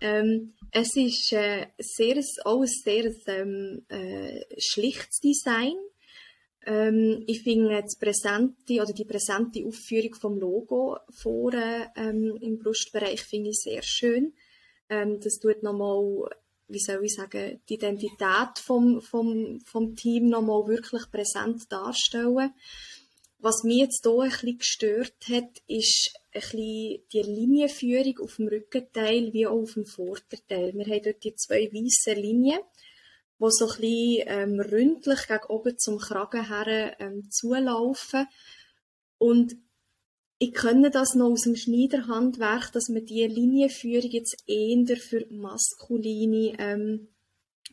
Ähm, 0.00 0.54
es 0.72 0.96
ist 0.96 1.32
äh, 1.32 1.66
sehr, 1.78 2.22
auch 2.44 2.62
ein 2.62 2.66
sehr 2.66 3.12
ähm, 3.26 3.84
äh, 3.88 4.44
schlichtes 4.58 5.20
Design. 5.20 5.74
Ähm, 6.66 7.24
ich 7.26 7.42
finde 7.42 7.82
das 7.82 7.98
präsente 7.98 8.74
oder 8.74 8.92
die 8.92 9.04
präsente 9.04 9.64
Aufführung 9.64 10.14
vom 10.14 10.38
Logo 10.38 10.98
vorne 11.10 11.90
ähm, 11.96 12.36
im 12.40 12.58
Brustbereich 12.58 13.22
finde 13.22 13.50
ich 13.50 13.60
sehr 13.60 13.82
schön. 13.82 14.34
Ähm, 14.88 15.20
das 15.20 15.38
tut 15.38 15.62
nochmal, 15.62 16.30
wie 16.68 16.78
soll 16.78 17.04
ich 17.04 17.14
sagen, 17.14 17.60
die 17.68 17.74
Identität 17.74 18.58
vom, 18.58 19.00
vom, 19.00 19.60
vom 19.64 19.96
Team 19.96 20.28
nochmal 20.28 20.66
wirklich 20.66 21.10
präsent 21.10 21.70
darstellen. 21.70 22.52
Was 23.42 23.64
mich 23.64 23.78
jetzt 23.78 24.04
hier 24.04 24.20
ein 24.20 24.28
bisschen 24.28 24.58
gestört 24.58 25.28
hat, 25.30 25.62
ist 25.66 26.12
ein 26.32 26.40
bisschen 26.42 27.02
die 27.10 27.22
Linienführung 27.22 28.18
auf 28.18 28.36
dem 28.36 28.48
Rückenteil 28.48 29.32
wie 29.32 29.46
auch 29.46 29.62
auf 29.62 29.74
dem 29.74 29.86
Vorderteil. 29.86 30.74
Wir 30.74 30.84
haben 30.84 31.02
dort 31.02 31.24
die 31.24 31.34
zwei 31.36 31.70
weißen 31.72 32.20
Linien, 32.20 32.60
die 33.38 33.46
so 33.48 33.66
ein 33.66 33.80
bisschen 33.80 34.24
ähm, 34.26 34.60
ründlich 34.60 35.26
gegen 35.26 35.44
oben 35.48 35.78
zum 35.78 35.98
Kragen 35.98 36.48
her 36.48 37.00
ähm, 37.00 37.30
zulaufen. 37.30 38.26
Und 39.16 39.56
ich 40.38 40.52
kenne 40.52 40.90
das 40.90 41.14
noch 41.14 41.30
aus 41.30 41.42
dem 41.42 41.56
Schneiderhandwerk, 41.56 42.72
dass 42.72 42.90
man 42.90 43.06
diese 43.06 43.26
Linienführung 43.26 44.10
jetzt 44.10 44.36
eher 44.46 44.96
für 44.98 45.26
maskuline 45.30 46.56
ähm, 46.58 47.08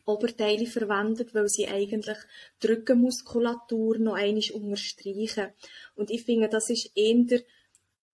Oberteile 0.08 0.66
verwendet, 0.66 1.34
weil 1.34 1.48
sie 1.48 1.68
eigentlich 1.68 2.16
die 2.62 2.68
Rückenmuskulatur 2.68 3.98
noch 3.98 4.14
einmal 4.14 4.50
unterstreichen. 4.54 5.48
Und 5.94 6.10
ich 6.10 6.24
finde, 6.24 6.48
das 6.48 6.70
ist 6.70 6.90
eher 6.94 7.14
ein 7.14 7.42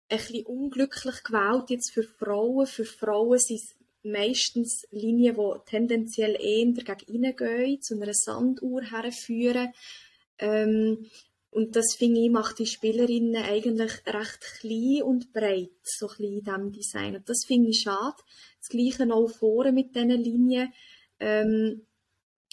bisschen 0.08 0.46
unglücklich 0.46 1.22
gewählt 1.24 1.70
jetzt 1.70 1.92
für 1.92 2.02
Frauen. 2.02 2.66
Für 2.66 2.84
Frauen 2.84 3.38
sind 3.38 3.60
es 3.60 3.74
meistens 4.02 4.86
Linien, 4.90 5.36
die 5.36 5.70
tendenziell 5.70 6.36
eher 6.40 6.72
gegen 6.72 7.14
innen 7.14 7.36
gehen, 7.36 7.82
zu 7.82 7.94
einer 7.94 8.12
Sanduhr 8.14 8.82
herführen. 8.82 9.72
Ähm, 10.38 11.06
und 11.50 11.76
das 11.76 11.94
finde 11.96 12.20
ich, 12.20 12.30
macht 12.30 12.58
die 12.58 12.66
Spielerinnen 12.66 13.42
eigentlich 13.42 13.92
recht 14.06 14.40
klein 14.60 15.02
und 15.02 15.32
breit, 15.32 15.70
so 15.82 16.06
ein 16.06 16.16
bisschen 16.16 16.38
in 16.38 16.44
diesem 16.44 16.72
Design. 16.72 17.16
Und 17.16 17.28
das 17.28 17.44
finde 17.46 17.70
ich 17.70 17.80
schade. 17.80 18.16
Das 18.60 18.68
Gleiche 18.68 19.12
auch 19.12 19.28
vorne 19.28 19.72
mit 19.72 19.94
diesen 19.94 20.10
Linien 20.10 20.72
ähm, 21.20 21.86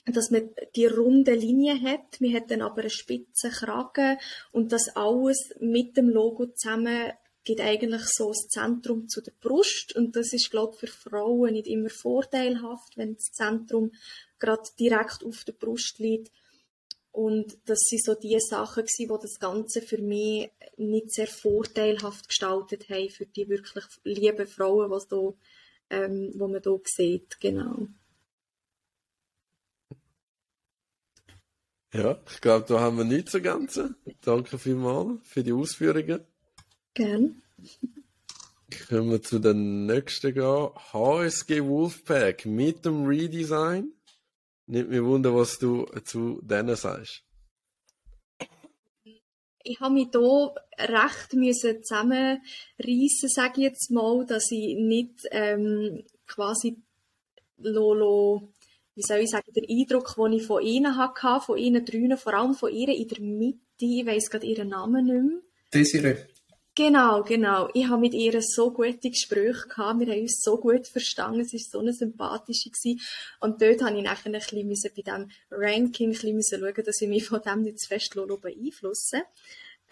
dass 0.06 0.30
man 0.30 0.50
die 0.76 0.86
runde 0.86 1.34
Linie 1.34 1.82
hat, 1.82 2.22
man 2.22 2.34
hat 2.34 2.52
dann 2.52 2.62
aber 2.62 2.82
einen 2.82 2.90
spitzen 2.90 3.52
Kragen 3.52 4.18
und 4.52 4.72
das 4.72 4.96
alles 4.96 5.54
mit 5.60 5.98
dem 5.98 6.10
Logo 6.10 6.46
zusammen 6.48 7.12
gibt 7.44 7.62
eigentlich 7.62 8.02
so 8.06 8.30
das 8.30 8.48
Zentrum 8.48 9.08
zu 9.08 9.22
der 9.22 9.34
Brust 9.40 9.96
und 9.96 10.16
das 10.16 10.34
ist, 10.34 10.50
glaube 10.50 10.74
ich, 10.74 10.80
für 10.80 11.10
Frauen 11.10 11.54
nicht 11.54 11.68
immer 11.68 11.90
vorteilhaft, 11.90 12.98
wenn 12.98 13.16
das 13.16 13.32
Zentrum 13.32 13.92
gerade 14.40 14.64
direkt 14.80 15.24
auf 15.24 15.44
der 15.44 15.54
Brust 15.54 16.00
liegt. 16.00 16.32
Und 17.12 17.58
das 17.66 17.80
sind 17.88 18.04
so 18.04 18.14
die 18.16 18.38
Sachen 18.40 18.84
gewesen, 18.84 19.08
die 19.08 19.22
das 19.22 19.40
Ganze 19.40 19.82
für 19.82 20.00
mich 20.00 20.50
nicht 20.76 21.14
sehr 21.14 21.28
vorteilhaft 21.28 22.28
gestaltet 22.28 22.90
haben 22.90 23.10
für 23.10 23.26
die 23.26 23.48
wirklich 23.48 23.86
lieben 24.04 24.48
Frauen, 24.48 24.90
was 24.90 25.08
da, 25.08 25.34
ähm, 25.92 26.34
wo 26.36 26.48
man 26.48 26.62
hier 26.62 26.82
sieht, 26.84 27.40
genau. 27.40 27.88
Ja, 31.96 32.20
ich 32.30 32.42
glaube, 32.42 32.66
da 32.68 32.82
haben 32.82 32.98
wir 32.98 33.06
nichts 33.06 33.32
zu 33.32 33.42
Ganzen. 33.42 33.96
Danke 34.22 34.58
vielmals 34.58 35.20
für 35.24 35.44
die 35.44 35.54
Ausführungen. 35.54 36.26
Gern. 36.94 37.42
Können 38.70 39.12
wir 39.12 39.22
zu 39.22 39.40
den 39.40 39.86
nächsten 39.86 40.34
gehen. 40.34 40.70
HSG 40.92 41.64
Wolfpack 41.64 42.46
mit 42.46 42.84
dem 42.84 43.06
Redesign. 43.06 43.94
Nicht 44.68 44.90
mir 44.90 45.06
wunder, 45.06 45.34
was 45.34 45.58
du 45.58 45.86
zu 46.04 46.42
denen 46.42 46.76
sagst. 46.76 47.24
Ich 49.64 49.80
habe 49.80 49.94
mich 49.94 50.10
hier 50.12 50.54
recht 50.78 51.34
müssen 51.34 51.82
zusammenreissen, 51.82 53.30
sage 53.30 53.54
ich 53.56 53.64
jetzt 53.64 53.90
mal, 53.90 54.26
dass 54.26 54.52
ich 54.52 54.76
nicht 54.76 55.22
ähm, 55.32 56.04
quasi 56.28 56.78
Lolo, 57.58 58.54
wie 58.96 59.02
soll 59.02 59.20
ich 59.20 59.30
sagen, 59.30 59.52
der 59.54 59.64
Eindruck, 59.70 60.16
den 60.16 60.34
ich 60.34 60.44
von 60.44 60.64
ihnen 60.64 60.98
hatte, 60.98 61.46
von 61.46 61.58
ihnen 61.58 61.86
drinnen, 61.86 62.18
vor 62.18 62.34
allem 62.34 62.54
von 62.54 62.74
ihr 62.74 62.90
in 62.90 63.08
der 63.08 63.22
Mitte, 63.22 63.60
ich 63.80 64.06
weiss 64.06 64.30
gerade 64.30 64.46
ihren 64.46 64.70
Namen 64.70 65.06
nicht 65.06 65.24
mehr. 65.24 65.42
Desiree. 65.74 66.16
Genau, 66.78 67.24
genau. 67.24 67.70
Ich 67.74 67.88
habe 67.88 68.02
mit 68.02 68.14
ihr 68.14 68.42
so 68.42 68.70
gute 68.72 69.10
Gespräche 69.10 69.66
gehabt. 69.70 70.02
Wir 70.02 70.08
haben 70.08 70.22
uns 70.22 70.42
so 70.42 70.58
gut 70.58 70.86
verstanden. 70.88 71.40
Es 71.40 71.54
war 71.54 71.60
so 71.60 71.80
eine 71.80 71.94
sympathische. 71.94 72.70
Gewesen. 72.70 73.00
Und 73.40 73.62
dort 73.62 73.82
habe 73.82 73.98
ich 73.98 74.04
nachher 74.04 74.26
ein 74.26 74.34
bisschen 74.34 74.68
müssen 74.68 74.92
bei 74.94 75.02
diesem 75.02 75.32
Ranking 75.50 76.10
ein 76.10 76.12
bisschen 76.12 76.36
müssen 76.36 76.60
schauen, 76.60 76.84
dass 76.86 77.02
ich 77.02 77.08
mich 77.08 77.26
von 77.26 77.42
dem 77.42 77.62
nicht 77.62 77.80
zu 77.80 77.88
fest 77.88 78.14
beeinflussen 78.14 79.22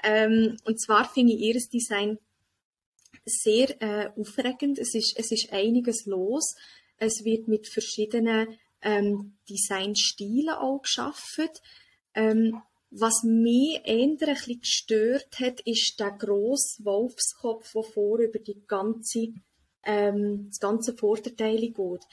ähm, 0.04 0.58
Und 0.66 0.82
zwar 0.82 1.10
finde 1.10 1.34
ich 1.34 1.40
ihr 1.40 1.54
Design 1.54 2.20
sehr 3.26 3.82
äh, 3.82 4.10
aufregend. 4.18 4.78
Es 4.78 4.94
ist, 4.94 5.18
es 5.18 5.32
ist 5.32 5.54
einiges 5.54 6.06
los. 6.06 6.56
Es 6.98 7.24
wird 7.24 7.48
mit 7.48 7.70
verschiedenen 7.70 8.60
ähm, 8.84 9.38
Designstilen 9.50 10.56
auch 10.56 10.82
geschaffen. 10.82 11.50
Ähm, 12.14 12.62
was 12.92 13.24
mich 13.24 13.82
eher 13.86 14.04
ein 14.04 14.18
bisschen 14.18 14.60
gestört 14.60 15.40
hat, 15.40 15.62
ist 15.62 16.00
der 16.00 16.12
grosse 16.12 16.86
Wolfskopf, 16.86 17.72
der 17.74 17.84
vor 17.84 18.20
über 18.20 18.38
die 18.38 18.62
ganze, 18.68 19.30
ähm, 19.84 20.46
das 20.50 20.60
ganze 20.60 20.96
Vorderteil 20.96 21.60
geht. 21.60 22.04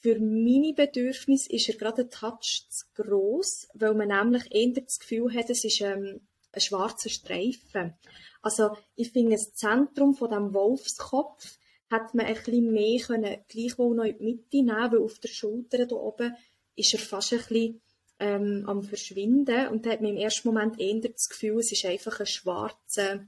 Für 0.00 0.20
meine 0.20 0.74
Bedürfnisse 0.74 1.50
ist 1.50 1.68
er 1.68 1.76
gerade 1.76 2.02
ein 2.02 2.10
Touch 2.10 2.66
zu 2.68 2.84
gross, 2.94 3.68
weil 3.74 3.94
man 3.94 4.08
nämlich 4.08 4.44
eher 4.54 4.82
das 4.82 4.98
Gefühl 4.98 5.32
hat, 5.34 5.48
es 5.48 5.64
ist 5.64 5.80
ähm, 5.80 6.20
ein 6.52 6.60
schwarzer 6.60 7.08
Streifen. 7.08 7.94
Also 8.42 8.76
ich 8.94 9.10
finde, 9.10 9.32
das 9.32 9.54
Zentrum 9.54 10.14
von 10.14 10.30
dem 10.30 10.52
Wolfskopf 10.54 11.58
hat 11.90 12.14
man 12.14 12.26
ein 12.26 12.34
bisschen 12.34 12.72
mehr 12.72 13.00
können, 13.00 13.38
gleichwohl 13.48 13.96
noch 13.96 14.04
in 14.04 14.18
die 14.18 14.24
Mitte 14.24 14.56
nehmen, 14.56 14.92
weil 14.92 15.02
auf 15.02 15.18
der 15.18 15.28
Schulter 15.28 15.86
da 15.86 15.96
oben 15.96 16.36
ist 16.76 16.92
er 16.92 17.00
fast 17.00 17.32
ein 17.32 17.38
bisschen 17.38 17.80
ähm, 18.20 18.64
am 18.66 18.82
Verschwinden 18.82 19.68
und 19.68 19.86
da 19.86 19.90
hat 19.90 20.00
man 20.00 20.10
im 20.10 20.16
ersten 20.16 20.48
Moment 20.48 20.80
eher 20.80 21.00
das 21.00 21.28
Gefühl, 21.28 21.58
es 21.58 21.72
ist 21.72 21.84
einfach 21.84 22.20
ein 22.20 22.26
schwarzer 22.26 23.26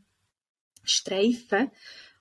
Streifen 0.83 1.71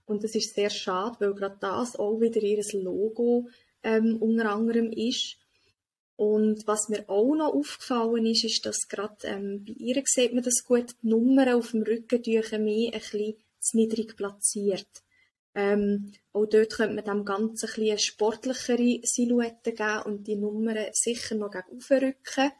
und 0.05 0.23
das 0.23 0.35
ist 0.35 0.55
sehr 0.55 0.69
schade, 0.69 1.17
weil 1.19 1.33
gerade 1.33 1.57
das 1.59 1.95
auch 1.95 2.19
wieder 2.19 2.41
ihr 2.41 2.63
Logo 2.73 3.47
ähm, 3.83 4.17
unter 4.19 4.51
anderem 4.51 4.91
ist. 4.91 5.37
Und 6.15 6.67
was 6.67 6.89
mir 6.89 7.07
auch 7.07 7.35
noch 7.35 7.53
aufgefallen 7.53 8.25
ist, 8.25 8.43
ist, 8.43 8.65
dass 8.65 8.87
gerade 8.89 9.15
ähm, 9.23 9.63
bei 9.65 9.73
ihr 9.77 10.01
sieht 10.05 10.33
man 10.33 10.43
das 10.43 10.65
gut, 10.65 10.95
die 11.01 11.07
Nummern 11.07 11.53
auf 11.53 11.71
dem 11.71 11.83
Rücken 11.83 12.21
mich 12.63 12.93
ein 12.93 12.99
bisschen 12.99 13.35
zu 13.59 13.77
niedrig 13.77 14.17
platziert. 14.17 14.87
Ähm, 15.55 16.13
auch 16.31 16.45
dort 16.45 16.73
könnte 16.73 16.95
man 16.95 17.05
dem 17.05 17.25
Ganzen 17.25 17.67
ein 17.67 17.75
bisschen 17.75 17.99
sportlichere 17.99 18.99
Silhouette 19.03 19.73
geben 19.73 20.01
und 20.05 20.27
die 20.27 20.35
Nummern 20.35 20.77
sicher 20.93 21.35
noch 21.35 21.51
gegen 21.51 21.77
aufrücken. 21.77 22.51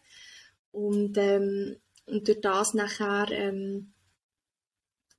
Und, 0.72 1.18
ähm, 1.18 1.78
und 2.06 2.28
durch 2.28 2.42
das 2.42 2.74
nachher 2.74 3.28
ähm, 3.32 3.94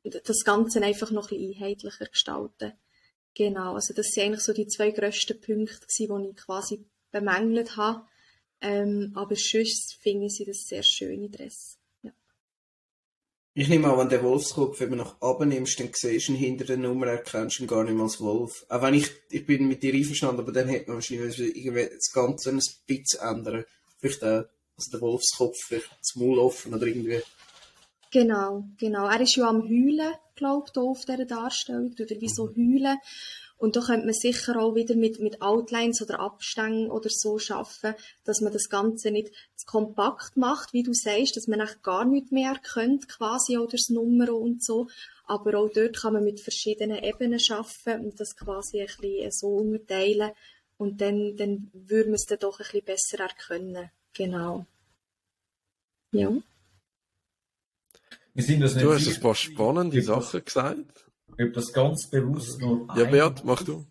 das 0.02 0.44
Ganze 0.44 0.82
einfach 0.82 1.10
noch 1.10 1.30
ein 1.30 1.38
bisschen 1.38 1.62
einheitlicher 1.62 2.06
gestalten. 2.06 2.72
Genau, 3.34 3.74
also 3.74 3.94
das 3.94 4.08
sind 4.08 4.24
eigentlich 4.24 4.44
so 4.44 4.52
die 4.52 4.66
zwei 4.66 4.90
grössten 4.90 5.40
Punkte, 5.40 5.86
die 5.98 6.04
ich 6.04 6.36
quasi 6.36 6.84
bemängelt 7.10 7.76
habe. 7.76 8.06
Ähm, 8.60 9.12
aber 9.14 9.36
sonst 9.36 9.96
finde 10.00 10.26
ich 10.26 10.34
sie 10.34 10.44
das 10.44 10.66
sehr 10.66 10.82
schöne 10.82 11.30
Dress. 11.30 11.79
Ich 13.60 13.68
nehme 13.68 13.92
an, 13.92 13.98
wenn 13.98 14.08
der 14.08 14.22
Wolfskopf 14.22 14.80
eben 14.80 14.96
nach 14.96 15.20
oben 15.20 15.50
nimmst, 15.50 15.78
dann 15.78 15.90
siehst 15.92 16.28
du 16.28 16.32
ihn 16.32 16.38
hinter 16.38 16.64
der 16.64 16.78
Nummer, 16.78 17.08
erkennst 17.08 17.58
du 17.58 17.64
ihn 17.64 17.66
gar 17.66 17.84
nicht 17.84 17.92
mehr 17.92 18.04
als 18.04 18.18
Wolf. 18.18 18.64
Auch 18.70 18.80
wenn 18.80 18.94
ich, 18.94 19.10
ich 19.28 19.44
bin 19.44 19.68
mit 19.68 19.82
dir 19.82 19.92
einverstanden, 19.92 20.40
aber 20.40 20.50
dann 20.50 20.66
hätte 20.66 20.88
man 20.88 20.96
wahrscheinlich 20.96 21.36
das 21.36 22.10
Ganze 22.10 22.48
ein 22.48 22.62
bisschen 22.86 23.20
ändern. 23.20 23.66
Vielleicht 23.98 24.24
auch, 24.24 24.44
also 24.78 24.90
der 24.90 25.00
Wolfskopf, 25.02 25.56
vielleicht 25.58 25.90
das 25.90 26.14
Maul 26.14 26.38
offen 26.38 26.72
oder 26.72 26.86
irgendwie. 26.86 27.20
Genau, 28.10 28.64
genau. 28.78 29.06
Er 29.06 29.20
ist 29.20 29.36
ja 29.36 29.50
am 29.50 29.60
Heulen, 29.60 30.14
glaube 30.36 30.68
ich, 30.72 30.80
auf 30.80 31.04
dieser 31.04 31.26
Darstellung, 31.26 31.92
oder 31.92 32.18
wie 32.18 32.30
so 32.30 32.48
heulen. 32.56 32.96
Und 33.60 33.76
da 33.76 33.82
könnte 33.82 34.06
man 34.06 34.14
sicher 34.14 34.58
auch 34.58 34.74
wieder 34.74 34.94
mit, 34.94 35.20
mit 35.20 35.42
Outlines 35.42 36.00
oder 36.00 36.18
Abstängen 36.18 36.90
oder 36.90 37.10
so 37.10 37.38
schaffen, 37.38 37.94
dass 38.24 38.40
man 38.40 38.54
das 38.54 38.70
Ganze 38.70 39.10
nicht 39.10 39.34
zu 39.54 39.66
kompakt 39.66 40.38
macht, 40.38 40.72
wie 40.72 40.82
du 40.82 40.94
sagst, 40.94 41.36
dass 41.36 41.46
man 41.46 41.60
echt 41.60 41.82
gar 41.82 42.06
nicht 42.06 42.32
mehr 42.32 42.52
erkennt, 42.52 43.06
quasi, 43.06 43.58
oder 43.58 43.72
das 43.72 43.90
Nummer 43.90 44.32
und 44.32 44.64
so. 44.64 44.88
Aber 45.24 45.58
auch 45.58 45.68
dort 45.68 46.00
kann 46.00 46.14
man 46.14 46.24
mit 46.24 46.40
verschiedenen 46.40 47.04
Ebenen 47.04 47.38
schaffen 47.38 48.06
und 48.06 48.18
das 48.18 48.34
quasi 48.34 48.80
ein 48.80 48.86
bisschen 48.86 49.30
so 49.30 49.48
unterteilen. 49.48 50.30
Und 50.78 51.02
dann, 51.02 51.36
dann 51.36 51.70
würde 51.74 52.08
man 52.08 52.14
es 52.14 52.24
dann 52.24 52.38
doch 52.38 52.60
ein 52.60 52.64
bisschen 52.64 52.84
besser 52.86 53.20
erkennen. 53.20 53.90
Genau. 54.14 54.64
Ja. 56.12 56.32
Wir 58.32 58.42
sind 58.42 58.60
das 58.62 58.74
nicht 58.74 58.86
du 58.86 58.94
hast 58.94 59.06
ein 59.06 59.20
paar 59.20 59.34
spannende 59.34 60.00
Sachen 60.00 60.42
gesagt 60.42 61.09
ob 61.40 61.52
das 61.54 61.72
ganz 61.72 62.08
bewusst 62.08 62.60
nur 62.60 62.86
ja, 62.96 63.04
Beat, 63.04 63.44
mach 63.44 63.62
du. 63.62 63.86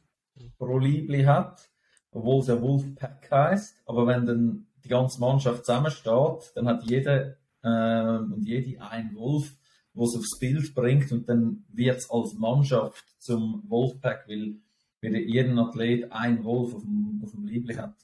pro 0.57 0.77
Liebli 0.77 1.23
hat, 1.23 1.69
obwohl 2.11 2.41
es 2.41 2.47
ja 2.47 2.61
Wolfpack 2.61 3.29
heißt. 3.31 3.81
Aber 3.85 4.07
wenn 4.07 4.25
dann 4.25 4.67
die 4.83 4.89
ganze 4.89 5.19
Mannschaft 5.19 5.65
zusammensteht, 5.65 6.51
dann 6.55 6.67
hat 6.67 6.83
jeder 6.83 7.35
äh, 7.63 8.17
und 8.17 8.43
jede 8.45 8.81
ein 8.81 9.15
Wolf, 9.15 9.55
wo 9.93 10.05
es 10.05 10.15
aufs 10.15 10.37
Bild 10.39 10.73
bringt 10.75 11.11
und 11.11 11.27
dann 11.27 11.65
wird 11.69 11.97
es 11.97 12.09
als 12.09 12.33
Mannschaft 12.33 13.03
zum 13.19 13.63
Wolfpack, 13.67 14.27
weil, 14.27 14.55
weil 15.01 15.15
jeden 15.15 15.57
Athlet 15.59 16.11
ein 16.11 16.43
Wolf 16.43 16.75
auf 16.75 16.81
dem, 16.83 17.21
auf 17.23 17.31
dem 17.31 17.45
Liebli 17.45 17.75
hat. 17.75 17.95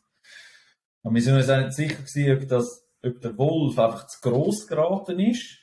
Und 1.04 1.14
wir 1.14 1.22
sind 1.22 1.36
uns 1.36 1.50
auch 1.50 1.60
nicht 1.60 1.74
sicher 1.74 2.02
gewesen, 2.02 2.42
ob, 2.42 2.48
das, 2.50 2.88
ob 3.04 3.22
der 3.22 3.38
Wolf 3.38 3.78
einfach 3.78 4.08
zu 4.08 4.20
gross 4.22 4.66
geraten 4.68 5.20
ist 5.20 5.60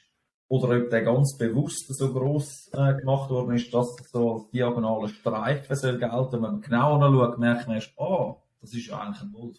oder 0.53 0.77
ob 0.77 0.91
der 0.91 1.01
ganz 1.01 1.39
bewusst 1.39 1.89
so 1.89 2.13
groß 2.13 2.73
äh, 2.75 3.01
gemacht 3.01 3.31
worden 3.31 3.57
ist, 3.57 3.73
dass 3.73 3.97
so 4.13 4.51
diagonale 4.53 5.09
Streifen 5.09 5.75
soll 5.75 5.99
gelten. 5.99 6.33
Wenn 6.33 6.41
man 6.43 6.61
genau 6.61 7.01
anschaut, 7.01 7.39
merkt 7.39 7.69
man 7.69 7.77
erst, 7.77 7.93
oh, 7.97 8.37
das 8.61 8.75
ist 8.75 8.93
eigentlich 8.93 9.23
ein 9.23 9.33
Wolf. 9.33 9.57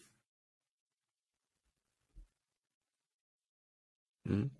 Mhm. 4.26 4.52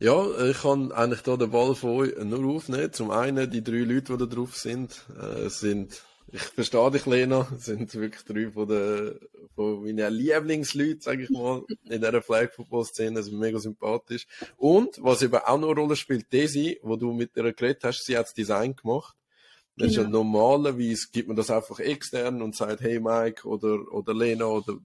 Ja, 0.00 0.26
ich 0.50 0.60
kann 0.60 0.90
eigentlich 0.90 1.22
hier 1.24 1.36
den 1.38 1.52
Ball 1.52 1.76
von 1.76 1.90
euch 1.90 2.18
nur 2.18 2.56
aufnehmen. 2.56 2.92
Zum 2.92 3.12
einen, 3.12 3.48
die 3.48 3.62
drei 3.62 3.84
Leute, 3.84 4.16
die 4.16 4.18
da 4.18 4.26
drauf 4.26 4.56
sind, 4.56 5.06
äh, 5.16 5.48
sind 5.48 6.02
ich 6.32 6.42
verstehe 6.42 6.90
dich, 6.90 7.06
Lena. 7.06 7.46
Das 7.50 7.66
sind 7.66 7.94
wirklich 7.94 8.24
drei 8.24 8.50
von, 8.50 8.66
den, 8.66 9.18
von 9.54 9.82
meinen 9.82 10.12
Lieblingsleuten, 10.12 11.00
sage 11.00 11.24
ich 11.24 11.30
mal, 11.30 11.62
in 11.84 12.00
dieser 12.00 12.22
Flag 12.22 12.52
Football 12.52 12.84
Szene. 12.84 13.22
sind 13.22 13.38
mega 13.38 13.58
sympathisch. 13.58 14.26
Und, 14.56 14.98
was 15.02 15.22
eben 15.22 15.36
auch 15.36 15.58
noch 15.58 15.70
eine 15.70 15.80
Rolle 15.80 15.96
spielt, 15.96 16.32
Daisy, 16.32 16.80
wo 16.82 16.96
du 16.96 17.12
mit 17.12 17.36
ihr 17.36 17.52
geredet 17.52 17.84
hast, 17.84 18.04
sie 18.04 18.16
hat 18.16 18.26
das 18.26 18.34
Design 18.34 18.74
gemacht. 18.74 19.16
Das 19.76 19.88
ist 19.88 19.96
ja 19.96 20.04
genau. 20.04 20.24
normalerweise 20.24 21.06
gibt 21.12 21.28
man 21.28 21.36
das 21.36 21.50
einfach 21.50 21.78
extern 21.80 22.40
und 22.40 22.56
sagt, 22.56 22.80
hey 22.80 22.98
Mike 22.98 23.46
oder, 23.46 23.92
oder 23.92 24.14
Lena 24.14 24.46
oder 24.46 24.78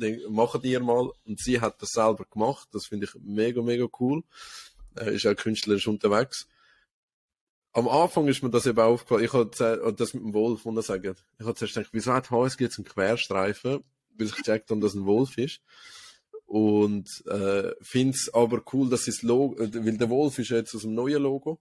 äh, 0.00 0.28
machen 0.30 0.62
ihr 0.64 0.80
mal. 0.80 1.10
Und 1.26 1.38
sie 1.38 1.60
hat 1.60 1.80
das 1.82 1.90
selber 1.90 2.24
gemacht. 2.24 2.68
Das 2.72 2.86
finde 2.86 3.06
ich 3.06 3.14
mega, 3.22 3.60
mega 3.60 3.86
cool. 4.00 4.22
Äh, 4.98 5.14
ist 5.14 5.26
auch 5.26 5.36
künstlerisch 5.36 5.86
unterwegs 5.86 6.48
am 7.72 7.88
Anfang 7.88 8.28
ist 8.28 8.42
mir 8.42 8.50
das 8.50 8.66
eben 8.66 8.78
aufgefallen. 8.78 9.24
Ich 9.24 9.32
hatte 9.32 9.94
das 9.96 10.14
mit 10.14 10.22
dem 10.22 10.34
Wolf 10.34 10.66
und 10.66 10.82
sagen. 10.82 11.14
Ich 11.38 11.46
hatte 11.46 11.58
zuerst 11.58 11.74
gedacht, 11.74 11.90
wieso 11.92 12.12
hat 12.12 12.30
HSG 12.30 12.64
jetzt 12.64 12.78
einen 12.78 12.86
Querstreifen? 12.86 13.82
Bis 14.10 14.30
ich 14.30 14.36
gecheckt 14.36 14.70
habe, 14.70 14.80
dass 14.80 14.94
ein 14.94 15.06
Wolf 15.06 15.38
ist. 15.38 15.60
Und 16.44 17.08
äh, 17.28 17.72
finde 17.80 18.14
es 18.14 18.32
aber 18.34 18.62
cool, 18.72 18.90
dass 18.90 19.06
das 19.06 19.22
Logo, 19.22 19.58
äh, 19.62 19.72
weil 19.72 19.96
der 19.96 20.10
Wolf 20.10 20.38
ist 20.38 20.50
jetzt 20.50 20.74
aus 20.74 20.82
dem 20.82 20.94
neuen 20.94 21.22
Logo. 21.22 21.60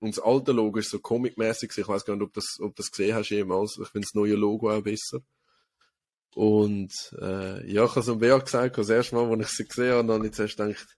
Und 0.00 0.16
das 0.16 0.24
alte 0.24 0.52
Logo 0.52 0.78
ist 0.78 0.90
so 0.90 0.98
comic-mäßig. 0.98 1.70
Ich 1.76 1.86
weiß 1.86 2.04
gar 2.06 2.16
nicht, 2.16 2.24
ob 2.24 2.32
das, 2.32 2.58
ob 2.60 2.74
das 2.74 2.90
gesehen 2.90 3.14
hast 3.14 3.28
jemals. 3.28 3.78
Ich 3.80 3.88
finde 3.88 4.06
das 4.06 4.14
neue 4.14 4.34
Logo 4.34 4.70
auch 4.70 4.82
besser. 4.82 5.20
Und 6.34 6.92
äh, 7.20 7.70
ja, 7.70 7.84
ich 7.84 7.90
habe 7.90 8.02
so 8.02 8.16
Bea 8.16 8.38
gesagt, 8.38 8.78
das 8.78 8.88
erste 8.88 9.16
Mal, 9.16 9.30
als 9.30 9.50
ich 9.50 9.56
sie 9.58 9.68
gesehen 9.68 9.92
habe, 9.92 10.12
habe 10.14 10.26
ich 10.26 10.32
zuerst 10.32 10.56
gedacht, 10.56 10.96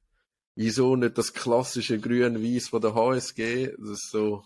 wieso 0.55 0.97
nicht 0.97 1.19
das 1.19 1.33
klassische 1.33 1.99
grün-weiß 1.99 2.69
von 2.69 2.81
der 2.81 2.95
HSG? 2.95 3.73
Das 3.79 3.91
ist 3.91 4.11
so 4.11 4.43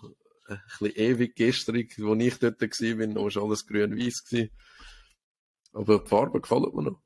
ein 0.49 0.61
bisschen 0.81 0.97
ewig 0.97 1.37
gestrig, 1.37 1.95
wo 1.99 2.15
ich 2.15 2.39
dort 2.39 2.61
war, 2.61 3.07
da 3.07 3.21
war 3.21 3.43
alles 3.43 3.67
grün-weiß. 3.67 4.49
Aber 5.73 5.99
die 5.99 6.09
Farbe 6.09 6.41
gefällt 6.41 6.75
mir 6.75 6.83
noch. 6.83 7.01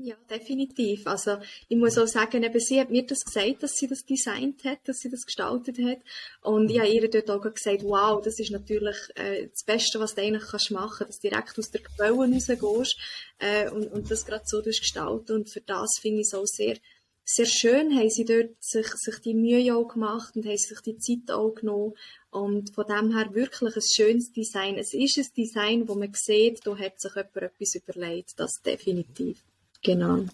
Ja, 0.00 0.14
definitiv. 0.30 1.08
Also 1.08 1.38
ich 1.68 1.76
muss 1.76 1.98
auch 1.98 2.06
sagen, 2.06 2.44
eben, 2.44 2.60
sie 2.60 2.78
hat 2.78 2.88
mir 2.88 3.04
das 3.04 3.24
gesagt, 3.24 3.64
dass 3.64 3.72
sie 3.72 3.88
das 3.88 4.04
designt 4.04 4.62
hat, 4.62 4.78
dass 4.84 4.98
sie 4.98 5.10
das 5.10 5.26
gestaltet 5.26 5.76
hat. 5.78 5.98
Und 6.40 6.70
ich 6.70 6.78
habe 6.78 6.88
ihr 6.88 7.10
dort 7.10 7.28
auch 7.28 7.42
gesagt, 7.52 7.82
wow, 7.82 8.22
das 8.22 8.38
ist 8.38 8.52
natürlich 8.52 8.96
äh, 9.16 9.48
das 9.48 9.64
Beste, 9.64 9.98
was 9.98 10.14
du 10.14 10.22
eigentlich 10.22 10.44
kannst 10.48 10.70
machen 10.70 10.98
kannst, 10.98 11.14
dass 11.14 11.18
du 11.18 11.28
direkt 11.28 11.58
aus 11.58 11.70
der 11.72 11.80
Quelle 11.80 12.14
rausgehst 12.14 12.96
äh, 13.40 13.70
und, 13.70 13.90
und 13.90 14.08
das 14.08 14.24
gerade 14.24 14.44
so 14.46 14.62
gestalten. 14.62 15.32
Und 15.32 15.50
für 15.50 15.62
das 15.62 15.88
finde 16.00 16.20
ich 16.20 16.28
es 16.28 16.34
auch 16.34 16.46
sehr 16.46 16.76
sehr 17.30 17.44
schön 17.44 17.94
haben 17.94 18.08
sie 18.08 18.24
dort 18.24 18.56
sich, 18.58 18.86
sich 18.86 19.18
die 19.20 19.34
Mühe 19.34 19.76
auch 19.76 19.88
gemacht 19.88 20.34
und 20.34 20.46
haben 20.46 20.56
sich 20.56 20.80
die 20.80 20.96
Zeit 20.96 21.30
auch 21.30 21.54
genommen. 21.54 21.92
Und 22.30 22.74
von 22.74 22.86
dem 22.86 23.14
her 23.14 23.34
wirklich 23.34 23.76
ein 23.76 23.82
schönes 23.82 24.32
Design. 24.32 24.78
Es 24.78 24.94
ist 24.94 25.18
ein 25.18 25.26
Design, 25.36 25.88
wo 25.88 25.94
man 25.94 26.10
sieht, 26.14 26.66
da 26.66 26.76
hat 26.78 26.98
sich 26.98 27.14
jemand 27.14 27.36
etwas 27.36 27.74
überlegt. 27.74 28.32
Das 28.40 28.62
definitiv. 28.64 29.44
Genau. 29.82 30.24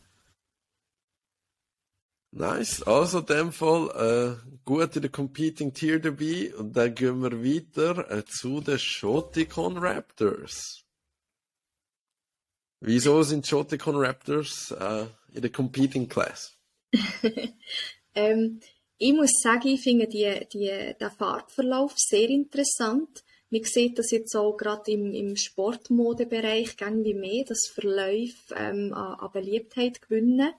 Nice. 2.30 2.84
Also 2.84 3.18
in 3.18 3.26
dem 3.26 3.52
Fall 3.52 4.38
äh, 4.46 4.58
gut 4.64 4.94
in 4.94 5.02
der 5.02 5.10
Competing 5.10 5.74
Tier 5.74 5.98
dabei. 5.98 6.54
Und 6.54 6.76
dann 6.76 6.94
gehen 6.94 7.20
wir 7.22 7.42
weiter 7.42 8.08
äh, 8.08 8.24
zu 8.24 8.60
den 8.60 8.78
Shoticon 8.78 9.78
Raptors. 9.78 10.84
Wieso 12.78 13.24
sind 13.24 13.48
Shoticon 13.48 13.96
Raptors 13.96 14.70
äh, 14.70 15.06
in 15.32 15.42
der 15.42 15.50
Competing 15.50 16.08
Class? 16.08 16.53
ähm, 18.14 18.60
ich 18.98 19.12
muss 19.12 19.32
sagen, 19.42 19.68
ich 19.68 19.82
finde 19.82 20.06
die, 20.06 20.46
die, 20.52 20.94
den 20.98 21.10
Farbverlauf 21.10 21.94
sehr 21.96 22.28
interessant. 22.28 23.24
Man 23.50 23.64
sieht 23.64 23.98
das 23.98 24.10
jetzt 24.10 24.34
auch 24.34 24.56
gerade 24.56 24.90
im, 24.90 25.12
im 25.12 25.36
Sportmodebereich 25.36 26.76
wie 26.76 27.14
mehr, 27.14 27.44
dass 27.44 27.66
Verläufe 27.72 28.54
ähm, 28.56 28.92
an, 28.94 29.18
an 29.18 29.30
Beliebtheit 29.32 30.00
gewinnen. 30.00 30.52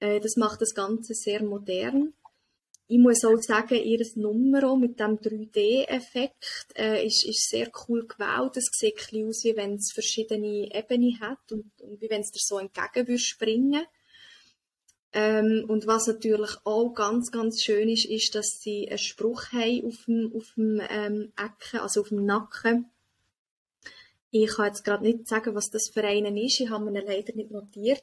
Äh, 0.00 0.20
das 0.20 0.36
macht 0.36 0.60
das 0.60 0.74
Ganze 0.74 1.14
sehr 1.14 1.42
modern. 1.42 2.14
Ich 2.86 2.98
muss 2.98 3.24
auch 3.24 3.40
sagen, 3.40 3.82
ihr 3.82 4.06
Nummer 4.16 4.76
mit 4.76 5.00
dem 5.00 5.18
3D-Effekt 5.18 6.68
äh, 6.76 7.04
ist, 7.06 7.26
ist 7.26 7.48
sehr 7.48 7.70
cool 7.88 8.06
gewählt. 8.06 8.56
Es 8.56 8.68
sieht 8.72 9.12
ein 9.12 9.26
aus, 9.26 9.42
wie 9.44 9.56
wenn 9.56 9.74
es 9.76 9.90
verschiedene 9.92 10.68
Ebenen 10.74 11.18
hat 11.20 11.50
und, 11.50 11.72
und 11.80 12.00
wie 12.02 12.10
wenn 12.10 12.20
es 12.20 12.30
dir 12.30 12.40
so 12.42 12.58
entgegen 12.58 13.08
würde 13.08 13.18
springen 13.18 13.86
ähm, 15.14 15.64
und 15.68 15.86
was 15.86 16.08
natürlich 16.08 16.50
auch 16.64 16.92
ganz, 16.92 17.30
ganz 17.30 17.62
schön 17.62 17.88
ist, 17.88 18.04
ist, 18.04 18.34
dass 18.34 18.58
sie 18.60 18.88
einen 18.88 18.98
Spruch 18.98 19.52
haben 19.52 19.86
auf 19.86 20.04
dem, 20.06 20.32
auf 20.34 20.52
dem 20.56 20.82
ähm, 20.90 21.32
Ecken, 21.36 21.78
also 21.78 22.00
auf 22.00 22.08
dem 22.08 22.26
Nacken. 22.26 22.90
Ich 24.32 24.50
kann 24.56 24.66
jetzt 24.66 24.84
gerade 24.84 25.04
nicht 25.04 25.28
sagen, 25.28 25.54
was 25.54 25.70
das 25.70 25.90
für 25.94 26.02
einen 26.02 26.36
ist. 26.36 26.58
Ich 26.58 26.68
habe 26.68 26.90
mir 26.90 27.04
leider 27.04 27.32
nicht 27.36 27.52
notiert. 27.52 28.02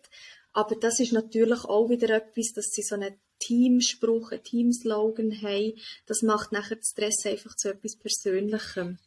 Aber 0.54 0.76
das 0.76 1.02
ist 1.02 1.12
natürlich 1.12 1.66
auch 1.66 1.90
wieder 1.90 2.16
etwas, 2.16 2.54
dass 2.54 2.68
sie 2.68 2.82
so 2.82 2.96
einen 2.96 3.20
Teamspruch, 3.40 4.32
einen 4.32 4.44
Teamslogan 4.44 5.42
haben. 5.42 5.74
Das 6.06 6.22
macht 6.22 6.54
nachher 6.54 6.78
das 6.78 6.92
Stress 6.92 7.26
einfach 7.26 7.58
zu 7.58 7.72
etwas 7.72 7.98
Persönlichem. 7.98 9.00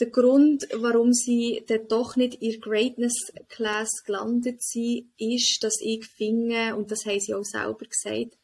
Der 0.00 0.10
Grund, 0.10 0.66
warum 0.74 1.12
sie 1.12 1.62
dann 1.66 1.86
doch 1.88 2.16
nicht 2.16 2.42
in 2.42 2.60
Greatness 2.60 3.32
Class 3.48 4.02
gelandet 4.04 4.62
sind, 4.62 5.10
ist, 5.18 5.58
dass 5.62 5.74
ich 5.80 6.06
finde, 6.06 6.74
und 6.74 6.90
das 6.90 7.04
haben 7.04 7.20
sie 7.20 7.34
auch 7.34 7.44
selber 7.44 7.84
gesagt, 7.84 8.38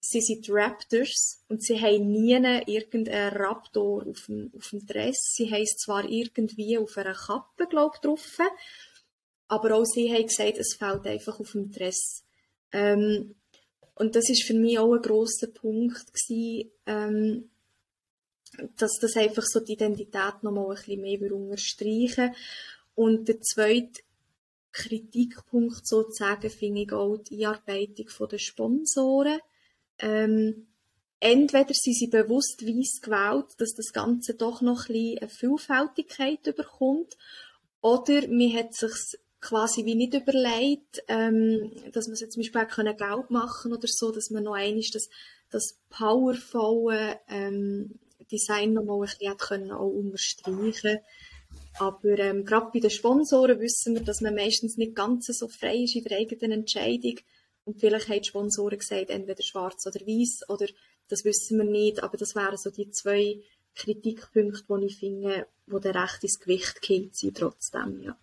sie 0.00 0.20
sind 0.20 0.48
Raptors 0.50 1.42
und 1.48 1.62
sie 1.62 1.80
haben 1.80 2.10
nie 2.10 2.34
irgendeinen 2.66 3.36
Raptor 3.36 4.06
auf 4.06 4.26
dem, 4.26 4.50
auf 4.56 4.70
dem 4.70 4.84
Dress. 4.84 5.16
Sie 5.34 5.50
haben 5.50 5.62
es 5.62 5.76
zwar 5.76 6.08
irgendwie 6.08 6.76
auf 6.78 6.96
einer 6.96 7.14
Kappe, 7.14 7.66
glaube 7.68 7.94
ich, 7.94 8.00
drauf, 8.00 8.38
aber 9.48 9.76
auch 9.76 9.84
sie 9.84 10.12
haben 10.12 10.26
gesagt, 10.26 10.58
es 10.58 10.74
fällt 10.76 11.06
einfach 11.06 11.38
auf 11.38 11.52
dem 11.52 11.70
Dress. 11.70 12.24
Ähm, 12.72 13.36
und 13.94 14.16
das 14.16 14.28
ist 14.30 14.44
für 14.44 14.54
mich 14.54 14.78
auch 14.78 14.94
ein 14.94 15.02
grosser 15.02 15.48
Punkt 15.48 16.12
gewesen, 16.12 16.70
ähm, 16.86 17.50
dass 18.76 18.98
das 19.00 19.16
einfach 19.16 19.44
so 19.44 19.60
die 19.60 19.74
Identität 19.74 20.42
noch 20.42 20.52
mal 20.52 20.68
ein 20.70 20.74
bisschen 20.74 21.00
mehr 21.00 21.32
unterstreichen 21.32 22.34
Und 22.94 23.28
der 23.28 23.40
zweite 23.40 24.02
Kritikpunkt 24.72 25.86
sozusagen 25.86 26.50
finde 26.50 26.82
ich 26.82 26.92
auch 26.92 27.18
die 27.18 27.46
Einarbeitung 27.46 28.06
der 28.30 28.38
Sponsoren. 28.38 29.40
Ähm, 29.98 30.66
entweder 31.20 31.74
sind 31.74 31.96
sie 31.96 32.08
bewusst 32.08 32.62
weiss 32.66 33.00
gewählt, 33.00 33.46
dass 33.58 33.74
das 33.74 33.92
Ganze 33.92 34.34
doch 34.34 34.60
noch 34.60 34.88
ein 34.88 34.92
bisschen 34.92 35.18
eine 35.18 35.28
Vielfältigkeit 35.28 36.46
überkommt, 36.46 37.16
oder 37.82 38.28
man 38.28 38.54
hat 38.54 38.74
sich 38.74 38.92
quasi 39.40 39.84
wie 39.84 39.96
nicht 39.96 40.14
überlegt, 40.14 41.02
ähm, 41.08 41.72
dass 41.92 42.06
man 42.06 42.16
zum 42.16 42.40
Beispiel 42.40 42.60
auch 42.60 42.96
Geld 42.96 43.30
machen 43.30 43.72
oder 43.72 43.88
so, 43.88 44.12
dass 44.12 44.30
man 44.30 44.44
noch 44.44 44.54
einmal 44.54 44.84
das, 44.92 45.08
das 45.50 45.80
powervolle 45.90 47.18
ähm, 47.28 47.98
Design 48.32 48.72
noch 48.72 48.84
mal 48.84 48.94
ein 48.94 49.00
bisschen 49.02 49.36
können 49.36 49.70
auch 49.70 49.88
unterstreichen. 49.88 50.98
Aber 51.78 52.18
ähm, 52.18 52.44
gerade 52.44 52.70
bei 52.72 52.80
den 52.80 52.90
Sponsoren 52.90 53.60
wissen 53.60 53.94
wir, 53.94 54.02
dass 54.02 54.20
man 54.20 54.34
meistens 54.34 54.76
nicht 54.76 54.94
ganz 54.94 55.26
so 55.26 55.48
frei 55.48 55.76
ist 55.84 55.96
in 55.96 56.04
der 56.04 56.18
eigenen 56.18 56.52
Entscheidung. 56.52 57.18
Und 57.64 57.78
vielleicht 57.78 58.08
haben 58.08 58.20
die 58.20 58.28
Sponsoren 58.28 58.78
gesagt, 58.78 59.10
entweder 59.10 59.42
schwarz 59.42 59.86
oder 59.86 60.00
weiß 60.00 60.48
oder 60.48 60.66
das 61.08 61.24
wissen 61.24 61.58
wir 61.58 61.64
nicht, 61.64 62.02
aber 62.02 62.16
das 62.16 62.34
wären 62.34 62.56
so 62.56 62.70
die 62.70 62.90
zwei 62.90 63.40
Kritikpunkte, 63.74 64.64
die 64.80 64.86
ich 64.86 64.96
finde, 64.96 65.46
wo 65.66 65.78
der 65.78 65.94
recht 65.94 66.22
ins 66.22 66.40
Gewicht 66.40 66.82
geht 66.82 67.16
sind 67.16 67.36
trotzdem, 67.36 68.02
ja. 68.02 68.16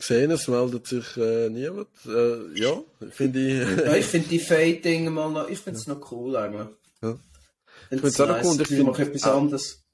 Gesehen, 0.00 0.30
es 0.30 0.48
meldet 0.48 0.86
sich 0.86 1.16
äh, 1.16 1.48
niemand. 1.50 1.88
Äh, 2.06 2.58
ja, 2.58 2.82
finde 3.10 3.38
ich. 3.38 3.84
ja, 3.84 3.94
ich 3.94 4.06
finde 4.12 4.28
die 4.28 4.38
Fade-Dinge 4.38 5.10
mal 5.10 5.30
noch, 5.30 5.48
ich 5.48 5.58
finde 5.58 5.78
es 5.78 5.86
noch 5.86 6.10
cool 6.10 6.36
eigentlich. 6.36 6.68
Ja. 7.02 7.18
Ich 7.90 8.00
finde 8.00 8.08
es 8.08 8.20
auch 8.20 8.28
noch 8.28 8.44
cool. 8.44 8.60
Ich 8.60 8.68
finde 8.68 9.02
etwas 9.02 9.24
auch, 9.24 9.36
anderes. 9.36 9.84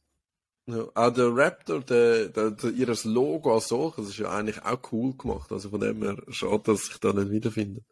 Ja, 0.67 0.89
auch 0.95 1.13
der 1.13 1.37
Raptor, 1.37 1.81
der, 1.81 2.29
der, 2.29 2.51
der, 2.53 2.71
ihr 2.71 2.95
Logo 3.05 3.55
als 3.55 3.69
solches 3.69 4.09
ist 4.09 4.19
ja 4.19 4.31
eigentlich 4.31 4.63
auch 4.63 4.81
cool 4.93 5.15
gemacht. 5.17 5.53
Also 5.53 5.71
von 5.71 5.81
dem 5.81 6.03
her 6.03 6.17
schade, 6.29 6.63
dass 6.65 6.89
ich 6.89 6.99
da 6.99 7.13
nicht 7.13 7.31
wiederfinde. 7.31 7.83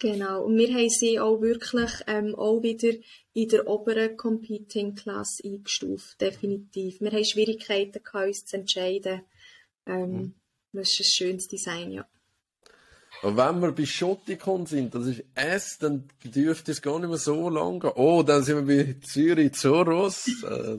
Genau. 0.00 0.44
Und 0.44 0.56
wir 0.56 0.68
haben 0.74 0.88
sie 0.88 1.20
auch 1.20 1.42
wirklich 1.42 1.90
ähm, 2.06 2.34
auch 2.34 2.62
wieder 2.62 2.92
in 3.34 3.48
der 3.48 3.66
oberen 3.66 4.16
Competing 4.16 4.94
Class 4.94 5.40
eingestuft. 5.44 6.20
Definitiv. 6.20 7.00
Wir 7.00 7.10
haben 7.10 7.24
Schwierigkeiten 7.24 8.02
gehabt, 8.02 8.26
uns 8.26 8.44
zu 8.46 8.56
entscheiden. 8.56 9.22
Ähm, 9.86 10.12
mhm. 10.12 10.34
Das 10.72 10.88
ist 10.88 11.00
ein 11.00 11.04
schönes 11.04 11.48
Design, 11.48 11.90
ja. 11.90 12.06
Und 13.22 13.36
wenn 13.36 13.60
wir 13.60 13.72
bei 13.72 13.84
Schottikon 13.84 14.66
sind, 14.66 14.94
das 14.94 15.06
ist 15.06 15.24
S, 15.34 15.78
dann 15.78 16.08
dürfte 16.24 16.72
es 16.72 16.80
gar 16.80 16.98
nicht 16.98 17.08
mehr 17.08 17.18
so 17.18 17.50
lange 17.50 17.80
gehen. 17.80 17.92
Oh, 17.96 18.22
dann 18.22 18.42
sind 18.42 18.66
wir 18.66 18.84
bei 18.84 19.00
Zürich 19.00 19.52
Zoros. 19.54 20.26
Äh, 20.42 20.78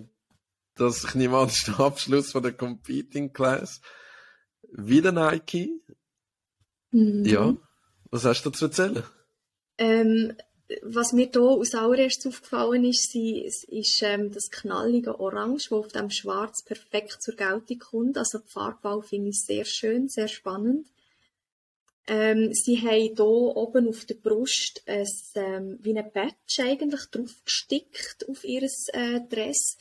das, 0.76 1.04
ich 1.04 1.16
nehme 1.16 1.38
an, 1.38 1.50
ist 1.50 1.68
der 1.68 1.80
Abschluss 1.80 2.32
von 2.32 2.42
der 2.42 2.54
Competing 2.54 3.32
Class. 3.32 3.82
Wieder 4.72 5.12
Nike. 5.12 5.70
Mhm. 6.92 7.26
Ja. 7.26 7.56
Was 8.10 8.26
hast 8.26 8.44
du 8.44 8.50
dazu 8.50 8.66
erzählen? 8.66 9.04
Ähm, 9.78 10.34
was 10.82 11.14
mir 11.14 11.30
hier 11.32 11.42
als 11.42 11.76
allererstes 11.76 12.28
aufgefallen 12.28 12.86
ist, 12.86 13.16
ist, 13.16 13.64
ist 13.66 14.02
ähm, 14.04 14.32
das 14.32 14.50
knallige 14.50 15.20
Orange, 15.20 15.70
das 15.70 15.72
auf 15.72 15.88
dem 15.90 16.10
Schwarz 16.10 16.64
perfekt 16.64 17.22
zur 17.22 17.36
Geltung 17.36 17.80
kommt. 17.80 18.18
Also 18.18 18.40
die 18.40 18.48
Farbbau 18.48 19.02
finde 19.02 19.30
ich 19.30 19.42
sehr 19.42 19.66
schön, 19.66 20.08
sehr 20.10 20.28
spannend. 20.28 20.88
Ähm, 22.08 22.54
sie 22.54 22.82
haben 22.82 23.16
hier 23.16 23.20
oben 23.22 23.88
auf 23.88 24.06
der 24.06 24.16
Brust 24.16 24.84
ein, 24.86 25.08
ähm, 25.36 25.80
wie 25.82 25.98
ein 25.98 26.12
Patch 26.12 26.60
eigentlich 26.60 27.06
draufgestickt 27.06 28.28
auf 28.28 28.44
ihr 28.44 28.64
äh, 28.94 29.22
Dress, 29.30 29.78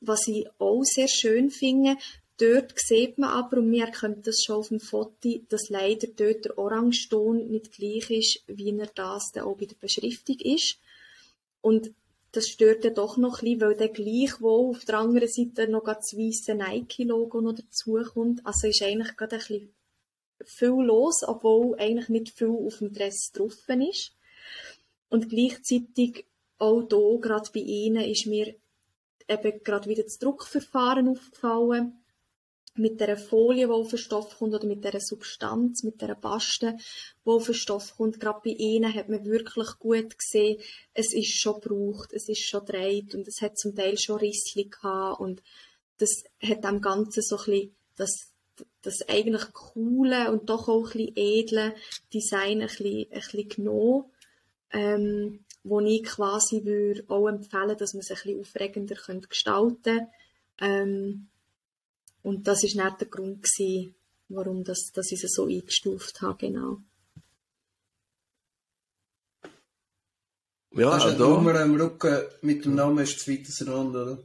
was 0.00 0.26
ich 0.26 0.46
auch 0.58 0.82
sehr 0.84 1.08
schön 1.08 1.50
finde. 1.50 1.96
Dort 2.40 2.72
sieht 2.78 3.18
man 3.18 3.28
aber, 3.28 3.58
und 3.58 3.70
wir 3.70 3.84
erkennen 3.84 4.22
das 4.24 4.42
schon 4.42 4.56
auf 4.56 4.68
dem 4.68 4.80
Foto, 4.80 5.40
dass 5.50 5.68
leider 5.68 6.06
dort 6.06 6.46
der 6.46 6.56
Orangeton 6.56 7.50
nicht 7.50 7.72
gleich 7.72 8.10
ist, 8.10 8.42
wie 8.46 8.74
er 8.78 8.86
das 8.94 9.30
dann 9.34 9.44
auch 9.44 9.58
bei 9.58 9.66
der 9.66 9.76
Beschriftung 9.76 10.38
ist. 10.40 10.78
Und 11.60 11.92
das 12.32 12.48
stört 12.48 12.84
dann 12.86 12.94
doch 12.94 13.18
noch 13.18 13.42
ein 13.42 13.44
bisschen, 13.44 13.60
weil 13.60 13.76
dann 13.76 13.92
gleichwohl 13.92 14.70
auf 14.70 14.86
der 14.86 15.00
anderen 15.00 15.28
Seite 15.28 15.70
noch 15.70 15.84
das 15.84 16.16
weiße 16.16 16.54
Nike-Logo 16.54 17.42
noch 17.42 17.56
dazukommt. 17.56 18.40
Also 18.46 18.68
ist 18.68 18.82
eigentlich 18.82 19.16
gerade 19.18 19.36
ein 19.36 19.40
bisschen 19.40 19.74
viel 20.42 20.86
los, 20.86 21.22
obwohl 21.26 21.78
eigentlich 21.78 22.08
nicht 22.08 22.30
viel 22.30 22.48
auf 22.48 22.78
dem 22.78 22.94
Dress 22.94 23.32
drauf 23.34 23.68
ist. 23.68 24.12
Und 25.10 25.28
gleichzeitig 25.28 26.24
auch 26.56 26.86
hier, 26.88 27.20
gerade 27.20 27.50
bei 27.52 27.60
ihnen, 27.60 28.04
ist 28.04 28.26
mir 28.26 28.54
eben 29.28 29.62
gerade 29.62 29.90
wieder 29.90 30.04
das 30.04 30.18
Druckverfahren 30.18 31.06
aufgefallen. 31.06 31.99
Mit 32.74 33.00
der 33.00 33.16
Folie, 33.16 33.66
die 33.66 33.72
auf 33.72 33.90
den 33.90 33.98
Stoff 33.98 34.38
kommt, 34.38 34.54
oder 34.54 34.66
mit 34.66 34.84
der 34.84 35.00
Substanz, 35.00 35.82
mit 35.82 36.00
der 36.00 36.14
Paste, 36.14 36.76
die 37.24 37.30
auf 37.30 37.46
den 37.46 37.54
Stoff 37.54 37.96
kommt. 37.96 38.20
Gerade 38.20 38.40
bei 38.44 38.50
ihnen 38.50 38.94
hat 38.94 39.08
man 39.08 39.24
wirklich 39.24 39.78
gut 39.78 40.16
gesehen, 40.16 40.60
es 40.94 41.12
ist 41.12 41.38
schon 41.40 41.60
gebraucht, 41.60 42.12
es 42.12 42.28
ist 42.28 42.42
schon 42.42 42.64
dreht 42.64 43.14
und 43.14 43.26
es 43.26 43.42
hat 43.42 43.58
zum 43.58 43.74
Teil 43.74 43.98
schon 43.98 44.18
Rissli 44.18 44.64
gehabt 44.64 45.20
und 45.20 45.42
das 45.98 46.24
hat 46.42 46.64
dem 46.64 46.80
Ganzen 46.80 47.22
so 47.22 47.36
ein 47.36 47.44
bisschen 47.44 47.74
das 47.96 48.30
das 48.82 49.08
eigentlich 49.08 49.52
coole 49.52 50.30
und 50.30 50.48
doch 50.48 50.68
auch 50.68 50.94
ein 50.94 51.06
bisschen 51.06 51.16
edle 51.16 51.74
Design 52.12 52.60
ein 52.60 52.66
bisschen, 52.66 53.06
ein 53.10 53.20
bisschen 53.20 53.48
genommen, 53.48 54.04
ähm, 54.72 55.44
wo 55.62 55.80
ich 55.80 56.02
quasi 56.04 56.64
würde 56.64 57.04
auch 57.08 57.28
empfehlen, 57.28 57.76
dass 57.76 57.94
man 57.94 58.00
es 58.00 58.10
ein 58.10 58.16
bisschen 58.16 58.40
aufregender 58.40 58.96
könnte 58.96 59.28
gestalten 59.28 60.08
ähm, 60.60 61.28
und 62.22 62.46
das 62.46 62.64
ist 62.64 62.76
nicht 62.76 63.00
der 63.00 63.08
Grund 63.08 63.42
gewesen, 63.42 63.94
warum 64.28 64.64
das, 64.64 64.90
dass 64.94 65.10
ich 65.12 65.22
es 65.22 65.32
so 65.32 65.46
eingestuft 65.46 66.20
habe, 66.22 66.38
genau. 66.38 66.78
Ja, 70.72 70.90
also 70.90 71.10
da. 71.10 71.28
Nummer 71.28 71.58
am 71.60 71.74
Rücken 71.74 72.22
mit 72.42 72.64
dem 72.64 72.76
Namen 72.76 72.98
ist 73.04 73.18
zweites 73.20 73.66
Rand, 73.66 73.96
oder? 73.96 74.18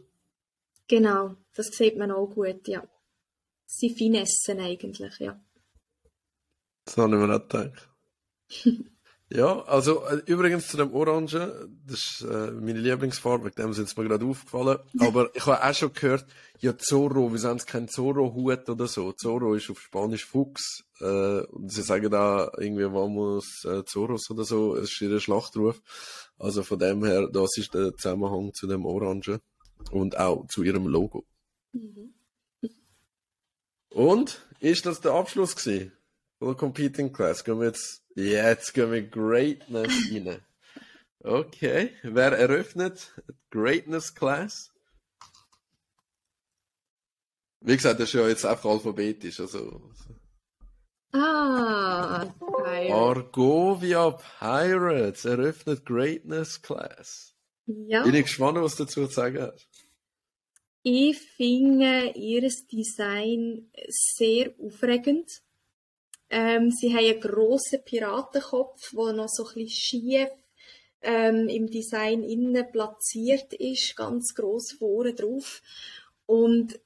Genau, 0.87 1.35
das 1.55 1.67
sieht 1.67 1.97
man 1.97 2.11
auch 2.11 2.27
gut, 2.27 2.67
ja 2.67 2.87
sie 3.65 3.93
Finessen 3.93 4.59
eigentlich, 4.59 5.19
ja. 5.19 5.39
Das 6.85 6.97
habe 6.97 7.15
ich 7.15 7.21
mir 7.21 7.27
nicht 7.27 7.49
gedacht. 7.49 7.89
ja, 9.29 9.63
also 9.63 10.05
äh, 10.05 10.21
übrigens 10.27 10.67
zu 10.67 10.77
dem 10.77 10.93
Orange, 10.93 11.67
das 11.87 11.99
ist 11.99 12.21
äh, 12.21 12.51
meine 12.51 12.79
Lieblingsfarbe, 12.79 13.49
dem 13.51 13.73
sind 13.73 13.87
es 13.87 13.97
mir 13.97 14.03
gerade 14.03 14.25
aufgefallen. 14.25 14.77
Aber 14.99 15.35
ich 15.35 15.45
habe 15.47 15.63
auch 15.63 15.73
schon 15.73 15.93
gehört, 15.93 16.25
ja 16.59 16.77
Zorro, 16.77 17.33
wieso 17.33 17.49
haben 17.49 17.57
keinen 17.59 17.87
Zorro-Hut 17.87 18.69
oder 18.69 18.87
so? 18.87 19.13
Zorro 19.13 19.55
ist 19.55 19.69
auf 19.71 19.79
Spanisch 19.79 20.25
Fuchs. 20.25 20.83
Äh, 20.99 21.41
und 21.41 21.71
sie 21.71 21.81
sagen 21.81 22.11
da 22.11 22.51
irgendwie 22.57 22.85
Vamos 22.85 23.65
äh, 23.65 23.83
Zorros 23.83 24.29
oder 24.29 24.45
so, 24.45 24.75
es 24.75 24.91
ist 24.91 25.01
ihr 25.01 25.19
Schlachtruf. 25.19 25.81
Also 26.37 26.63
von 26.63 26.77
dem 26.77 27.03
her, 27.03 27.27
das 27.31 27.57
ist 27.57 27.73
der 27.73 27.95
Zusammenhang 27.95 28.53
zu 28.53 28.67
dem 28.67 28.85
Orange 28.85 29.39
und 29.91 30.17
auch 30.17 30.45
zu 30.47 30.61
ihrem 30.61 30.85
Logo. 30.85 31.25
Mhm. 31.73 32.13
Und 33.89 34.45
ist 34.59 34.85
das 34.85 35.01
der 35.01 35.13
Abschluss 35.13 35.55
gewesen? 35.55 35.93
Der 36.45 36.53
Competing 36.53 37.11
Class? 37.11 37.43
Gehen 37.43 37.59
wir 37.59 37.67
jetzt, 37.67 38.03
jetzt 38.13 38.71
gehen 38.75 38.91
wir 38.91 39.01
Greatness 39.01 39.91
rein. 40.11 40.41
Okay. 41.23 41.89
Wer 42.03 42.33
eröffnet 42.33 43.19
Greatness 43.49 44.13
Class? 44.13 44.71
Wie 47.61 47.75
gesagt, 47.75 47.99
das 47.99 48.09
ist 48.09 48.13
ja 48.13 48.27
jetzt 48.27 48.45
einfach 48.45 48.69
alphabetisch, 48.69 49.39
also. 49.39 49.89
Ah, 51.13 52.25
Pirates. 52.37 52.91
Argovia 52.91 54.11
Pirates 54.11 55.25
eröffnet 55.25 55.83
Greatness 55.83 56.61
Class. 56.61 57.33
Ja. 57.65 58.03
Bin 58.03 58.13
ich 58.13 58.25
gespannt, 58.25 58.61
was 58.61 58.75
du 58.75 58.83
dazu 58.83 59.07
zu 59.07 59.13
sagen 59.13 59.41
hast. 59.41 59.67
Ich 60.83 61.19
finde 61.19 62.11
ihr 62.15 62.47
Design 62.71 63.71
sehr 63.87 64.53
aufregend. 64.59 65.41
Ähm, 66.29 66.71
sie 66.71 66.93
haben 66.93 67.05
einen 67.05 67.19
grossen 67.19 67.83
Piratenkopf, 67.83 68.91
der 68.91 69.13
noch 69.13 69.29
so 69.29 69.45
ein 69.47 69.53
bisschen 69.53 69.69
schief 69.69 70.29
ähm, 71.01 71.47
im 71.49 71.67
Design 71.67 72.23
innen 72.23 72.71
platziert 72.71 73.53
ist, 73.53 73.95
ganz 73.95 74.33
groß 74.33 74.73
vorne 74.79 75.13
drauf. 75.13 75.61
Und 76.25 76.79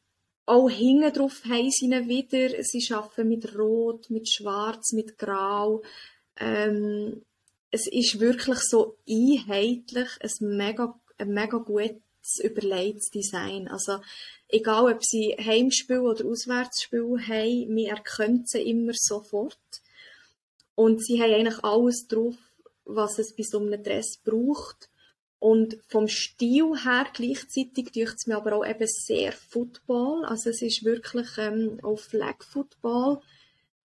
auch 0.46 0.70
hinten 0.70 1.14
drauf 1.14 1.44
haben 1.46 1.70
sie 1.72 1.86
ihn 1.86 2.08
wieder. 2.10 2.64
Sie 2.64 2.94
arbeiten 2.94 3.30
mit 3.30 3.58
Rot, 3.58 4.10
mit 4.10 4.30
Schwarz, 4.30 4.92
mit 4.94 5.18
Grau. 5.18 5.84
Ähm, 6.38 7.24
es 7.72 7.88
ist 7.88 8.20
wirklich 8.20 8.60
so 8.60 8.98
einheitlich, 9.08 10.10
ein 10.22 10.58
mega, 10.58 11.00
ein 11.18 11.30
mega 11.30 11.60
gutes, 12.30 12.40
überlegtes 12.40 13.10
Design. 13.10 13.68
Also, 13.68 14.00
egal 14.48 14.92
ob 14.94 15.04
sie 15.04 15.36
Heimspiel 15.38 16.00
oder 16.00 16.26
Auswärtsspiel 16.26 17.18
haben, 17.28 17.76
wir 17.76 17.90
erkennen 17.90 18.46
sie 18.46 18.62
immer 18.62 18.94
sofort. 18.94 19.58
Und 20.76 21.04
sie 21.04 21.22
haben 21.22 21.34
eigentlich 21.34 21.64
alles 21.64 22.08
drauf, 22.08 22.36
was 22.86 23.20
es 23.20 23.36
bei 23.36 23.44
so 23.44 23.60
einem 23.60 23.84
Dress 23.84 24.18
braucht. 24.24 24.90
Und 25.40 25.78
vom 25.88 26.08
Stil 26.08 26.74
her 26.84 27.08
gleichzeitig 27.14 27.92
dürfte 27.92 28.16
es 28.18 28.28
mir 28.28 28.38
aber 28.38 28.54
auch 28.58 28.66
eben 28.66 28.88
sehr 28.88 29.32
Football. 29.32 30.26
Also 30.26 30.50
es 30.50 30.62
ist 30.62 30.84
wirklich 30.84 31.28
ähm, 31.38 31.80
auch 31.82 31.98
Flag 31.98 32.44
Football. 32.44 33.22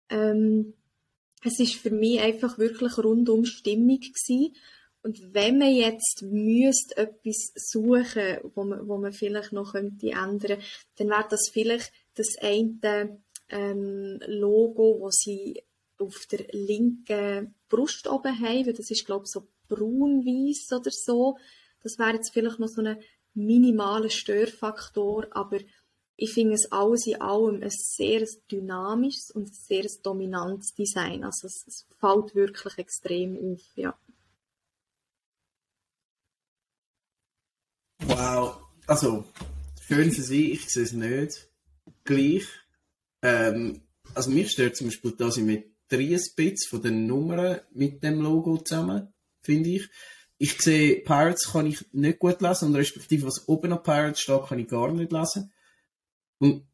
Ähm, 0.08 0.74
es 1.44 1.60
ist 1.60 1.74
für 1.76 1.90
mich 1.90 2.20
einfach 2.20 2.58
wirklich 2.58 2.98
rundum 2.98 3.44
stimmig 3.44 4.14
gewesen. 4.14 4.56
Und 5.04 5.34
wenn 5.34 5.58
man 5.58 5.74
jetzt 5.74 6.22
müsste 6.22 6.96
etwas 6.96 7.52
suchen, 7.54 8.38
wo 8.54 8.64
man, 8.64 8.88
wo 8.88 8.96
man 8.96 9.12
vielleicht 9.12 9.52
noch 9.52 9.72
könnte 9.72 10.10
ändern, 10.10 10.62
dann 10.96 11.08
wäre 11.10 11.26
das 11.28 11.50
vielleicht 11.52 11.92
das 12.14 12.38
eine 12.40 13.20
ähm, 13.50 14.18
Logo, 14.26 15.00
wo 15.00 15.10
sie 15.10 15.62
auf 15.98 16.24
der 16.30 16.46
linken 16.52 17.54
Brust 17.68 18.08
oben 18.08 18.40
haben, 18.40 18.74
das 18.74 18.90
ist 18.90 19.04
glaube 19.04 19.24
ich 19.26 19.30
so 19.30 19.46
braun-weiß 19.68 20.72
oder 20.72 20.90
so. 20.90 21.36
Das 21.82 21.98
wäre 21.98 22.14
jetzt 22.14 22.32
vielleicht 22.32 22.58
noch 22.58 22.68
so 22.68 22.80
ein 22.80 22.98
minimaler 23.34 24.10
Störfaktor, 24.10 25.26
aber 25.32 25.58
ich 26.16 26.32
finde 26.32 26.54
es 26.54 26.72
alles 26.72 27.06
in 27.06 27.20
allem 27.20 27.62
ein 27.62 27.70
sehr 27.70 28.26
dynamisches 28.50 29.32
und 29.32 29.54
sehr 29.54 29.84
dominantes 30.02 30.72
Design. 30.74 31.24
Also 31.24 31.46
es, 31.46 31.64
es 31.66 31.86
fällt 32.00 32.34
wirklich 32.34 32.78
extrem 32.78 33.36
auf, 33.36 33.60
ja. 33.76 33.94
Wow, 38.16 38.60
also 38.86 39.24
schön 39.88 40.12
für 40.12 40.22
Sie, 40.22 40.52
ich 40.52 40.70
sehe 40.70 40.84
es 40.84 40.92
nicht 40.92 41.48
gleich. 42.04 42.44
Ähm, 43.22 43.82
also 44.14 44.30
mich 44.30 44.52
stört 44.52 44.76
zum 44.76 44.86
Beispiel 44.86 45.16
die 45.18 45.24
Asymmetrie 45.24 46.14
ein 46.14 46.22
bisschen 46.36 46.68
von 46.70 46.80
den 46.80 47.08
Nummern 47.08 47.60
mit 47.72 48.04
dem 48.04 48.20
Logo 48.20 48.58
zusammen, 48.58 49.12
finde 49.42 49.70
ich. 49.70 49.88
Ich 50.38 50.62
sehe, 50.62 51.00
Pirates 51.00 51.50
kann 51.50 51.66
ich 51.66 51.84
nicht 51.92 52.20
gut 52.20 52.40
lesen 52.40 52.68
und 52.68 52.76
respektive 52.76 53.26
was 53.26 53.48
oben 53.48 53.72
auf 53.72 53.82
Pirates 53.82 54.20
steht, 54.20 54.46
kann 54.46 54.60
ich 54.60 54.68
gar 54.68 54.92
nicht 54.92 55.10
lesen. 55.10 55.52
Und 56.38 56.68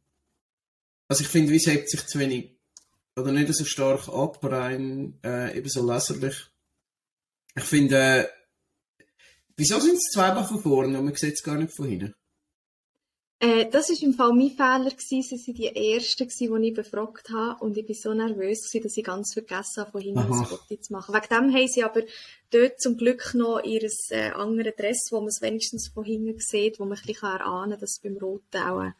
also 1.08 1.22
ich 1.22 1.28
finde, 1.28 1.52
wie 1.52 1.58
hebt 1.58 1.88
sich 1.88 2.06
zu 2.06 2.18
wenig 2.18 2.54
oder 3.16 3.32
nicht 3.32 3.50
so 3.54 3.64
stark 3.64 4.10
ab, 4.10 4.44
rein 4.44 5.18
äh, 5.24 5.56
eben 5.56 5.70
so 5.70 5.90
leserlich. 5.90 6.36
Ich 7.56 7.64
finde, 7.64 7.96
äh, 7.96 8.28
wieso 9.60 9.78
sind 9.78 9.94
es 9.94 10.10
zweimal 10.12 10.44
von 10.44 10.60
vorne 10.60 10.98
und 10.98 11.04
man 11.04 11.14
sieht 11.14 11.34
es 11.34 11.42
gar 11.42 11.56
nicht 11.56 11.72
von 11.72 11.86
hinten? 11.86 12.14
Äh, 13.42 13.70
das 13.70 13.88
war 13.88 14.02
im 14.02 14.12
Fall 14.12 14.32
mein 14.34 14.50
Fehler 14.50 14.90
gewesen. 14.90 15.22
Sie 15.22 15.46
waren 15.46 15.54
die 15.54 15.94
Ersten 15.94 16.28
gewesen, 16.28 16.62
die 16.62 16.68
ich 16.68 16.74
befragt 16.74 17.30
habe. 17.30 17.64
Und 17.64 17.76
ich 17.76 17.88
war 17.88 17.94
so 17.94 18.14
nervös 18.14 18.68
gewesen, 18.68 18.82
dass 18.82 18.96
ich 18.96 19.04
ganz 19.04 19.32
vergessen 19.32 19.78
habe, 19.78 19.92
von 19.92 20.00
hinten 20.02 20.18
ein 20.18 20.44
Foto 20.44 20.76
zu 20.76 20.92
machen. 20.92 21.14
Wegen 21.14 21.28
dem 21.30 21.54
haben 21.54 21.68
sie 21.68 21.82
aber 21.82 22.02
dort 22.50 22.80
zum 22.80 22.98
Glück 22.98 23.32
noch 23.34 23.64
ihr 23.64 23.88
äh, 24.10 24.30
anderes 24.32 24.74
Dress, 24.76 25.08
wo 25.10 25.20
man 25.20 25.28
es 25.28 25.40
wenigstens 25.40 25.88
von 25.88 26.04
hinten 26.04 26.38
sieht, 26.38 26.78
wo 26.78 26.84
man 26.84 26.98
ein 26.98 27.06
bisschen 27.06 27.30
erahnen 27.30 27.70
kann, 27.70 27.80
dass 27.80 27.92
es 27.92 28.00
beim 28.02 28.18
Roten 28.18 28.58
auch 28.58 28.82
äh, 28.82 28.92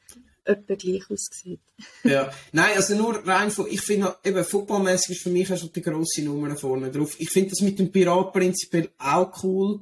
etwa 0.45 0.75
gleich 0.75 1.11
aussieht. 1.11 1.61
ja, 2.05 2.33
nein, 2.53 2.77
also 2.77 2.97
nur 2.97 3.17
rein 3.27 3.51
von, 3.51 3.67
ich 3.71 3.83
finde, 3.83 4.17
eben, 4.25 4.43
footballmäßig 4.43 5.17
ist 5.17 5.23
für 5.23 5.31
mich 5.31 5.53
auch 5.53 5.59
schon 5.59 5.71
die 5.71 5.83
grosse 5.83 6.23
Nummer 6.23 6.57
vorne 6.57 6.91
drauf. 6.91 7.15
Ich 7.19 7.29
finde 7.29 7.51
das 7.51 7.61
mit 7.61 7.79
dem 7.79 7.93
Pirat 7.93 8.33
prinzipiell 8.33 8.89
auch 8.99 9.45
cool. 9.45 9.81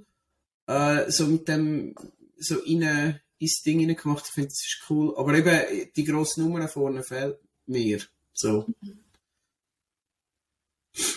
Äh, 0.69 1.11
so 1.11 1.27
mit 1.27 1.49
dem, 1.49 1.95
so 2.37 2.61
innen, 2.61 3.21
ins 3.39 3.63
Ding 3.63 3.97
gemacht, 3.97 4.25
ich 4.27 4.33
finde 4.33 4.49
das 4.51 4.65
ist 4.65 4.85
cool. 4.89 5.15
Aber 5.17 5.35
eben, 5.35 5.91
die 5.97 6.05
grosse 6.05 6.41
Nummer 6.41 6.69
vorne 6.69 7.03
fehlt 7.03 7.39
mir. 7.67 8.01
So. 8.33 8.67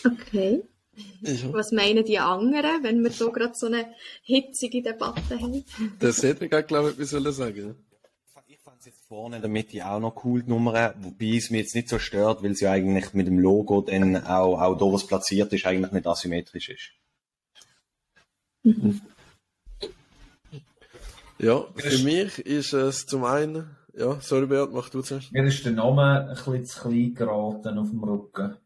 Okay. 0.04 0.64
Ja. 1.22 1.54
Was 1.54 1.72
meinen 1.72 2.04
die 2.04 2.20
anderen, 2.20 2.84
wenn 2.84 3.04
wir 3.04 3.12
so 3.12 3.32
gerade 3.32 3.54
so 3.56 3.68
eine 3.68 3.94
hitzige 4.24 4.82
Debatte 4.82 5.40
haben? 5.40 5.64
Der 6.02 6.14
Cedric 6.14 6.54
hat, 6.54 6.68
glaube 6.68 6.90
ich, 6.90 6.96
etwas 6.96 7.10
sagen 7.10 7.32
sagen 7.32 7.76
es 8.82 8.88
jetzt 8.88 9.06
vorne 9.08 9.36
in 9.36 9.42
der 9.42 9.52
Mitte 9.52 9.86
auch 9.86 10.00
noch 10.00 10.26
cool, 10.26 10.42
die 10.42 10.50
Nummern, 10.50 10.94
wobei 11.00 11.38
es 11.38 11.52
mich 11.52 11.62
jetzt 11.62 11.76
nicht 11.76 11.90
so 11.90 12.00
stört, 12.00 12.44
weil 12.44 12.56
sie 12.56 12.68
eigentlich 12.68 13.14
mit 13.14 13.28
dem 13.28 13.40
Logo 13.40 13.82
dann 13.82 14.18
auch, 14.18 14.60
auch 14.60 14.76
da, 14.76 14.86
was 14.86 15.06
platziert 15.06 15.54
ist, 15.54 15.66
eigentlich 15.66 15.92
nicht 15.92 16.08
asymmetrisch 16.08 16.70
ist. 16.70 16.92
Mhm. 18.64 19.02
Ja, 21.42 21.66
für 21.76 22.04
mich 22.04 22.38
ist 22.38 22.74
es 22.74 23.08
zum 23.08 23.24
einen, 23.24 23.76
ja, 23.98 24.22
sorry 24.22 24.46
Beat, 24.46 24.72
mach 24.72 24.90
du 24.90 25.02
zuerst. 25.02 25.32
Mir 25.32 25.44
ist 25.46 25.66
der 25.66 25.72
Name 25.72 26.28
ein 26.30 26.36
bisschen 26.36 26.66
zu 26.66 26.82
klein 26.82 27.16
geraten 27.16 27.80
auf 27.80 27.90
dem 27.90 28.04
Rücken. 28.04 28.58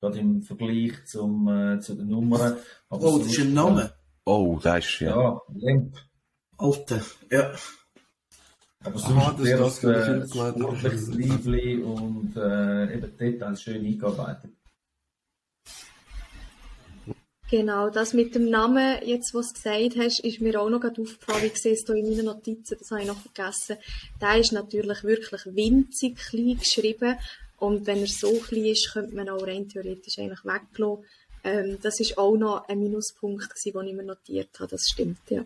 Gerade 0.00 0.18
im 0.18 0.40
Vergleich 0.40 1.04
zum, 1.04 1.46
äh, 1.48 1.80
zu 1.80 1.94
den 1.94 2.08
Nummern. 2.08 2.56
Aber 2.88 3.04
oh, 3.04 3.18
das 3.18 3.26
ist 3.26 3.40
ein 3.40 3.52
Name? 3.52 3.92
Oh, 4.24 4.58
das 4.62 4.86
ist, 4.86 5.00
ja. 5.00 5.10
Ja, 5.10 5.40
Limp. 5.54 5.96
Alter, 6.56 7.02
ja. 7.30 7.52
Aber 8.84 8.98
sonst 8.98 9.16
Aha, 9.16 9.36
das, 9.38 9.50
das, 9.50 9.80
das, 9.80 10.30
das 10.30 10.30
sportliches 10.30 11.08
Lively 11.08 11.82
und 11.82 12.34
äh, 12.36 12.94
eben 12.94 13.16
Details 13.18 13.60
schön 13.60 13.84
eingearbeitet. 13.84 14.52
Genau, 17.56 17.88
das 17.88 18.14
mit 18.14 18.34
dem 18.34 18.50
Namen, 18.50 18.98
jetzt 19.04 19.32
was 19.32 19.52
du 19.52 19.62
gesagt 19.62 19.96
hast, 19.96 20.24
ist 20.24 20.40
mir 20.40 20.60
auch 20.60 20.68
noch 20.68 20.80
gerade 20.80 21.00
aufgefallen. 21.00 21.44
Ich 21.46 21.62
sehe 21.62 21.74
es 21.74 21.84
hier 21.86 21.94
in 21.94 22.10
meinen 22.10 22.24
Notizen, 22.24 22.76
das 22.76 22.90
habe 22.90 23.02
ich 23.02 23.06
noch 23.06 23.20
vergessen. 23.20 23.76
Der 24.20 24.38
ist 24.38 24.50
natürlich 24.50 25.04
wirklich 25.04 25.46
winzig 25.46 26.16
klein 26.16 26.58
geschrieben. 26.58 27.16
Und 27.58 27.86
wenn 27.86 28.00
er 28.00 28.08
so 28.08 28.32
klein 28.40 28.64
ist, 28.64 28.92
könnte 28.92 29.14
man 29.14 29.28
auch 29.28 29.46
rein 29.46 29.68
theoretisch 29.68 30.18
eigentlich 30.18 30.44
weglassen. 30.44 31.04
Ähm, 31.44 31.78
das 31.80 32.00
ist 32.00 32.18
auch 32.18 32.34
noch 32.36 32.66
ein 32.66 32.80
Minuspunkt, 32.80 33.48
den 33.64 33.86
ich 33.86 33.94
mir 33.94 34.02
notiert 34.02 34.58
habe. 34.58 34.70
Das 34.72 34.88
stimmt, 34.88 35.20
ja. 35.30 35.44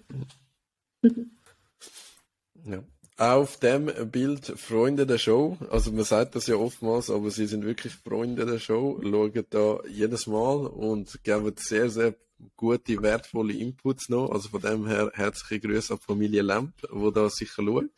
ja 2.64 2.82
auf 3.18 3.56
dem 3.56 3.90
Bild 4.10 4.46
Freunde 4.46 5.04
der 5.04 5.18
Show. 5.18 5.58
Also 5.70 5.90
man 5.90 6.04
sagt 6.04 6.36
das 6.36 6.46
ja 6.46 6.54
oftmals, 6.54 7.10
aber 7.10 7.30
sie 7.30 7.46
sind 7.46 7.64
wirklich 7.64 7.92
Freunde 7.94 8.46
der 8.46 8.60
Show, 8.60 9.00
schauen 9.02 9.44
da 9.50 9.80
jedes 9.88 10.28
Mal 10.28 10.66
und 10.66 11.22
geben 11.24 11.52
sehr, 11.58 11.90
sehr 11.90 12.14
gute, 12.56 13.02
wertvolle 13.02 13.54
Inputs 13.54 14.08
noch. 14.08 14.30
Also 14.30 14.48
von 14.50 14.60
dem 14.60 14.86
her 14.86 15.10
herzliche 15.14 15.60
Grüße 15.60 15.94
an 15.94 15.98
Familie 15.98 16.42
Lamp, 16.42 16.74
wo 16.90 17.10
da 17.10 17.28
sicher 17.28 17.64
schaut. 17.64 17.90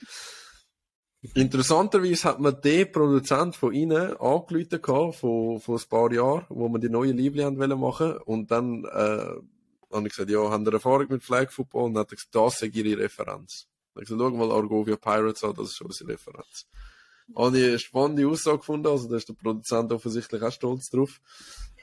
Interessanterweise 1.35 2.25
hat 2.25 2.41
man 2.41 2.59
den 2.63 2.91
Produzent 2.91 3.55
von 3.55 3.75
ihnen 3.75 4.17
angerufen 4.17 5.13
vor, 5.13 5.61
vor 5.61 5.79
ein 5.79 5.89
paar 5.91 6.11
Jahren, 6.13 6.47
wo 6.49 6.67
man 6.71 6.81
die 6.81 6.89
neue 6.89 7.13
Liebling 7.13 7.59
machen 7.79 8.17
und 8.25 8.51
dann 8.51 8.87
äh, 8.87 9.35
habe 9.93 10.07
ich 10.07 10.15
gesagt, 10.15 10.31
ja, 10.31 10.51
haben 10.51 10.65
Sie 10.65 10.73
Erfahrung 10.73 11.09
mit 11.11 11.23
Flag 11.23 11.51
Football? 11.51 11.85
Und 11.87 11.95
dann 11.95 12.03
hat 12.03 12.13
er 12.13 12.17
gesagt, 12.17 12.35
das 12.35 12.63
ist 12.63 12.75
Ihre 12.75 13.03
Referenz. 13.03 13.70
Ich 14.01 14.09
gesagt, 14.09 14.21
schau 14.21 14.31
mal 14.31 14.51
Argovia 14.51 14.97
Pirates 14.97 15.45
an, 15.45 15.55
das 15.55 15.69
ist 15.69 15.77
schon 15.77 15.89
unsere 15.89 16.11
Referenz. 16.11 16.67
Habe 17.37 17.59
ich 17.59 17.65
eine 17.65 17.79
spannende 17.79 18.27
Aussage 18.27 18.59
gefunden, 18.59 18.89
also 18.89 19.09
da 19.09 19.17
ist 19.17 19.29
der 19.29 19.35
Produzent 19.35 19.93
offensichtlich 19.93 20.43
auch 20.43 20.53
stolz 20.53 20.91
drauf. 20.91 21.21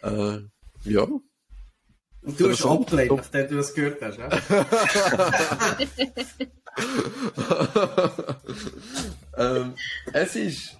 Äh, 0.01 0.39
ja. 0.83 1.03
Und 1.03 2.39
du 2.39 2.49
hast 2.49 2.65
abgelehnt, 2.65 3.15
nachdem 3.15 3.47
du 3.47 3.55
das 3.55 3.73
gehört 3.73 4.01
hast, 4.01 4.17
ja? 4.17 4.29
ähm, 9.37 9.73
es 10.13 10.35
ist 10.35 10.77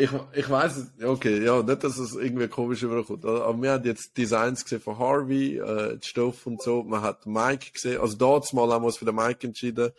ich, 0.00 0.10
ich 0.32 0.48
weiß 0.48 0.92
okay, 1.04 1.44
ja, 1.44 1.60
nicht, 1.60 1.82
dass 1.82 1.98
es 1.98 2.14
irgendwie 2.14 2.46
komisch 2.46 2.84
überkommt. 2.84 3.24
Aber 3.24 3.60
wir 3.60 3.72
haben 3.72 3.84
jetzt 3.84 4.16
Designs 4.16 4.62
gesehen 4.62 4.80
von 4.80 4.96
Harvey, 4.96 5.58
äh, 5.58 5.98
Stoff 6.00 6.46
und 6.46 6.62
so. 6.62 6.84
Man 6.84 7.02
hat 7.02 7.26
Mike 7.26 7.72
gesehen. 7.72 8.00
Also 8.00 8.16
dort 8.16 8.52
mal 8.52 8.72
haben 8.72 8.82
wir 8.82 8.86
uns 8.86 8.96
für 8.96 9.06
den 9.06 9.16
Mike 9.16 9.44
entschieden. 9.48 9.90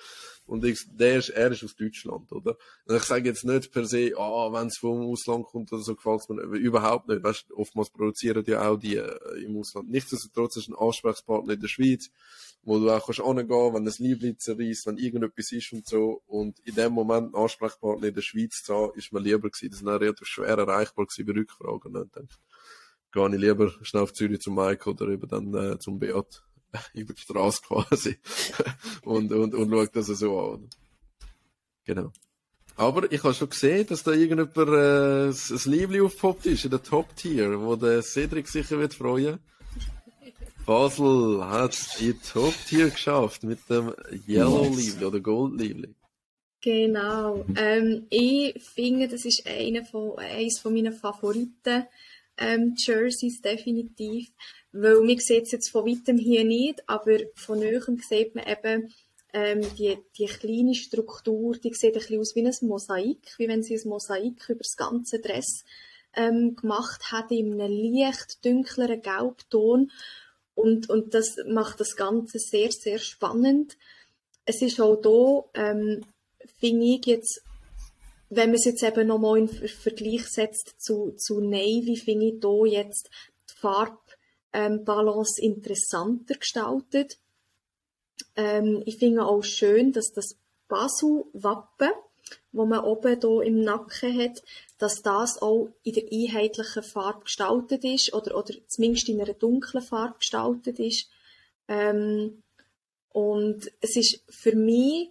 Und 0.50 0.66
ich, 0.66 0.86
der 0.92 1.18
ist, 1.18 1.30
er 1.30 1.52
ist 1.52 1.64
aus 1.64 1.76
Deutschland, 1.76 2.32
oder? 2.32 2.58
Und 2.86 2.96
ich 2.96 3.04
sage 3.04 3.30
jetzt 3.30 3.46
nicht 3.46 3.72
per 3.72 3.86
se, 3.86 4.14
ah, 4.18 4.48
oh, 4.48 4.54
wenn 4.54 4.68
es 4.68 4.78
vom 4.78 5.02
Ausland 5.02 5.46
kommt 5.46 5.72
oder 5.72 5.82
so, 5.82 5.96
gefällt 5.96 6.22
es 6.22 6.30
mir 6.30 6.42
überhaupt 6.42 7.08
nicht. 7.08 7.24
Weißt, 7.24 7.52
oftmals 7.52 7.90
produzieren 7.90 8.44
die 8.44 8.56
auch 8.56 8.78
die 8.78 8.98
äh, 8.98 9.44
im 9.44 9.58
Ausland. 9.58 9.90
Nichtsdestotrotz 9.90 10.58
ist 10.58 10.70
ein 10.70 10.76
Ansprechpartner 10.76 11.54
in 11.54 11.62
der 11.62 11.68
Schweiz 11.68 12.10
wo 12.64 12.80
du 12.80 12.90
auch 12.90 13.06
kannst 13.06 13.22
angehen, 13.22 13.74
wenn 13.74 13.88
ein 13.88 13.94
Liebling 13.98 14.38
zerreißt, 14.38 14.88
wenn 14.88 14.98
irgendetwas 14.98 15.52
ist 15.52 15.74
und 15.74 15.88
so. 15.88 16.22
Und 16.28 16.60
in 16.66 16.76
dem 16.76 16.94
Moment 16.94 17.34
einen 17.34 17.44
Ansprechpartner 17.44 18.08
in 18.08 18.14
der 18.14 18.22
Schweiz 18.22 18.64
zu 18.64 18.74
haben, 18.76 18.98
ist 18.98 19.14
mir 19.14 19.20
lieber 19.20 19.50
gewesen. 19.50 19.72
Das 19.72 19.84
war 19.84 20.00
relativ 20.00 20.28
schwer 20.28 20.58
erreichbar 20.58 21.06
gewesen 21.06 21.26
bei 21.26 21.34
Rückfragen. 21.34 21.96
Und 21.96 22.16
dann 22.16 22.28
gehe 23.12 23.36
ich 23.36 23.42
lieber 23.42 23.74
schnell 23.82 24.04
auf 24.04 24.14
Zürich 24.14 24.42
zum 24.42 24.56
Mike 24.56 24.90
oder 24.90 25.08
eben 25.08 25.28
dann 25.28 25.54
äh, 25.54 25.80
zum 25.80 26.00
Beat. 26.00 26.44
Über 26.94 27.14
die 27.14 27.22
Straße 27.22 27.62
quasi. 27.62 28.18
und, 29.04 29.32
und, 29.32 29.54
und 29.54 29.70
schaut 29.70 29.96
das 29.96 30.08
so 30.08 30.40
an. 30.40 30.70
Genau. 31.86 32.12
Aber 32.76 33.12
ich 33.12 33.24
habe 33.24 33.34
schon 33.34 33.50
gesehen, 33.50 33.86
dass 33.88 34.04
da 34.04 34.12
irgendjemand 34.12 34.56
äh, 34.56 35.30
ein 35.30 35.72
Liebling 35.72 36.06
aufgepoppt 36.06 36.46
ist 36.46 36.64
in 36.64 36.72
der 36.72 36.82
Top-Tier, 36.82 37.60
wo 37.60 37.76
der 37.76 38.02
Cedric 38.02 38.48
sicher 38.48 38.80
wird 38.80 38.94
freuen. 38.94 39.40
Basel 40.66 41.44
hat 41.44 41.76
die 42.00 42.14
Top-Tier 42.14 42.90
geschafft 42.90 43.44
mit 43.44 43.60
dem 43.70 43.94
Yellow 44.28 44.70
Liebling 44.70 45.08
oder 45.08 45.20
Gold 45.20 45.60
Liebling. 45.60 45.96
Genau. 46.62 47.44
Ähm, 47.56 48.06
ich 48.10 48.62
finde, 48.62 49.08
das 49.08 49.26
ist 49.26 49.48
einer 49.48 49.84
von, 49.84 50.18
eines 50.18 50.60
von 50.60 50.74
meinen 50.74 50.94
Favoriten 50.94 51.86
ähm, 52.38 52.76
Jerseys 52.78 53.42
definitiv, 53.42 54.30
weil 54.72 55.02
man 55.02 55.18
sieht 55.18 55.44
es 55.44 55.52
jetzt 55.52 55.70
von 55.70 55.86
weitem 55.86 56.18
hier 56.18 56.44
nicht, 56.44 56.88
aber 56.88 57.18
von 57.36 57.60
näherem 57.60 57.98
sieht 57.98 58.36
man 58.36 58.48
eben 58.48 58.94
ähm, 59.34 59.62
die, 59.78 59.98
die 60.18 60.26
kleine 60.26 60.76
Struktur, 60.76 61.56
die 61.56 61.74
sieht 61.74 61.96
ein 61.96 62.00
bisschen 62.00 62.20
aus 62.20 62.36
wie 62.36 62.46
ein 62.46 62.68
Mosaik, 62.68 63.36
wie 63.38 63.48
wenn 63.48 63.64
sie 63.64 63.76
ein 63.76 63.90
Mosaik 63.90 64.50
über 64.50 64.60
das 64.60 64.76
ganze 64.76 65.20
Dress 65.20 65.64
ähm, 66.16 66.56
gemacht 66.56 67.12
hat 67.12 67.32
in 67.32 67.60
einem 67.60 67.72
leicht 67.72 68.44
dunkleren 68.44 69.02
Gelbton 69.02 69.92
und, 70.56 70.90
und 70.90 71.14
das 71.14 71.38
macht 71.48 71.80
das 71.80 71.96
Ganze 71.96 72.40
sehr, 72.40 72.72
sehr 72.72 73.00
spannend. 73.00 73.78
Es 74.46 74.62
ist 74.62 74.82
auch 74.82 75.02
hier, 75.02 75.60
ähm, 75.60 76.04
finde 76.60 76.86
ich 76.86 77.06
jetzt 77.06 77.42
wenn 78.30 78.50
man 78.50 78.56
es 78.56 78.66
jetzt 78.66 78.84
eben 78.84 79.08
nochmal 79.08 79.40
in 79.40 79.48
Vergleich 79.48 80.28
setzt 80.28 80.76
zu, 80.78 81.14
zu 81.18 81.42
Navy, 81.42 81.98
finde 81.98 82.28
ich 82.28 82.44
hier 82.44 82.66
jetzt 82.68 83.10
die 83.50 83.56
Farbbalance 83.60 84.09
ähm, 84.54 84.86
interessanter 85.38 86.36
gestaltet. 86.36 87.18
Ähm, 88.36 88.84
ich 88.86 88.98
finde 88.98 89.26
auch 89.26 89.44
schön, 89.44 89.92
dass 89.92 90.12
das 90.12 90.36
Basel-Wappen, 90.68 91.92
wo 92.52 92.66
man 92.66 92.84
oben 92.84 93.20
hier 93.20 93.42
im 93.42 93.62
Nacken 93.62 94.18
hat, 94.18 94.44
dass 94.78 95.02
das 95.02 95.42
auch 95.42 95.70
in 95.84 95.94
der 95.94 96.06
einheitlichen 96.12 96.84
Farbe 96.84 97.24
gestaltet 97.24 97.84
ist 97.84 98.14
oder, 98.14 98.38
oder 98.38 98.54
zumindest 98.68 99.10
in 99.10 99.22
einer 99.22 99.34
dunklen 99.34 99.84
Farbe 99.84 100.20
gestaltet 100.20 100.80
ist. 100.80 101.10
Ähm, 101.68 102.44
und 103.12 103.72
es 103.82 103.96
ist 103.96 104.24
für 104.30 104.56
mich 104.56 105.10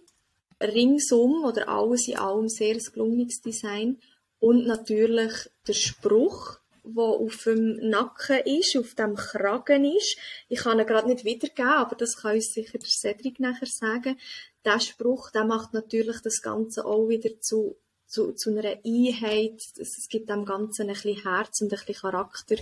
ringsum 0.61 1.43
oder 1.43 1.69
alles 1.69 2.07
in 2.07 2.17
allem 2.17 2.49
sehr 2.49 2.75
ein 2.75 2.83
gelungenes 2.93 3.41
Design. 3.41 3.97
Und 4.39 4.65
natürlich 4.65 5.33
der 5.67 5.73
Spruch, 5.73 6.59
der 6.95 7.03
auf 7.03 7.43
dem 7.43 7.77
Nacken 7.89 8.39
ist, 8.45 8.75
auf 8.77 8.95
dem 8.95 9.15
Kragen 9.15 9.85
ist. 9.85 10.17
Ich 10.47 10.59
kann 10.59 10.79
ihn 10.79 10.85
gerade 10.85 11.07
nicht 11.07 11.25
wiedergeben, 11.25 11.71
aber 11.71 11.95
das 11.95 12.17
kann 12.17 12.35
uns 12.35 12.53
sicher 12.53 12.77
der 12.77 12.87
Cedric 12.87 13.39
nachher 13.39 13.67
sagen. 13.67 14.17
Der 14.65 14.79
Spruch, 14.79 15.31
der 15.31 15.45
macht 15.45 15.73
natürlich 15.73 16.21
das 16.21 16.41
Ganze 16.41 16.85
auch 16.85 17.07
wieder 17.07 17.39
zu, 17.39 17.77
zu, 18.05 18.33
zu 18.33 18.49
einer 18.51 18.77
Einheit. 18.85 19.61
Es 19.77 20.07
gibt 20.09 20.29
dem 20.29 20.45
Ganzen 20.45 20.89
ein 20.89 20.93
bisschen 20.93 21.21
Herz 21.23 21.61
und 21.61 21.71
ein 21.71 21.79
bisschen 21.79 21.95
Charakter. 21.95 22.55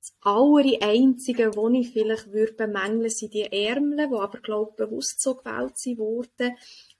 Das 0.00 0.12
aller 0.20 0.82
Einzige, 0.82 1.56
was 1.56 1.72
ich 1.72 1.92
vielleicht 1.92 2.30
würde 2.30 2.52
bemängeln, 2.52 3.08
sind 3.08 3.32
die 3.32 3.50
Ärmel, 3.50 4.08
die 4.08 4.14
aber, 4.14 4.38
glaube 4.40 4.72
ich, 4.72 4.76
bewusst 4.76 5.22
so 5.22 5.34
gewählt 5.34 5.76
wurden. 5.98 6.56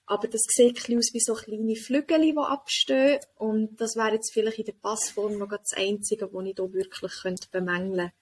Aber 0.07 0.29
das 0.29 0.43
sieht 0.49 0.89
ein 0.89 0.99
aus 0.99 1.15
wie 1.15 1.21
so 1.21 1.35
kleine 1.35 1.77
Flügel, 1.77 2.21
die 2.21 2.37
abstehen. 2.37 3.21
Und 3.37 3.81
das 3.81 3.97
wäre 3.97 4.15
jetzt 4.15 4.33
vielleicht 4.33 4.59
in 4.59 4.67
der 4.67 4.73
Passform 4.75 5.39
noch 5.39 5.49
das 5.49 5.73
Einzige, 5.75 6.29
was 6.33 6.47
ich 6.47 6.55
hier 6.57 6.73
wirklich 6.73 7.13
könnte 7.23 7.49
bemängeln 7.51 7.97
könnte. 7.97 8.13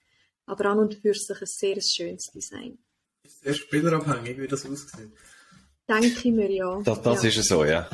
Aber 0.45 0.65
an 0.65 0.79
und 0.79 0.95
für 0.95 1.13
sich 1.13 1.39
ein 1.39 1.45
sehr 1.45 1.81
schönes 1.81 2.25
Design. 2.33 2.77
Sehr 3.25 3.53
spielerabhängig, 3.53 4.37
wie 4.37 4.47
das 4.47 4.65
aussieht. 4.65 5.11
Denke 5.87 6.07
ich 6.07 6.25
mir, 6.25 6.51
ja. 6.51 6.81
Das, 6.83 7.01
das 7.01 7.23
ja. 7.23 7.29
ist 7.29 7.47
so, 7.47 7.65
ja. 7.65 7.89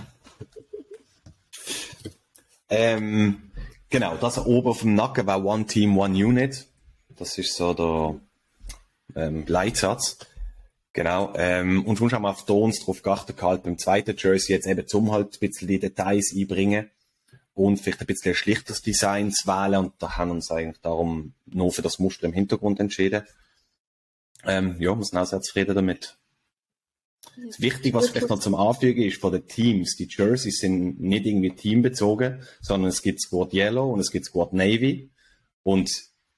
ähm, 2.70 3.52
genau, 3.90 4.18
das 4.18 4.38
oben 4.38 4.68
auf 4.70 4.82
dem 4.82 4.96
Nacken 4.96 5.26
war 5.26 5.44
One 5.44 5.66
Team, 5.66 5.98
One 5.98 6.14
Unit. 6.14 6.68
Das 7.10 7.38
ist 7.38 7.56
so 7.56 7.74
der 7.74 8.22
ähm, 9.16 9.46
Leitsatz. 9.48 10.20
Genau, 10.94 11.34
ähm, 11.36 11.86
und 11.86 11.98
sonst 11.98 12.14
haben 12.14 12.24
wir 12.24 12.32
auf 12.32 12.46
Tons 12.46 12.84
drauf 12.84 13.04
geachtet, 13.04 13.42
halt 13.42 13.64
beim 13.64 13.78
zweiten 13.78 14.16
Jersey 14.18 14.54
jetzt 14.54 14.68
eben 14.68 14.88
zum 14.88 15.12
halt 15.12 15.36
ein 15.36 15.40
bisschen 15.40 15.68
die 15.68 15.80
Details 15.80 16.34
einbringen 16.36 16.90
und 17.54 17.78
vielleicht 17.78 18.02
ein 18.02 18.08
bisschen 18.08 18.32
ein 18.32 18.36
schlichteres 18.36 18.82
Design 18.82 19.32
zu 19.32 19.48
wählen 19.48 19.86
und 19.86 19.94
da 20.00 20.18
haben 20.18 20.30
wir 20.30 20.36
uns 20.36 20.50
eigentlich 20.50 20.82
darum 20.82 21.34
nur 21.46 21.72
für 21.72 21.84
das 21.84 22.00
Muster 22.00 22.26
im 22.26 22.34
Hintergrund 22.34 22.80
entschieden. 22.80 23.24
Ähm, 24.46 24.78
ja, 24.80 24.96
wir 24.96 25.04
sind 25.04 25.20
auch 25.20 25.26
sehr 25.26 25.42
zufrieden 25.42 25.76
damit. 25.76 26.18
Das 27.46 27.60
Wichtige, 27.60 27.94
was 27.94 28.10
vielleicht 28.10 28.30
noch 28.30 28.40
zum 28.40 28.56
Anfügen 28.56 29.04
ist, 29.04 29.22
von 29.22 29.32
den 29.32 29.48
Teams, 29.48 29.96
die 29.96 30.08
Jerseys 30.10 30.60
sind 30.60 31.00
nicht 31.00 31.26
irgendwie 31.26 31.52
teambezogen, 31.56 32.42
sondern 32.62 32.90
es 32.90 33.02
gibt 33.02 33.22
Squad 33.22 33.54
Yellow 33.54 33.94
und 33.94 34.00
es 34.00 34.12
gibt 34.12 34.26
Squad 34.26 34.54
Navy 34.54 35.12
und 35.64 35.90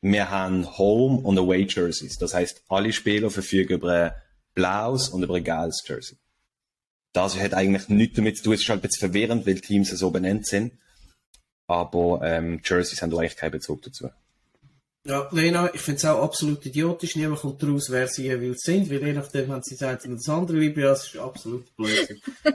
wir 0.01 0.29
haben 0.29 0.77
Home 0.77 1.21
und 1.21 1.37
Away 1.37 1.67
Jerseys. 1.69 2.17
Das 2.17 2.33
heißt, 2.33 2.63
alle 2.67 2.91
Spieler 2.91 3.29
verfügen 3.29 3.73
über 3.73 4.15
blaues 4.53 5.09
und 5.09 5.29
ein 5.29 5.43
gelbes 5.43 5.83
Jersey. 5.85 6.17
Das 7.13 7.37
hat 7.37 7.53
eigentlich 7.53 7.89
nichts 7.89 8.15
damit 8.15 8.37
zu 8.37 8.43
tun. 8.43 8.53
Es 8.53 8.61
ist 8.61 8.69
halt 8.69 8.79
ein 8.79 8.87
bisschen 8.87 9.11
verwirrend, 9.11 9.45
weil 9.45 9.59
Teams 9.59 9.89
so 9.89 10.11
benannt 10.11 10.47
sind. 10.47 10.73
Aber 11.67 12.21
ähm, 12.23 12.61
Jerseys 12.63 13.01
haben 13.01 13.13
eigentlich 13.17 13.35
keinen 13.37 13.51
Bezug 13.51 13.81
dazu. 13.81 14.09
Ja, 15.03 15.27
Lena, 15.31 15.73
ich 15.73 15.81
finde 15.81 15.97
es 15.97 16.05
auch 16.05 16.21
absolut 16.21 16.63
idiotisch. 16.65 17.15
Niemand 17.15 17.41
kommt 17.41 17.63
daraus, 17.63 17.89
wer 17.89 18.07
sie 18.07 18.25
jeweils 18.25 18.61
sind, 18.61 18.89
weil 18.89 19.03
je 19.03 19.13
nachdem, 19.13 19.49
wenn 19.49 19.63
sie 19.63 19.75
sagen, 19.75 20.15
das 20.15 20.29
andere 20.29 20.57
Liebe, 20.57 20.81
das 20.81 21.07
ist 21.07 21.17
absolut 21.17 21.75
Blödsinn. 21.75 22.21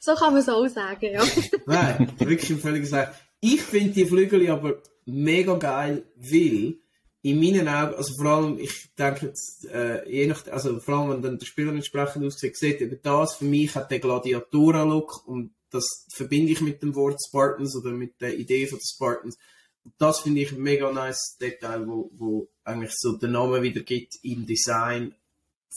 so 0.00 0.14
kann 0.14 0.32
man 0.32 0.42
es 0.42 0.48
auch 0.48 0.66
sagen, 0.68 1.12
ja. 1.12 1.24
Nein, 1.66 2.12
wirklich 2.18 2.60
völlig 2.60 2.82
gesagt. 2.82 3.18
Ich 3.40 3.60
finde 3.60 3.92
die 3.92 4.06
Flügel 4.06 4.48
aber 4.50 4.80
mega 5.04 5.56
geil, 5.56 6.04
weil 6.16 6.76
in 7.24 7.40
meinen 7.40 7.68
Augen, 7.68 7.94
also 7.94 8.14
vor 8.16 8.26
allem, 8.26 8.58
ich 8.58 8.90
denke 8.98 9.26
jetzt, 9.26 9.64
äh, 9.72 10.06
je 10.06 10.26
nach, 10.26 10.46
also 10.48 10.78
vor 10.78 10.94
allem, 10.94 11.10
wenn 11.10 11.22
dann 11.22 11.38
der 11.38 11.46
Spieler 11.46 11.72
entsprechend 11.72 12.22
aussieht, 12.22 12.54
sieht 12.54 12.82
eben 12.82 13.00
das, 13.02 13.36
für 13.36 13.46
mich 13.46 13.74
hat 13.74 13.90
der 13.90 13.98
Gladiatora-Look 13.98 15.26
und 15.26 15.54
das 15.70 16.06
verbinde 16.12 16.52
ich 16.52 16.60
mit 16.60 16.82
dem 16.82 16.94
Wort 16.94 17.18
Spartans 17.26 17.74
oder 17.76 17.92
mit 17.92 18.20
der 18.20 18.38
Idee 18.38 18.66
von 18.66 18.78
Spartans. 18.78 19.38
Und 19.84 19.94
das 19.96 20.20
finde 20.20 20.42
ich 20.42 20.52
ein 20.52 20.60
mega 20.60 20.92
nice 20.92 21.38
Detail, 21.40 21.86
wo, 21.86 22.10
wo 22.12 22.50
eigentlich 22.62 22.92
so 22.94 23.16
den 23.16 23.32
Namen 23.32 23.62
wieder 23.62 23.80
gibt 23.80 24.16
im 24.22 24.44
Design 24.44 25.14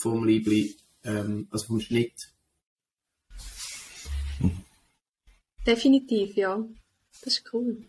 vom 0.01 0.27
Liebli, 0.27 0.75
ähm, 1.05 1.47
also 1.49 1.67
vom 1.67 1.79
Schnitt. 1.79 2.33
Definitiv, 5.65 6.35
ja. 6.35 6.61
Das 7.23 7.37
ist 7.37 7.53
cool. 7.53 7.87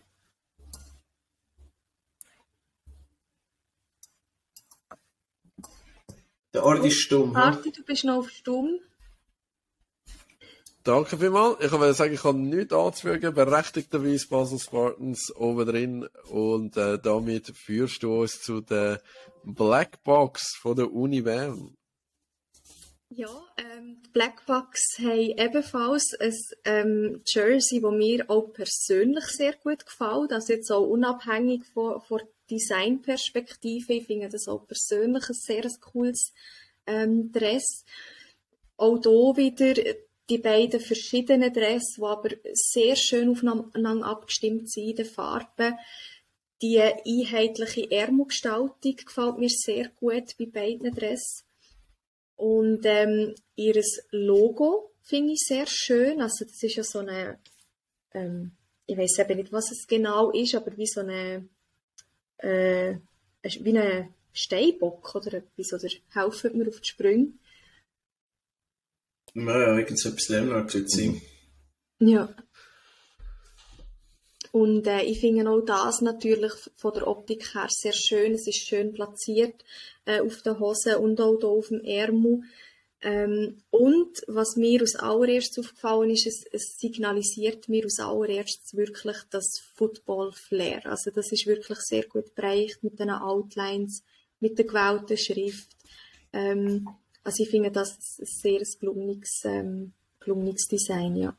Der 6.53 6.63
Ort 6.63 6.83
ist 6.83 6.99
stumm. 6.99 7.35
Arti, 7.35 7.71
du 7.71 7.83
bist 7.83 8.05
noch 8.05 8.17
auf 8.17 8.29
stumm. 8.29 8.79
Danke 10.83 11.17
vielmals. 11.17 11.63
Ich 11.63 11.71
wollte 11.71 11.93
sagen, 11.93 12.13
ich 12.13 12.23
habe 12.23 12.37
nichts 12.37 12.73
anzufügen. 12.73 13.33
Berechtigterweise 13.33 14.27
Basel 14.27 14.59
Spartans 14.59 15.35
oben 15.35 15.67
drin. 15.67 16.09
Und 16.29 16.77
äh, 16.77 16.97
damit 16.97 17.55
führst 17.55 18.01
du 18.01 18.21
uns 18.21 18.41
zu 18.41 18.61
der 18.61 19.01
Blackbox 19.43 20.55
von 20.55 20.75
der 20.77 20.91
Uni 20.91 21.21
Bern. 21.21 21.75
Ja, 23.09 23.29
ähm, 23.57 24.01
die 24.05 24.09
Blackbox 24.11 24.99
haben 24.99 25.33
ebenfalls 25.37 26.15
ein 26.19 26.33
ähm, 26.65 27.21
Jersey, 27.25 27.81
das 27.81 27.91
mir 27.91 28.29
auch 28.29 28.53
persönlich 28.53 29.25
sehr 29.25 29.53
gut 29.53 29.85
gefällt. 29.85 30.31
Also 30.31 30.53
jetzt 30.53 30.71
auch 30.71 30.87
unabhängig 30.87 31.65
von, 31.73 32.01
von 32.01 32.21
Designperspektive. 32.49 33.93
Ich 33.93 34.05
finde 34.05 34.29
das 34.29 34.47
auch 34.47 34.65
persönlich 34.67 35.29
ein 35.29 35.35
sehr 35.35 35.69
cooles 35.81 36.33
ähm, 36.85 37.31
Dress. 37.31 37.85
Auch 38.77 39.01
hier 39.01 39.37
wieder 39.37 39.73
die 40.29 40.37
beiden 40.37 40.79
verschiedenen 40.79 41.51
Dress, 41.51 41.95
die 41.97 42.03
aber 42.03 42.29
sehr 42.53 42.95
schön 42.95 43.29
aufeinander 43.29 44.05
abgestimmt 44.05 44.71
sind 44.71 44.89
in 44.89 44.95
den 44.97 45.05
Farben. 45.05 45.75
Die 46.61 46.79
einheitliche 46.79 47.89
Ärmelgestaltung 47.89 48.95
gefällt 48.95 49.37
mir 49.37 49.49
sehr 49.49 49.89
gut 49.89 50.35
bei 50.37 50.45
beiden 50.45 50.93
Dress. 50.93 51.45
Und 52.35 52.81
ähm, 52.85 53.33
ihr 53.55 53.81
Logo 54.11 54.91
finde 55.01 55.33
ich 55.33 55.39
sehr 55.39 55.65
schön. 55.67 56.21
Also 56.21 56.45
das 56.45 56.61
ist 56.63 56.75
ja 56.75 56.83
so 56.83 56.99
eine, 56.99 57.39
ähm, 58.13 58.51
ich 58.85 58.97
weiß 58.97 59.19
eben 59.19 59.37
nicht, 59.37 59.51
was 59.51 59.71
es 59.71 59.87
genau 59.87 60.31
ist, 60.31 60.55
aber 60.55 60.75
wie 60.77 60.85
so 60.85 61.01
eine 61.01 61.47
äh, 62.39 62.97
wie 63.43 63.77
ein 63.77 64.13
Steinbock 64.33 65.15
oder 65.15 65.33
etwas, 65.33 65.73
oder 65.73 65.89
helfen 66.13 66.57
mir 66.57 66.67
auf 66.67 66.79
die 66.81 66.89
Sprünge. 66.89 67.33
Ja, 69.33 69.59
ja, 69.59 69.77
irgend 69.77 69.99
so 69.99 70.09
etwas 70.09 70.29
lernen 70.29 70.67
sieht 70.67 70.89
sein. 70.89 71.21
Ja. 71.99 72.33
Und 74.51 74.87
äh, 74.87 75.03
ich 75.03 75.19
finde 75.19 75.49
auch 75.49 75.61
das 75.61 76.01
natürlich 76.01 76.51
von 76.75 76.93
der 76.93 77.07
Optik 77.07 77.53
her 77.53 77.67
sehr 77.69 77.93
schön. 77.93 78.33
Es 78.33 78.47
ist 78.47 78.67
schön 78.67 78.93
platziert 78.93 79.63
äh, 80.05 80.21
auf 80.21 80.41
der 80.41 80.59
Hose 80.59 80.97
und 80.97 81.21
auch 81.21 81.37
hier 81.39 81.49
auf 81.49 81.67
dem 81.67 81.81
Ärmel. 81.81 82.41
Ähm, 83.01 83.61
und 83.69 84.21
was 84.27 84.57
mir 84.57 84.81
als 84.81 84.95
allererstes 84.95 85.59
aufgefallen 85.59 86.09
ist, 86.09 86.27
es, 86.27 86.45
es 86.51 86.77
signalisiert 86.77 87.69
mir 87.69 87.85
als 87.85 87.99
allererstes 87.99 88.75
wirklich 88.75 89.17
das 89.29 89.59
Football-Flair. 89.75 90.85
Also 90.85 91.11
das 91.11 91.31
ist 91.31 91.47
wirklich 91.47 91.79
sehr 91.79 92.03
gut 92.03 92.35
bereicht 92.35 92.83
mit 92.83 92.99
den 92.99 93.09
Outlines, 93.09 94.03
mit 94.41 94.57
der 94.57 94.65
gewählten 94.65 95.17
Schrift. 95.17 95.69
Ähm, 96.33 96.89
also 97.23 97.43
ich 97.43 97.49
finde 97.49 97.71
das 97.71 97.97
ein 98.19 98.25
sehr 98.25 98.61
gelungenes, 98.79 99.43
ähm, 99.45 99.93
gelungenes 100.19 100.67
Design, 100.67 101.15
ja. 101.15 101.35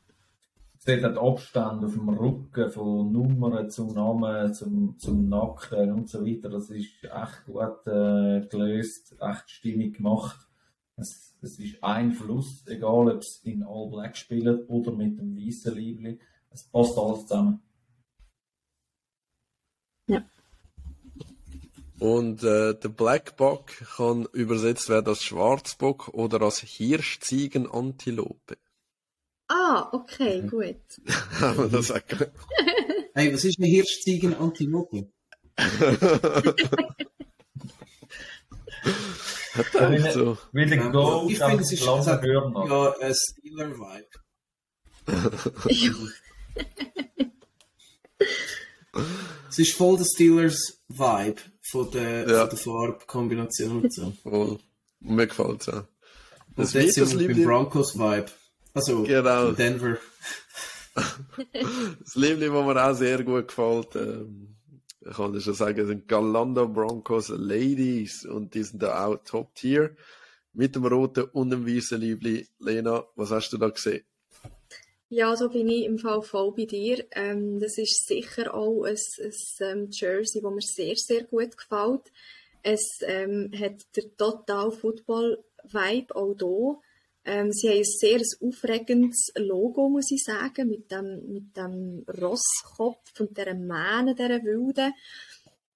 Seht 0.79 1.03
den 1.03 1.15
Abstand 1.15 1.85
auf 1.85 1.93
dem 1.93 2.09
Rücken 2.09 2.71
von 2.71 3.11
Nummern 3.11 3.69
zum 3.69 3.93
Namen, 3.93 4.51
zum, 4.51 4.97
zum 4.97 5.29
Nacken 5.29 5.91
und 5.91 6.09
so 6.09 6.25
weiter. 6.25 6.49
Das 6.49 6.71
ist 6.71 7.03
echt 7.03 7.45
gut 7.45 7.85
äh, 7.85 8.47
gelöst, 8.49 9.15
echt 9.19 9.51
stimmig 9.51 9.97
gemacht. 9.97 10.39
Es, 11.01 11.35
es 11.41 11.59
ist 11.59 11.83
ein 11.83 12.11
Fluss, 12.11 12.63
egal 12.67 13.09
ob 13.09 13.21
es 13.21 13.41
in 13.43 13.63
All 13.63 13.89
Black 13.89 14.15
spielt 14.15 14.69
oder 14.69 14.91
mit 14.91 15.17
dem 15.17 15.35
weißen 15.35 15.75
Liebling. 15.75 16.19
Es 16.51 16.63
passt 16.63 16.97
alles 16.97 17.21
zusammen. 17.21 17.61
Ja. 20.07 20.23
Und 21.99 22.43
äh, 22.43 22.75
der 22.75 22.89
Black 22.89 23.35
Buck 23.35 23.71
kann 23.95 24.27
übersetzt 24.33 24.89
werden 24.89 25.07
als 25.07 25.23
Schwarzbock 25.23 26.09
oder 26.09 26.41
als 26.41 26.59
Hirschziegenantilope. 26.59 28.57
Ah, 29.47 29.89
okay, 29.91 30.41
gut. 30.47 30.75
Haben 31.39 31.57
wir 31.57 31.69
das 31.69 31.91
auch? 31.91 32.01
Hey, 33.13 33.33
was 33.33 33.43
ist 33.43 33.59
eine 33.59 33.67
Hirschziegen-Antilope? 33.67 35.11
Denkt 39.55 40.13
so. 40.13 40.37
Wie 40.53 40.65
der 40.65 40.77
Ja, 40.77 40.89
Gold 40.89 41.31
ich 41.31 41.37
finde, 41.39 41.63
es 41.63 41.71
ist 41.73 41.85
hat 42.07 42.21
Hörner. 42.23 42.65
ja 42.67 42.93
ein 42.99 43.13
Steeler-Vibe. 43.15 44.07
Es 49.49 49.59
ist 49.59 49.73
voll 49.73 49.97
der 49.97 50.05
Steelers-Vibe 50.05 51.41
von 51.61 51.91
der, 51.91 52.27
Ja. 52.29 52.39
von 52.41 52.49
der 52.49 52.57
Farbkombination 52.57 53.81
und 53.83 53.93
so. 53.93 54.13
Voll. 54.23 54.59
Mir 54.99 55.27
gefällt 55.27 55.61
es 55.61 55.69
auch. 55.69 55.75
Und 55.75 55.87
Das 56.57 56.73
jetzt 56.73 56.95
sind 56.95 57.19
wir 57.19 57.27
beim 57.33 57.43
Broncos-Vibe. 57.43 58.25
Also, 58.73 59.03
Genau. 59.03 59.49
in 59.49 59.55
Denver. 59.55 59.97
das 60.95 62.15
Liebling, 62.15 62.53
das 62.53 62.65
mir 62.65 62.85
auch 62.89 62.93
sehr 62.93 63.23
gut 63.23 63.47
gefällt, 63.47 63.95
ähm, 63.95 64.55
ich 65.01 65.15
kann 65.15 65.33
dir 65.33 65.41
schon 65.41 65.53
sagen, 65.53 65.87
sind 65.87 66.07
Galanda 66.07 66.65
Broncos 66.65 67.29
Ladies 67.29 68.25
und 68.25 68.53
die 68.53 68.63
sind 68.63 68.83
da 68.83 69.07
auch 69.07 69.17
Top 69.23 69.55
Tier 69.55 69.95
mit 70.53 70.75
dem 70.75 70.85
roten 70.85 71.23
und 71.33 71.49
dem 71.49 71.65
weißen 71.65 71.99
Liebling. 71.99 72.47
Lena, 72.59 73.05
was 73.15 73.31
hast 73.31 73.51
du 73.51 73.57
da 73.57 73.69
gesehen? 73.69 74.03
Ja, 75.09 75.35
so 75.35 75.49
bin 75.49 75.67
ich 75.67 75.85
im 75.85 75.97
Fall 75.97 76.21
voll 76.21 76.53
bei 76.53 76.65
dir. 76.65 77.03
Ähm, 77.11 77.59
das 77.59 77.77
ist 77.77 78.07
sicher 78.07 78.53
auch 78.53 78.83
ein, 78.85 78.95
ein 78.95 79.33
ähm, 79.59 79.87
Jersey, 79.91 80.41
das 80.41 80.51
mir 80.53 80.61
sehr, 80.61 80.95
sehr 80.95 81.23
gut 81.23 81.57
gefällt. 81.57 82.11
Es 82.63 82.99
ähm, 83.01 83.51
hat 83.53 83.81
der 83.95 84.15
total 84.15 84.71
Football-Vibe 84.71 86.15
auch 86.15 86.35
hier. 86.39 86.81
Ähm, 87.23 87.51
sie 87.51 87.69
haben 87.69 87.77
ein 87.77 87.83
sehr 87.83 88.21
aufregendes 88.41 89.31
Logo, 89.35 89.89
muss 89.89 90.11
ich 90.11 90.23
sagen, 90.23 90.67
mit 90.67 90.91
dem, 90.91 91.31
mit 91.31 91.55
dem 91.55 92.03
Rosskopf 92.07 93.19
und 93.19 93.37
dieser 93.37 93.53
Mähne, 93.53 94.15
dieser 94.15 94.43
Wilde. 94.43 94.91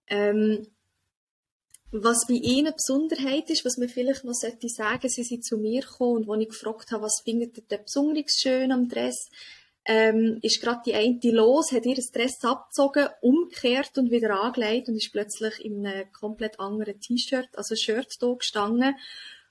Ähm, 0.08 0.68
was 1.92 2.26
bei 2.28 2.34
ihnen 2.34 2.74
Besonderheit 2.74 3.50
ist, 3.50 3.64
was 3.64 3.78
man 3.78 3.88
vielleicht 3.88 4.24
noch 4.24 4.34
sollte 4.34 4.68
sagen, 4.68 5.08
sie 5.08 5.24
sind 5.24 5.46
zu 5.46 5.58
mir 5.58 5.82
gekommen 5.82 6.28
und 6.28 6.30
als 6.30 6.42
ich 6.42 6.50
gefragt 6.50 6.92
habe, 6.92 7.04
was 7.04 7.22
findet 7.24 7.58
ihr 7.58 7.78
besonders 7.78 8.34
schön 8.38 8.72
am 8.72 8.90
Dress, 8.90 9.30
ähm, 9.86 10.40
ist 10.42 10.62
gerade 10.62 10.82
die 10.86 10.96
eine 10.96 11.20
los, 11.32 11.72
hat 11.72 11.86
ihr 11.86 11.96
Dress 11.96 12.44
abgezogen, 12.44 13.08
umgekehrt 13.22 13.98
und 13.98 14.10
wieder 14.10 14.32
angelegt 14.42 14.90
und 14.90 14.96
ist 14.96 15.12
plötzlich 15.12 15.64
in 15.64 15.86
einem 15.86 16.12
komplett 16.12 16.60
anderen 16.60 17.00
T-Shirt, 17.00 17.50
also 17.54 17.76
Shirt 17.76 18.16
da 18.20 18.34
gestanden. 18.34 18.96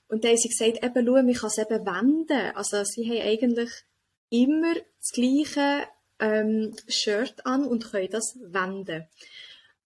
Und 0.07 0.23
dann 0.23 0.31
haben 0.31 0.37
sie 0.37 0.49
gesagt, 0.49 0.83
eben, 0.83 1.05
schau, 1.05 1.13
man 1.13 1.33
kann 1.33 1.49
es 1.49 1.57
eben 1.57 1.85
wenden. 1.85 2.55
Also 2.55 2.83
sie 2.83 3.09
haben 3.09 3.27
eigentlich 3.27 3.71
immer 4.29 4.73
das 4.73 5.11
gleiche 5.13 5.87
ähm, 6.19 6.75
Shirt 6.87 7.45
an 7.45 7.65
und 7.65 7.91
können 7.91 8.09
das 8.11 8.37
wenden. 8.41 9.07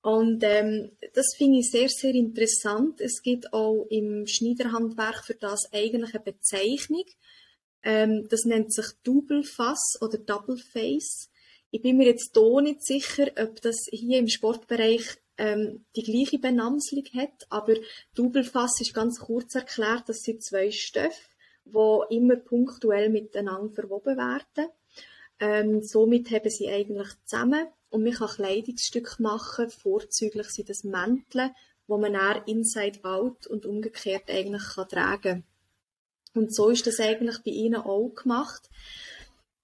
Und 0.01 0.43
ähm, 0.43 0.91
das 1.13 1.35
finde 1.37 1.59
ich 1.59 1.71
sehr, 1.71 1.89
sehr 1.89 2.13
interessant. 2.13 3.01
Es 3.01 3.21
gibt 3.21 3.51
auch 3.53 3.85
im 3.89 4.27
Schneiderhandwerk 4.27 5.25
für 5.25 5.33
das 5.33 5.69
eigentlich 5.73 6.15
eine 6.15 6.23
Bezeichnung. 6.23 7.03
Ähm, 7.83 8.27
das 8.29 8.45
nennt 8.45 8.73
sich 8.73 8.85
Double 9.03 9.43
Fass 9.43 9.97
oder 10.01 10.17
Double 10.17 10.57
Face. 10.57 11.29
Ich 11.71 11.81
bin 11.81 11.97
mir 11.97 12.07
jetzt 12.07 12.31
hier 12.33 12.61
nicht 12.61 12.83
sicher, 12.83 13.27
ob 13.39 13.61
das 13.61 13.75
hier 13.91 14.19
im 14.19 14.27
Sportbereich 14.27 15.17
ähm, 15.39 15.85
die 15.95 16.03
gleiche 16.03 16.37
Benamslung 16.37 17.05
hat, 17.15 17.47
aber 17.49 17.75
Double 18.13 18.43
Fass 18.43 18.79
ist 18.81 18.93
ganz 18.93 19.19
kurz 19.19 19.55
erklärt, 19.55 20.03
das 20.07 20.21
sind 20.21 20.43
zwei 20.43 20.69
Stoffe, 20.69 21.29
die 21.65 22.15
immer 22.15 22.35
punktuell 22.35 23.09
miteinander 23.09 23.73
verwoben 23.73 24.17
werden. 24.17 24.69
Ähm, 25.39 25.81
somit 25.81 26.29
haben 26.31 26.49
sie 26.49 26.69
eigentlich 26.69 27.07
zusammen 27.23 27.67
und 27.89 28.03
man 28.03 28.13
kann 28.13 28.27
Kleidungsstücke 28.27 29.21
machen, 29.23 29.69
vorzüglich 29.69 30.49
sind 30.49 30.69
das 30.69 30.83
Mäntel, 30.83 31.51
wo 31.87 31.97
man 31.97 32.13
dann 32.13 32.43
inside 32.45 33.03
out 33.03 33.47
und 33.47 33.65
umgekehrt 33.65 34.29
eigentlich 34.29 34.63
kann 34.75 34.89
tragen 34.89 35.43
Und 36.35 36.53
so 36.53 36.69
ist 36.69 36.85
das 36.85 36.99
eigentlich 36.99 37.37
bei 37.39 37.51
ihnen 37.51 37.81
auch 37.81 38.09
gemacht. 38.09 38.69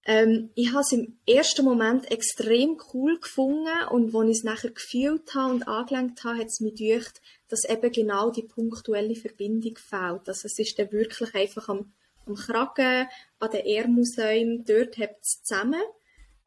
Ähm, 0.07 0.52
ich 0.53 0.72
habe 0.72 0.82
es 0.82 0.91
im 0.91 1.18
ersten 1.27 1.65
Moment 1.65 2.11
extrem 2.11 2.80
cool 2.94 3.19
gefunden 3.19 3.88
und 3.90 4.15
als 4.15 4.30
ich 4.30 4.38
es 4.38 4.44
nachher 4.44 4.69
gefühlt 4.69 5.34
habe 5.34 5.53
und 5.53 5.68
angelenkt 5.68 6.23
habe, 6.23 6.38
hat 6.40 6.48
es 6.48 6.60
mich 6.60 6.76
gedacht, 6.76 7.22
dass 7.48 7.68
eben 7.68 7.91
genau 7.91 8.30
die 8.30 8.44
punktuelle 8.44 9.15
Verbindung 9.15 9.76
fehlt. 9.77 10.27
Also 10.27 10.45
es 10.45 10.60
ist 10.60 10.77
dann 10.77 10.91
wirklich 10.91 11.34
einfach 11.34 11.69
am, 11.69 11.91
am 12.27 12.36
Kragen, 12.36 13.07
an 13.40 13.52
den 13.52 13.65
Ärmelsäumen, 13.65 14.64
dort 14.64 14.98
habt 14.99 15.23
es 15.23 15.41
zusammen. 15.44 15.82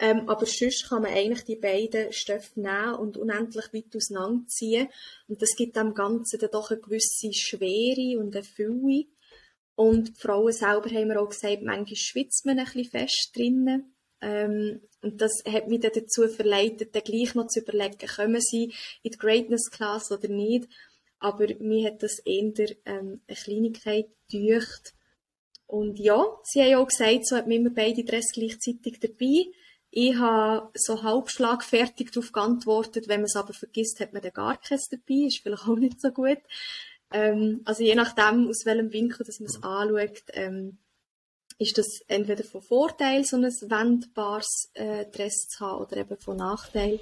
Ähm, 0.01 0.29
aber 0.29 0.47
sonst 0.47 0.89
kann 0.89 1.03
man 1.03 1.13
eigentlich 1.13 1.45
die 1.45 1.57
beiden 1.57 2.13
Stoffe 2.13 2.61
nehmen 2.61 2.95
und 2.95 3.17
unendlich 3.17 3.73
weit 3.73 3.97
auseinanderziehen. 3.97 4.89
Und 5.27 5.43
das 5.43 5.57
gibt 5.57 5.75
dem 5.75 5.95
Ganzen 5.95 6.39
dann 6.39 6.53
doch 6.53 6.71
eine 6.71 6.81
gewisse 6.81 7.33
Schwere 7.33 8.21
und 8.21 8.37
eine 8.37 8.45
Fülle. 8.45 9.07
Und 9.79 10.09
die 10.09 10.21
Frauen 10.21 10.51
selber 10.51 10.91
haben 10.91 11.07
mir 11.07 11.21
auch 11.21 11.29
gesagt, 11.29 11.63
manchmal 11.63 11.95
schwitzt 11.95 12.45
man 12.45 12.59
ein 12.59 12.65
bisschen 12.65 12.91
fest 12.91 13.31
drinnen. 13.33 13.95
Ähm, 14.21 14.81
und 15.03 15.21
das 15.21 15.45
hat 15.47 15.69
mich 15.69 15.79
dann 15.79 15.93
dazu 15.95 16.27
verleitet, 16.27 16.97
dann 16.97 17.05
gleich 17.05 17.37
noch 17.37 17.47
zu 17.47 17.61
überlegen, 17.61 18.09
kommen 18.09 18.41
sie 18.41 18.75
in 19.05 19.13
die 19.13 19.19
Greatness 19.19 19.71
Class 19.71 20.11
oder 20.11 20.27
nicht. 20.27 20.69
Aber 21.21 21.47
mir 21.61 21.87
hat 21.87 22.03
das 22.03 22.19
eher 22.25 22.53
ähm, 22.87 23.21
eine 23.29 23.37
Kleinigkeit 23.37 24.09
gedeucht. 24.29 24.95
Und 25.69 26.01
ja, 26.01 26.25
sie 26.43 26.61
haben 26.61 26.83
auch 26.83 26.89
gesagt, 26.89 27.29
so 27.29 27.37
hat 27.37 27.47
man 27.47 27.59
immer 27.59 27.71
beide 27.71 28.03
Dress 28.03 28.33
gleichzeitig 28.33 28.99
dabei. 28.99 29.47
Ich 29.93 30.17
habe 30.17 30.71
so 30.75 31.05
halbschlagfertig 31.05 32.11
darauf 32.11 32.33
geantwortet, 32.33 33.07
wenn 33.07 33.21
man 33.21 33.27
es 33.27 33.37
aber 33.37 33.53
vergisst, 33.53 34.01
hat 34.01 34.13
man 34.13 34.23
dann 34.23 34.33
gar 34.33 34.61
keins 34.61 34.89
dabei, 34.89 35.27
ist 35.29 35.39
vielleicht 35.39 35.69
auch 35.69 35.77
nicht 35.77 36.01
so 36.01 36.11
gut. 36.11 36.39
Ähm, 37.11 37.63
also 37.65 37.83
je 37.83 37.95
nachdem, 37.95 38.49
aus 38.49 38.65
welchem 38.67 38.93
Winkel 38.93 39.25
dass 39.27 39.41
man 39.41 39.49
es 39.49 39.63
anschaut, 39.63 40.23
ähm, 40.33 40.79
ist 41.59 41.77
das 41.79 41.87
entweder 42.07 42.45
von 42.45 42.63
Vorteil, 42.63 43.25
so 43.25 43.37
ein 43.37 43.43
wendbares 43.45 44.71
äh, 44.75 45.07
Dress 45.07 45.49
zu 45.49 45.61
haben, 45.65 45.83
oder 45.85 45.97
eben 45.97 46.17
von 46.19 46.37
Nachteil. 46.37 47.01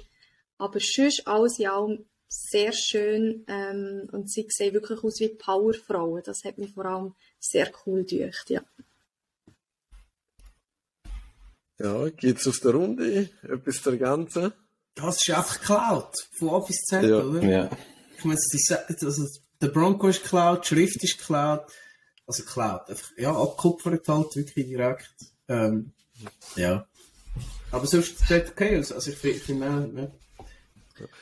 Aber 0.57 0.79
sonst 0.79 1.27
alles 1.27 1.59
in 1.59 1.67
allem 1.67 2.05
sehr 2.29 2.73
schön 2.73 3.45
ähm, 3.47 4.09
und 4.11 4.31
sie 4.31 4.45
sehen 4.49 4.73
wirklich 4.73 5.03
aus 5.03 5.19
wie 5.19 5.29
Powerfrauen. 5.29 6.23
Das 6.25 6.43
hat 6.43 6.57
mich 6.57 6.73
vor 6.73 6.85
allem 6.85 7.15
sehr 7.39 7.71
cool 7.85 8.03
gedacht, 8.03 8.49
ja. 8.49 8.61
Ja, 11.79 12.09
geht's 12.09 12.47
aus 12.47 12.59
der 12.59 12.71
Runde? 12.71 13.29
Etwas 13.43 13.83
zu 13.83 13.91
ergänzen? 13.91 14.51
Das 14.95 15.17
ist 15.17 15.29
einfach 15.29 15.59
geklaut. 15.59 16.15
Von 16.39 16.49
A 16.49 16.59
bis 16.59 16.77
Z, 16.77 17.03
Ja. 17.03 17.19
oder? 17.21 17.43
Ja. 17.43 17.69
Ich 18.17 18.25
meine, 18.25 18.39
die 18.51 18.57
Se- 18.57 18.89
also, 18.89 19.27
der 19.61 19.67
Bronco 19.69 20.07
ist 20.07 20.23
geklaut, 20.23 20.63
die 20.63 20.67
Schrift 20.75 21.03
ist 21.03 21.17
geklaut. 21.19 21.65
Also 22.25 22.43
geklaut. 22.43 22.89
Einfach, 22.89 23.09
ja, 23.17 23.31
abkupfert 23.35 24.07
halt, 24.07 24.35
wirklich 24.35 24.67
direkt. 24.67 25.15
Ähm, 25.47 25.93
ja. 26.55 26.85
Aber 27.71 27.85
sonst 27.85 28.21
ist 28.21 28.31
es 28.31 28.49
okay. 28.51 28.75
Also 28.75 28.95
also 28.95 29.11
ich 29.11 29.17
finde, 29.17 29.65
auch, 29.67 29.97
ja. 29.97 30.11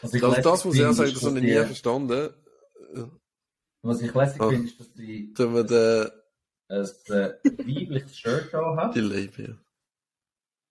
Was 0.02 0.14
ich 0.14 0.24
Also 0.24 0.42
das 0.42 0.66
muss 0.66 0.76
ich 0.76 0.82
auch 0.86 0.88
finde, 0.88 0.94
sagen, 0.96 1.10
ist, 1.10 1.16
das 1.18 1.24
habe 1.24 1.36
dass 1.36 1.44
ich 1.44 1.50
nie 1.50 1.66
verstanden. 1.66 2.30
Was 3.82 4.02
ich 4.02 4.14
lässig 4.14 4.42
Ah. 4.42 4.50
finde, 4.50 4.68
ist, 4.68 4.80
dass 4.80 4.94
die 4.94 5.34
Tun 5.34 5.54
wir 5.54 5.64
den, 5.64 6.10
ein 6.70 6.86
äh, 6.86 7.34
weibliches 7.44 8.18
Shirt 8.18 8.50
da 8.52 8.76
hat. 8.78 8.96
die 8.96 9.02
Label. 9.02 9.60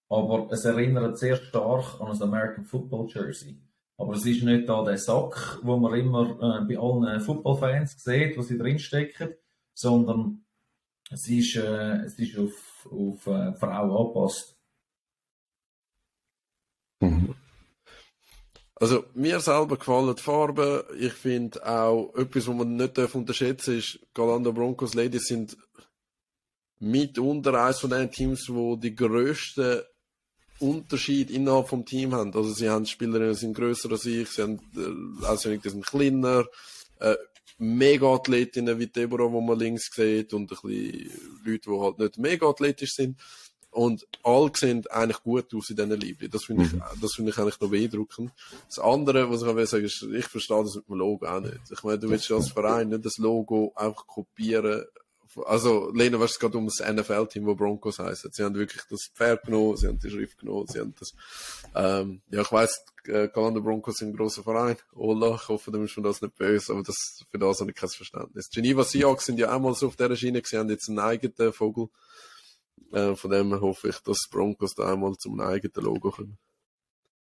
aber 0.08 0.48
es 0.50 0.64
erinnert 0.64 1.18
sehr 1.18 1.36
stark 1.36 2.00
an 2.00 2.08
ein 2.10 2.22
American 2.22 2.64
Football 2.64 3.08
Jersey. 3.12 3.56
Aber 3.96 4.14
es 4.14 4.26
ist 4.26 4.42
nicht 4.42 4.68
da 4.68 4.82
der 4.82 4.98
Sack, 4.98 5.60
wo 5.62 5.76
man 5.76 5.98
immer 5.98 6.30
äh, 6.30 6.64
bei 6.64 6.80
allen 6.80 7.20
Football-Fans 7.20 8.02
sieht, 8.02 8.36
wo 8.36 8.42
sie 8.42 8.58
drinstecken, 8.58 9.34
sondern 9.72 10.44
es 11.10 11.28
ist, 11.28 11.56
äh, 11.56 12.04
es 12.04 12.18
ist 12.18 12.36
auf, 12.36 12.88
auf 12.90 13.26
äh, 13.26 13.52
die 13.52 13.58
Frau 13.58 14.04
angepasst. 14.04 14.56
Mhm. 17.00 17.34
Also, 18.76 19.04
mir 19.14 19.38
selber 19.38 19.76
gefallen 19.76 20.14
die 20.16 20.22
Farben. 20.22 20.82
Ich 20.98 21.12
finde 21.12 21.64
auch, 21.64 22.12
etwas, 22.16 22.48
was 22.48 22.56
man 22.56 22.74
nicht 22.74 22.98
unterschätzen 22.98 23.74
darf, 23.74 23.78
ist, 23.78 24.00
Galanda 24.12 24.50
Broncos 24.50 24.94
Ladies 24.94 25.26
sind 25.26 25.56
mitunter 26.80 27.54
eines 27.64 27.78
von 27.78 27.90
den 27.90 28.10
Teams, 28.10 28.48
wo 28.48 28.74
die 28.76 28.94
grössten 28.94 29.82
Unterschied 30.60 31.30
innerhalb 31.30 31.68
vom 31.68 31.84
Team 31.84 32.14
haben. 32.14 32.34
Also 32.34 32.52
sie 32.52 32.68
haben 32.68 32.86
Spielerinnen, 32.86 33.32
die 33.32 33.38
sind 33.38 33.54
grösser 33.54 33.90
als 33.90 34.06
ich, 34.06 34.28
sie 34.28 34.42
haben 34.42 34.60
äh, 34.76 35.26
also 35.26 35.50
die 35.50 35.68
sind 35.68 35.86
kleiner, 35.86 36.44
äh, 37.00 37.16
mega 37.58 38.06
Athletinnen 38.14 38.78
wie 38.78 38.86
Deborah, 38.86 39.30
wo 39.30 39.40
man 39.40 39.58
links 39.58 39.90
sieht 39.94 40.32
und 40.32 40.50
ein 40.50 40.58
bisschen 40.62 41.10
Leute, 41.44 41.70
die 41.70 41.80
halt 41.80 41.98
nicht 41.98 42.18
mega 42.18 42.48
athletisch 42.48 42.94
sind. 42.94 43.18
Und 43.70 44.06
alle 44.22 44.52
sehen 44.54 44.86
eigentlich 44.88 45.20
gut 45.24 45.52
aus 45.52 45.68
in 45.68 45.74
diesen 45.74 46.00
Liebling. 46.00 46.30
Das 46.30 46.44
finde 46.44 46.64
ich, 46.64 46.72
mhm. 46.72 46.82
das 47.00 47.14
finde 47.14 47.32
ich 47.32 47.38
eigentlich 47.38 47.60
noch 47.60 47.70
beeindruckend. 47.70 48.30
Das 48.68 48.78
andere, 48.78 49.28
was 49.28 49.42
ich 49.42 49.54
will 49.54 49.66
sagen, 49.66 49.84
ist, 49.84 50.02
ich 50.02 50.26
verstehe 50.26 50.62
das 50.62 50.76
mit 50.76 50.88
dem 50.88 50.94
Logo 50.94 51.26
auch 51.26 51.40
nicht. 51.40 51.58
Ich 51.72 51.82
meine, 51.82 51.98
du 51.98 52.08
willst 52.08 52.30
als 52.30 52.52
Verein 52.52 52.90
nicht 52.90 53.04
das 53.04 53.18
Logo 53.18 53.72
einfach 53.74 54.06
kopieren 54.06 54.84
also, 55.44 55.90
Lena, 55.92 56.20
was 56.20 56.32
es 56.32 56.38
gerade 56.38 56.58
um 56.58 56.66
das 56.66 56.80
NFL-Team, 56.86 57.46
wo 57.46 57.54
Broncos 57.54 57.98
heißen. 57.98 58.30
Sie 58.32 58.42
haben 58.42 58.54
wirklich 58.54 58.82
das 58.88 59.10
Pferd 59.14 59.44
genommen, 59.44 59.76
sie 59.76 59.88
haben 59.88 59.98
die 59.98 60.10
Schrift 60.10 60.38
genommen, 60.38 60.66
sie 60.68 60.80
haben 60.80 60.94
das, 60.98 61.12
ähm, 61.74 62.22
ja, 62.30 62.42
ich 62.42 62.52
weiss, 62.52 62.84
äh, 63.06 63.28
Galanda 63.28 63.60
Broncos 63.60 63.96
sind 63.96 64.10
ein 64.10 64.16
grosser 64.16 64.42
Verein. 64.42 64.76
Ola, 64.94 65.34
ich 65.34 65.48
hoffe, 65.48 65.70
du 65.70 65.80
bist 65.80 65.96
mir 65.96 66.04
das 66.04 66.22
nicht 66.22 66.36
böse, 66.36 66.72
aber 66.72 66.82
das, 66.82 67.24
für 67.30 67.38
das 67.38 67.60
habe 67.60 67.70
ich 67.70 67.76
kein 67.76 67.88
Verständnis. 67.88 68.50
Geneva 68.50 68.84
Seahawks 68.84 69.26
sind 69.26 69.38
ja 69.38 69.54
auch 69.54 69.60
mal 69.60 69.74
so 69.74 69.88
auf 69.88 69.96
dieser 69.96 70.16
Schiene, 70.16 70.42
sie 70.44 70.56
haben 70.56 70.70
jetzt 70.70 70.88
einen 70.88 70.98
eigenen 70.98 71.52
Vogel. 71.52 71.88
Äh, 72.92 73.14
von 73.16 73.30
dem 73.30 73.60
hoffe 73.60 73.88
ich, 73.88 73.98
dass 74.00 74.28
Broncos 74.30 74.74
da 74.74 74.92
einmal 74.92 75.14
zum 75.16 75.40
eigenen 75.40 75.84
Logo 75.84 76.10
kommen. 76.10 76.38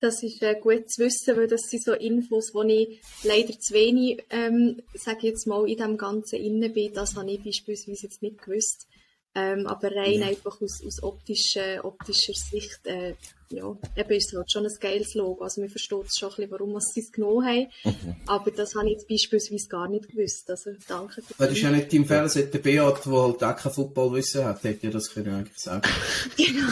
Das 0.07 0.23
ist 0.23 0.41
äh, 0.41 0.55
gut 0.55 0.89
zu 0.89 1.03
wissen, 1.03 1.37
weil 1.37 1.49
das 1.49 1.63
sind 1.63 1.83
so 1.83 1.93
Infos, 1.93 2.53
die 2.53 2.73
ich 2.73 3.01
leider 3.25 3.59
zu 3.59 3.75
wenig, 3.75 4.23
ähm, 4.31 4.81
sage 4.95 5.27
jetzt 5.27 5.49
mal, 5.49 5.69
in 5.69 5.79
dem 5.79 5.97
Ganzen 5.97 6.37
inne 6.37 6.71
bin. 6.71 6.95
Das 6.95 7.17
habe 7.17 7.29
ich 7.29 7.43
beispielsweise 7.43 8.05
jetzt 8.05 8.23
nicht 8.23 8.41
gewusst. 8.41 8.87
Ähm, 9.35 9.67
aber 9.67 9.91
rein 9.91 10.21
ja. 10.21 10.29
einfach 10.29 10.63
aus, 10.63 10.81
aus 10.87 11.03
optischer, 11.03 11.85
optischer 11.85 12.35
Sicht, 12.35 12.87
äh, 12.87 13.15
ja, 13.51 13.77
eben 13.97 14.11
ist 14.13 14.33
es 14.33 14.39
halt 14.39 14.51
schon 14.51 14.65
ein 14.65 14.73
geiles 14.81 15.15
Logo. 15.15 15.43
Also 15.43 15.61
man 15.61 15.71
versteht 15.71 16.17
schon 16.17 16.31
ein 16.31 16.37
bisschen, 16.37 16.51
warum 16.53 16.81
sie 16.81 17.01
es 17.01 17.11
genommen 17.11 17.45
haben. 17.45 17.67
Mhm. 17.83 18.17
Aber 18.27 18.53
das 18.53 18.77
habe 18.77 18.87
ich 18.87 18.93
jetzt 18.93 19.09
beispielsweise 19.09 19.67
gar 19.69 19.89
nicht 19.89 20.09
gewusst. 20.09 20.49
Also 20.49 20.71
danke 20.87 21.21
für 21.21 21.35
das. 21.37 21.51
ist 21.51 21.63
ja 21.63 21.71
nicht 21.73 21.93
im 21.93 22.07
Fernsehen 22.07 22.49
der 22.53 22.61
Beat, 22.61 23.05
der 23.05 23.13
halt 23.13 23.43
auch 23.43 23.57
kein 23.57 23.73
Footballwissen 23.73 24.45
hat, 24.45 24.63
hätte 24.63 24.87
ja 24.87 24.93
das 24.93 25.13
können 25.13 25.35
eigentlich 25.35 25.59
sagen. 25.59 25.83
genau. 26.37 26.71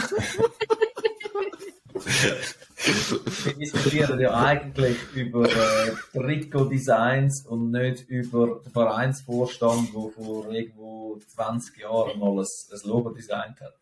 Wir 2.85 3.53
diskutieren 3.53 4.19
ja 4.19 4.33
eigentlich 4.35 4.97
über 5.13 5.49
äh, 5.49 5.95
Trikot-Designs 6.13 7.45
und 7.47 7.71
nicht 7.71 8.07
über 8.09 8.61
den 8.63 8.71
Vereinsvorstand, 8.71 9.89
der 9.93 10.11
vor 10.11 10.51
irgendwo 10.51 11.19
20 11.35 11.77
Jahren 11.77 12.19
mal 12.19 12.39
ein, 12.39 12.45
ein 12.45 12.79
Logo 12.89 13.09
designt 13.09 13.59
hat. 13.61 13.73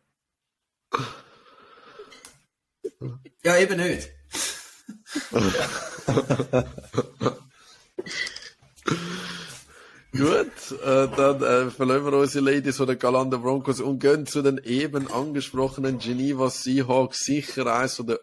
Ja, 3.43 3.57
eben 3.57 3.77
nicht. 3.77 4.09
Gut, 10.13 10.79
äh, 10.85 11.07
dann 11.15 11.41
äh, 11.41 11.71
verlassen 11.71 12.05
wir 12.05 12.13
unsere 12.13 12.45
Ladies 12.45 12.77
von 12.77 12.87
den 12.87 12.99
Galanda 12.99 13.37
Broncos 13.37 13.81
und 13.81 13.99
gehen 13.99 14.27
zu 14.27 14.43
den 14.43 14.59
eben 14.59 15.11
angesprochenen 15.11 15.97
Geneva 15.97 16.49
Seahawks. 16.49 17.25
Sicher 17.25 17.65
eines 17.65 17.97
der 17.97 18.19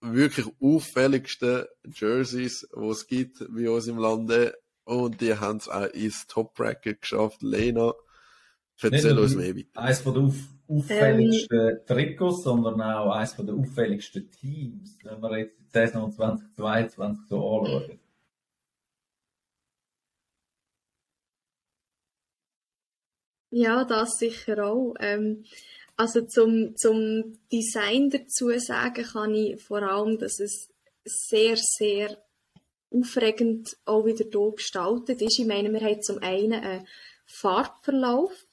wirklich 0.00 0.46
auffälligsten 0.60 1.64
Jerseys, 1.84 2.66
die 2.74 2.88
es 2.88 3.06
gibt 3.06 3.38
bei 3.50 3.70
uns 3.70 3.86
im 3.86 3.98
Lande. 3.98 4.56
Und 4.84 5.20
die 5.20 5.34
haben 5.34 5.58
es 5.58 5.68
auch 5.68 5.86
ins 5.86 6.26
Top-Bracket 6.26 7.02
geschafft. 7.02 7.42
Lena, 7.42 7.94
erzähl 8.80 9.18
uns 9.18 9.36
mehr 9.36 9.54
bitte. 9.54 9.78
Eines 9.78 10.00
von 10.00 10.14
den 10.14 10.34
auffälligsten 10.66 11.68
ähm, 11.68 11.78
Trikots, 11.86 12.42
sondern 12.42 12.80
auch 12.80 13.12
eines 13.12 13.34
von 13.34 13.46
den 13.46 13.60
auffälligsten 13.60 14.30
Teams, 14.30 14.98
wenn 15.04 15.20
wir 15.20 15.38
jetzt 15.38 15.58
die 15.58 15.70
Saison 15.70 16.10
2022 16.10 17.28
so 17.28 17.60
anschauen. 17.60 18.00
Ja, 23.52 23.84
das 23.84 24.18
sicher 24.18 24.64
auch. 24.64 24.94
Ähm, 25.00 25.44
also 26.00 26.22
zum, 26.22 26.74
zum 26.78 27.38
Design 27.52 28.08
dazu 28.08 28.48
sagen 28.58 29.04
kann 29.04 29.34
ich 29.34 29.62
vor 29.62 29.82
allem, 29.82 30.18
dass 30.18 30.40
es 30.40 30.70
sehr, 31.04 31.58
sehr 31.58 32.16
aufregend 32.90 33.76
auch 33.84 34.06
wieder 34.06 34.24
hier 34.24 34.52
gestaltet 34.52 35.20
ist. 35.20 35.38
Ich 35.38 35.46
meine, 35.46 35.70
wir 35.70 35.82
haben 35.82 36.00
zum 36.00 36.18
einen 36.22 36.54
einen 36.54 36.88
Farbverlauf 37.26 38.46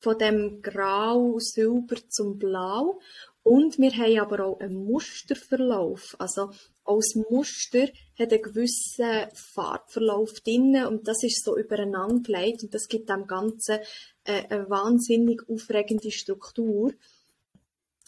von 0.00 0.16
dem 0.16 0.62
Grau, 0.62 1.38
Silber 1.40 1.96
zum 2.08 2.38
Blau 2.38 2.98
und 3.44 3.78
wir 3.78 3.92
haben 3.92 4.18
aber 4.18 4.46
auch 4.46 4.60
einen 4.60 4.86
Musterverlauf. 4.86 6.16
Also 6.18 6.50
als 6.82 7.14
Muster 7.14 7.88
hat 8.18 8.32
einen 8.32 8.42
gewissen 8.42 9.28
Farbverlauf 9.34 10.40
drin 10.40 10.84
und 10.86 11.06
das 11.06 11.22
ist 11.22 11.44
so 11.44 11.56
übereinander 11.56 12.22
gelegt 12.22 12.62
und 12.62 12.74
das 12.74 12.88
gibt 12.88 13.10
dem 13.10 13.26
Ganzen 13.26 13.80
eine, 14.24 14.50
eine 14.50 14.70
wahnsinnig 14.70 15.42
aufregende 15.46 16.10
Struktur. 16.10 16.94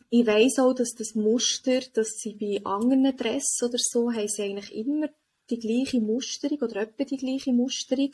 Ich 0.09 0.27
weiss 0.27 0.59
auch, 0.59 0.73
dass 0.73 0.95
das 0.95 1.15
Muster, 1.15 1.81
dass 1.93 2.17
sie 2.17 2.33
bei 2.35 2.65
anderen 2.65 3.15
Dress 3.15 3.59
oder 3.63 3.79
so, 3.79 4.11
haben 4.11 4.29
sie 4.29 4.43
eigentlich 4.43 4.75
immer 4.75 5.09
die 5.51 5.59
gleiche 5.59 6.01
Musterung 6.01 6.59
oder 6.63 6.77
etwa 6.77 7.05
die 7.05 7.19
gleiche 7.19 7.53
Musterung, 7.53 8.13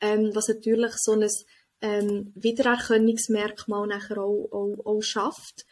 ähm, 0.00 0.30
was 0.32 0.46
natürlich 0.46 0.92
so 0.96 1.12
ein 1.12 1.28
ähm, 1.80 2.32
Wiedererkennungsmerkmal 2.36 3.88
nachher 3.88 4.18
auch, 4.18 4.48
auch, 4.52 4.86
auch 4.86 5.02
schafft. 5.02 5.66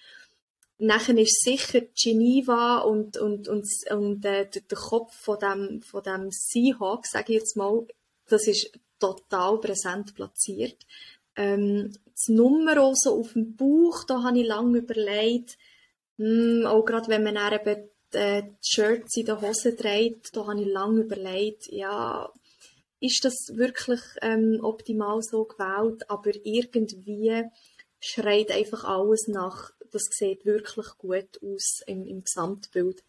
Nachher 0.82 1.16
ist 1.18 1.42
sicher 1.42 1.82
Geneva 1.94 2.78
und, 2.78 3.18
und, 3.18 3.48
und, 3.48 3.66
und 3.90 4.24
äh, 4.24 4.48
der, 4.48 4.78
Kopf 4.78 5.14
von 5.14 5.38
dem, 5.38 5.82
von 5.82 6.02
dem 6.02 6.30
Seahawk, 6.30 7.06
sage 7.06 7.34
ich 7.34 7.40
jetzt 7.40 7.56
mal, 7.56 7.86
das 8.28 8.46
ist 8.46 8.72
total 8.98 9.58
präsent 9.58 10.14
platziert. 10.14 10.78
Ähm, 11.36 11.92
das 12.06 12.28
Nummer 12.28 12.94
so 12.94 13.20
auf 13.20 13.34
dem 13.34 13.56
Bauch, 13.56 14.04
da 14.04 14.22
habe 14.22 14.38
ich 14.38 14.46
lange 14.46 14.78
überlegt, 14.78 15.58
mh, 16.16 16.62
hm, 16.62 16.66
auch 16.66 16.84
gerade 16.84 17.08
wenn 17.08 17.24
man 17.24 17.34
dann 17.34 17.52
eben 17.52 17.88
die, 18.14 18.42
die 18.42 18.56
Shirts 18.62 19.16
in 19.16 19.26
der 19.26 19.40
Hose 19.40 19.76
trägt, 19.76 20.34
da 20.34 20.46
habe 20.46 20.60
ich 20.60 20.66
lange 20.66 21.02
überlegt, 21.02 21.70
ja, 21.70 22.32
ist 23.00 23.24
das 23.24 23.34
wirklich 23.54 24.00
ähm, 24.22 24.60
optimal 24.62 25.22
so 25.22 25.44
gewählt, 25.44 26.08
aber 26.08 26.32
irgendwie 26.44 27.44
schreit 28.00 28.50
einfach 28.50 28.84
alles 28.84 29.28
nach, 29.28 29.72
das 29.92 30.08
sieht 30.10 30.44
wirklich 30.44 30.86
gut 30.98 31.42
aus 31.42 31.80
im, 31.86 32.06
im 32.06 32.24
Gesamtbild. 32.24 33.04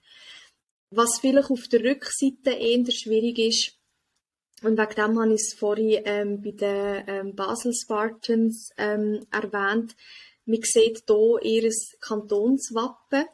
Was 0.89 1.19
vielleicht 1.19 1.49
auf 1.49 1.67
der 1.67 1.83
Rückseite 1.83 2.51
eher 2.51 2.91
schwierig 2.91 3.39
ist, 3.39 3.77
und 4.63 4.77
wegen 4.77 4.95
dem 4.95 5.19
habe 5.19 5.33
ich 5.33 5.41
es 5.41 5.53
vorhin 5.53 6.01
ähm, 6.05 6.41
bei 6.41 6.51
den 6.51 7.03
ähm, 7.07 7.35
Basel 7.35 7.73
Spartans 7.73 8.69
ähm, 8.77 9.25
erwähnt. 9.31 9.95
Man 10.45 10.61
sieht 10.61 11.03
hier 11.07 11.39
ihr 11.41 11.71
Kantonswappen 11.99 13.25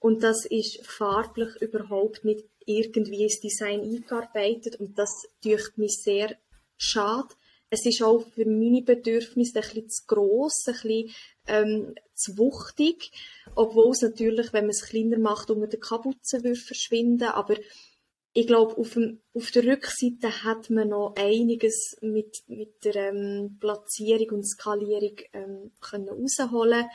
und 0.00 0.22
das 0.22 0.44
ist 0.46 0.84
farblich 0.86 1.56
überhaupt 1.62 2.24
nicht 2.24 2.44
irgendwie 2.66 3.24
ins 3.24 3.40
Design 3.40 3.80
eingearbeitet 3.80 4.78
und 4.80 4.98
das 4.98 5.10
dürfte 5.42 5.80
mich 5.80 6.02
sehr 6.02 6.36
schade. 6.76 7.34
Es 7.70 7.86
ist 7.86 8.02
auch 8.02 8.26
für 8.34 8.44
meine 8.46 8.82
Bedürfnisse 8.82 9.60
ein 9.60 9.62
bisschen 9.62 9.88
zu 9.88 10.06
gross, 10.06 10.64
ein 10.66 10.74
bisschen 10.74 11.10
ähm, 11.50 11.94
zu 12.14 12.38
wuchtig, 12.38 13.12
obwohl 13.54 13.92
es 13.92 14.02
natürlich, 14.02 14.52
wenn 14.52 14.64
man 14.64 14.70
es 14.70 14.86
kleiner 14.88 15.18
macht, 15.18 15.50
unter 15.50 15.66
der 15.66 15.80
Kapuze 15.80 16.42
würde 16.44 16.56
verschwinden, 16.56 17.28
aber 17.28 17.56
ich 18.32 18.46
glaube, 18.46 18.76
auf, 18.76 18.96
auf 19.34 19.50
der 19.50 19.64
Rückseite 19.64 20.44
hat 20.44 20.70
man 20.70 20.90
noch 20.90 21.14
einiges 21.16 21.96
mit, 22.00 22.44
mit 22.46 22.84
der 22.84 23.12
ähm, 23.12 23.56
Platzierung 23.58 24.38
und 24.38 24.48
Skalierung 24.48 25.16
ähm, 25.32 25.72
können 25.80 26.08
rausholen. 26.08 26.86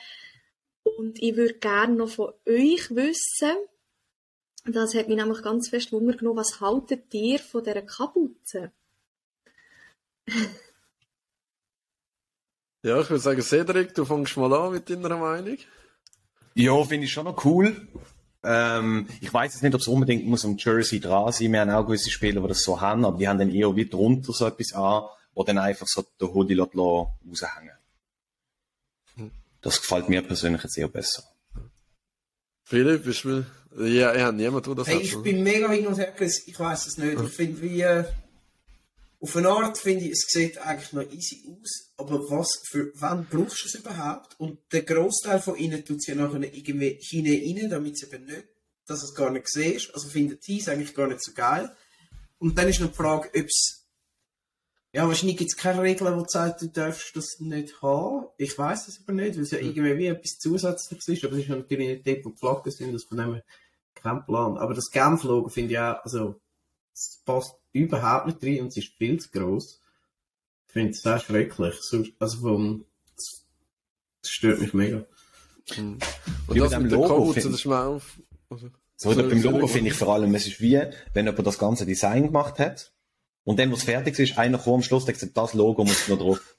Und 0.84 1.22
ich 1.22 1.36
würde 1.36 1.56
gerne 1.56 1.95
noch 1.95 2.10
von 2.10 2.32
euch 2.48 2.90
wissen, 2.91 3.57
das 4.65 4.95
hat 4.95 5.10
mich 5.10 5.18
nämlich 5.18 5.44
ganz 5.44 5.69
fest 5.69 5.91
Wunder 5.91 6.15
genommen, 6.15 6.40
was 6.40 6.61
haltet 6.61 7.14
ihr 7.14 7.40
von 7.40 7.64
dieser 7.64 7.82
Kapuze? 7.82 8.72
ja, 12.86 13.02
ich 13.02 13.10
würde 13.10 13.20
sagen, 13.22 13.41
Cedric, 13.41 13.94
du 13.95 14.06
fängst 14.06 14.38
mal 14.38 14.53
an 14.53 14.74
mit 14.74 14.90
deiner 14.90 15.18
Meinung. 15.18 15.57
Ja, 16.53 16.84
finde 16.84 17.06
ich 17.06 17.12
schon 17.12 17.26
noch 17.26 17.44
cool. 17.44 17.88
Ähm, 18.44 19.07
ich 19.22 19.34
weiß 19.34 19.53
jetzt 19.53 19.64
nicht, 19.64 19.74
ob 19.74 19.82
es 19.82 19.88
unbedingt 19.88 20.26
muss 20.28 20.45
am 20.45 20.56
Jersey 20.57 20.99
dran 20.99 21.32
sein. 21.32 21.52
Wir 21.52 21.62
haben 21.62 21.72
auch 21.72 21.86
gewisse 21.86 22.12
Spieler, 22.12 22.41
die 22.41 22.48
das 22.48 22.62
so 22.62 22.80
haben, 22.80 23.03
aber 23.03 23.18
die 23.18 23.28
haben 23.28 23.40
dann 23.40 23.49
eher 23.49 23.76
wie 23.76 23.90
drunter 23.90 24.32
so 24.34 24.45
etwas 24.45 24.74
an, 24.74 25.03
wo 25.34 25.44
dann 25.44 25.57
einfach 25.57 25.88
so 25.88 26.06
der 26.22 26.32
Hoodie 26.34 26.60
raushängen. 26.60 27.72
Das 29.62 29.82
gefällt 29.82 30.10
mir 30.10 30.22
persönlich 30.22 30.62
jetzt 30.62 30.78
eher 30.78 30.88
besser. 30.88 31.24
Philipp, 32.64 33.03
bist 33.03 33.24
du, 33.24 33.45
ja, 33.80 34.16
ja, 34.16 34.32
niemand, 34.32 34.68
der 34.68 34.76
das 34.76 34.88
Hey, 34.88 34.95
hat. 34.98 35.02
ich 35.03 35.22
bin 35.24 35.41
mega 35.41 35.70
hin 35.72 35.88
und 35.88 35.98
her 35.98 36.12
gerissen. 36.12 36.44
Ich 36.45 36.60
weiß 36.60 36.86
es 36.86 36.98
nicht. 36.98 37.20
Ich 37.20 37.30
finde, 37.32 37.62
wie, 37.64 37.82
äh, 37.82 38.06
auf 39.20 39.36
eine 39.36 39.50
Art 39.50 39.78
finde 39.78 40.06
ich, 40.06 40.12
es 40.12 40.26
sieht 40.28 40.58
eigentlich 40.58 40.94
noch 40.94 41.12
easy 41.12 41.48
aus. 41.50 41.94
Aber 41.98 42.20
was, 42.30 42.62
für 42.70 42.92
wann 42.96 43.28
brauchst 43.30 43.64
du 43.64 43.68
es 43.68 43.76
überhaupt? 43.76 44.40
Und 44.40 44.60
der 44.72 44.84
Großteil 44.84 45.40
von 45.40 45.56
ihnen 45.58 45.86
tut 45.86 45.98
es 45.98 46.08
ja 46.08 46.16
nachher 46.16 46.42
irgendwie 46.42 47.00
hinein 47.02 47.60
rein, 47.60 47.70
damit 47.70 47.94
es 47.96 48.04
eben 48.04 48.26
nicht, 48.26 48.46
dass 48.86 49.04
es 49.04 49.16
gar 49.16 49.32
nicht 49.32 49.48
siehst. 49.48 49.94
Also 49.94 50.10
findet 50.10 50.46
die 50.48 50.60
es 50.60 50.68
eigentlich 50.68 50.94
gar 50.94 51.08
nicht 51.08 51.24
so 51.24 51.32
geil. 51.34 51.76
Und 52.38 52.58
dann 52.58 52.68
ist 52.68 52.82
noch 52.82 52.90
die 52.90 52.96
Frage, 52.96 53.30
ob 53.30 53.46
es, 53.46 53.88
ja, 54.92 55.08
wahrscheinlich 55.08 55.38
gibt 55.38 55.52
es 55.52 55.58
keine 55.58 55.82
Regeln, 55.82 56.18
die 56.18 56.30
sagen, 56.30 56.56
du 56.60 56.68
darfst 56.68 57.16
das 57.16 57.40
nicht 57.40 57.82
haben. 57.82 58.28
Ich 58.38 58.58
weiß 58.58 58.88
es 58.88 59.02
aber 59.02 59.14
nicht, 59.14 59.36
weil 59.36 59.44
es 59.44 59.52
ja 59.52 59.60
irgendwie 59.60 59.98
wie 59.98 60.08
etwas 60.08 60.38
Zusätzliches 60.40 61.08
ist. 61.08 61.26
Aber 61.26 61.36
es 61.36 61.44
ist 61.44 61.50
natürlich 61.50 61.88
nicht 61.88 62.08
dort, 62.08 62.26
wo 62.26 62.30
die 62.30 62.38
Flaggen 62.38 62.72
sind, 62.72 62.94
das 62.94 63.06
von 63.06 63.18
dem 63.18 63.42
kein 63.96 64.26
Plan. 64.26 64.58
Aber 64.58 64.74
das 64.74 64.92
Genf-Logo 64.92 65.50
finde 65.50 65.72
ich 65.74 65.80
auch, 65.80 66.04
also, 66.04 66.42
es 66.95 67.22
passt 67.26 67.55
überhaupt 67.73 68.27
nicht 68.27 68.43
rein 68.43 68.61
und 68.61 68.67
es 68.69 68.77
ist 68.77 68.93
viel 68.97 69.19
zu 69.19 69.30
gross. 69.30 69.81
Ich 70.67 70.73
finde 70.73 70.91
es 70.91 71.01
sehr 71.01 71.19
schrecklich. 71.19 71.76
So- 71.81 72.05
Also 72.19 72.38
vom, 72.39 72.85
das 73.15 73.43
das 74.22 74.31
stört 74.31 74.59
mich 74.61 74.73
mega. 74.73 75.05
Und 75.77 76.01
Wie 76.49 76.59
das 76.59 76.72
mit 76.80 76.91
dem 76.91 76.99
Logo. 77.01 77.31
Also, 77.34 77.49
So, 78.97 79.11
So- 79.11 79.15
beim 79.30 79.41
Logo 79.41 79.67
finde 79.67 79.89
ich 79.91 79.95
vor 79.97 80.13
allem, 80.13 80.34
es 80.35 80.47
ist 80.47 80.61
wie, 80.61 80.81
wenn 81.13 81.26
jemand 81.26 81.45
das 81.45 81.57
ganze 81.59 81.85
Design 81.85 82.27
gemacht 82.27 82.59
hat 82.59 82.93
und 83.43 83.59
dann, 83.59 83.69
wo 83.72 83.76
es 83.76 83.84
fertig 83.84 84.17
ist, 84.19 84.38
einer 84.38 84.57
kommt 84.57 84.76
am 84.76 84.84
Schluss, 84.84 85.05
der 85.05 85.15
sagt, 85.15 85.35
das 85.35 85.53
Logo 85.53 85.84
muss 85.84 86.07
noch 86.07 86.17
drauf. 86.17 86.55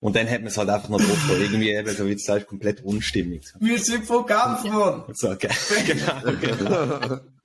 Und 0.00 0.14
dann 0.16 0.28
hat 0.28 0.40
man 0.40 0.48
es 0.48 0.56
halt 0.58 0.68
einfach 0.68 0.88
noch 0.88 0.98
drauf, 1.00 1.30
irgendwie 1.30 1.70
eben, 1.70 1.88
so 1.94 2.06
wie 2.06 2.14
du 2.14 2.20
sagst, 2.20 2.46
komplett 2.48 2.82
unstimmig. 2.84 3.46
Wir 3.60 3.78
sind 3.78 4.04
von 4.06 4.26
Genf, 4.26 4.64
Mann! 4.64 5.04
So, 5.14 5.30
okay. 5.30 5.48
genau, 5.86 6.20
genau. 6.40 7.20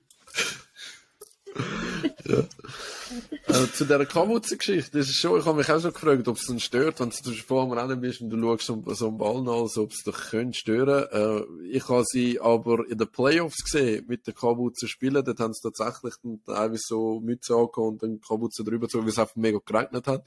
äh, 2.24 3.66
zu 3.72 3.84
dieser 3.84 4.06
Kapuze-Geschichte, 4.06 4.98
das 4.98 5.08
ist 5.08 5.16
schon, 5.16 5.38
ich 5.38 5.46
habe 5.46 5.58
mich 5.58 5.70
auch 5.70 5.80
schon 5.80 5.92
gefragt, 5.92 6.28
ob 6.28 6.36
es 6.36 6.46
dann 6.46 6.60
stört, 6.60 7.00
wenn 7.00 7.10
du 7.10 7.32
vor 7.32 7.64
dem 7.64 7.72
Rennen 7.72 8.00
bist 8.00 8.20
und 8.20 8.30
du 8.30 8.40
schaust 8.40 8.66
so, 8.66 8.82
so 8.94 9.08
einen 9.08 9.18
Ball 9.18 9.42
nach, 9.42 9.62
als 9.62 9.78
ob 9.78 9.90
es 9.90 10.02
dich 10.02 10.16
könnte 10.30 10.58
stören. 10.58 11.06
Äh, 11.10 11.66
ich 11.68 11.88
habe 11.88 12.04
sie 12.04 12.40
aber 12.40 12.88
in 12.88 12.98
den 12.98 13.08
Playoffs 13.08 13.64
gesehen, 13.64 14.04
mit 14.08 14.26
der 14.26 14.34
Kapuze 14.34 14.88
spielen, 14.88 15.24
dort 15.24 15.40
haben 15.40 15.52
sie 15.52 15.70
tatsächlich 15.70 16.14
dann 16.22 16.42
teilweise 16.44 16.82
so 16.86 17.20
Mütze 17.20 17.54
angehabt 17.54 17.78
und 17.78 18.02
dann 18.02 18.20
Kapuze 18.20 18.64
drüber 18.64 18.86
gezogen, 18.86 19.04
weil 19.04 19.10
es 19.10 19.18
einfach 19.18 19.36
mega 19.36 19.58
geregnet 19.64 20.06
hat. 20.06 20.26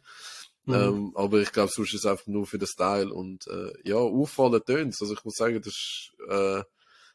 Ähm, 0.68 1.11
aber 1.15 1.41
ich 1.41 1.52
glaube, 1.52 1.72
sonst 1.72 1.93
ist 1.93 2.06
es 2.06 2.06
einfach 2.07 2.26
nur 2.27 2.47
für 2.47 2.57
den 2.57 2.68
Style 2.68 3.14
und 3.14 3.45
äh, 3.47 3.72
ja, 3.84 3.97
auffallen 3.97 4.64
tönt's. 4.65 4.99
Also 5.02 5.14
ich 5.14 5.23
muss 5.23 5.35
sagen, 5.35 5.61
das 5.61 5.68
ist 5.68 6.11
äh, 6.27 6.64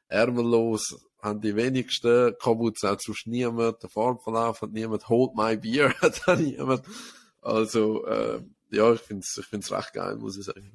ärmellos, 0.06 0.96
haben 1.22 1.40
die 1.40 1.56
wenigsten, 1.56 2.34
hat 2.40 3.02
sonst 3.02 3.26
niemand, 3.26 3.82
der 3.82 3.90
Farbverlauf 3.90 4.62
hat 4.62 4.72
niemand, 4.72 5.08
Hold 5.08 5.34
My 5.34 5.56
Beer 5.56 5.92
hat 6.00 6.28
auch 6.28 6.36
niemand. 6.36 6.82
Also 7.42 8.06
äh, 8.06 8.40
ja, 8.70 8.92
ich 8.92 9.00
find's 9.00 9.36
ich 9.38 9.46
find's 9.46 9.72
recht 9.72 9.92
geil, 9.92 10.16
muss 10.16 10.38
ich 10.38 10.44
sagen. 10.44 10.72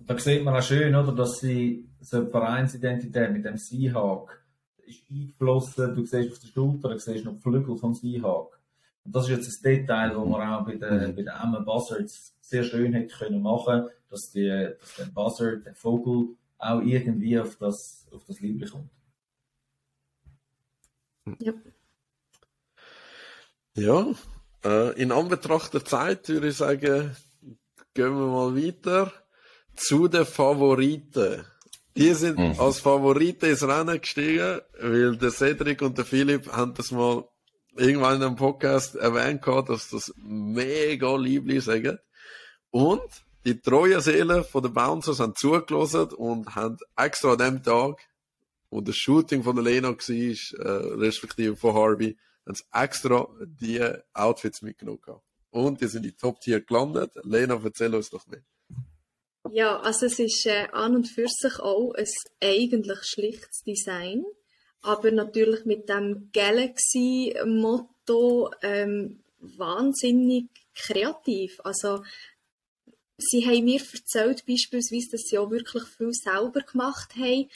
Da 0.00 0.18
sieht 0.18 0.44
man 0.44 0.54
auch 0.54 0.62
schön, 0.62 0.94
oder, 0.94 1.12
dass 1.12 1.38
sie 1.38 1.88
so 2.00 2.18
eine 2.18 2.30
Vereinsidentität 2.30 3.32
mit 3.32 3.44
dem 3.44 3.58
Seahawk 3.58 4.42
ist 4.86 5.02
eingeflossen. 5.10 5.94
Du 5.94 6.04
siehst 6.04 6.32
auf 6.32 6.38
der 6.38 6.48
Schulter, 6.48 6.88
du 6.90 6.98
siehst 6.98 7.24
noch 7.24 7.34
die 7.34 7.42
Flügel 7.42 7.76
vom 7.76 7.94
Seahawk. 7.94 8.58
Und 9.04 9.14
das 9.14 9.24
ist 9.24 9.36
jetzt 9.36 9.48
ein 9.48 9.62
Detail, 9.62 10.10
das 10.10 10.28
man 10.28 10.48
auch 10.48 10.64
bei 10.64 10.76
den, 10.76 11.14
bei 11.14 11.22
den 11.22 11.28
Emma 11.28 11.60
Buzzards 11.60 12.34
sehr 12.40 12.64
schön 12.64 12.92
hätte 12.94 13.14
können 13.16 13.42
machen, 13.42 13.88
dass, 14.10 14.30
die, 14.30 14.48
dass 14.80 14.94
der 14.96 15.06
Buzzard, 15.12 15.66
der 15.66 15.74
Vogel, 15.74 16.36
auch 16.58 16.80
irgendwie 16.80 17.38
auf 17.38 17.56
das, 17.56 18.06
auf 18.12 18.24
das 18.24 18.40
Liebling 18.40 18.68
kommt. 18.68 18.90
Ja, 23.74 24.06
äh, 24.64 25.00
in 25.00 25.12
Anbetracht 25.12 25.74
der 25.74 25.84
Zeit 25.84 26.28
würde 26.28 26.48
ich 26.48 26.56
sagen, 26.56 27.16
gehen 27.94 28.18
wir 28.18 28.26
mal 28.26 28.56
weiter 28.56 29.12
zu 29.76 30.08
den 30.08 30.26
Favoriten. 30.26 31.44
Die 31.96 32.12
sind 32.14 32.38
Mhm. 32.38 32.54
als 32.58 32.80
Favoriten 32.80 33.50
ins 33.50 33.62
Rennen 33.66 34.00
gestiegen, 34.00 34.60
weil 34.80 35.16
der 35.16 35.30
Cedric 35.30 35.82
und 35.82 35.98
der 35.98 36.04
Philipp 36.04 36.50
haben 36.52 36.74
das 36.74 36.90
mal 36.90 37.24
irgendwann 37.76 38.16
in 38.16 38.22
einem 38.24 38.36
Podcast 38.36 38.96
erwähnt 38.96 39.42
gehabt, 39.42 39.68
dass 39.68 39.90
das 39.90 40.12
mega 40.16 41.14
lieblich 41.16 41.64
sagen. 41.64 41.98
Und 42.70 43.02
die 43.44 43.60
treuen 43.60 44.00
Seelen 44.00 44.44
von 44.44 44.62
den 44.62 44.72
Bouncers 44.74 45.20
haben 45.20 45.34
zugelassen 45.36 46.12
und 46.14 46.54
haben 46.54 46.76
extra 46.96 47.32
an 47.32 47.38
dem 47.38 47.62
Tag, 47.62 47.98
wo 48.70 48.80
das 48.80 48.96
Shooting 48.96 49.42
von 49.42 49.56
der 49.56 49.64
Lena 49.64 49.88
war, 49.88 49.98
äh, 49.98 50.94
respektive 50.96 51.56
von 51.56 51.74
Harvey, 51.74 52.16
haben 52.46 52.54
sie 52.54 52.64
extra 52.72 53.28
die 53.40 53.84
Outfits 54.14 54.62
mitgenommen. 54.62 55.00
Und 55.50 55.80
die 55.80 55.86
sind 55.86 56.04
in 56.04 56.10
die 56.10 56.16
Top-Tier 56.16 56.60
gelandet. 56.60 57.12
Lena, 57.24 57.58
erzähl 57.62 57.94
uns 57.94 58.10
doch 58.10 58.26
mehr. 58.26 58.42
Ja, 59.50 59.80
also 59.80 60.04
es 60.06 60.18
ist 60.18 60.46
äh, 60.46 60.68
an 60.72 60.96
und 60.96 61.08
für 61.08 61.28
sich 61.28 61.58
auch 61.58 61.92
ein 61.94 62.06
eigentlich 62.42 62.98
schlichtes 63.04 63.62
Design, 63.66 64.24
aber 64.82 65.10
natürlich 65.10 65.64
mit 65.64 65.88
dem 65.88 66.28
Galaxy-Motto 66.32 68.52
ähm, 68.62 69.20
wahnsinnig 69.40 70.50
kreativ. 70.74 71.60
Also 71.64 72.04
sie 73.16 73.46
haben 73.46 73.64
mir 73.64 73.80
erzählt 73.80 74.44
beispielsweise, 74.46 75.12
dass 75.12 75.22
sie 75.22 75.38
auch 75.38 75.50
wirklich 75.50 75.84
viel 75.84 76.12
selber 76.12 76.60
gemacht 76.60 77.16
haben, 77.16 77.48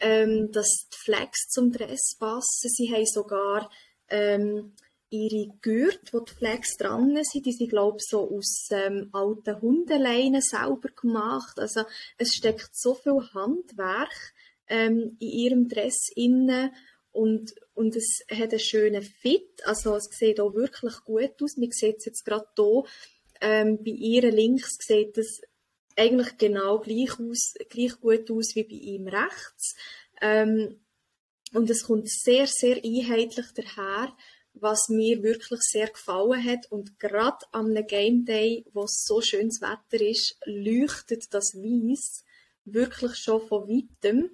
ähm, 0.00 0.50
dass 0.52 0.88
die 0.92 0.96
Flags 1.04 1.48
zum 1.48 1.72
Dress 1.72 2.16
passen. 2.18 2.68
Sie 2.68 2.92
haben 2.92 3.06
sogar 3.06 3.70
ähm, 4.08 4.74
ihre 5.10 5.48
Gürtel, 5.62 6.12
wo 6.12 6.20
die 6.20 6.34
Flags 6.34 6.76
dran 6.76 7.18
sind, 7.22 7.46
die 7.46 7.52
sind, 7.52 7.70
glaube 7.70 7.98
ich, 7.98 8.06
so 8.08 8.30
aus 8.30 8.68
ähm, 8.70 9.08
alten 9.12 9.60
Hundeleinen 9.60 10.42
selber 10.42 10.88
gemacht. 10.90 11.58
Also 11.58 11.82
es 12.18 12.34
steckt 12.34 12.70
so 12.72 12.94
viel 12.94 13.20
Handwerk 13.32 14.12
ähm, 14.68 15.16
in 15.18 15.28
ihrem 15.28 15.68
Dress 15.68 16.10
inne 16.14 16.72
und, 17.10 17.54
und 17.74 17.96
es 17.96 18.20
hat 18.30 18.50
einen 18.50 18.60
schönen 18.60 19.02
Fit. 19.02 19.64
Also 19.64 19.96
es 19.96 20.08
sieht 20.10 20.40
auch 20.40 20.54
wirklich 20.54 20.94
gut 21.04 21.42
aus. 21.42 21.56
Man 21.56 21.70
sieht 21.70 21.96
es 21.98 22.04
jetzt 22.04 22.24
gerade 22.24 22.46
hier. 22.56 22.84
Ähm, 23.40 23.78
bei 23.78 23.92
ihr 23.92 24.30
links 24.30 24.76
sieht 24.80 25.16
es 25.16 25.40
eigentlich 25.98 26.38
genau 26.38 26.78
gleich, 26.78 27.18
aus, 27.18 27.54
gleich 27.68 28.00
gut 28.00 28.30
aus 28.30 28.54
wie 28.54 28.64
bei 28.64 28.74
ihm 28.74 29.08
rechts. 29.08 29.74
Ähm, 30.20 30.80
und 31.52 31.68
es 31.70 31.84
kommt 31.84 32.08
sehr, 32.08 32.46
sehr 32.46 32.76
einheitlich 32.76 33.46
daher, 33.54 34.14
was 34.54 34.88
mir 34.88 35.22
wirklich 35.22 35.60
sehr 35.62 35.88
gefallen 35.88 36.44
hat. 36.44 36.70
Und 36.70 36.98
gerade 36.98 37.38
am 37.52 37.74
Game 37.86 38.24
Day, 38.24 38.64
wo 38.72 38.84
so 38.86 39.20
schönes 39.20 39.60
Wetter 39.60 40.04
ist, 40.04 40.36
leuchtet 40.44 41.32
das 41.32 41.54
Weiß 41.54 42.24
wirklich 42.64 43.16
schon 43.16 43.46
von 43.46 43.68
weitem. 43.68 44.30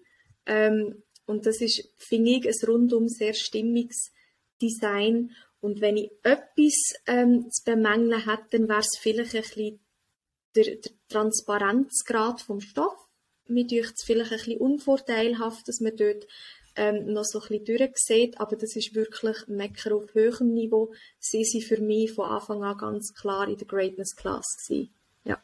Ähm, 0.46 1.02
und 1.26 1.46
das 1.46 1.60
ist, 1.60 1.88
finde 1.96 2.32
ich, 2.32 2.46
ein 2.46 2.68
rundum 2.68 3.08
sehr 3.08 3.34
stimmiges 3.34 4.12
Design. 4.60 5.30
Und 5.60 5.80
wenn 5.80 5.96
ich 5.96 6.10
etwas 6.22 6.94
ähm, 7.06 7.48
zu 7.50 7.64
bemängeln 7.64 8.24
hätte, 8.24 8.58
dann 8.58 8.68
wäre 8.68 8.80
es 8.80 8.98
vielleicht 9.00 9.34
ein 9.34 9.42
bisschen 9.42 9.80
der, 10.55 10.76
der 10.76 10.93
Transparenzgrad 11.09 12.40
vom 12.40 12.60
Stoff. 12.60 12.97
Mir 13.47 13.66
dünkt 13.66 13.94
es 13.97 14.05
vielleicht 14.05 14.32
ein 14.32 14.39
bisschen 14.39 14.59
unvorteilhaft, 14.59 15.68
dass 15.68 15.81
man 15.81 15.97
dort 15.97 16.26
ähm, 16.76 17.12
noch 17.12 17.24
so 17.24 17.40
ein 17.40 17.48
bisschen 17.48 17.78
durchsieht, 17.78 18.40
aber 18.40 18.56
das 18.56 18.74
ist 18.74 18.94
wirklich 18.94 19.47
Mecker 19.47 19.94
auf 19.94 20.14
höherem 20.14 20.55
Niveau. 20.55 20.93
Sie 21.18 21.44
sind 21.44 21.64
für 21.64 21.81
mich 21.81 22.12
von 22.12 22.31
Anfang 22.31 22.64
an 22.64 22.78
ganz 22.78 23.14
klar 23.14 23.48
in 23.48 23.56
der 23.56 23.66
Greatness 23.66 24.16
Class 24.16 24.44
gewesen. 24.66 24.94
Ja. 25.24 25.40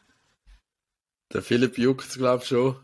Der 1.31 1.41
Philipp 1.41 1.77
juckt 1.77 2.07
es, 2.07 2.17
glaube 2.17 2.43
ich, 2.43 2.49
schon. 2.49 2.75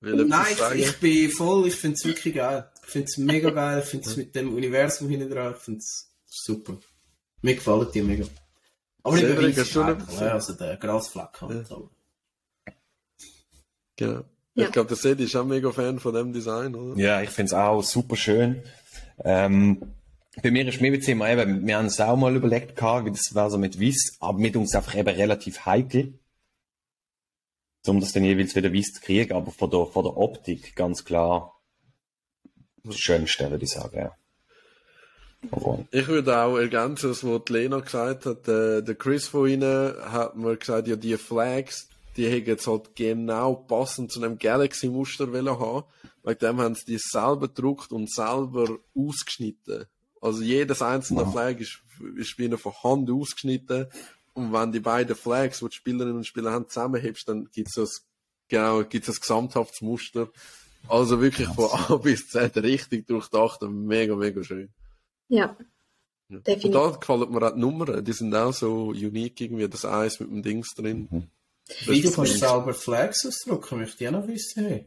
Will 0.00 0.24
Nein, 0.24 0.56
ich, 0.74 0.86
ich 0.86 0.96
bin 0.96 1.30
voll, 1.30 1.68
ich 1.68 1.74
finde 1.74 1.96
es 1.96 2.04
wirklich 2.04 2.34
geil. 2.34 2.70
Ich 2.82 2.90
finde 2.90 3.06
es 3.06 3.18
mega 3.18 3.50
geil, 3.50 3.80
ich 3.80 3.88
finde 3.88 4.08
es 4.08 4.16
mit 4.16 4.34
dem 4.34 4.54
Universum 4.54 5.10
hinten 5.10 5.30
dran, 5.30 5.54
ich 5.54 5.62
finde 5.62 5.80
es 5.80 6.10
super. 6.24 6.78
Mir 7.42 7.54
gefällt 7.54 7.94
die 7.94 8.02
mega. 8.02 8.26
Aber 9.02 9.16
nicht 9.16 9.24
etwas? 9.58 9.68
Fleck, 9.68 10.20
also 10.32 10.52
der 10.54 10.76
Grasfleck 10.76 11.40
halt. 11.40 11.70
aber- 11.72 11.90
Genau. 13.96 14.24
Ja. 14.54 14.66
Ich 14.66 14.72
glaube, 14.72 14.88
der 14.88 14.96
Sedi 14.96 15.24
ist 15.24 15.36
auch 15.36 15.44
mega 15.44 15.70
Fan 15.70 15.98
von 16.00 16.12
dem 16.14 16.32
Design, 16.32 16.74
oder? 16.74 17.00
Ja, 17.00 17.22
ich 17.22 17.30
finde 17.30 17.46
es 17.50 17.54
auch 17.54 17.82
super 17.82 18.16
schön. 18.16 18.62
Ähm, 19.24 19.94
bei 20.42 20.50
mir 20.50 20.66
ist 20.66 20.80
mir 20.80 20.92
jetzt 20.92 21.08
immer 21.08 21.28
eben, 21.30 21.66
wir 21.66 21.76
haben 21.78 21.86
es 21.86 22.00
auch 22.00 22.16
mal 22.16 22.34
überlegt 22.34 22.76
gehabt, 22.76 23.06
wie 23.06 23.10
das 23.10 23.34
war 23.34 23.50
so 23.50 23.58
mit 23.58 23.80
Weiss, 23.80 24.16
aber 24.20 24.38
mit 24.38 24.56
uns 24.56 24.74
einfach 24.74 24.94
eben 24.96 25.08
relativ 25.08 25.66
heikel. 25.66 26.18
Um 27.86 28.00
das 28.00 28.12
dann 28.12 28.24
jeweils 28.24 28.54
wieder 28.56 28.72
Weiss 28.74 28.92
zu 28.92 29.00
kriegen, 29.00 29.32
aber 29.32 29.50
von 29.52 29.70
der, 29.70 29.86
von 29.86 30.04
der 30.04 30.16
Optik 30.16 30.74
ganz 30.76 31.04
klar 31.04 31.58
Das 32.82 32.96
Schönste, 32.98 33.50
würde 33.50 33.64
ich 33.64 33.70
sagen, 33.70 33.96
ja. 33.96 34.16
Obwohl. 35.50 35.86
Ich 35.90 36.06
würde 36.06 36.36
auch 36.38 36.56
ergänzen, 36.56 37.10
was 37.10 37.48
Lena 37.48 37.80
gesagt 37.80 38.26
hat. 38.26 38.46
Der, 38.46 38.82
der 38.82 38.94
Chris 38.94 39.28
von 39.28 39.48
Ihnen 39.48 39.94
hat 40.00 40.36
mir 40.36 40.56
gesagt, 40.56 40.88
ja, 40.88 40.96
die 40.96 41.16
Flags, 41.16 41.88
die 42.16 42.26
hätten 42.26 42.48
jetzt 42.48 42.66
halt 42.66 42.94
genau 42.94 43.54
passend 43.54 44.12
zu 44.12 44.22
einem 44.22 44.38
Galaxy-Muster 44.38 45.26
haben. 45.26 45.84
Wegen 46.22 46.38
dem 46.38 46.60
haben 46.60 46.74
sie 46.74 46.84
die 46.84 46.98
selber 46.98 47.48
gedruckt 47.48 47.92
und 47.92 48.12
selber 48.12 48.78
ausgeschnitten. 48.94 49.86
Also 50.20 50.42
jedes 50.42 50.82
einzelne 50.82 51.24
Wow. 51.24 51.32
Flag 51.32 51.58
ist, 51.60 51.80
ist 52.16 52.36
bei 52.36 52.44
ihnen 52.44 52.58
von 52.58 52.74
Hand 52.82 53.10
ausgeschnitten. 53.10 53.86
Und 54.34 54.52
wenn 54.52 54.72
die 54.72 54.80
beiden 54.80 55.16
Flags, 55.16 55.60
die 55.60 55.68
die 55.68 55.74
Spielerinnen 55.74 56.18
und 56.18 56.26
Spieler 56.26 56.52
haben, 56.52 56.68
zusammenhebst, 56.68 57.28
dann 57.28 57.48
gibt's 57.52 57.74
das, 57.74 58.06
genau, 58.48 58.84
gibt's 58.84 59.06
das 59.06 59.20
gesamthaftes 59.20 59.80
Muster. 59.80 60.28
Also 60.88 61.20
wirklich 61.20 61.48
von 61.48 61.70
A 61.70 61.96
bis 62.02 62.28
Z 62.28 62.56
richtig 62.58 63.06
durchdacht 63.06 63.62
und 63.62 63.86
mega, 63.86 64.14
mega 64.14 64.44
schön. 64.44 64.68
Ja, 65.30 65.56
Ja. 66.28 66.38
Und 66.62 66.72
da 66.74 66.90
gefallen 66.90 67.30
mir 67.32 67.42
auch 67.42 67.52
die 67.54 67.58
Nummern, 67.60 68.04
die 68.04 68.12
sind 68.12 68.32
auch 68.36 68.52
so 68.52 68.88
unique 68.88 69.40
irgendwie, 69.40 69.68
das 69.68 69.84
Eis 69.84 70.20
mit 70.20 70.30
dem 70.30 70.42
Dings 70.42 70.68
drin. 70.76 71.08
Wie 71.86 72.00
du 72.02 72.10
kannst 72.12 72.34
ist- 72.34 72.40
selber 72.40 72.72
Flags 72.74 73.26
ausdrucken, 73.26 73.78
möchte 73.80 74.04
ich 74.04 74.08
auch 74.08 74.12
noch 74.20 74.28
wissen. 74.28 74.64
Hey. 74.64 74.86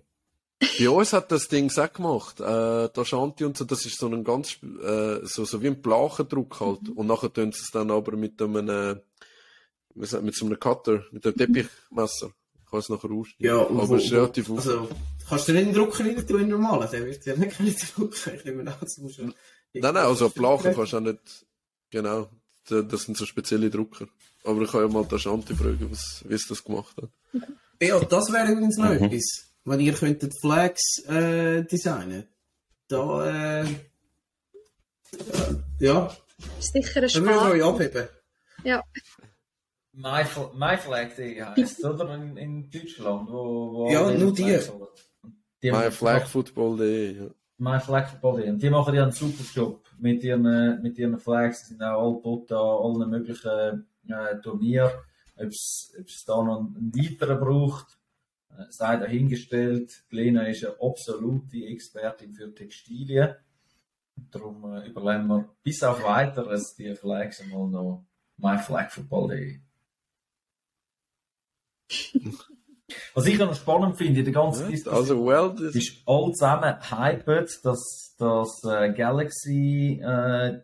Bei 0.80 0.90
uns 0.90 1.12
hat 1.12 1.30
das 1.32 1.50
Ding 1.50 1.70
auch 1.78 1.92
gemacht, 1.92 2.40
äh, 2.40 2.88
der 2.90 3.04
Shanti 3.06 3.44
und 3.44 3.58
so, 3.58 3.66
das 3.66 3.86
ist 3.86 3.98
so 4.00 4.08
ein 4.08 4.24
ganz, 4.24 4.54
äh, 4.82 5.20
so, 5.24 5.44
so 5.44 5.62
wie 5.62 5.68
ein 5.68 5.82
Plachendruck 5.82 6.60
halt. 6.62 6.88
Und 6.96 7.08
nachher 7.08 7.34
tun 7.34 7.52
sie 7.52 7.60
es 7.62 7.72
dann 7.72 7.92
aber 7.92 8.16
mit 8.16 8.42
einem, 8.42 8.70
äh, 8.70 8.96
wie 9.96 10.06
sagt 10.06 10.22
man, 10.22 10.26
mit 10.28 10.36
so 10.36 10.46
einem 10.46 10.58
Cutter, 10.60 11.04
mit 11.12 11.26
einem 11.26 11.36
Teppichmesser. 11.36 12.32
Ich 12.64 12.70
kann 12.72 12.80
es 12.80 12.88
nachher 12.90 13.12
ausschneiden. 13.12 13.46
Ja, 13.58 13.58
und 13.64 13.78
aber 13.78 13.90
wo- 13.90 13.96
es 13.96 14.06
ist 14.06 14.14
relativ 14.14 14.50
auf. 14.50 14.58
Also, 14.60 14.88
kannst 15.28 15.48
du 15.50 15.52
nicht 15.52 15.66
einen 15.66 15.74
Drucker 15.76 16.06
rein 16.06 16.26
tun, 16.26 16.42
in 16.42 16.48
normalen? 16.48 16.90
Der 16.90 17.06
wird 17.06 17.26
ja 17.26 17.36
nicht 17.36 17.52
können 17.58 17.76
drucken. 17.96 18.32
Ich 18.36 18.46
nehme 18.46 18.62
an, 18.72 18.78
das 18.80 18.98
muss 19.00 19.16
schon. 19.16 19.34
Nein, 19.74 19.94
nein, 19.94 20.06
also 20.06 20.30
Plachen 20.30 20.74
kannst 20.76 20.94
du 20.94 20.98
auch 20.98 21.02
nicht, 21.02 21.46
genau, 21.90 22.30
das 22.68 23.02
sind 23.04 23.18
so 23.18 23.26
spezielle 23.26 23.70
Drucker. 23.70 24.08
Aber 24.46 24.62
ich 24.62 24.72
kann 24.72 24.82
ja 24.82 24.88
mal 24.88 25.06
den 25.06 25.20
Shanti 25.20 25.56
fragen, 25.56 25.90
was, 25.92 26.24
wie 26.28 26.34
es 26.34 26.48
das 26.48 26.64
gemacht 26.64 26.96
hat. 27.02 27.10
Ja, 27.82 28.00
das 28.00 28.32
wäre 28.32 28.52
übrigens 28.52 28.78
noch 28.78 28.92
etwas. 28.92 29.50
Wenn 29.66 29.80
ihr 29.80 29.94
könntet 29.94 30.34
Flags 30.42 31.00
äh, 31.08 31.64
designen. 31.64 32.28
Da, 32.90 33.62
äh, 33.62 33.66
ja, 35.80 36.16
sicher 36.60 37.02
ein 37.02 37.10
dann 37.10 37.24
würden 37.24 37.26
wir 37.26 37.34
Spaß. 37.34 37.52
euch 37.52 37.64
abheben. 37.64 38.08
Ja, 38.64 38.84
MyFl- 39.96 40.54
MyFlag.de 40.54 41.42
heisst, 41.44 41.84
oder? 41.86 42.14
In, 42.16 42.38
in 42.38 42.70
Deutschland, 42.70 43.30
wo, 43.30 43.74
wo 43.74 43.92
Ja, 43.92 44.12
nur 44.12 44.34
die. 44.34 44.44
Flags 44.44 44.70
holen. 44.70 44.88
Die 45.62 45.72
myflagfootball.de, 45.72 47.18
ja. 47.18 47.30
MyFlag.de. 47.58 48.50
Und 48.50 48.62
die 48.62 48.70
machen 48.70 48.96
ja 48.96 49.04
einen 49.04 49.12
super 49.12 49.44
Job 49.54 49.86
mit 50.00 50.24
ihren, 50.24 50.82
mit 50.82 50.98
ihren 50.98 51.20
Flags. 51.20 51.64
Die 51.64 51.74
sind 51.74 51.84
auch 51.84 52.02
all 52.02 52.16
geboten 52.16 52.54
an 52.54 53.02
allen 53.02 53.10
möglichen 53.10 53.88
äh, 54.10 54.42
Turnieren. 54.42 54.92
Ob 55.36 55.48
es 55.48 56.24
da 56.26 56.44
noch 56.44 56.60
einen 56.60 56.92
weiteren 56.96 57.40
braucht, 57.40 57.98
äh, 58.50 58.66
sei 58.70 58.98
dahingestellt. 58.98 60.04
Lena 60.10 60.48
ist 60.48 60.66
eine 60.66 60.76
absolute 60.80 61.66
Expertin 61.66 62.34
für 62.34 62.54
Textilien. 62.54 63.36
Darum 64.16 64.76
äh, 64.76 64.88
überlegen 64.88 65.28
wir 65.28 65.50
bis 65.64 65.84
auf 65.84 66.04
weiteres 66.04 66.76
die 66.76 66.94
Flags 66.96 67.42
einmal 67.42 67.68
noch 67.68 68.06
myflagfootball.de. 68.38 69.60
Was 73.14 73.28
ich 73.28 73.38
noch 73.38 73.54
spannend 73.56 73.96
finde 73.96 74.20
in 74.20 74.26
der 74.26 74.34
ganzen 74.34 74.70
Diskussion, 74.70 75.00
Also, 75.00 75.26
well, 75.26 75.54
das, 75.56 75.76
ist 75.76 76.02
all 76.06 76.32
zusammen 76.32 76.76
hyped, 76.90 77.64
dass 77.64 78.16
das 78.18 78.64
äh, 78.64 78.92
Galaxy 78.94 80.02
äh, 80.04 80.62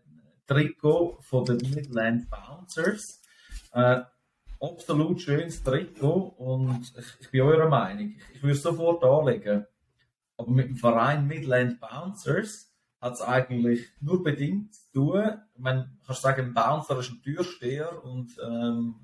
Trikot 0.47 1.19
von 1.21 1.45
den 1.45 1.57
Midland 1.57 2.27
Bouncers. 2.29 3.21
Äh, 3.71 4.01
absolut 4.59 5.21
schönes 5.21 5.61
Trikot 5.61 6.33
und 6.37 6.91
ich, 6.97 7.05
ich 7.21 7.31
bin 7.31 7.41
eurer 7.41 7.69
Meinung. 7.69 8.15
Ich, 8.33 8.41
würde 8.41 8.55
es 8.55 8.63
sofort 8.63 9.03
anlegen. 9.03 9.65
Aber 10.37 10.51
mit 10.51 10.69
dem 10.69 10.75
Verein 10.77 11.27
Midland 11.27 11.79
Bouncers 11.79 12.73
hat 12.99 13.13
es 13.13 13.21
eigentlich 13.21 13.87
nur 14.01 14.23
bedingt 14.23 14.73
zu 14.73 14.91
tun. 14.91 15.23
Meine, 15.57 15.91
kannst 16.05 16.23
sagen, 16.23 16.47
ein 16.47 16.53
Bouncer 16.53 16.99
ist 16.99 17.11
ein 17.11 17.21
Türsteher 17.21 18.03
und 18.03 18.31
ähm, 18.43 18.95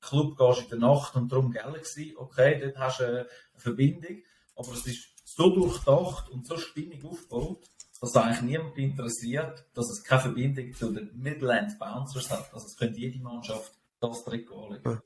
Club 0.00 0.36
gehst 0.36 0.62
in 0.62 0.68
der 0.68 0.78
Nacht 0.78 1.16
und 1.16 1.30
darum 1.30 1.50
Galaxy. 1.50 2.14
Okay, 2.16 2.60
dort 2.60 2.78
hast 2.78 3.00
du 3.00 3.06
eine 3.06 3.26
Verbindung. 3.56 4.22
Aber 4.56 4.72
es 4.72 4.86
ist 4.86 5.08
so 5.24 5.50
durchdacht 5.50 6.30
und 6.30 6.46
so 6.46 6.56
stimmig 6.56 7.04
aufgebaut, 7.04 7.68
dass 8.00 8.16
eigentlich 8.16 8.42
niemand 8.42 8.78
interessiert, 8.78 9.64
dass 9.74 9.90
es 9.90 10.02
keine 10.04 10.22
Verbindung 10.22 10.72
zu 10.72 10.92
den 10.92 11.10
Midland 11.14 11.78
Bouncers 11.78 12.30
hat. 12.30 12.52
Also 12.52 12.66
es 12.66 12.76
könnte 12.76 12.98
jede 12.98 13.20
Mannschaft 13.20 13.72
das 14.00 14.24
Trikot 14.24 14.66
anlegen. 14.66 15.02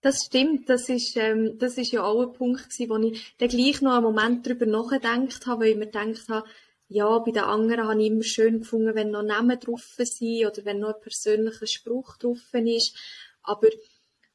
Das 0.00 0.24
stimmt, 0.24 0.68
das 0.68 0.88
ist, 0.88 1.16
ähm, 1.16 1.58
das 1.58 1.76
ist 1.76 1.90
ja 1.90 2.04
auch 2.04 2.22
ein 2.22 2.32
Punkt 2.32 2.70
gewesen, 2.70 2.88
wo 2.88 2.96
ich 2.98 3.34
dann 3.38 3.48
gleich 3.48 3.82
noch 3.82 3.94
einen 3.94 4.04
Moment 4.04 4.46
drüber 4.46 4.64
nachgedacht 4.64 5.46
habe, 5.46 5.62
weil 5.62 5.70
ich 5.70 5.76
mir 5.76 5.86
gedacht 5.86 6.28
habe, 6.28 6.48
ja, 6.88 7.18
bei 7.18 7.30
den 7.30 7.44
anderen 7.44 7.86
habe 7.86 8.00
ich 8.00 8.08
immer 8.08 8.24
schön 8.24 8.60
gefunden, 8.60 8.94
wenn 8.94 9.10
noch 9.10 9.22
Namen 9.22 9.60
drauf 9.60 9.96
sind 9.98 10.46
oder 10.46 10.64
wenn 10.64 10.80
noch 10.80 10.94
ein 10.94 11.00
persönlicher 11.00 11.66
Spruch 11.66 12.16
drauf 12.16 12.38
ist. 12.52 12.96
Aber 13.42 13.68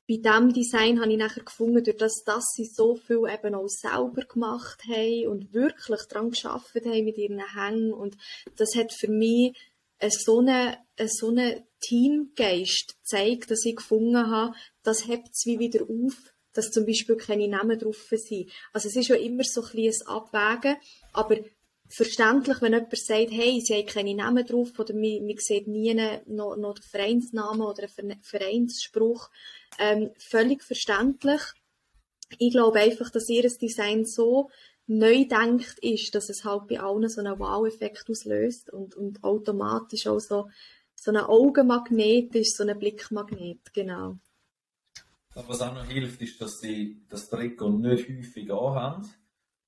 bei 0.07 0.17
diesem 0.17 0.53
Design 0.53 1.01
habe 1.01 1.11
ich 1.11 1.17
nachher 1.17 1.43
gefunden, 1.43 1.84
durch 1.84 1.97
das, 1.97 2.23
dass 2.25 2.45
sie 2.55 2.65
so 2.65 2.95
viel 2.95 3.21
eben 3.27 3.55
auch 3.55 3.67
selber 3.67 4.23
gemacht 4.25 4.84
haben 4.88 5.27
und 5.27 5.53
wirklich 5.53 6.01
daran 6.09 6.31
geschafft 6.31 6.75
haben 6.75 7.05
mit 7.05 7.17
ihren 7.17 7.41
Hängen 7.55 7.93
und 7.93 8.17
das 8.57 8.75
hat 8.75 8.93
für 8.93 9.09
mich 9.09 9.55
so 10.09 10.39
eine, 10.39 10.77
eine, 10.97 11.09
so 11.09 11.30
eine 11.30 11.65
Teamgeist 11.80 12.95
gezeigt, 12.99 13.51
dass 13.51 13.65
ich 13.65 13.77
gefunden 13.77 14.30
habe, 14.30 14.55
das 14.84 15.07
hebt 15.07 15.30
es 15.31 15.45
wie 15.45 15.59
wieder 15.59 15.84
auf, 15.84 16.34
dass 16.51 16.71
zum 16.71 16.85
Beispiel 16.85 17.15
keine 17.15 17.47
Namen 17.47 17.80
drauf 17.80 18.09
sind. 18.11 18.51
Also 18.73 18.89
es 18.89 18.95
ist 18.97 19.07
ja 19.07 19.15
immer 19.15 19.43
so 19.43 19.61
ein 19.63 19.77
ein 19.77 20.07
Abwägen, 20.07 20.75
aber 21.13 21.38
verständlich, 21.94 22.60
wenn 22.61 22.74
jemand 22.74 22.98
sagt, 22.98 23.32
hey, 23.32 23.61
sie 23.61 23.76
haben 23.76 23.86
keine 23.86 24.15
Namen 24.15 24.45
drauf 24.45 24.78
oder 24.80 24.95
man, 24.95 25.38
sieht 25.38 25.68
nie 25.68 25.94
noch, 26.26 26.57
noch 26.57 26.74
den 26.74 26.84
Vereinsnamen 26.84 27.61
oder 27.61 27.88
einen 27.98 28.20
Vereinsspruch, 28.22 29.30
ähm, 29.78 30.10
völlig 30.18 30.64
verständlich. 30.64 31.41
Ich 32.40 32.52
glaube 32.52 32.80
einfach, 32.80 33.11
dass 33.11 33.30
ihr 33.30 33.48
Design 33.48 34.06
so 34.06 34.49
neu 34.88 35.26
denkt 35.26 35.78
ist, 35.82 36.15
dass 36.15 36.30
es 36.30 36.44
halt 36.44 36.68
bei 36.68 36.80
allen 36.80 37.07
so 37.10 37.22
einen 37.22 37.38
Wow-Effekt 37.38 38.10
auslöst 38.10 38.74
und, 38.74 38.95
und 38.95 39.24
automatisch 39.24 40.07
auch 40.07 40.20
so, 40.20 40.49
so 40.95 41.11
ein 41.11 41.18
Augenmagnet 41.18 42.34
ist, 42.34 42.57
so 42.57 42.64
ein 42.64 42.78
Blickmagnet, 42.78 43.72
genau. 43.72 44.18
Was 45.36 45.61
auch 45.61 45.74
noch 45.74 45.86
hilft, 45.86 46.22
ist, 46.22 46.41
dass 46.41 46.60
sie 46.60 47.03
das 47.07 47.30
Trikot 47.30 47.70
nicht 47.70 48.10
häufig 48.10 48.52
anhaben. 48.52 49.10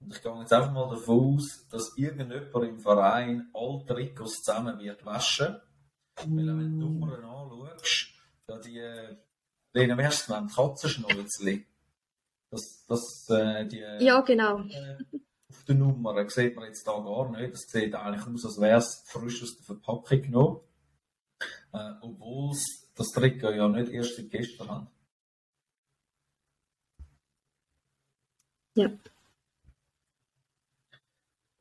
Und 0.06 0.16
ich 0.16 0.22
gehe 0.22 0.40
jetzt 0.40 0.54
einfach 0.54 0.72
mal 0.72 0.88
davon 0.88 1.36
aus, 1.36 1.68
dass 1.70 1.98
irgendjemand 1.98 2.64
im 2.64 2.80
Verein 2.80 3.50
alle 3.56 3.84
Trikots 3.88 4.44
zusammen 4.44 4.78
wird 4.78 5.04
waschen. 5.04 5.60
Weil 6.18 6.28
wenn 6.48 6.48
du 6.48 6.60
die 6.60 6.70
Nummern 6.70 7.24
anschaust, 7.24 8.14
da 8.46 8.60
die, 8.60 8.78
äh, 8.78 9.18
Lena, 9.74 9.98
wie 9.98 10.06
hast 10.06 10.20
du 10.20 10.22
es 10.22 10.28
genannt? 10.28 10.54
Katzenschnäuzli. 10.56 11.66
Das, 12.52 12.86
das, 12.88 13.28
äh, 13.30 13.66
die, 13.66 13.80
Ja, 14.06 14.22
genau. 14.22 14.60
äh, 14.60 14.98
auf 15.50 15.64
der 15.66 15.76
Nummer 15.76 16.30
sieht 16.30 16.56
man 16.56 16.66
jetzt 16.66 16.88
da 16.88 17.00
gar 17.00 17.32
nicht. 17.32 17.54
Das 17.54 17.62
sieht 17.64 17.96
eigentlich 17.96 18.28
aus, 18.28 18.46
als 18.46 18.62
wäre 18.62 18.78
es 18.78 19.04
frisch 19.08 19.42
aus 19.42 19.56
der 19.58 19.66
Verpackung 19.66 20.22
genommen. 20.22 20.60
Äh, 21.74 21.94
obwohl 22.02 22.52
es 22.52 22.92
das 22.94 23.08
Trikot 23.08 23.54
ja 23.54 23.68
nicht 23.68 23.92
erst 23.92 24.18
seit 24.18 24.30
gestern 24.30 24.70
haben. 24.70 24.88
Ja. 28.76 28.92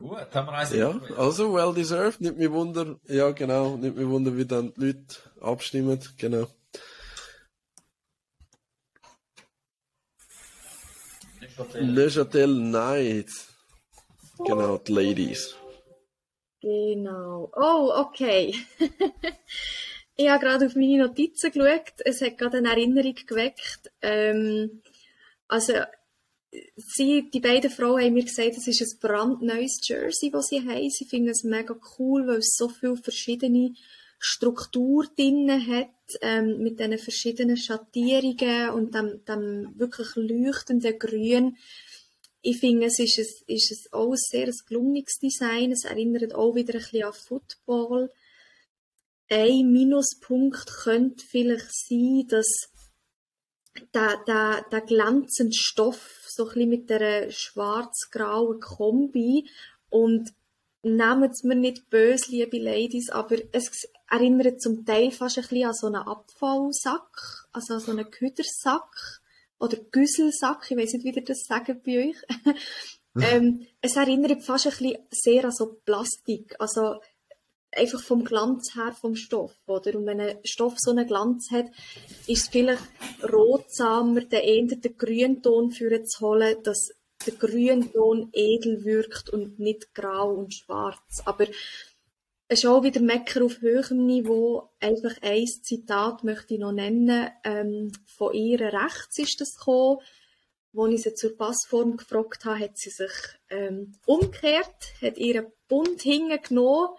Gut, 0.05 0.35
haben 0.35 0.49
wir 0.49 0.53
eins 0.53 0.71
ja, 0.75 1.01
also 1.17 1.55
well 1.55 1.73
deserved. 1.73 2.21
Nicht 2.21 2.37
mich 2.37 2.51
wunder, 2.51 3.01
ja 3.09 3.31
genau, 3.31 3.79
nicht 3.79 3.97
mich 3.97 4.07
wunder, 4.07 4.37
wie 4.37 4.45
dann 4.45 4.75
die 4.75 4.89
Leute 4.89 5.17
abstimmen, 5.41 5.99
genau. 6.19 6.47
Neuchâtel 11.81 12.49
Night. 12.49 13.31
Genau, 14.45 14.77
die 14.77 14.93
Ladies. 14.93 15.57
Genau. 16.61 17.51
Oh, 17.57 17.91
okay. 18.05 18.55
ich 20.17 20.29
habe 20.29 20.45
gerade 20.45 20.67
auf 20.67 20.75
meine 20.75 21.07
Notizen 21.07 21.51
geschaut. 21.51 21.95
Es 22.05 22.21
hat 22.21 22.37
gerade 22.37 22.59
eine 22.59 22.69
Erinnerung 22.69 23.15
geweckt. 23.27 23.91
Ähm, 24.03 24.83
also, 25.49 25.73
sie, 26.77 27.31
die 27.31 27.41
beiden 27.41 27.71
Frauen 27.71 28.03
haben 28.03 28.15
mir 28.15 28.25
gesagt, 28.25 28.57
es 28.57 28.67
ist 28.67 28.83
ein 28.83 28.99
brandneues 29.01 29.81
Jersey, 29.83 30.31
das 30.31 30.47
sie 30.47 30.61
haben. 30.61 30.91
Sie 30.91 31.05
finden 31.05 31.31
es 31.31 31.45
mega 31.45 31.77
cool, 31.99 32.27
weil 32.27 32.39
es 32.39 32.55
so 32.57 32.69
viele 32.69 32.97
verschiedene 32.97 33.75
Struktur 34.19 35.07
drin 35.17 35.51
hat. 35.51 35.89
ähm, 36.21 36.59
mit 36.59 36.79
diesen 36.79 36.99
verschiedenen 36.99 37.57
Schattierungen 37.57 38.71
und 38.71 38.95
dem, 38.95 39.25
dem 39.25 39.79
wirklich 39.79 40.15
leuchtenden 40.17 40.99
Grün. 40.99 41.57
Ich 42.43 42.59
finde, 42.59 42.87
es 42.87 42.99
ist, 42.99 43.19
ein, 43.19 43.55
ist 43.55 43.73
ein 43.73 43.93
auch 43.93 44.11
ein 44.11 44.17
sehr 44.17 44.53
gelungenes 44.69 45.19
Design. 45.21 45.73
Es 45.73 45.85
erinnert 45.85 46.35
auch 46.35 46.55
wieder 46.55 46.75
ein 46.75 46.81
bisschen 46.81 47.05
an 47.05 47.13
Football. 47.15 48.13
Ein 49.31 49.73
Minuspunkt 49.73 50.67
könnte 50.67 51.25
vielleicht 51.27 51.73
sein, 51.73 52.27
dass 52.29 52.69
der, 53.95 54.23
der, 54.27 54.67
der 54.71 54.81
glänzende 54.83 55.57
Stoff 55.57 56.24
so 56.35 56.49
ein 56.49 56.69
mit 56.69 56.91
der 56.91 57.31
schwarz-grauen 57.31 58.61
Kombi 58.61 59.49
und 59.91 60.33
nehmt 60.83 61.33
es 61.33 61.43
mir 61.43 61.55
nicht 61.55 61.89
böse, 61.89 62.31
liebe 62.31 62.59
Ladies, 62.59 63.11
aber 63.11 63.37
es 63.53 63.89
erinnert 64.11 64.61
zum 64.61 64.85
Teil 64.85 65.11
fast 65.11 65.39
ein 65.39 65.43
bisschen 65.43 65.67
an 65.67 65.75
so 65.75 65.87
einen 65.87 65.97
Abfallsack, 65.97 67.49
also 67.53 67.75
an 67.75 67.81
so 67.81 67.93
einen 67.93 68.11
Küdersack 68.11 69.23
oder 69.59 69.79
Güsselsack, 69.79 70.71
ich 70.71 70.77
weiß 70.77 70.93
nicht, 70.95 71.05
wie 71.05 71.19
ihr 71.19 71.25
das 71.25 71.45
sagen 71.45 71.81
bei 71.85 72.11
euch. 72.11 72.17
ähm, 73.21 73.67
es 73.81 73.97
erinnert 73.97 74.43
fast 74.43 74.67
ein 74.67 74.73
bisschen 74.73 74.99
sehr 75.11 75.45
an 75.45 75.53
so 75.53 75.81
Plastik, 75.85 76.55
also 76.59 77.01
einfach 77.77 78.03
vom 78.03 78.25
Glanz 78.25 78.75
her 78.75 78.95
vom 78.99 79.17
Stoff, 79.17 79.55
oder? 79.67 79.95
Und 79.97 80.07
wenn 80.07 80.21
ein 80.21 80.39
Stoff 80.45 80.75
so 80.79 80.91
einen 80.91 81.07
Glanz 81.07 81.51
hat, 81.51 81.67
ist 82.27 82.43
es 82.43 82.49
vielleicht 82.49 82.83
rotsamer, 83.23 84.23
den 84.23 84.41
eher 84.41 84.77
den 84.77 84.97
Grünton 84.97 85.71
für 85.71 86.03
zu 86.05 86.27
holen, 86.27 86.57
dass 86.63 86.91
der 87.27 87.35
Grünton 87.35 88.31
edel 88.33 88.85
wirkt 88.85 89.31
und 89.31 89.59
nicht 89.59 89.95
grau 89.95 90.33
und 90.35 90.55
schwarz. 90.55 91.23
Aber 91.25 91.47
es 92.47 92.59
ist 92.63 92.67
auch 92.67 92.83
wieder 92.83 93.01
Mecker 93.01 93.45
auf 93.45 93.61
höherem 93.61 94.05
Niveau. 94.05 94.71
Einfach 94.81 95.17
ein 95.23 95.47
Zitat 95.47 96.25
möchte 96.25 96.55
ich 96.55 96.61
noch 96.61 96.73
nennen. 96.73 97.31
Ähm, 97.43 97.93
von 98.07 98.35
ihr 98.35 98.61
rechts 98.61 99.19
ist 99.19 99.41
das 99.41 99.57
gekommen. 99.57 100.01
Als 100.77 100.93
ich 100.93 101.03
sie 101.03 101.15
zur 101.15 101.37
Passform 101.37 101.97
gefragt 101.97 102.45
habe, 102.45 102.59
hat 102.59 102.77
sie 102.77 102.91
sich 102.91 103.13
ähm, 103.49 103.95
umgekehrt, 104.07 104.75
hat 105.01 105.19
ihren 105.19 105.47
Bund 105.69 106.03
hingenommen, 106.03 106.91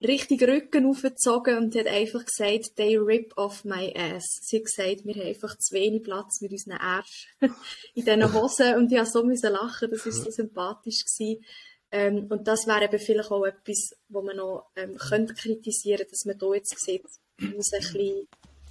richtig 0.00 0.42
Rücken 0.42 0.86
aufgezogen 0.86 1.56
und 1.58 1.74
hat 1.74 1.86
einfach 1.86 2.24
gesagt, 2.24 2.76
they 2.76 2.96
rip 2.96 3.32
off 3.36 3.64
my 3.64 3.92
ass. 3.96 4.38
Sie 4.42 4.58
hat 4.58 4.66
gesagt, 4.66 5.04
wir 5.04 5.14
haben 5.14 5.28
einfach 5.28 5.58
zu 5.58 5.74
wenig 5.74 6.04
Platz 6.04 6.40
mit 6.40 6.52
unseren 6.52 6.78
Arsch 6.78 7.34
in 7.40 8.04
diesen 8.04 8.32
Hosen 8.32 8.76
und 8.76 8.92
ich 8.92 8.98
musste 8.98 9.36
so 9.36 9.48
lachen, 9.48 9.90
das 9.90 10.06
war 10.06 10.12
so 10.12 10.30
sympathisch 10.30 11.04
gewesen. 11.04 11.44
Ähm, 11.90 12.26
und 12.28 12.46
das 12.46 12.66
wäre 12.66 12.84
eben 12.84 12.98
vielleicht 12.98 13.30
auch 13.30 13.44
etwas, 13.44 13.96
wo 14.08 14.22
man 14.22 14.36
noch 14.36 14.70
ähm, 14.76 14.96
könnte 14.96 15.34
kritisieren 15.34 16.06
dass 16.08 16.26
man 16.26 16.38
hier 16.38 16.54
jetzt 16.54 16.78
sieht, 16.78 17.04
es 17.04 17.20
ein 17.38 17.56
bisschen, 17.56 18.28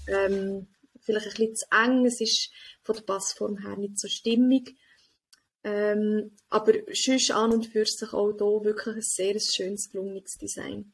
ähm, 0.07 0.67
vielleicht 1.01 1.25
ein 1.25 1.31
bisschen 1.31 1.55
zu 1.55 1.65
eng, 1.71 2.05
es 2.05 2.21
ist 2.21 2.51
von 2.83 2.95
der 2.95 3.03
Passform 3.03 3.57
her 3.57 3.75
nicht 3.75 3.99
so 3.99 4.07
stimmig. 4.07 4.75
Ähm, 5.63 6.31
aber 6.49 6.73
sonst 6.93 7.31
an 7.31 7.51
und 7.51 7.65
für 7.65 7.85
sich 7.85 8.13
auch 8.13 8.31
hier 8.31 8.63
wirklich 8.63 8.95
ein 8.95 9.01
sehr 9.01 9.39
schönes, 9.39 9.89
gelungenes 9.89 10.37
Design. 10.37 10.93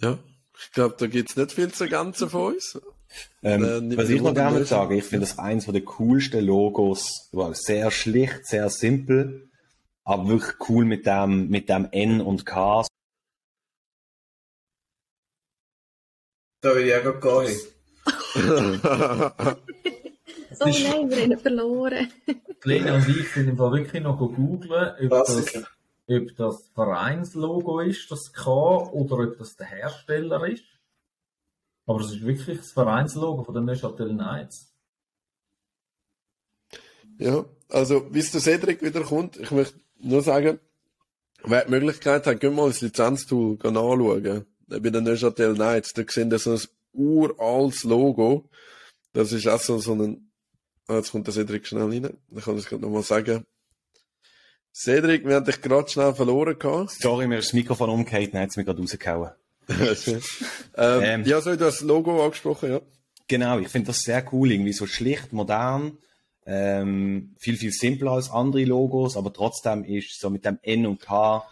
Ja, 0.00 0.18
ich 0.58 0.72
glaube, 0.72 0.96
da 0.98 1.06
gibt 1.06 1.30
es 1.30 1.36
nicht 1.36 1.52
viel 1.52 1.72
zu 1.72 1.88
Ganzen 1.88 2.28
von 2.30 2.54
uns. 2.54 2.80
Ähm, 3.42 3.90
Äh, 3.92 3.96
was 3.96 4.08
ich 4.08 4.20
noch 4.22 4.34
gerne 4.34 4.64
sagen, 4.64 4.96
ich 4.96 5.04
finde 5.04 5.26
das 5.26 5.38
eins 5.38 5.66
der 5.66 5.82
coolsten 5.82 6.44
Logos, 6.44 7.28
wow, 7.32 7.54
sehr 7.56 7.90
schlicht, 7.90 8.46
sehr 8.46 8.70
simpel, 8.70 9.50
aber 10.04 10.28
wirklich 10.28 10.54
cool 10.68 10.84
mit 10.84 11.06
dem, 11.06 11.48
mit 11.48 11.68
dem 11.68 11.88
N 11.90 12.20
und 12.20 12.46
K. 12.46 12.86
Da 16.62 16.74
will 16.74 16.86
ich 16.86 16.94
auch 16.94 17.20
gehen. 17.20 17.56
Oh 20.62 20.66
nein, 20.66 21.08
wir 21.08 21.22
haben 21.22 21.32
ihn 21.32 21.38
verloren. 21.38 22.12
Lena 22.64 22.96
und 22.96 23.08
ich 23.08 23.32
sind 23.32 23.48
im 23.48 23.56
Fall 23.56 23.72
wirklich 23.72 24.02
noch 24.02 24.18
googeln, 24.18 25.08
das, 25.08 25.52
ob 26.10 26.36
das 26.36 26.68
Vereinslogo 26.74 27.80
ist, 27.80 28.10
das 28.10 28.32
K, 28.32 28.50
oder 28.92 29.18
ob 29.18 29.38
das 29.38 29.56
der 29.56 29.66
Hersteller 29.66 30.46
ist. 30.48 30.64
Aber 31.86 32.00
es 32.00 32.12
ist 32.12 32.24
wirklich 32.24 32.58
das 32.58 32.72
Vereinslogo 32.72 33.44
von 33.44 33.54
den 33.54 33.64
Neuchâtel 33.64 34.10
Knights. 34.10 34.72
Ja, 37.18 37.44
also 37.68 38.00
bis 38.00 38.32
der 38.32 38.40
Cedric 38.40 38.82
wieder 38.82 39.02
kommt, 39.02 39.36
ich 39.36 39.50
möchte 39.50 39.78
nur 39.98 40.22
sagen, 40.22 40.58
wer 41.44 41.64
die 41.64 41.70
Möglichkeit 41.70 42.26
hat, 42.26 42.40
gehen 42.40 42.54
mal 42.54 42.68
das 42.68 42.80
Lizenztool 42.80 43.58
anschauen. 43.62 44.46
Bei 44.66 44.78
den 44.78 45.04
Neuchâtel 45.04 45.54
Knights, 45.54 45.92
da 45.92 46.02
sehen 46.08 46.36
so 46.38 46.52
ein 46.52 46.60
uraltes 46.92 47.84
Logo. 47.84 48.48
Das 49.12 49.32
ist 49.32 49.46
auch 49.46 49.60
so, 49.60 49.92
ein, 49.92 50.32
ah, 50.86 50.96
jetzt 50.96 51.12
kommt 51.12 51.26
der 51.26 51.34
Cedric 51.34 51.66
schnell 51.66 51.88
rein, 51.88 52.16
ich 52.30 52.44
kann 52.44 52.56
das 52.56 52.66
gerade 52.66 52.82
nochmal 52.82 53.02
sagen. 53.02 53.44
Cedric, 54.72 55.26
wir 55.26 55.36
haben 55.36 55.44
dich 55.44 55.60
gerade 55.60 55.88
schnell 55.88 56.14
verloren 56.14 56.58
gehabt. 56.58 56.90
Sorry, 56.90 57.26
mir 57.26 57.38
ist 57.38 57.48
das 57.48 57.52
Mikrofon 57.54 57.90
umgekehrt, 57.90 58.34
dann 58.34 58.42
hat 58.42 58.50
es 58.50 58.56
mir 58.56 58.64
gerade 58.64 58.80
rausgehauen. 58.80 59.30
ähm, 59.68 60.20
Ähm. 60.76 61.24
ja, 61.24 61.40
so, 61.40 61.54
du 61.54 61.64
hast 61.64 61.80
das 61.80 61.80
Logo 61.82 62.24
angesprochen, 62.24 62.70
ja. 62.70 62.80
Genau, 63.28 63.58
ich 63.58 63.68
finde 63.68 63.88
das 63.88 64.00
sehr 64.00 64.24
cool, 64.32 64.50
irgendwie 64.50 64.72
so 64.72 64.86
schlicht, 64.86 65.32
modern, 65.32 65.98
ähm, 66.46 67.36
viel, 67.38 67.56
viel 67.56 67.70
simpler 67.70 68.12
als 68.12 68.30
andere 68.30 68.64
Logos, 68.64 69.16
aber 69.16 69.32
trotzdem 69.32 69.84
ist 69.84 70.20
so 70.20 70.30
mit 70.30 70.44
dem 70.44 70.58
N 70.62 70.86
und 70.86 71.00
K, 71.00 71.44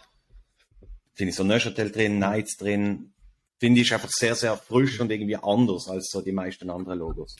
finde 1.13 1.29
ich 1.29 1.35
so 1.35 1.43
Neuchâtel 1.43 1.91
drin, 1.91 2.17
Knights 2.17 2.57
drin, 2.57 3.13
finde 3.59 3.81
ich 3.81 3.93
einfach 3.93 4.09
sehr, 4.09 4.35
sehr 4.35 4.57
frisch 4.57 4.99
und 4.99 5.11
irgendwie 5.11 5.37
anders 5.37 5.87
als 5.87 6.09
so 6.11 6.21
die 6.21 6.31
meisten 6.31 6.69
anderen 6.69 6.99
Logos. 6.99 7.35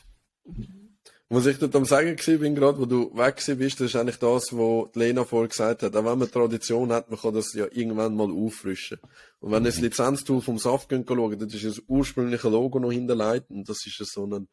Was 1.31 1.45
ich 1.45 1.59
dort 1.59 1.75
am 1.75 1.85
sagen 1.85 2.15
bin, 2.39 2.55
gerade, 2.55 2.79
wo 2.79 2.87
du 2.87 3.15
weg 3.15 3.35
bist, 3.35 3.79
das 3.79 3.89
ist 3.91 3.95
eigentlich 3.95 4.17
das, 4.17 4.51
was 4.51 4.91
die 4.91 4.99
Lena 4.99 5.25
vorher 5.25 5.47
gesagt 5.47 5.83
hat. 5.83 5.95
Auch 5.95 6.03
wenn 6.03 6.17
man 6.17 6.31
Tradition 6.31 6.91
hat, 6.91 7.11
man 7.11 7.19
kann 7.19 7.35
das 7.35 7.53
ja 7.53 7.67
irgendwann 7.69 8.15
mal 8.15 8.31
auffrischen. 8.31 8.97
Und 9.39 9.51
wenn 9.51 9.63
ihr 9.63 9.69
das 9.69 9.79
Lizenztool 9.79 10.41
vom 10.41 10.57
Saft 10.57 10.89
schauen, 10.89 11.39
dann 11.39 11.49
ist 11.49 11.63
das 11.63 11.83
ursprüngliche 11.87 12.49
Logo 12.49 12.79
noch 12.79 12.91
hinterlegt 12.91 13.51
und 13.51 13.69
das 13.69 13.77
ist 13.85 14.03
so 14.11 14.25
ein 14.25 14.47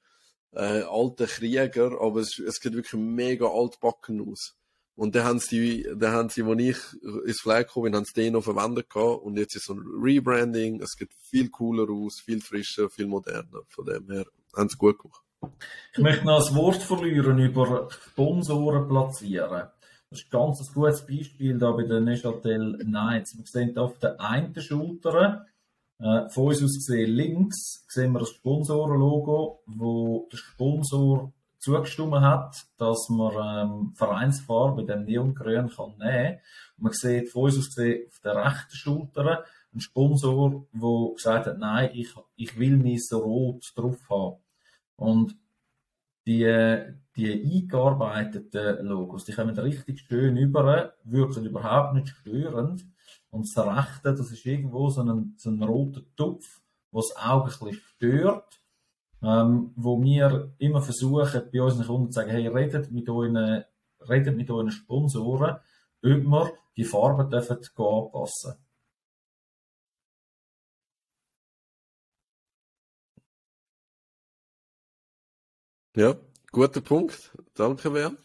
äh, 0.53 0.83
alter 0.83 1.27
Krieger, 1.27 1.99
aber 1.99 2.21
es, 2.21 2.39
es 2.39 2.57
sieht 2.57 2.75
wirklich 2.75 3.01
mega 3.01 3.47
altbacken 3.47 4.21
aus. 4.31 4.55
Und 4.97 5.15
dann 5.15 5.25
haben 5.25 5.39
sie, 5.39 5.89
dann 5.95 6.13
haben 6.13 6.29
sie, 6.29 6.43
als 6.43 6.61
ich 6.61 6.77
ins 7.27 7.41
Flag 7.41 7.69
gekommen 7.69 7.85
bin, 7.85 7.97
haben 7.97 8.05
sie 8.05 8.21
den 8.21 8.35
noch 8.35 8.45
verwendet 8.45 8.91
gehabt 8.91 9.23
und 9.23 9.39
jetzt 9.39 9.57
ist 9.57 9.65
so 9.65 9.73
ein 9.73 9.83
Rebranding, 9.83 10.83
es 10.83 10.93
sieht 10.99 11.15
viel 11.31 11.49
cooler 11.49 11.91
aus, 11.91 12.21
viel 12.23 12.43
frischer, 12.43 12.91
viel 12.91 13.07
moderner. 13.07 13.63
Von 13.71 13.87
dem 13.87 14.11
her 14.11 14.27
haben 14.55 14.69
sie 14.69 14.77
gut 14.77 14.99
gemacht. 14.99 15.26
Ich 15.93 15.99
möchte 15.99 16.27
noch 16.27 16.47
ein 16.47 16.57
Wort 16.57 16.83
verlieren 16.83 17.39
über 17.39 17.89
Sponsoren 17.91 18.89
platzieren. 18.89 19.69
Das 20.11 20.21
ist 20.21 20.27
ein 20.27 20.31
ganz 20.31 20.61
ein 20.61 20.75
gutes 20.75 21.07
Beispiel 21.07 21.59
da 21.59 21.73
bei 21.73 21.85
den 21.85 22.05
Neuchâtel 22.05 22.79
Knights. 22.79 23.37
Wir 23.37 23.47
sehen 23.47 23.71
hier 23.73 23.83
auf 23.83 23.99
der 23.99 24.21
einen 24.21 24.55
Schulter, 24.61 25.47
äh, 25.99 26.29
von 26.29 26.49
uns 26.49 26.63
aus 26.63 26.75
gesehen 26.75 27.11
links, 27.11 27.85
sehen 27.89 28.13
wir 28.13 28.21
das 28.21 28.31
Sponsorenlogo, 28.31 29.63
wo 29.67 30.29
der 30.31 30.37
Sponsor 30.37 31.33
zugestimmt 31.59 32.21
hat, 32.21 32.55
dass 32.77 33.09
man 33.09 33.33
ähm, 33.69 33.95
Vereinsfarbe 33.97 34.83
mit 34.83 34.89
dem 34.89 35.05
Neongrün 35.05 35.71
kann 35.71 35.97
nehmen. 35.99 36.39
Und 36.77 36.85
man 36.85 36.93
sieht 36.93 37.31
von 37.31 37.45
uns 37.45 37.59
aus 37.59 37.75
gesehen 37.75 38.07
auf 38.09 38.19
der 38.21 38.37
rechten 38.37 38.77
Schulter 38.77 39.45
einen 39.73 39.81
Sponsor, 39.81 40.67
der 40.73 41.15
gesagt 41.15 41.47
hat, 41.47 41.59
nein, 41.59 41.91
ich, 41.95 42.15
ich 42.37 42.59
will 42.59 42.77
nicht 42.77 43.09
so 43.09 43.19
rot 43.19 43.65
drauf 43.75 43.99
haben. 44.09 44.37
Und 44.97 45.37
die, 46.27 46.45
die 47.17 47.63
eingearbeiteten 47.63 48.87
Logos, 48.87 49.25
die 49.25 49.33
kommen 49.33 49.57
richtig 49.59 50.01
schön 50.01 50.37
über, 50.37 50.95
wirken 51.05 51.45
überhaupt 51.45 51.95
nicht 51.95 52.09
störend. 52.09 52.85
Und 53.31 53.47
das 53.55 53.65
Rechte, 53.65 54.15
das 54.15 54.33
ist 54.33 54.45
irgendwo 54.45 54.89
so 54.89 55.03
ein, 55.03 55.35
so 55.37 55.51
ein 55.51 55.63
roter 55.63 56.03
Tupf, 56.17 56.61
der 56.93 57.01
das 57.01 57.17
Auge 57.17 57.53
ein 57.53 57.69
bisschen 57.69 57.75
stört, 57.75 58.61
ähm, 59.23 59.73
wo 59.77 60.03
wir 60.03 60.55
immer 60.59 60.83
versuchen, 60.83 61.43
bei 61.53 61.63
unseren 61.63 61.87
Kunden 61.87 62.11
zu 62.11 62.21
sagen, 62.21 62.31
hey, 62.31 62.49
redet 62.49 62.91
mit 62.91 63.09
euren, 63.09 63.65
redet 64.09 64.37
mit 64.37 64.51
euren 64.51 64.71
Sponsoren, 64.71 65.57
ob 66.03 66.25
wir 66.25 66.53
die 66.77 66.85
Farben 66.85 67.31
dürfen 67.31 67.59
anpassen 67.77 68.66
Ja, 75.97 76.15
guter 76.53 76.83
Punkt. 76.83 77.33
Danke, 77.55 77.89
Bern. 77.89 78.19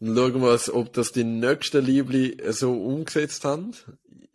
Dann 0.00 0.14
schauen 0.14 0.34
wir, 0.34 0.40
mal, 0.40 0.60
ob 0.74 0.92
das 0.92 1.12
die 1.12 1.24
nächsten 1.24 1.82
Liebli 1.82 2.36
so 2.52 2.74
umgesetzt 2.74 3.46
haben. 3.46 3.74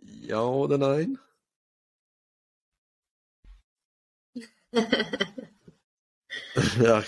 Ja 0.02 0.42
oder 0.42 0.80
nein? 0.80 1.20
ja, 6.82 7.04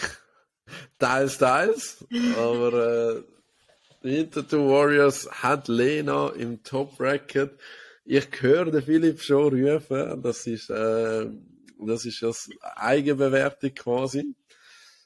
teils, 1.00 1.40
teils. 1.40 2.06
Aber 2.38 3.18
äh, 3.18 3.24
Winterthur 4.04 4.70
Warriors 4.70 5.28
hat 5.32 5.68
Lena 5.68 6.30
im 6.30 6.62
Top 6.62 6.98
Bracket. 7.00 7.60
Ich 8.04 8.28
höre 8.42 8.70
den 8.70 8.84
Philipp 8.84 9.20
schon 9.24 9.56
rufen. 9.56 10.22
Das 10.22 10.46
ist 10.46 10.70
äh, 10.70 11.28
Das 11.80 12.06
ist 12.06 12.22
das 12.22 12.48
Eigenbewertung 12.76 13.74
quasi. 13.74 14.36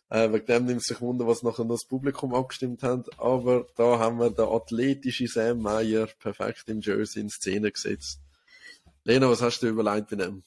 Äh, 0.10 0.32
wegen 0.34 0.46
dem 0.48 0.66
nimmt 0.66 0.84
sich 0.84 1.00
Wunder, 1.02 1.28
was 1.28 1.44
nachher 1.44 1.66
noch 1.66 1.76
das 1.76 1.86
Publikum 1.86 2.34
abgestimmt 2.34 2.82
hat. 2.82 3.08
Aber 3.20 3.68
da 3.76 4.00
haben 4.00 4.18
wir 4.18 4.32
den 4.32 4.46
athletischen 4.46 5.28
Sam 5.28 5.60
Meyer 5.60 6.08
perfekt 6.20 6.64
im 6.68 6.82
Jersey 6.82 7.22
in 7.22 7.30
Szene 7.30 7.72
gesetzt. 7.72 8.20
Lena, 9.04 9.30
was 9.30 9.42
hast 9.42 9.62
du 9.62 9.68
überlegt 9.68 10.10
bei 10.10 10.16
dem? 10.16 10.44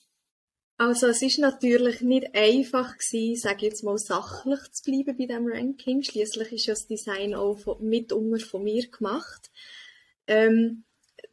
Also 0.79 1.07
es 1.07 1.23
ist 1.23 1.39
natürlich 1.39 2.01
nicht 2.01 2.35
einfach 2.35 2.97
gewesen, 2.99 3.41
sage 3.41 3.67
jetzt 3.67 3.85
mal 3.85 3.99
sachlich 3.99 4.59
zu 4.73 4.83
bleiben 4.83 5.17
bei 5.17 5.27
dem 5.27 5.47
Ranking. 5.47 6.03
Schließlich 6.03 6.53
ist 6.53 6.67
ja 6.67 6.75
das 6.75 6.89
Design 6.89 7.35
auch 7.35 7.57
von, 7.57 7.85
mitunter 7.87 8.45
von 8.45 8.65
mir 8.65 8.91
gemacht. 8.91 9.53
Ähm, 10.27 10.85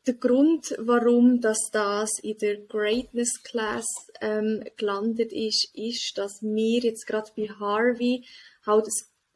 der 0.09 0.17
Grund, 0.17 0.75
warum 0.79 1.39
das, 1.39 1.69
das 1.71 2.09
in 2.23 2.37
der 2.39 2.57
Greatness 2.57 3.43
Class 3.43 3.85
ähm, 4.21 4.63
gelandet 4.75 5.31
ist, 5.31 5.69
ist, 5.75 6.17
dass 6.17 6.41
wir 6.41 6.79
jetzt 6.79 7.05
gerade 7.05 7.31
bei 7.37 7.47
Harvey 7.47 8.25
halt 8.65 8.87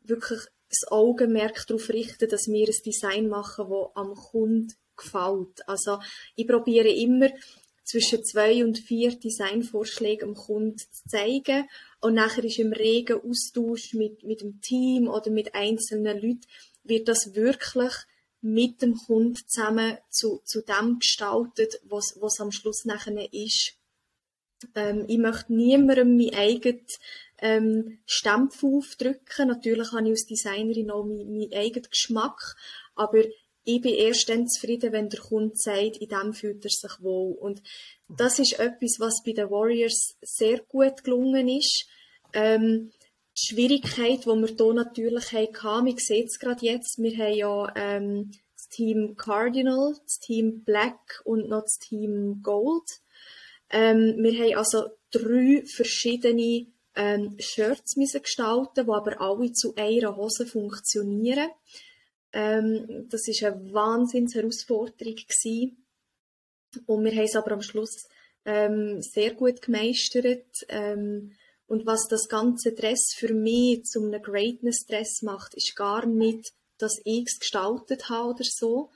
wirklich 0.01 0.39
das 0.69 0.91
Augenmerk 0.91 1.67
darauf 1.67 1.89
richten, 1.89 2.27
dass 2.27 2.47
wir 2.47 2.67
ein 2.67 2.75
Design 2.83 3.27
machen, 3.27 3.67
das 3.69 3.89
am 3.93 4.15
Kunden 4.15 4.73
gefällt. 4.97 5.67
Also 5.67 5.99
ich 6.35 6.47
probiere 6.47 6.89
immer 6.89 7.29
zwischen 7.83 8.23
zwei 8.23 8.65
und 8.65 8.79
vier 8.79 9.11
Designvorschläge 9.11 10.25
am 10.25 10.33
Kunden 10.33 10.79
zu 10.79 11.07
zeigen 11.07 11.69
und 12.01 12.15
nachher 12.15 12.45
ist 12.45 12.57
im 12.57 12.73
regen 12.73 13.21
Austausch 13.21 13.93
mit, 13.93 14.23
mit 14.23 14.41
dem 14.41 14.59
Team 14.61 15.07
oder 15.07 15.29
mit 15.29 15.53
einzelnen 15.53 16.19
Leuten 16.19 16.47
wird 16.83 17.07
das 17.07 17.35
wirklich 17.35 17.93
mit 18.43 18.81
dem 18.81 18.95
Kunden 18.95 19.39
zusammen 19.47 19.97
zu, 20.09 20.41
zu 20.43 20.61
dem 20.61 20.99
gestaltet, 20.99 21.79
was, 21.85 22.17
was 22.19 22.39
am 22.39 22.51
Schluss 22.51 22.85
nachher 22.85 23.33
ist. 23.33 23.73
Ähm, 24.75 25.05
ich 25.07 25.17
möchte 25.17 25.53
niemandem 25.53 26.17
mein 26.17 26.33
eigenes 26.33 26.99
ähm, 27.39 27.99
Stempel 28.05 28.77
aufdrücken. 28.77 29.47
Natürlich 29.47 29.91
habe 29.91 30.03
ich 30.03 30.09
als 30.11 30.25
Designerin 30.25 30.91
auch 30.91 31.05
meinen, 31.05 31.31
meinen 31.31 31.53
eigenen 31.53 31.89
Geschmack, 31.89 32.55
aber 32.95 33.23
ich 33.65 33.81
bin 33.81 33.93
erst 33.93 34.27
dann 34.27 34.47
zufrieden, 34.47 34.91
wenn 34.91 35.09
der 35.09 35.21
Kunde 35.21 35.55
sagt, 35.55 35.97
in 35.97 36.09
dem 36.09 36.33
fühlt 36.33 36.65
er 36.65 36.69
sich 36.69 37.01
wohl. 37.01 37.33
Und 37.35 37.61
das 38.09 38.39
ist 38.39 38.59
etwas, 38.59 38.99
was 38.99 39.23
bei 39.25 39.31
den 39.31 39.49
Warriors 39.49 40.17
sehr 40.21 40.59
gut 40.59 41.03
gelungen 41.03 41.47
ist. 41.47 41.85
Ähm, 42.33 42.91
die 43.37 43.45
Schwierigkeit, 43.47 44.25
die 44.25 44.27
wir 44.27 44.47
hier 44.47 44.73
natürlich 44.73 45.31
hatten, 45.31 45.85
wir 45.85 45.95
sehen 45.97 46.25
es 46.25 46.39
gerade 46.39 46.65
jetzt, 46.65 46.99
wir 46.99 47.17
haben 47.17 47.33
ja 47.33 47.73
ähm, 47.75 48.31
das 48.55 48.69
Team 48.69 49.15
Cardinal, 49.15 49.95
das 50.03 50.19
Team 50.19 50.63
Black 50.63 51.21
und 51.25 51.49
noch 51.49 51.63
das 51.63 51.79
Team 51.79 52.41
Gold. 52.43 53.01
Ähm, 53.69 54.17
wir 54.19 54.33
haben 54.33 54.57
also 54.57 54.89
drei 55.11 55.63
verschiedene 55.65 56.67
ähm, 56.95 57.35
Shirts 57.39 57.95
müssen 57.95 58.21
gestalten, 58.21 58.85
die 58.85 58.91
aber 58.91 59.19
alle 59.19 59.51
zu 59.51 59.73
einer 59.75 60.15
Hose 60.15 60.45
funktionieren. 60.45 61.49
Ähm, 62.31 63.07
das 63.09 63.27
ist 63.27 63.43
eine 63.43 63.73
Wahnsinnsherausforderung 63.73 65.15
gewesen. 65.15 65.85
Und 66.85 67.03
wir 67.03 67.11
haben 67.11 67.23
es 67.23 67.35
aber 67.35 67.51
am 67.51 67.61
Schluss 67.61 68.07
ähm, 68.45 69.01
sehr 69.01 69.33
gut 69.33 69.61
gemeistert. 69.61 70.65
Ähm, 70.69 71.33
und 71.73 71.87
was 71.87 72.07
das 72.07 72.27
ganze 72.27 72.73
Dress 72.73 73.15
für 73.15 73.33
mich 73.33 73.83
zum 73.85 74.05
einem 74.05 74.21
Greatness 74.21 74.85
Dress 74.85 75.23
macht, 75.23 75.55
ist 75.55 75.75
gar 75.75 76.05
nicht, 76.05 76.53
dass 76.77 76.99
ich 77.03 77.25
es 77.25 77.39
gestaltet 77.39 78.09
habe 78.09 78.29
oder 78.29 78.43
so, 78.43 78.91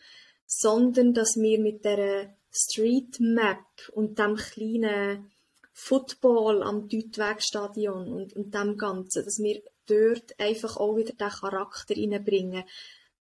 sondern 0.46 1.16
dass 1.16 1.38
wir 1.38 1.60
mit 1.60 1.84
der 1.84 2.36
Street 2.52 3.20
Map 3.20 3.66
und 3.94 4.20
dem 4.20 4.36
kleinen 4.36 5.32
Football 5.74 6.62
am 6.62 6.88
Deutwegstadion 6.88 8.14
und, 8.14 8.34
und 8.34 8.54
dem 8.54 8.78
Ganzen, 8.78 9.26
dass 9.26 9.40
wir 9.40 9.60
dort 9.88 10.40
einfach 10.40 10.78
auch 10.78 10.98
wieder 10.98 11.14
den 11.14 11.30
Charakter 11.30 11.96
reinbringen. 11.96 12.64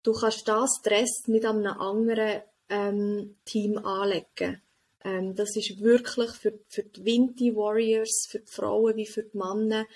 Du 0.02 0.12
kannst 0.14 0.48
das 0.48 0.80
Dress 0.82 1.26
nicht 1.26 1.44
an 1.44 1.66
einem 1.66 1.78
anderen 1.78 2.40
ähm, 2.70 3.36
Team 3.44 3.76
anlegen. 3.76 4.62
Ähm, 5.04 5.34
das 5.34 5.56
ist 5.56 5.80
wirklich 5.80 6.30
für, 6.30 6.58
für 6.68 6.82
die 6.82 7.04
Windy 7.04 7.54
Warriors, 7.54 8.26
für 8.28 8.40
die 8.40 8.50
Frauen 8.50 8.96
wie 8.96 9.06
für 9.06 9.22
die 9.22 9.36
Männer. 9.36 9.86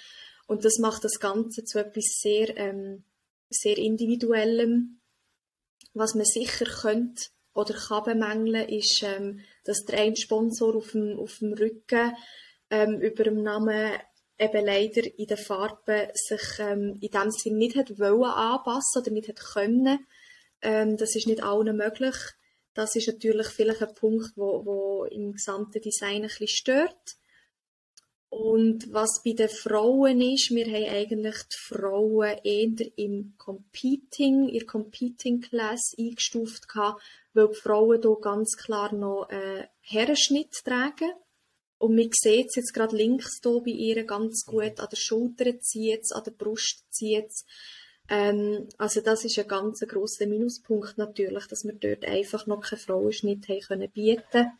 Und 0.46 0.64
das 0.64 0.78
macht 0.78 1.04
das 1.04 1.18
Ganze 1.18 1.64
zu 1.64 1.78
etwas 1.78 2.04
sehr, 2.20 2.56
ähm, 2.56 3.04
sehr 3.50 3.78
individuellem. 3.78 5.00
Was 5.94 6.14
man 6.14 6.24
sicher 6.24 6.66
könnte 6.66 7.26
oder 7.54 7.74
kann 7.74 8.04
bemängeln, 8.04 8.68
ist, 8.68 9.02
ähm, 9.02 9.40
dass 9.64 9.84
der 9.84 10.00
ein 10.00 10.16
Sponsor 10.16 10.76
auf 10.76 10.92
dem, 10.92 11.18
auf 11.18 11.38
dem 11.38 11.54
Rücken 11.54 12.12
ähm, 12.70 13.00
über 13.00 13.24
dem 13.24 13.42
Namen 13.42 13.92
eben 14.38 14.66
leider 14.66 15.02
in 15.18 15.26
den 15.26 15.36
Farben 15.36 16.08
sich 16.12 16.58
ähm, 16.58 16.98
in 17.00 17.10
dem 17.10 17.30
Sinn 17.30 17.56
nicht 17.56 17.76
hat 17.76 17.98
wollen 17.98 18.24
anpassen 18.24 19.02
oder 19.02 19.10
nicht 19.10 19.28
hat 19.28 19.40
können. 19.40 20.06
Ähm, 20.62 20.96
das 20.96 21.16
ist 21.16 21.26
nicht 21.26 21.42
allen 21.42 21.76
möglich. 21.76 22.16
Das 22.76 22.94
ist 22.94 23.08
natürlich 23.08 23.46
vielleicht 23.46 23.82
ein 23.82 23.94
Punkt, 23.94 24.36
wo, 24.36 24.66
wo 24.66 25.04
im 25.06 25.32
gesamten 25.32 25.80
Design 25.80 26.16
ein 26.16 26.28
bisschen 26.28 26.48
stört. 26.48 27.16
Und 28.28 28.92
was 28.92 29.22
bei 29.24 29.32
den 29.32 29.48
Frauen 29.48 30.20
ist, 30.20 30.50
wir 30.50 30.66
haben 30.66 30.94
eigentlich 30.94 31.36
die 31.36 31.74
Frauen 31.74 32.36
eher 32.44 32.86
im 32.96 33.32
Competing, 33.38 34.50
in 34.50 34.66
Competing 34.66 35.40
Class 35.40 35.94
eingestuft 35.98 36.68
gehabt, 36.68 37.02
weil 37.32 37.48
die 37.48 37.54
Frauen 37.54 38.02
hier 38.02 38.20
ganz 38.20 38.58
klar 38.58 38.94
noch 38.94 39.26
einen 39.30 39.68
Herrenschnitt 39.80 40.52
tragen. 40.62 41.12
Und 41.78 41.96
man 41.96 42.10
sieht 42.12 42.48
es 42.48 42.56
jetzt 42.56 42.74
gerade 42.74 42.94
links 42.94 43.40
hier 43.42 43.62
bei 43.64 43.70
ihr 43.70 44.04
ganz 44.04 44.44
gut, 44.44 44.80
an 44.80 44.88
der 44.92 44.96
Schulter 44.96 45.58
zieht 45.60 46.02
es, 46.02 46.12
an 46.12 46.24
der 46.24 46.32
Brust 46.32 46.84
zieht 46.90 47.24
es. 47.24 47.46
Ähm, 48.08 48.68
also 48.78 49.00
das 49.00 49.24
ist 49.24 49.38
ein 49.38 49.48
ganz 49.48 49.80
grosser 49.80 50.26
Minuspunkt 50.26 50.96
natürlich, 50.96 51.46
dass 51.46 51.64
wir 51.64 51.72
dort 51.74 52.04
einfach 52.04 52.46
noch 52.46 52.60
keinen 52.60 52.78
Frauenschnitt 52.78 53.48
haben 53.48 53.60
können 53.60 53.90
bieten. 53.90 54.52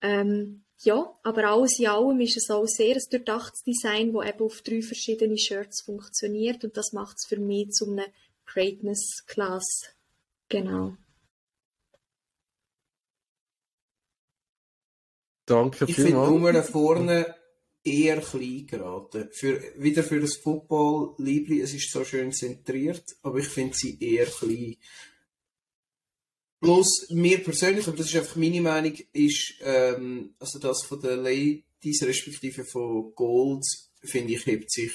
Ähm, 0.00 0.64
ja, 0.80 1.18
aber 1.22 1.44
alles 1.44 1.78
in 1.78 1.86
allem 1.86 2.20
ist 2.20 2.36
es 2.36 2.50
auch 2.50 2.66
sehr 2.66 2.96
ein 2.96 3.02
durchdachtes 3.10 3.62
Design, 3.62 4.12
das 4.12 4.28
eben 4.28 4.44
auf 4.44 4.60
drei 4.62 4.82
verschiedene 4.82 5.38
Shirts 5.38 5.82
funktioniert 5.82 6.64
und 6.64 6.76
das 6.76 6.92
macht 6.92 7.16
es 7.16 7.26
für 7.26 7.38
mich 7.38 7.70
zu 7.70 7.90
einem 7.90 8.06
Greatness 8.44 9.24
Class. 9.26 9.94
Genau. 10.48 10.96
Danke 15.46 15.84
ich 15.86 15.94
finde 15.94 16.62
vorne 16.62 17.35
eher 17.86 18.20
klein 18.20 18.66
geraten. 18.66 19.28
Für, 19.32 19.62
wieder 19.76 20.02
für 20.02 20.20
das 20.20 20.36
Football 20.36 21.14
Liebli, 21.18 21.60
es 21.60 21.72
ist 21.72 21.90
so 21.90 22.04
schön 22.04 22.32
zentriert, 22.32 23.04
aber 23.22 23.38
ich 23.38 23.48
finde 23.48 23.76
sie 23.76 23.96
eher 24.00 24.26
klein. 24.26 24.76
Bloß 26.60 27.10
mir 27.10 27.42
persönlich, 27.44 27.86
aber 27.86 27.96
das 27.96 28.06
ist 28.06 28.16
einfach 28.16 28.36
meine 28.36 28.60
Meinung, 28.60 28.94
ist, 29.12 29.54
ähm, 29.60 30.34
also 30.38 30.58
das 30.58 30.82
von 30.84 31.00
den 31.00 31.22
Ladies, 31.22 32.02
respektive 32.02 32.64
von 32.64 33.14
Golds, 33.14 33.92
finde 34.02 34.32
ich, 34.34 34.46
hebt 34.46 34.70
sich 34.70 34.92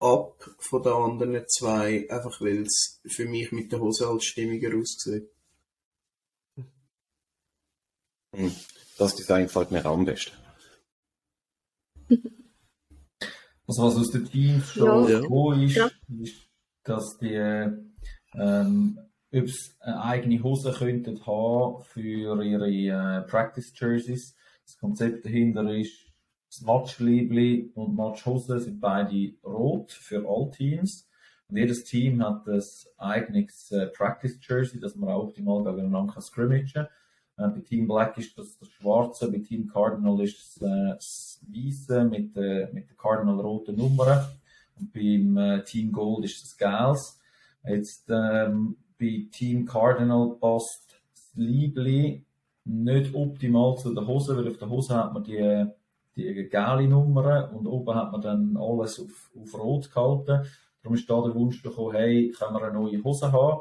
ab 0.00 0.50
von 0.58 0.82
den 0.82 0.92
anderen 0.92 1.44
zwei, 1.48 2.08
einfach 2.10 2.40
weil 2.40 2.62
es 2.62 3.00
für 3.06 3.26
mich 3.26 3.52
mit 3.52 3.70
der 3.70 3.80
Hose 3.80 4.08
als 4.08 4.24
stimmiger 4.24 4.76
aussieht. 4.76 5.28
Hm. 8.34 8.54
Das 8.98 9.16
Design 9.16 9.44
gefällt 9.44 9.70
mir 9.70 9.84
am 9.86 10.04
besten. 10.04 10.39
Also 13.66 13.84
was 13.84 13.96
aus 13.96 14.10
den 14.10 14.24
Teams 14.24 14.72
schon 14.72 15.08
ja. 15.08 15.64
ist, 15.64 15.76
ja. 15.76 15.90
ist, 16.20 16.48
dass 16.82 17.18
die 17.18 17.36
ähm, 18.34 18.98
ob 19.32 19.48
sie 19.48 19.70
eine 19.80 20.02
eigene 20.02 20.42
Hose 20.42 20.72
könnten 20.72 21.24
haben 21.26 21.82
für 21.84 22.42
ihre 22.42 22.68
äh, 22.68 23.22
Practice 23.22 23.72
Jerseys. 23.76 24.36
Das 24.64 24.76
Konzept 24.78 25.24
dahinter 25.24 25.72
ist, 25.72 26.06
das 26.48 26.62
Matchliebli 26.62 27.70
und 27.74 27.94
Matchhose 27.94 28.58
sind 28.58 28.80
beide 28.80 29.34
rot 29.44 29.92
für 29.92 30.28
alle 30.28 30.50
Teams. 30.50 31.08
Und 31.46 31.56
jedes 31.56 31.84
Team 31.84 32.24
hat 32.24 32.46
ein 32.48 32.62
eigenes 32.98 33.70
äh, 33.70 33.86
Practice 33.86 34.38
Jersey, 34.40 34.80
das 34.80 34.96
man 34.96 35.10
auch 35.10 35.24
optimal 35.24 35.62
gegeneinander 35.64 36.20
scrimmagen 36.20 36.68
kann. 36.72 36.88
Äh, 37.40 37.48
bei 37.48 37.60
Team 37.60 37.88
Black 37.88 38.18
ist 38.18 38.36
das 38.36 38.58
das 38.58 38.68
Schwarze, 38.68 39.30
bei 39.30 39.38
Team 39.38 39.66
Cardinal 39.66 40.20
ist 40.20 40.60
das, 40.60 40.62
äh, 40.62 40.94
das 40.94 41.40
Weiße 41.48 42.04
mit, 42.04 42.36
äh, 42.36 42.68
mit 42.72 42.88
der 42.88 42.96
Cardinal 42.96 43.40
roten 43.40 43.76
Nummern. 43.76 44.26
Und 44.78 44.92
beim 44.92 45.36
äh, 45.36 45.64
Team 45.64 45.90
Gold 45.92 46.24
ist 46.24 46.42
das 46.42 46.56
Gels. 46.56 47.18
Jetzt 47.66 48.08
ähm, 48.10 48.76
bei 48.98 49.26
Team 49.30 49.64
Cardinal 49.64 50.36
passt 50.40 51.00
das 51.12 51.32
Liebli 51.34 52.24
nicht 52.64 53.14
optimal 53.14 53.76
zu 53.78 53.94
der 53.94 54.06
Hose, 54.06 54.36
weil 54.36 54.48
auf 54.48 54.58
der 54.58 54.68
Hose 54.68 54.94
hat 54.94 55.12
man 55.12 55.24
die, 55.24 55.66
die 56.16 56.48
gelbe 56.48 56.88
Nummern 56.88 57.50
und 57.50 57.66
oben 57.66 57.94
hat 57.94 58.12
man 58.12 58.20
dann 58.20 58.56
alles 58.56 59.00
auf, 59.00 59.30
auf 59.38 59.58
Rot 59.58 59.92
gehalten. 59.92 60.46
Darum 60.82 60.94
ist 60.94 61.08
da 61.08 61.20
der 61.22 61.34
Wunsch 61.34 61.62
gekommen, 61.62 61.94
hey, 61.94 62.30
können 62.30 62.54
wir 62.54 62.62
eine 62.62 62.74
neue 62.74 63.02
Hose 63.02 63.32
haben? 63.32 63.60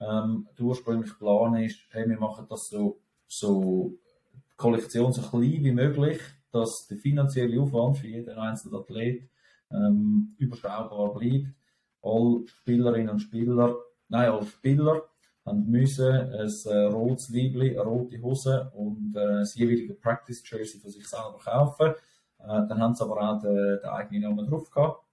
Ähm, 0.00 0.48
der 0.58 0.64
ursprüngliche 0.66 1.14
Plan 1.14 1.56
ist, 1.56 1.80
hey, 1.90 2.08
wir 2.08 2.18
machen 2.18 2.46
das 2.48 2.68
so 2.68 2.98
so 3.38 3.98
Kollektion 4.56 5.12
so 5.12 5.22
klein 5.22 5.64
wie 5.64 5.72
möglich, 5.72 6.20
dass 6.52 6.86
der 6.88 6.98
finanzielle 6.98 7.60
Aufwand 7.60 7.98
für 7.98 8.06
jeden 8.06 8.38
einzelnen 8.38 8.76
Athlet 8.76 9.28
ähm, 9.70 10.34
überschaubar 10.38 11.12
bleibt. 11.14 11.48
Alle 12.02 12.46
Spielerinnen 12.46 13.10
und 13.10 13.20
Spieler, 13.20 13.76
nein, 14.08 14.30
alle 14.30 14.46
Spieler 14.46 15.02
haben 15.44 15.70
müssen 15.70 16.10
ein 16.10 16.50
äh, 16.64 16.84
rotes 16.84 17.28
Liebli, 17.28 17.78
eine 17.78 17.88
rote 17.88 18.20
Hose 18.22 18.70
und 18.74 19.14
äh, 19.16 19.40
das 19.40 19.54
jeweilige 19.54 19.94
Practice 19.94 20.42
Jersey 20.48 20.80
für 20.80 20.90
sich 20.90 21.06
selber 21.06 21.38
kaufen. 21.42 21.94
Äh, 22.38 22.46
dann 22.68 22.78
haben 22.78 22.94
sie 22.94 23.04
aber 23.04 23.20
auch 23.20 23.40
den, 23.40 23.54
den 23.54 23.90
eigenen 23.90 24.22
Namen 24.22 24.46
drauf 24.46 24.70
gehabt. 24.70 25.04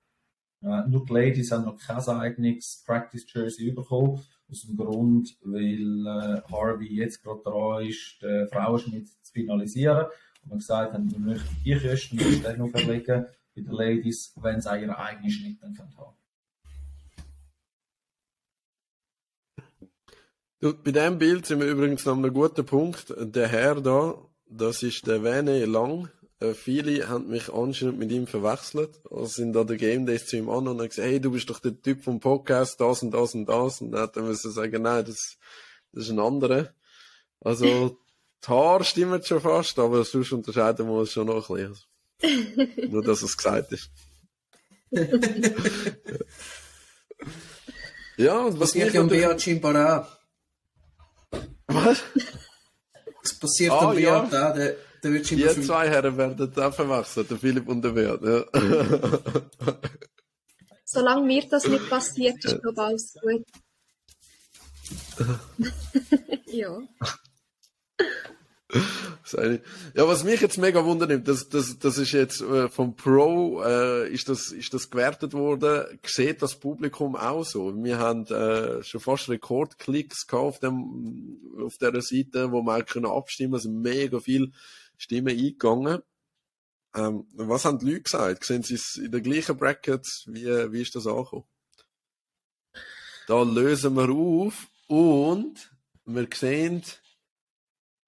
Äh, 0.62 0.88
nur 0.88 1.06
die 1.06 1.14
Ladies 1.14 1.52
haben 1.52 1.66
noch 1.66 1.78
kein 1.78 1.98
eigenes 1.98 2.84
Practice 2.86 3.26
Jersey 3.34 3.72
bekommen. 3.72 4.22
Aus 4.52 4.64
dem 4.64 4.76
Grund, 4.76 5.38
weil 5.44 6.06
äh, 6.06 6.42
Harvey 6.52 6.94
jetzt 6.94 7.24
gerade 7.24 7.42
dran 7.44 7.86
ist, 7.88 8.22
den 8.22 8.48
Frauenschnitt 8.50 9.08
zu 9.08 9.32
finalisieren. 9.32 10.08
Und 10.44 10.52
wir 10.52 10.58
gesagt 10.58 10.94
haben, 10.94 11.10
wir 11.10 11.20
möchten 11.20 11.56
die 11.64 11.80
Kosten 11.80 12.16
nicht 12.18 12.58
noch 12.58 12.70
verlegen 12.70 13.26
bei 13.56 13.62
den 13.62 13.72
Ladies, 13.72 14.34
wenn 14.42 14.60
sie 14.60 14.70
auch 14.70 14.76
ihren 14.76 14.92
eigenen 14.92 15.32
Schnitt 15.32 15.62
dann 15.62 15.78
haben 15.78 15.96
können. 15.96 16.22
Du, 20.60 20.74
bei 20.76 20.92
diesem 20.92 21.18
Bild 21.18 21.46
sind 21.46 21.60
wir 21.60 21.68
übrigens 21.68 22.06
noch 22.06 22.14
an 22.14 22.24
einem 22.24 22.34
guten 22.34 22.66
Punkt. 22.66 23.14
Der 23.18 23.48
Herr 23.48 23.82
da, 23.82 24.14
das 24.48 24.84
ist 24.84 25.08
der 25.08 25.24
Vene 25.24 25.66
Lang. 25.66 26.10
Äh, 26.42 26.54
viele 26.56 27.08
haben 27.08 27.30
mich 27.30 27.54
anscheinend 27.54 28.00
mit 28.00 28.12
ihm 28.12 28.26
verwechselt. 28.26 29.00
Also 29.10 29.26
sind 29.28 29.54
da 29.54 29.64
der 29.64 29.78
Game 29.78 30.06
Days 30.08 30.26
zu 30.26 30.38
ihm 30.38 30.50
an 30.50 30.68
und 30.68 30.80
haben 30.80 30.90
gesagt, 30.90 31.08
hey, 31.08 31.22
du 31.22 31.32
bist 31.32 31.50
doch 31.50 31.60
der 31.60 31.80
Typ 31.80 32.04
vom 32.04 32.20
Podcast, 32.20 32.82
das 32.82 33.04
und 33.04 33.12
das 33.12 33.36
und 33.36 33.46
das. 33.46 33.80
Und 33.80 33.92
dann 33.92 34.02
hat 34.02 34.18
er 34.18 34.24
müssen 34.24 34.52
sagen, 34.52 34.82
nein, 34.82 35.06
das, 35.06 35.38
das 35.94 36.06
ist 36.06 36.10
ein 36.10 36.20
anderer. 36.20 36.74
Also, 37.42 37.98
die 38.44 38.48
Haare 38.48 38.84
stimmen 38.84 39.24
schon 39.24 39.40
fast, 39.42 39.78
aber 39.78 40.04
sonst 40.04 40.32
unterscheiden 40.32 40.88
wir 40.88 40.94
uns 40.94 41.12
schon 41.12 41.28
noch 41.28 41.48
ein 41.50 41.76
bisschen. 42.20 42.90
Nur, 42.90 43.04
dass 43.04 43.22
es 43.22 43.38
gesagt 43.38 43.72
ist. 43.72 43.92
ja, 48.18 48.40
und 48.40 48.60
was 48.60 48.72
Passiert 48.72 48.94
ja 48.94 49.02
am 49.02 49.08
Beat 49.08 49.42
scheinbar 49.42 50.08
auch. 51.32 51.40
Was? 51.68 52.02
Das 53.24 53.34
passiert 53.40 53.72
Ah, 53.72 53.90
am 53.90 53.96
Beat 53.96 54.04
ja. 54.04 54.24
auch. 54.24 54.30
Der, 54.30 54.76
der 55.04 55.14
wird 55.14 55.30
Die 55.30 55.62
zwei 55.62 55.90
Herren 55.90 56.18
werden 56.18 56.52
verwechselt, 56.54 57.30
der 57.30 57.38
Philipp 57.38 57.68
und 57.68 57.82
der 57.82 57.92
Beat. 57.92 58.22
Ja. 58.24 58.46
Solange 60.86 61.26
mir 61.26 61.48
das 61.50 61.68
nicht 61.68 61.90
passiert, 61.90 62.44
ist 62.44 62.62
glaube 62.62 62.76
ich 62.76 62.80
alles 62.80 63.14
gut. 63.22 63.46
ja. 66.48 66.80
Ja, 69.96 70.08
was 70.08 70.24
mich 70.24 70.42
jetzt 70.42 70.58
mega 70.58 70.84
wundernimmt, 70.84 71.28
das, 71.28 71.50
das, 71.50 71.78
das 71.80 71.98
ist 71.98 72.12
jetzt 72.12 72.42
äh, 72.42 72.70
vom 72.70 72.96
Pro, 72.96 73.62
äh, 73.64 74.10
ist, 74.10 74.30
das, 74.30 74.52
ist 74.52 74.74
das 74.74 74.90
gewertet 74.90 75.34
worden. 75.34 76.00
Sieht 76.06 76.42
das 76.42 76.56
Publikum 76.56 77.16
auch 77.16 77.44
so? 77.44 77.74
Wir 77.84 78.00
haben 78.00 78.26
äh, 78.28 78.84
schon 78.84 79.02
fast 79.02 79.30
Rekordklicks 79.30 80.28
gehabt 80.28 80.46
auf, 80.46 80.60
dem, 80.60 81.38
auf 81.64 81.78
der 81.78 82.02
Seite, 82.02 82.52
wo 82.52 82.60
auch 82.70 82.86
können 82.86 83.06
abstimmen 83.06 83.56
Es 83.56 83.64
sind 83.64 83.82
mega 83.82 84.20
viele 84.20 84.52
Stimmen 85.02 85.36
eingegangen. 85.36 86.04
Ähm, 86.96 87.26
was 87.34 87.66
haben 87.66 87.80
die 87.80 87.88
Leute 87.88 88.04
gesagt? 88.04 88.46
Sehen 88.46 88.62
sie 88.62 88.76
es 88.76 88.98
in 88.98 89.12
der 89.12 89.22
gleichen 89.22 89.58
Bracket? 89.58 90.06
Wie, 90.28 90.46
wie 90.46 90.82
ist 90.82 90.94
das 90.96 91.08
angekommen? 91.08 91.46
Da 93.28 93.42
lösen 93.42 93.96
wir 93.96 94.10
auf 94.10 94.68
und 94.88 95.72
wir 96.06 96.28
sehen, 96.34 96.84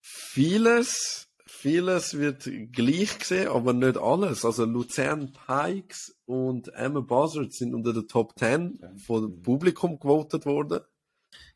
vieles, 0.01 1.29
vieles 1.47 2.17
wird 2.19 2.47
gleich 2.71 3.17
gesehen, 3.17 3.47
aber 3.47 3.73
nicht 3.73 3.97
alles. 3.97 4.45
Also 4.45 4.65
Luzern 4.65 5.33
Pikes 5.33 6.15
und 6.25 6.67
Emma 6.75 6.99
Buzzard 6.99 7.53
sind 7.53 7.73
unter 7.73 7.93
der 7.93 8.05
Top 8.05 8.37
10 8.37 8.99
vom 9.03 9.41
Publikum 9.41 9.97
gewotet 9.97 10.45
worden. 10.45 10.81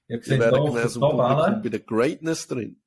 Die 0.09 0.13
seht 0.15 0.25
hier 0.25 0.39
werden 0.39 0.59
auf 0.59 0.73
der 0.73 0.83
genauso 0.83 0.99
im 0.99 1.17
Publikum 1.17 1.61
bei 1.61 1.69
der 1.69 1.79
Greatness 1.81 2.47
drin. 2.47 2.81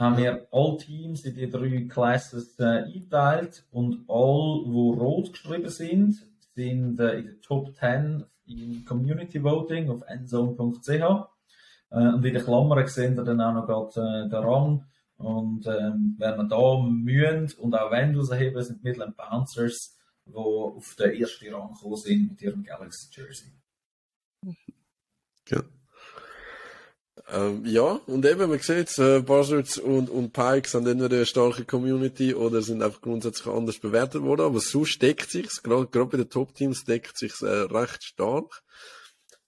Haben 0.00 0.16
wir 0.16 0.48
alle 0.50 0.78
Teams 0.78 1.26
in 1.26 1.34
die 1.34 1.50
drei 1.50 1.86
Classes 1.86 2.58
äh, 2.58 2.84
eingeteilt 2.84 3.66
und 3.70 4.08
alle, 4.08 4.64
die 4.64 4.98
rot 4.98 5.32
geschrieben 5.32 5.68
sind, 5.68 6.26
sind 6.54 6.98
äh, 6.98 7.18
in 7.18 7.26
der 7.26 7.40
Top 7.42 7.74
10 7.76 8.24
im 8.46 8.84
Community 8.86 9.42
Voting 9.44 9.90
auf 9.90 10.00
endzone.ch. 10.06 10.88
Äh, 10.88 10.98
und 11.90 12.24
in 12.24 12.34
den 12.34 12.42
Klammern 12.42 12.86
sehen 12.86 13.14
wir 13.14 13.24
dann 13.24 13.42
auch 13.42 13.52
noch 13.52 13.66
gerade, 13.66 14.24
äh, 14.24 14.28
den 14.30 14.38
Rang. 14.38 14.86
Und 15.18 15.66
ähm, 15.66 16.16
wenn 16.18 16.36
wir 16.38 16.44
da 16.44 16.80
mühen 16.80 17.52
und 17.58 17.74
auch 17.74 17.90
wenn 17.90 18.16
rausheben, 18.16 18.62
sind 18.62 18.82
Midland 18.82 19.18
Bouncers, 19.18 19.98
die 20.24 20.34
auf 20.34 20.94
den 20.94 21.20
ersten 21.20 21.52
Rang 21.52 21.74
gekommen 21.74 21.96
sind 21.96 22.30
mit 22.30 22.40
ihrem 22.40 22.62
Galaxy 22.62 23.08
Jersey. 23.12 23.52
Ja. 25.46 25.62
Ähm, 27.32 27.64
ja, 27.64 28.00
und 28.06 28.26
eben, 28.26 28.48
man 28.48 28.58
sieht 28.58 28.98
äh, 28.98 29.20
Buzzards 29.20 29.78
und, 29.78 30.10
und 30.10 30.32
Pikes 30.32 30.74
haben 30.74 30.86
entweder 30.86 31.16
eine 31.16 31.26
starke 31.26 31.64
Community 31.64 32.34
oder 32.34 32.60
sind 32.60 32.82
einfach 32.82 33.00
grundsätzlich 33.00 33.46
anders 33.46 33.78
bewertet 33.78 34.22
worden, 34.22 34.42
aber 34.42 34.60
sonst 34.60 35.00
deckt 35.00 35.30
sich's, 35.30 35.62
gerade 35.62 35.86
bei 35.86 36.16
den 36.16 36.28
Top-Teams 36.28 36.84
deckt 36.84 37.16
sich's 37.16 37.42
äh, 37.42 37.48
recht 37.48 38.02
stark. 38.02 38.62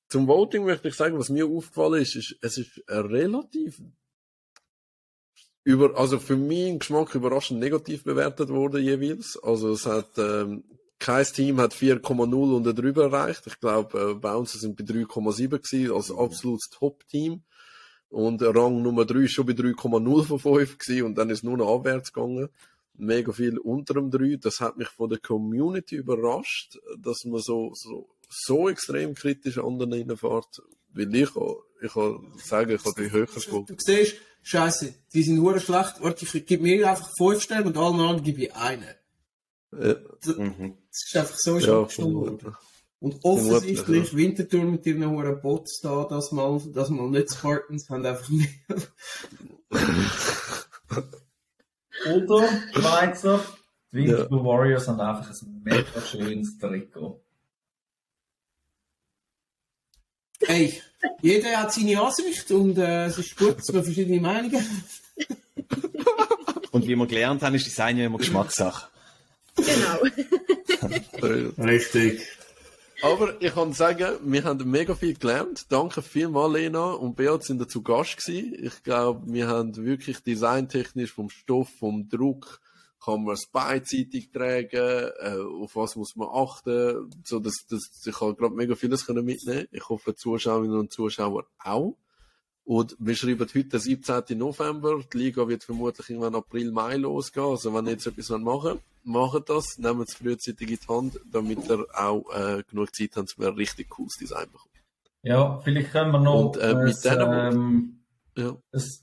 Zum 0.09 0.28
Voting 0.28 0.65
möchte 0.65 0.89
ich 0.89 0.94
sagen, 0.94 1.19
was 1.19 1.31
mir 1.31 1.47
aufgefallen 1.47 2.02
ist, 2.02 2.15
ist 2.15 2.36
es 2.41 2.59
ist 2.59 2.83
relativ 2.89 3.81
über, 5.65 5.97
also 5.97 6.19
für 6.19 6.36
meinen 6.36 6.78
Geschmack 6.78 7.15
überraschend 7.15 7.61
negativ 7.61 8.05
bewertet 8.05 8.49
worden 8.49 8.83
jeweils. 8.83 9.39
Also 9.43 9.73
es 9.73 9.86
hat 9.86 10.19
ähm, 10.19 10.65
kein 10.99 11.25
Team 11.25 11.61
hat 11.61 11.75
4,0 11.75 12.55
und 12.55 12.65
drüber 12.78 13.05
erreicht. 13.05 13.47
Ich 13.47 13.59
glaube, 13.59 14.12
äh, 14.12 14.15
Bouncer 14.15 14.59
sind 14.59 14.77
bei 14.77 14.85
3,7 14.85 15.49
gewesen, 15.49 15.93
als 15.93 16.11
absolutes 16.12 16.69
Top-Team. 16.70 17.43
Und 18.12 18.42
Rang 18.42 18.82
Nummer 18.82 19.05
3 19.07 19.20
ist 19.24 19.32
schon 19.32 19.47
bei 19.47 19.52
3,0 19.55 20.24
von 20.24 20.39
5 20.39 20.78
gewesen 20.78 21.07
und 21.07 21.15
dann 21.16 21.31
ist 21.31 21.42
nur 21.44 21.57
noch 21.57 21.74
abwärts 21.74 22.12
gegangen. 22.12 22.49
Mega 22.94 23.32
viel 23.32 23.58
unter 23.58 23.94
dem 23.94 24.10
3. 24.10 24.36
Das 24.36 24.60
hat 24.60 24.76
mich 24.76 24.89
von 24.89 25.08
der 25.08 25.18
Community 25.18 25.97
überrascht, 25.97 26.78
dass 26.99 27.24
man 27.24 27.41
so, 27.41 27.73
so, 27.74 28.08
so 28.28 28.68
extrem 28.68 29.15
kritisch 29.15 29.57
anderen 29.58 29.92
reinfährt. 29.94 30.62
Weil 30.92 31.15
ich, 31.15 31.34
auch- 31.36 31.65
ich 31.82 31.92
kann 31.94 32.18
sagen, 32.36 32.73
ich 32.73 32.84
habe 32.84 33.02
die 33.02 33.10
höher 33.10 33.26
geguckt. 33.26 33.70
Du 33.70 33.74
siehst, 33.78 34.16
Scheiße, 34.42 34.92
die 35.15 35.23
sind 35.23 35.41
hure 35.41 35.58
schlecht. 35.60 35.94
Warte, 36.02 36.26
ich 36.26 36.44
gebe 36.47 36.62
mir 36.65 36.91
einfach 36.91 37.08
fünf 37.16 37.41
Sterne 37.42 37.66
und 37.66 37.76
allen 37.78 37.99
anderen 37.99 38.23
gebe 38.23 38.42
ich 38.42 38.55
einen. 38.55 38.84
Ja, 39.73 39.94
Mhm. 40.36 40.74
Das 40.91 41.02
ist 41.07 41.16
einfach 41.16 41.36
so 41.39 41.58
ja, 41.58 41.81
abgestimmt 41.81 42.12
worden. 42.15 42.39
vermutlich. 42.39 42.55
Und 43.03 43.19
offensichtlich 43.25 43.81
Vermutlich, 43.81 44.17
Winterthur 44.17 44.63
mit 44.63 44.87
ihren 44.87 45.05
hohen 45.11 45.41
Bots 45.41 45.81
da, 45.81 46.05
dass 46.05 46.31
mal, 46.31 46.63
dass 46.73 46.89
mal 46.89 47.11
nicht 47.11 47.35
Spartans 47.35 47.91
haben 47.91 48.07
einfach 48.07 48.29
nicht. 48.29 48.61
Oder 52.15 52.49
Schweizer, 52.73 53.45
die 53.91 54.03
Ja. 54.03 54.19
Winterthur 54.19 54.45
Warriors 54.45 54.87
haben 54.87 55.01
einfach 55.01 55.29
ein 55.29 55.63
mega 55.65 56.01
schönes 56.01 56.57
Trikot. 56.59 57.21
Hey, 60.47 60.81
jeder 61.23 61.61
hat 61.61 61.73
seine 61.73 62.01
Ansicht 62.01 62.53
und 62.53 62.79
äh, 62.79 63.07
es 63.07 63.19
ist 63.19 63.37
gut, 63.37 63.59
dass 63.59 63.73
wir 63.73 63.83
verschiedene 63.83 64.21
Meinungen. 64.21 64.65
Und 66.71 66.87
wie 66.87 66.95
wir 66.97 67.07
gelernt 67.07 67.43
haben, 67.43 67.55
ist 67.55 67.67
Design 67.67 67.99
ja 67.99 68.07
immer 68.07 68.17
Geschmackssache. 68.19 68.89
Genau. 69.57 69.99
Richtig. 71.59 72.23
Aber 73.03 73.43
ich 73.43 73.53
kann 73.53 73.73
sagen, 73.73 74.19
wir 74.23 74.45
haben 74.45 74.71
mega 74.71 74.95
viel 74.95 75.15
gelernt. 75.15 75.67
Danke 75.73 76.03
vielmals, 76.03 76.53
Lena 76.53 76.93
und 76.93 77.17
Beat 77.17 77.43
sind 77.43 77.61
dazu 77.61 77.83
Gast 77.83 78.17
gewesen. 78.17 78.55
Ich 78.65 78.85
glaube, 78.85 79.23
wir 79.27 79.49
haben 79.49 79.75
wirklich 79.75 80.23
designtechnisch 80.23 81.13
vom 81.13 81.29
Stoff, 81.29 81.69
vom 81.81 82.09
Druck, 82.09 82.61
kann 83.05 83.25
man 83.25 83.35
es 83.35 83.49
beidseitig 83.49 84.31
tragen, 84.31 85.11
äh, 85.19 85.37
auf 85.61 85.75
was 85.75 85.97
muss 85.97 86.15
man 86.15 86.29
achten, 86.29 87.11
so 87.25 87.41
dass, 87.41 87.67
dass 87.67 87.91
ich 88.07 88.21
habe 88.21 88.37
gerade 88.37 88.55
mega 88.55 88.77
vieles 88.77 89.05
können 89.05 89.25
mitnehmen. 89.25 89.67
Ich 89.73 89.89
hoffe, 89.89 90.15
Zuschauerinnen 90.15 90.79
und 90.79 90.93
Zuschauer 90.93 91.47
auch. 91.59 91.97
Und 92.65 92.97
wir 92.99 93.15
schreiben 93.16 93.41
heute 93.41 93.65
den 93.65 93.81
17. 93.81 94.39
November. 94.39 95.00
Die 95.12 95.18
Liga 95.18 95.47
wird 95.49 95.65
vermutlich 95.65 96.08
irgendwann 96.10 96.36
April, 96.36 96.70
Mai 96.70 96.97
losgehen. 96.97 97.47
Also 97.47 97.74
wenn 97.74 97.86
ihr 97.86 97.92
jetzt 97.92 98.07
etwas 98.07 98.31
machen 98.31 98.44
wollt, 98.44 98.81
macht 99.05 99.49
das, 99.50 99.78
nehmt 99.78 100.08
es 100.08 100.15
frühzeitig 100.15 100.70
in 100.70 100.78
die 100.78 100.89
Hand, 100.89 101.20
damit 101.31 101.68
ihr 101.68 101.84
auch 101.94 102.24
äh, 102.32 102.62
genug 102.70 102.94
Zeit 102.94 103.10
habt, 103.16 103.36
um 103.36 103.44
ein 103.47 103.55
richtig 103.55 103.89
cooles 103.91 104.15
Design 104.20 104.44
zu 104.44 104.52
bekommen. 104.52 104.68
Ja, 105.24 105.58
vielleicht 105.60 105.91
können 105.92 106.12
wir 106.12 106.20
noch 106.20 106.47
Und, 106.47 106.57
äh, 106.58 106.74
mit 106.74 107.07
ein, 107.07 107.52
ähm, 107.52 107.99
Ja. 108.36 108.57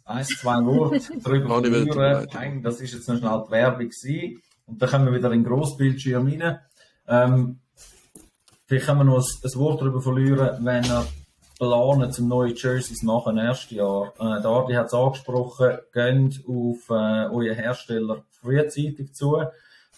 ein, 0.05 0.25
zwei 0.25 0.65
Worte 0.65 1.01
darüber 1.23 1.61
verlieren. 1.61 2.63
Das 2.63 2.79
ist 2.79 2.93
jetzt 2.93 3.09
noch 3.09 3.17
schnell 3.17 3.43
die 3.45 3.51
Werbung 3.51 3.89
gewesen. 3.89 4.41
Und 4.65 4.81
dann 4.81 4.89
kommen 4.89 5.05
wir 5.05 5.13
wieder 5.13 5.31
in 5.31 5.43
den 5.43 5.49
Grossbildschirm 5.51 6.27
rein. 6.27 6.59
Ähm, 7.07 7.59
vielleicht 8.67 8.85
können 8.85 8.99
wir 8.99 9.03
noch 9.05 9.17
ein, 9.17 9.23
ein 9.43 9.59
Wort 9.59 9.81
darüber 9.81 10.01
verlieren, 10.01 10.63
wenn 10.65 10.83
ihr 10.85 11.07
planen, 11.59 12.11
zum 12.11 12.29
neue 12.29 12.53
Jerseys 12.55 13.03
machen, 13.03 13.37
erstes 13.37 13.71
Jahr. 13.71 14.13
Äh, 14.17 14.41
Dardi 14.41 14.73
hat 14.73 14.87
es 14.87 14.93
angesprochen, 14.93 15.77
geht 15.93 16.41
auf 16.47 16.89
äh, 16.89 17.27
euren 17.29 17.55
Hersteller 17.55 18.23
frühzeitig 18.31 19.13
zu. 19.13 19.43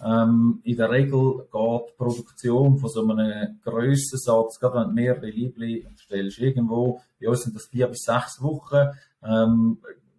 Ähm, 0.03 0.59
in 0.63 0.75
der 0.75 0.89
Regel 0.89 1.47
geht 1.51 1.89
die 1.89 1.97
Produktion 1.97 2.79
von 2.79 2.89
so 2.89 3.07
einem 3.07 3.59
Grössensatz, 3.63 4.59
gerade 4.59 4.79
wenn 4.79 4.87
du 4.87 4.93
mehrere 4.93 5.29
Liebli 5.29 5.87
stellst, 5.99 6.39
irgendwo, 6.39 6.99
bei 7.21 7.29
uns 7.29 7.43
sind 7.43 7.55
das 7.55 7.67
vier 7.67 7.87
bis 7.87 8.01
sechs 8.01 8.41
Wochen. 8.41 8.89
Ähm, 9.23 9.77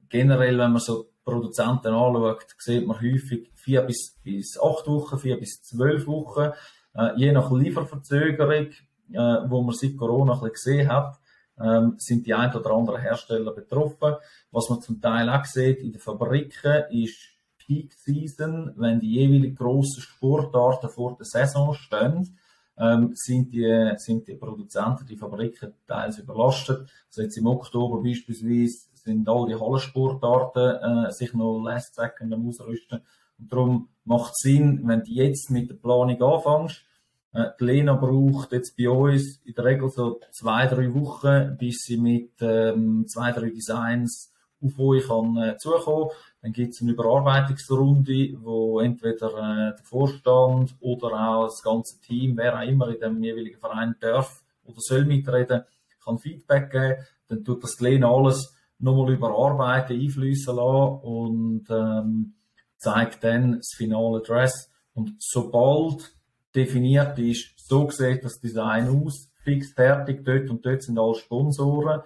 generell, 0.09 0.57
wenn 0.59 0.73
man 0.73 0.81
so 0.81 1.07
Produzenten 1.25 1.89
anschaut, 1.89 2.47
sieht 2.59 2.87
man 2.87 3.01
häufig 3.01 3.51
vier 3.57 3.83
bis, 3.83 4.17
bis 4.23 4.57
acht 4.63 4.87
Wochen, 4.87 5.19
vier 5.19 5.39
bis 5.39 5.61
zwölf 5.63 6.07
Wochen, 6.07 6.53
äh, 6.95 7.11
je 7.17 7.33
nach 7.33 7.51
Lieferverzögerung, 7.51 8.69
äh, 9.13 9.49
wo 9.49 9.63
man 9.63 9.75
seit 9.75 9.97
Corona 9.97 10.35
ein 10.35 10.39
bisschen 10.39 10.53
gesehen 10.53 10.89
hat, 10.89 11.19
ähm, 11.61 11.95
sind 11.99 12.27
die 12.27 12.35
ein 12.35 12.55
oder 12.55 12.71
anderen 12.71 13.01
Hersteller 13.01 13.53
betroffen. 13.53 14.17
Was 14.51 14.69
man 14.69 14.81
zum 14.81 15.01
Teil 15.01 15.29
auch 15.29 15.45
sieht 15.45 15.81
in 15.81 15.93
den 15.93 16.01
Fabriken 16.01 16.85
ist 16.91 17.33
Peak 17.59 17.93
Season, 17.95 18.73
wenn 18.77 19.01
die 19.01 19.13
jeweiligen 19.13 19.55
grossen 19.55 20.03
Sportarten 20.03 20.91
vor 20.91 21.17
der 21.17 21.27
Saison 21.27 21.75
stehen, 21.75 22.39
ähm, 22.79 23.13
sind, 23.15 23.53
die, 23.53 23.93
sind 23.97 24.27
die 24.27 24.35
Produzenten, 24.35 25.07
die 25.07 25.17
Fabriken 25.17 25.75
teils 25.87 26.19
überlastet. 26.19 26.91
Also 27.09 27.23
jetzt 27.23 27.37
im 27.37 27.47
Oktober 27.47 28.03
beispielsweise 28.03 28.89
sind 28.95 29.29
all 29.29 29.47
die 29.47 29.55
Hallensportarten 29.55 31.07
äh, 31.07 31.13
sich 31.13 31.35
noch 31.35 31.63
last 31.63 31.95
second 31.95 32.33
am 32.33 32.49
Ausrüsten. 32.49 33.03
Und 33.39 33.53
darum 33.53 33.89
macht 34.05 34.33
es 34.33 34.41
Sinn, 34.43 34.83
wenn 34.85 35.03
du 35.03 35.11
jetzt 35.11 35.51
mit 35.51 35.71
der 35.71 35.75
Planung 35.75 36.21
anfängst, 36.23 36.85
äh, 37.33 37.47
die 37.59 37.65
Lena 37.65 37.95
braucht 37.95 38.53
jetzt 38.53 38.77
bei 38.77 38.89
uns 38.89 39.41
in 39.45 39.55
der 39.55 39.65
Regel 39.65 39.89
so 39.89 40.21
zwei, 40.33 40.67
drei 40.67 40.93
Wochen, 40.95 41.57
bis 41.59 41.85
sie 41.85 41.97
mit 41.97 42.33
ähm, 42.41 43.07
zwei, 43.09 43.33
drei 43.33 43.51
Designs 43.51 44.33
auf 44.65 44.79
euch 44.79 45.07
kann 45.07 45.37
äh, 45.37 45.57
zukommen. 45.57 46.11
Dann 46.41 46.53
gibt 46.53 46.75
es 46.75 46.83
eine 46.83 46.93
Überarbeitungsrunde, 46.93 48.37
wo 48.43 48.81
entweder 48.81 49.29
äh, 49.29 49.77
der 49.77 49.85
Vorstand 49.85 50.75
oder 50.81 51.13
auch 51.13 51.45
das 51.45 51.63
ganze 51.63 52.01
Team, 52.01 52.37
wer 52.37 52.59
auch 52.59 52.67
immer 52.67 52.89
in 52.89 53.01
dem 53.01 53.23
jeweiligen 53.23 53.59
Verein 53.59 53.97
darf 54.01 54.43
oder 54.65 54.79
soll 54.79 55.05
mitreden, 55.05 55.63
kann 56.05 56.19
Feedback 56.19 56.71
geben. 56.71 57.03
Dann 57.29 57.45
tut 57.45 57.63
das 57.63 57.81
Lena 57.81 58.11
alles 58.11 58.55
nochmal 58.79 59.13
überarbeiten, 59.13 59.99
einfließen 59.99 60.55
lassen 60.55 61.01
und 61.03 61.67
ähm, 61.71 62.35
zeigt 62.77 63.25
dann 63.25 63.57
das 63.57 63.73
finale 63.77 64.21
Dress. 64.21 64.71
Und 64.95 65.15
sobald 65.19 66.13
definiert 66.55 67.19
ist, 67.19 67.53
so 67.57 67.91
sieht 67.91 68.25
das 68.25 68.41
Design 68.41 68.89
aus, 68.89 69.31
fix 69.45 69.73
fertig, 69.73 70.25
dort 70.25 70.51
und 70.51 70.65
dort 70.65 70.83
sind 70.83 70.99
alle 70.99 71.15
Sponsoren, 71.15 72.03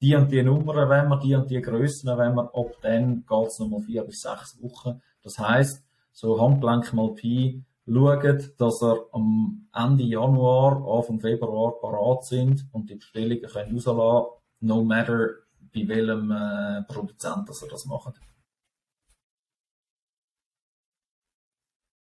die 0.00 0.14
und 0.14 0.30
die 0.30 0.42
Nummern 0.42 0.88
wenn 0.88 1.08
wir, 1.08 1.18
die 1.18 1.34
und 1.34 1.50
die 1.50 1.60
Grössen 1.60 2.16
wenn 2.16 2.34
wir, 2.34 2.54
ab 2.54 2.72
dann 2.82 3.24
geht 3.26 3.46
es 3.46 3.58
nochmal 3.58 3.80
vier 3.80 4.04
bis 4.04 4.22
sechs 4.22 4.60
Wochen. 4.62 5.00
Das 5.22 5.38
heisst, 5.38 5.84
so 6.12 6.40
Handgelenk 6.40 6.92
mal 6.92 7.14
Pi, 7.14 7.64
schaut, 7.86 8.60
dass 8.60 8.82
er 8.82 9.06
am 9.12 9.68
Ende 9.74 10.04
Januar, 10.04 10.86
Anfang 10.86 11.20
Februar 11.20 11.80
parat 11.80 12.24
sind 12.24 12.66
und 12.72 12.90
die 12.90 12.96
Bestellungen 12.96 13.42
können 13.42 13.74
rauslassen, 13.74 14.26
no 14.60 14.82
matter 14.82 15.30
bei 15.74 15.86
welchem 15.88 16.30
äh, 16.30 16.82
Produzent 16.82 17.48
dass 17.48 17.62
er 17.62 17.68
das 17.68 17.84
macht. 17.86 18.20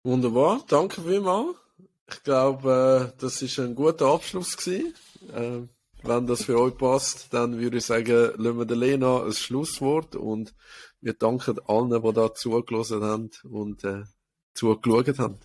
Wunderbar, 0.03 0.61
danke 0.67 1.01
vielmals. 1.01 1.62
Ich 2.09 2.23
glaube, 2.23 3.13
äh, 3.13 3.21
das 3.21 3.41
ist 3.41 3.59
ein 3.59 3.75
guter 3.75 4.07
Abschluss 4.07 4.57
gewesen. 4.57 4.93
Äh, 5.33 5.67
wenn 6.05 6.27
das 6.27 6.43
für 6.43 6.59
euch 6.59 6.77
passt, 6.77 7.33
dann 7.33 7.59
würde 7.59 7.77
ich 7.77 7.85
sagen, 7.85 8.33
lassen 8.35 8.57
wir 8.57 8.65
der 8.65 8.77
Lena 8.77 9.23
ein 9.23 9.31
Schlusswort 9.31 10.15
und 10.15 10.53
wir 10.99 11.13
danken 11.13 11.59
allen, 11.65 12.03
die 12.03 12.13
da 12.13 12.33
zugelassen 12.33 13.03
haben 13.03 13.31
und 13.49 13.83
äh, 13.85 14.03
zugeschaut 14.53 15.17
haben. 15.17 15.39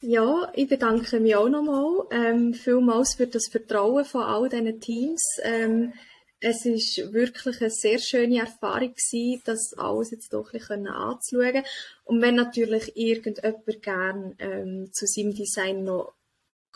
Ja, 0.00 0.52
ich 0.54 0.68
bedanke 0.68 1.18
mich 1.20 1.34
auch 1.34 1.48
nochmal 1.48 2.06
ähm, 2.10 2.54
vielmals 2.54 3.14
für 3.14 3.26
das 3.26 3.48
Vertrauen 3.48 4.04
von 4.04 4.22
all 4.22 4.48
diesen 4.48 4.80
Teams. 4.80 5.22
Ähm, 5.42 5.92
es 6.40 6.66
ist 6.66 7.12
wirklich 7.12 7.60
eine 7.60 7.70
sehr 7.70 7.98
schöne 7.98 8.40
Erfahrung 8.40 8.94
gewesen, 8.94 9.42
das 9.44 9.74
alles 9.76 10.10
jetzt 10.10 10.32
doch 10.32 10.52
ein 10.52 10.58
bisschen 10.58 10.86
anzuschauen. 10.86 11.62
Und 12.04 12.20
wenn 12.20 12.34
natürlich 12.34 12.96
irgendjemand 12.96 13.82
gern 13.82 14.34
ähm, 14.38 14.90
zu 14.92 15.06
seinem 15.06 15.34
Design 15.34 15.84
noch 15.84 16.14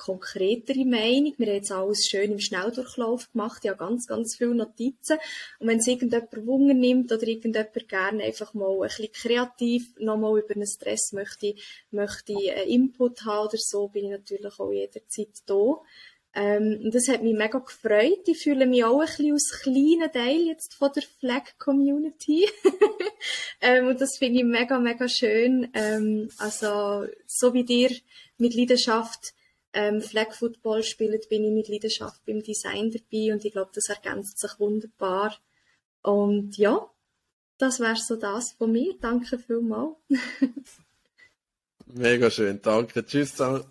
konkretere 0.01 0.85
Meinung. 0.87 1.35
Wir 1.37 1.49
haben 1.49 1.55
jetzt 1.55 1.73
alles 1.73 2.07
schön 2.07 2.33
im 2.33 2.41
Schnelldurchlauf 2.41 3.31
gemacht, 3.33 3.65
ja 3.65 3.75
ganz, 3.75 4.07
ganz 4.07 4.37
viele 4.37 4.55
Notizen. 4.55 5.19
Und 5.59 5.69
wenn 5.69 5.79
es 5.79 5.87
irgendjemand 5.87 6.47
Wunder 6.47 6.75
nimmt 6.75 7.13
oder 7.13 7.23
irgendjemand 7.23 7.89
gerne 7.89 8.25
einfach 8.25 8.55
mal 8.55 8.73
ein 8.73 8.89
bisschen 8.89 9.13
kreativ 9.13 9.95
nochmal 9.99 10.41
über 10.41 10.55
einen 10.55 10.67
Stress 10.67 11.13
möchte, 11.13 11.55
möchte 11.91 12.35
einen 12.35 12.69
Input 12.69 13.25
haben 13.27 13.49
oder 13.49 13.59
so, 13.59 13.89
bin 13.89 14.07
ich 14.07 14.11
natürlich 14.11 14.59
auch 14.59 14.73
jederzeit 14.73 15.37
da. 15.45 15.83
Ähm, 16.33 16.91
das 16.93 17.09
hat 17.09 17.23
mich 17.23 17.35
mega 17.35 17.59
gefreut. 17.59 18.27
Ich 18.27 18.43
fühle 18.43 18.67
mich 18.67 18.85
auch 18.85 19.01
ein 19.01 19.07
bisschen 19.07 19.33
als 19.33 19.61
kleiner 19.63 20.13
Teil 20.13 20.47
jetzt 20.47 20.75
von 20.75 20.91
der 20.95 21.03
Flag-Community. 21.03 22.49
ähm, 23.61 23.89
und 23.89 24.01
das 24.01 24.17
finde 24.19 24.41
ich 24.41 24.45
mega, 24.45 24.79
mega 24.79 25.09
schön. 25.09 25.69
Ähm, 25.75 26.31
also, 26.39 27.07
so 27.27 27.53
wie 27.53 27.65
dir 27.65 27.91
mit 28.39 28.55
Leidenschaft 28.55 29.35
ähm, 29.73 30.01
Flag 30.01 30.33
Football 30.33 30.85
spielt, 30.85 31.29
bin 31.29 31.45
ich 31.45 31.53
mit 31.53 31.69
Leidenschaft 31.69 32.25
beim 32.25 32.43
Design 32.43 32.93
dabei 32.93 33.33
und 33.33 33.45
ich 33.45 33.53
glaube, 33.53 33.71
das 33.75 33.89
ergänzt 33.89 34.39
sich 34.39 34.59
wunderbar. 34.59 35.37
Und 36.03 36.57
ja, 36.57 36.89
das 37.59 37.81
wäre 37.81 37.97
so 37.97 38.17
das 38.17 38.53
von 38.53 38.73
mir. 38.73 38.95
Danke 39.01 39.39
vielmals. 39.39 39.97
Mega 41.87 42.31
schön, 42.31 42.61
danke. 42.63 43.05
Tschüss 43.05 43.33
zusammen. 43.33 43.65